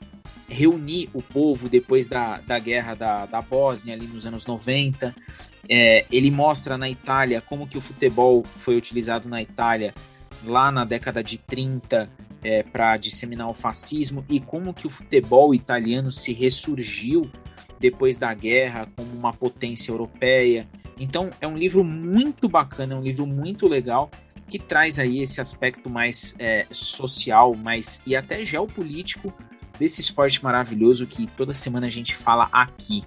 reunir 0.48 1.10
o 1.12 1.22
povo 1.22 1.68
depois 1.68 2.08
da, 2.08 2.38
da 2.38 2.58
guerra 2.58 2.94
da, 2.94 3.26
da 3.26 3.42
Bósnia, 3.42 3.94
ali 3.94 4.06
nos 4.06 4.24
anos 4.26 4.46
90. 4.46 5.14
É, 5.68 6.06
ele 6.10 6.30
mostra 6.30 6.78
na 6.78 6.88
Itália 6.88 7.40
como 7.40 7.66
que 7.66 7.76
o 7.76 7.80
futebol 7.80 8.44
foi 8.44 8.76
utilizado 8.76 9.28
na 9.28 9.42
Itália 9.42 9.94
lá 10.44 10.70
na 10.70 10.84
década 10.84 11.22
de 11.22 11.36
30 11.36 12.08
é, 12.42 12.62
para 12.62 12.96
disseminar 12.96 13.48
o 13.48 13.54
fascismo 13.54 14.24
e 14.28 14.40
como 14.40 14.72
que 14.72 14.86
o 14.86 14.90
futebol 14.90 15.54
italiano 15.54 16.10
se 16.10 16.32
ressurgiu 16.32 17.30
depois 17.78 18.18
da 18.18 18.32
guerra 18.32 18.88
como 18.96 19.12
uma 19.12 19.32
potência 19.32 19.90
europeia. 19.90 20.66
Então 20.98 21.30
é 21.40 21.46
um 21.46 21.56
livro 21.56 21.84
muito 21.84 22.48
bacana, 22.48 22.94
é 22.94 22.96
um 22.96 23.02
livro 23.02 23.26
muito 23.26 23.68
legal 23.68 24.10
que 24.48 24.58
traz 24.58 24.98
aí 24.98 25.20
esse 25.20 25.40
aspecto 25.40 25.90
mais 25.90 26.34
é, 26.38 26.66
social, 26.72 27.54
mais 27.54 28.00
e 28.06 28.16
até 28.16 28.44
geopolítico 28.44 29.32
desse 29.78 30.00
esporte 30.00 30.42
maravilhoso 30.42 31.06
que 31.06 31.26
toda 31.26 31.52
semana 31.52 31.86
a 31.86 31.90
gente 31.90 32.14
fala 32.14 32.48
aqui. 32.52 33.04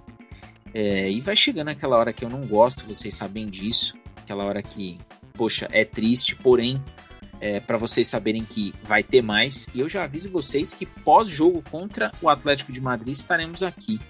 É, 0.74 1.10
e 1.10 1.20
vai 1.20 1.36
chegando 1.36 1.68
aquela 1.68 1.96
hora 1.96 2.12
que 2.12 2.24
eu 2.24 2.30
não 2.30 2.46
gosto, 2.46 2.86
vocês 2.86 3.14
sabem 3.14 3.48
disso, 3.48 3.94
aquela 4.16 4.44
hora 4.44 4.62
que, 4.62 4.98
poxa, 5.34 5.68
é 5.70 5.84
triste, 5.84 6.34
porém, 6.34 6.82
é, 7.40 7.60
para 7.60 7.76
vocês 7.76 8.06
saberem 8.06 8.44
que 8.44 8.72
vai 8.82 9.02
ter 9.02 9.20
mais. 9.20 9.68
E 9.74 9.80
eu 9.80 9.88
já 9.88 10.04
aviso 10.04 10.30
vocês 10.30 10.72
que 10.72 10.86
pós-jogo 10.86 11.62
contra 11.70 12.12
o 12.22 12.28
Atlético 12.28 12.72
de 12.72 12.80
Madrid 12.80 13.12
estaremos 13.12 13.62
aqui. 13.62 14.00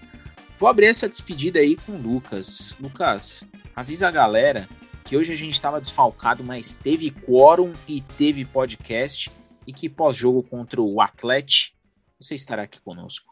Vou 0.58 0.68
abrir 0.68 0.86
essa 0.86 1.08
despedida 1.08 1.58
aí 1.58 1.74
com 1.74 1.92
o 1.92 2.00
Lucas. 2.00 2.76
Lucas, 2.78 3.48
avisa 3.74 4.06
a 4.06 4.10
galera 4.10 4.68
que 5.02 5.16
hoje 5.16 5.32
a 5.32 5.36
gente 5.36 5.54
estava 5.54 5.80
desfalcado, 5.80 6.44
mas 6.44 6.76
teve 6.76 7.10
quórum 7.10 7.72
e 7.88 8.00
teve 8.00 8.44
podcast. 8.44 9.30
E 9.66 9.72
que 9.72 9.88
pós-jogo 9.88 10.42
contra 10.42 10.80
o 10.80 11.00
Atlético, 11.00 11.76
você 12.22 12.34
estará 12.34 12.62
aqui 12.62 12.80
conosco. 12.80 13.31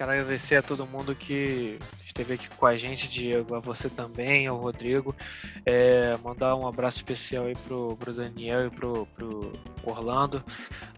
Quero 0.00 0.12
agradecer 0.12 0.56
a 0.56 0.62
todo 0.62 0.86
mundo 0.86 1.14
que 1.14 1.78
esteve 2.06 2.32
aqui 2.32 2.48
com 2.48 2.64
a 2.64 2.74
gente, 2.74 3.06
Diego, 3.06 3.54
a 3.54 3.60
você 3.60 3.90
também, 3.90 4.46
ao 4.46 4.56
Rodrigo. 4.56 5.14
É, 5.66 6.16
mandar 6.24 6.56
um 6.56 6.66
abraço 6.66 6.96
especial 6.96 7.44
aí 7.44 7.54
pro, 7.54 7.98
pro 7.98 8.14
Daniel 8.14 8.68
e 8.68 8.70
pro, 8.70 9.04
pro 9.14 9.52
Orlando. 9.84 10.42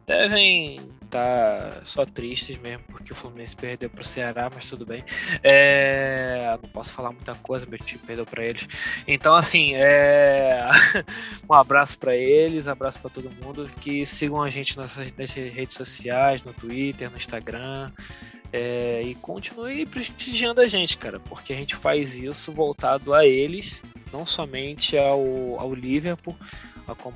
Devem 0.06 0.76
estar 1.02 1.70
tá 1.70 1.80
só 1.84 2.06
tristes 2.06 2.56
mesmo, 2.58 2.84
porque 2.92 3.12
o 3.12 3.16
Fluminense 3.16 3.56
perdeu 3.56 3.90
pro 3.90 4.04
Ceará, 4.04 4.48
mas 4.54 4.70
tudo 4.70 4.86
bem. 4.86 5.04
É, 5.42 6.56
não 6.62 6.68
posso 6.68 6.92
falar 6.92 7.10
muita 7.10 7.34
coisa, 7.34 7.66
meu 7.66 7.80
time 7.80 7.98
perdeu 8.06 8.24
para 8.24 8.44
eles. 8.44 8.68
Então, 9.08 9.34
assim, 9.34 9.74
é, 9.74 10.68
um 11.50 11.54
abraço 11.54 11.98
para 11.98 12.14
eles, 12.14 12.68
abraço 12.68 13.00
para 13.00 13.10
todo 13.10 13.28
mundo. 13.42 13.68
Que 13.80 14.06
sigam 14.06 14.40
a 14.40 14.48
gente 14.48 14.76
nas, 14.76 14.96
nas 14.96 15.32
redes 15.32 15.74
sociais, 15.74 16.44
no 16.44 16.52
Twitter, 16.52 17.10
no 17.10 17.16
Instagram. 17.16 17.90
É, 18.52 19.02
e 19.02 19.14
continue 19.14 19.86
prestigiando 19.86 20.60
a 20.60 20.68
gente, 20.68 20.98
cara, 20.98 21.18
porque 21.18 21.54
a 21.54 21.56
gente 21.56 21.74
faz 21.74 22.14
isso 22.14 22.52
voltado 22.52 23.14
a 23.14 23.26
eles, 23.26 23.80
não 24.12 24.26
somente 24.26 24.96
ao, 24.98 25.58
ao 25.58 25.74
Liverpool, 25.74 26.36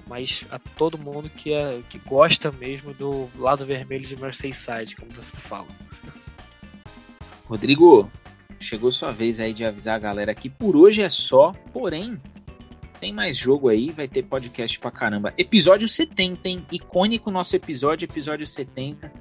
mas 0.06 0.46
a 0.50 0.58
todo 0.58 0.96
mundo 0.96 1.28
que, 1.28 1.52
é, 1.52 1.78
que 1.90 1.98
gosta 1.98 2.50
mesmo 2.50 2.94
do 2.94 3.28
lado 3.38 3.66
vermelho 3.66 4.06
de 4.06 4.16
Merseyside, 4.16 4.96
como 4.96 5.12
você 5.12 5.36
fala. 5.36 5.66
Rodrigo, 7.44 8.10
chegou 8.58 8.90
sua 8.90 9.12
vez 9.12 9.38
aí 9.38 9.52
de 9.52 9.64
avisar 9.64 9.96
a 9.96 10.00
galera 10.00 10.34
que 10.34 10.48
por 10.48 10.74
hoje 10.74 11.02
é 11.02 11.10
só, 11.10 11.52
porém 11.72 12.18
tem 12.96 13.12
mais 13.12 13.36
jogo 13.36 13.68
aí, 13.68 13.90
vai 13.90 14.08
ter 14.08 14.22
podcast 14.22 14.78
pra 14.78 14.90
caramba. 14.90 15.32
Episódio 15.36 15.86
70, 15.86 16.48
hein? 16.48 16.66
Icônico 16.72 17.30
nosso 17.30 17.54
episódio, 17.54 18.06
episódio 18.06 18.46
70. 18.46 19.12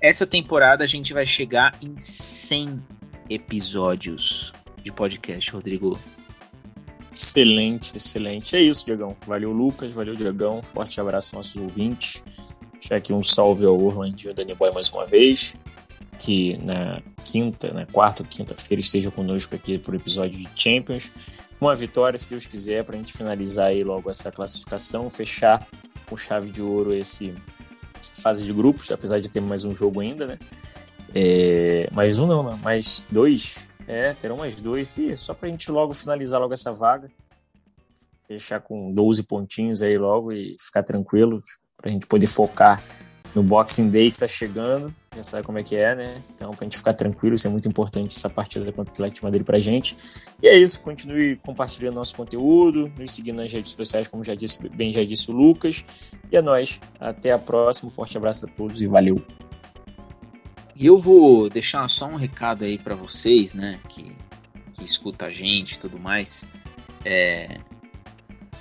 Essa 0.00 0.26
temporada 0.26 0.84
a 0.84 0.86
gente 0.86 1.12
vai 1.12 1.24
chegar 1.24 1.74
em 1.82 1.94
100 1.98 2.82
episódios 3.28 4.52
de 4.82 4.92
podcast, 4.92 5.50
Rodrigo. 5.50 5.98
Excelente, 7.12 7.96
excelente. 7.96 8.56
É 8.56 8.60
isso, 8.60 8.84
Diegão. 8.84 9.16
Valeu, 9.26 9.52
Lucas. 9.52 9.92
Valeu, 9.92 10.14
Diegão. 10.14 10.62
Forte 10.62 11.00
abraço 11.00 11.36
aos 11.36 11.46
nossos 11.46 11.56
ouvintes. 11.56 12.22
Deixar 12.74 12.96
aqui 12.96 13.12
um 13.12 13.22
salve 13.22 13.64
ao 13.64 13.80
Orlandinho 13.80 14.34
Dani 14.34 14.54
Boy 14.54 14.72
mais 14.72 14.88
uma 14.90 15.06
vez. 15.06 15.56
Que 16.18 16.56
na 16.58 17.02
quinta, 17.24 17.72
na 17.72 17.86
quarta 17.86 18.22
ou 18.22 18.28
quinta-feira 18.28 18.80
esteja 18.80 19.10
conosco 19.10 19.54
aqui 19.54 19.78
por 19.78 19.94
episódio 19.94 20.38
de 20.38 20.48
Champions 20.54 21.12
uma 21.62 21.76
vitória, 21.76 22.18
se 22.18 22.28
Deus 22.28 22.46
quiser, 22.48 22.84
para 22.84 22.96
a 22.96 22.98
gente 22.98 23.12
finalizar 23.12 23.68
aí 23.68 23.84
logo 23.84 24.10
essa 24.10 24.32
classificação, 24.32 25.08
fechar 25.08 25.64
com 26.08 26.16
chave 26.16 26.50
de 26.50 26.60
ouro 26.60 26.92
esse 26.92 27.32
essa 27.98 28.20
fase 28.20 28.44
de 28.44 28.52
grupos, 28.52 28.90
apesar 28.90 29.20
de 29.20 29.30
ter 29.30 29.40
mais 29.40 29.64
um 29.64 29.72
jogo 29.72 30.00
ainda, 30.00 30.26
né? 30.26 30.38
É, 31.14 31.88
mais 31.92 32.18
um 32.18 32.26
não, 32.26 32.42
não, 32.42 32.56
mais 32.58 33.06
dois. 33.08 33.64
É, 33.86 34.12
terão 34.14 34.38
mais 34.38 34.56
dois. 34.56 34.96
E 34.98 35.16
só 35.16 35.34
para 35.34 35.46
a 35.46 35.50
gente 35.50 35.70
logo 35.70 35.92
finalizar 35.92 36.40
logo 36.40 36.52
essa 36.52 36.72
vaga. 36.72 37.08
Fechar 38.26 38.60
com 38.60 38.92
12 38.92 39.22
pontinhos 39.22 39.82
aí 39.82 39.96
logo 39.96 40.32
e 40.32 40.56
ficar 40.58 40.82
tranquilo, 40.82 41.40
para 41.76 41.90
a 41.90 41.92
gente 41.92 42.08
poder 42.08 42.26
focar 42.26 42.82
no 43.36 43.42
Boxing 43.42 43.88
Day 43.88 44.10
que 44.10 44.16
está 44.16 44.26
chegando 44.26 44.92
já 45.14 45.22
sabe 45.22 45.46
como 45.46 45.58
é 45.58 45.62
que 45.62 45.76
é, 45.76 45.94
né? 45.94 46.22
Então, 46.34 46.50
pra 46.52 46.64
gente 46.64 46.76
ficar 46.76 46.94
tranquilo, 46.94 47.34
isso 47.34 47.46
é 47.46 47.50
muito 47.50 47.68
importante, 47.68 48.14
essa 48.16 48.30
partida 48.30 48.64
contra 48.72 48.90
o 48.90 48.94
Atlético 48.94 49.26
Madrid 49.26 49.44
pra 49.44 49.58
gente. 49.58 49.96
E 50.42 50.48
é 50.48 50.56
isso, 50.56 50.80
continue 50.82 51.36
compartilhando 51.36 51.96
nosso 51.96 52.16
conteúdo, 52.16 52.90
nos 52.98 53.12
seguindo 53.12 53.36
nas 53.36 53.52
redes 53.52 53.72
sociais, 53.72 54.08
como 54.08 54.24
já 54.24 54.34
disse, 54.34 54.68
bem 54.68 54.92
já 54.92 55.04
disse 55.04 55.30
o 55.30 55.34
Lucas. 55.34 55.84
E 56.30 56.36
é 56.36 56.42
nóis, 56.42 56.80
até 56.98 57.30
a 57.30 57.38
próxima, 57.38 57.90
forte 57.90 58.16
abraço 58.16 58.46
a 58.46 58.48
todos 58.48 58.80
e 58.80 58.86
valeu! 58.86 59.22
E 60.74 60.86
eu 60.86 60.96
vou 60.96 61.50
deixar 61.50 61.88
só 61.88 62.06
um 62.06 62.16
recado 62.16 62.64
aí 62.64 62.78
para 62.78 62.94
vocês, 62.94 63.54
né, 63.54 63.78
que, 63.88 64.16
que 64.72 64.82
escuta 64.82 65.26
a 65.26 65.30
gente 65.30 65.72
e 65.72 65.78
tudo 65.78 65.98
mais. 65.98 66.46
É... 67.04 67.58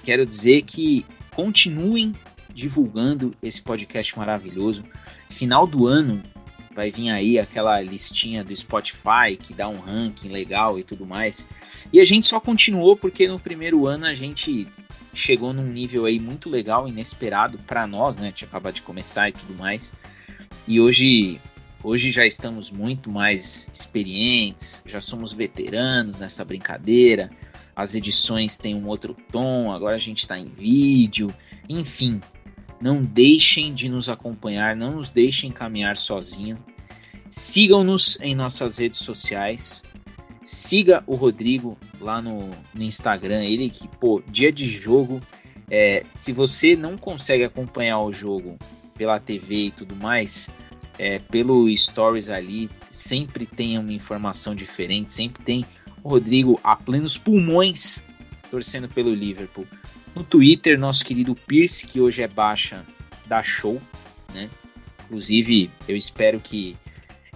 Quero 0.03 0.25
dizer 0.25 0.63
que 0.63 1.05
continuem 1.33 2.13
divulgando 2.53 3.33
esse 3.41 3.61
podcast 3.61 4.17
maravilhoso. 4.17 4.83
Final 5.29 5.65
do 5.65 5.87
ano 5.87 6.21
vai 6.81 6.89
vir 6.89 7.11
aí 7.11 7.37
aquela 7.37 7.79
listinha 7.79 8.43
do 8.43 8.55
Spotify 8.55 9.37
que 9.39 9.53
dá 9.53 9.67
um 9.67 9.79
ranking 9.79 10.29
legal 10.29 10.79
e 10.79 10.83
tudo 10.83 11.05
mais. 11.05 11.47
E 11.93 11.99
a 11.99 12.03
gente 12.03 12.25
só 12.25 12.39
continuou 12.39 12.95
porque 12.95 13.27
no 13.27 13.39
primeiro 13.39 13.85
ano 13.85 14.07
a 14.07 14.15
gente 14.15 14.67
chegou 15.13 15.53
num 15.53 15.67
nível 15.67 16.05
aí 16.05 16.19
muito 16.19 16.49
legal, 16.49 16.87
inesperado 16.87 17.59
para 17.59 17.85
nós, 17.85 18.17
né? 18.17 18.31
Tinha 18.31 18.47
acabado 18.47 18.73
de 18.73 18.81
começar 18.81 19.29
e 19.29 19.31
tudo 19.31 19.53
mais. 19.53 19.93
E 20.67 20.81
hoje 20.81 21.39
hoje 21.83 22.09
já 22.09 22.25
estamos 22.25 22.71
muito 22.71 23.11
mais 23.11 23.69
experientes, 23.71 24.83
já 24.83 24.99
somos 24.99 25.33
veteranos 25.33 26.19
nessa 26.19 26.43
brincadeira. 26.43 27.29
As 27.75 27.93
edições 27.93 28.57
têm 28.57 28.73
um 28.73 28.87
outro 28.87 29.15
tom, 29.31 29.71
agora 29.71 29.95
a 29.95 29.99
gente 29.99 30.19
está 30.19 30.37
em 30.37 30.45
vídeo, 30.45 31.31
enfim, 31.69 32.19
não 32.81 33.03
deixem 33.03 33.71
de 33.71 33.87
nos 33.87 34.09
acompanhar, 34.09 34.75
não 34.75 34.95
nos 34.95 35.11
deixem 35.11 35.51
caminhar 35.51 35.95
sozinho. 35.95 36.57
Sigam-nos 37.31 38.19
em 38.19 38.35
nossas 38.35 38.77
redes 38.77 38.99
sociais. 38.99 39.83
Siga 40.43 41.01
o 41.07 41.15
Rodrigo 41.15 41.77
lá 42.01 42.21
no, 42.21 42.49
no 42.73 42.83
Instagram. 42.83 43.45
Ele 43.45 43.69
que, 43.69 43.87
pô, 43.87 44.21
dia 44.27 44.51
de 44.51 44.67
jogo. 44.67 45.21
É, 45.69 46.03
se 46.13 46.33
você 46.33 46.75
não 46.75 46.97
consegue 46.97 47.45
acompanhar 47.45 48.01
o 48.01 48.11
jogo 48.11 48.57
pela 48.97 49.17
TV 49.17 49.67
e 49.67 49.71
tudo 49.71 49.95
mais, 49.95 50.49
é, 50.99 51.19
pelo 51.19 51.73
Stories 51.73 52.27
ali, 52.27 52.69
sempre 52.89 53.45
tem 53.45 53.77
uma 53.77 53.93
informação 53.93 54.53
diferente. 54.53 55.13
Sempre 55.13 55.41
tem 55.41 55.65
o 56.03 56.09
Rodrigo 56.09 56.59
a 56.61 56.75
plenos 56.75 57.17
pulmões 57.17 58.03
torcendo 58.49 58.89
pelo 58.89 59.13
Liverpool. 59.15 59.65
No 60.13 60.25
Twitter, 60.25 60.77
nosso 60.77 61.05
querido 61.05 61.33
Pierce, 61.33 61.87
que 61.87 62.01
hoje 62.01 62.21
é 62.21 62.27
baixa, 62.27 62.85
da 63.25 63.41
show, 63.41 63.81
né? 64.33 64.49
Inclusive, 65.05 65.69
eu 65.87 65.95
espero 65.95 66.37
que 66.37 66.75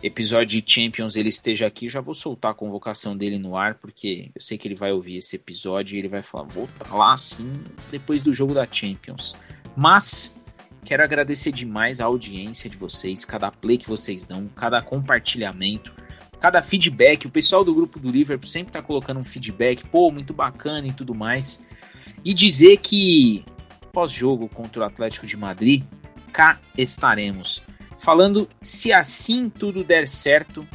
episódio 0.05 0.61
de 0.61 0.71
Champions 0.71 1.15
ele 1.15 1.29
esteja 1.29 1.65
aqui. 1.65 1.89
Já 1.89 1.99
vou 1.99 2.13
soltar 2.13 2.51
a 2.51 2.53
convocação 2.53 3.17
dele 3.17 3.39
no 3.39 3.57
ar, 3.57 3.75
porque 3.75 4.29
eu 4.35 4.41
sei 4.41 4.57
que 4.57 4.67
ele 4.67 4.75
vai 4.75 4.91
ouvir 4.91 5.17
esse 5.17 5.35
episódio 5.35 5.95
e 5.95 5.99
ele 5.99 6.07
vai 6.07 6.21
falar: 6.21 6.45
vou 6.45 6.69
tá 6.77 6.95
lá 6.95 7.13
assim 7.13 7.51
depois 7.89 8.21
do 8.23 8.31
jogo 8.31 8.53
da 8.53 8.67
Champions. 8.69 9.35
Mas 9.75 10.35
quero 10.83 11.03
agradecer 11.03 11.51
demais 11.51 11.99
a 11.99 12.05
audiência 12.05 12.69
de 12.69 12.77
vocês, 12.77 13.25
cada 13.25 13.51
play 13.51 13.77
que 13.77 13.87
vocês 13.87 14.27
dão, 14.27 14.47
cada 14.55 14.81
compartilhamento, 14.81 15.91
cada 16.39 16.61
feedback. 16.61 17.25
O 17.25 17.31
pessoal 17.31 17.63
do 17.63 17.73
grupo 17.73 17.99
do 17.99 18.11
Liverpool 18.11 18.47
sempre 18.47 18.69
está 18.69 18.81
colocando 18.83 19.19
um 19.19 19.23
feedback, 19.23 19.83
pô, 19.85 20.11
muito 20.11 20.33
bacana 20.33 20.87
e 20.87 20.93
tudo 20.93 21.15
mais. 21.15 21.59
E 22.23 22.33
dizer 22.33 22.77
que 22.77 23.43
pós-jogo 23.91 24.47
contra 24.49 24.83
o 24.83 24.85
Atlético 24.85 25.25
de 25.25 25.35
Madrid, 25.35 25.83
cá 26.31 26.59
estaremos. 26.77 27.63
Falando 28.05 28.47
se 28.61 28.93
assim 28.93 29.49
tudo 29.49 29.83
der 29.83 30.07
certo 30.07 30.65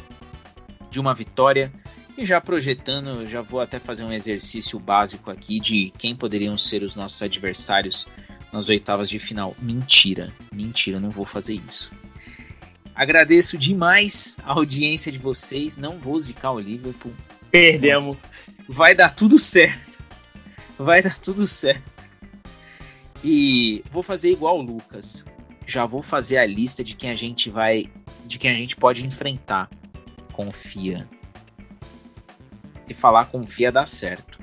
de 0.89 0.99
uma 0.99 1.15
vitória 1.15 1.71
e 2.17 2.25
já 2.25 2.41
projetando, 2.41 3.25
já 3.25 3.41
vou 3.41 3.61
até 3.61 3.79
fazer 3.79 4.03
um 4.03 4.11
exercício 4.11 4.77
básico 4.77 5.31
aqui 5.31 5.57
de 5.57 5.93
quem 5.97 6.13
poderiam 6.13 6.57
ser 6.57 6.83
os 6.83 6.93
nossos 6.93 7.23
adversários 7.23 8.05
nas 8.51 8.67
oitavas 8.67 9.09
de 9.09 9.17
final. 9.17 9.55
Mentira, 9.61 10.29
mentira, 10.53 10.99
não 10.99 11.09
vou 11.09 11.23
fazer 11.23 11.53
isso. 11.65 11.93
Agradeço 12.93 13.57
demais 13.57 14.37
a 14.45 14.51
audiência 14.51 15.09
de 15.09 15.17
vocês. 15.17 15.77
Não 15.77 15.97
vou 15.97 16.19
zicar 16.19 16.51
o 16.51 16.59
Liverpool. 16.59 17.13
Perdemos. 17.49 18.17
Vai 18.67 18.93
dar 18.93 19.15
tudo 19.15 19.39
certo 19.39 19.91
vai 20.81 21.01
dar 21.01 21.17
tudo 21.17 21.45
certo. 21.47 22.09
E 23.23 23.83
vou 23.91 24.01
fazer 24.01 24.31
igual 24.31 24.59
o 24.59 24.61
Lucas. 24.61 25.23
Já 25.65 25.85
vou 25.85 26.01
fazer 26.01 26.37
a 26.37 26.45
lista 26.45 26.83
de 26.83 26.95
quem 26.95 27.09
a 27.11 27.15
gente 27.15 27.49
vai, 27.49 27.91
de 28.25 28.37
quem 28.37 28.51
a 28.51 28.53
gente 28.53 28.75
pode 28.75 29.05
enfrentar. 29.05 29.69
Confia. 30.33 31.07
Se 32.83 32.93
falar 32.93 33.25
confia 33.25 33.71
dá 33.71 33.85
certo. 33.85 34.39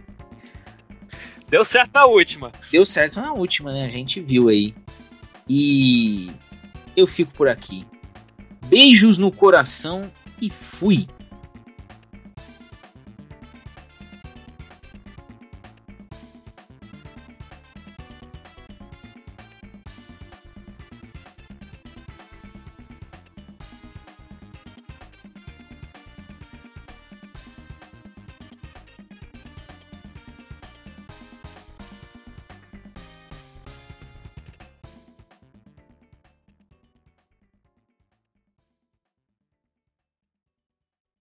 Deu 1.49 1.65
certo 1.65 1.90
na 1.95 2.07
última. 2.07 2.53
Deu 2.70 2.85
certo 2.85 3.20
na 3.20 3.32
última, 3.32 3.73
né? 3.73 3.86
A 3.86 3.90
gente 3.90 4.20
viu 4.20 4.49
aí. 4.49 4.74
E 5.49 6.31
eu 6.97 7.07
fico 7.07 7.32
por 7.32 7.49
aqui. 7.49 7.86
Beijos 8.66 9.19
no 9.19 9.32
coração 9.32 10.11
e 10.40 10.51
fui. 10.51 11.07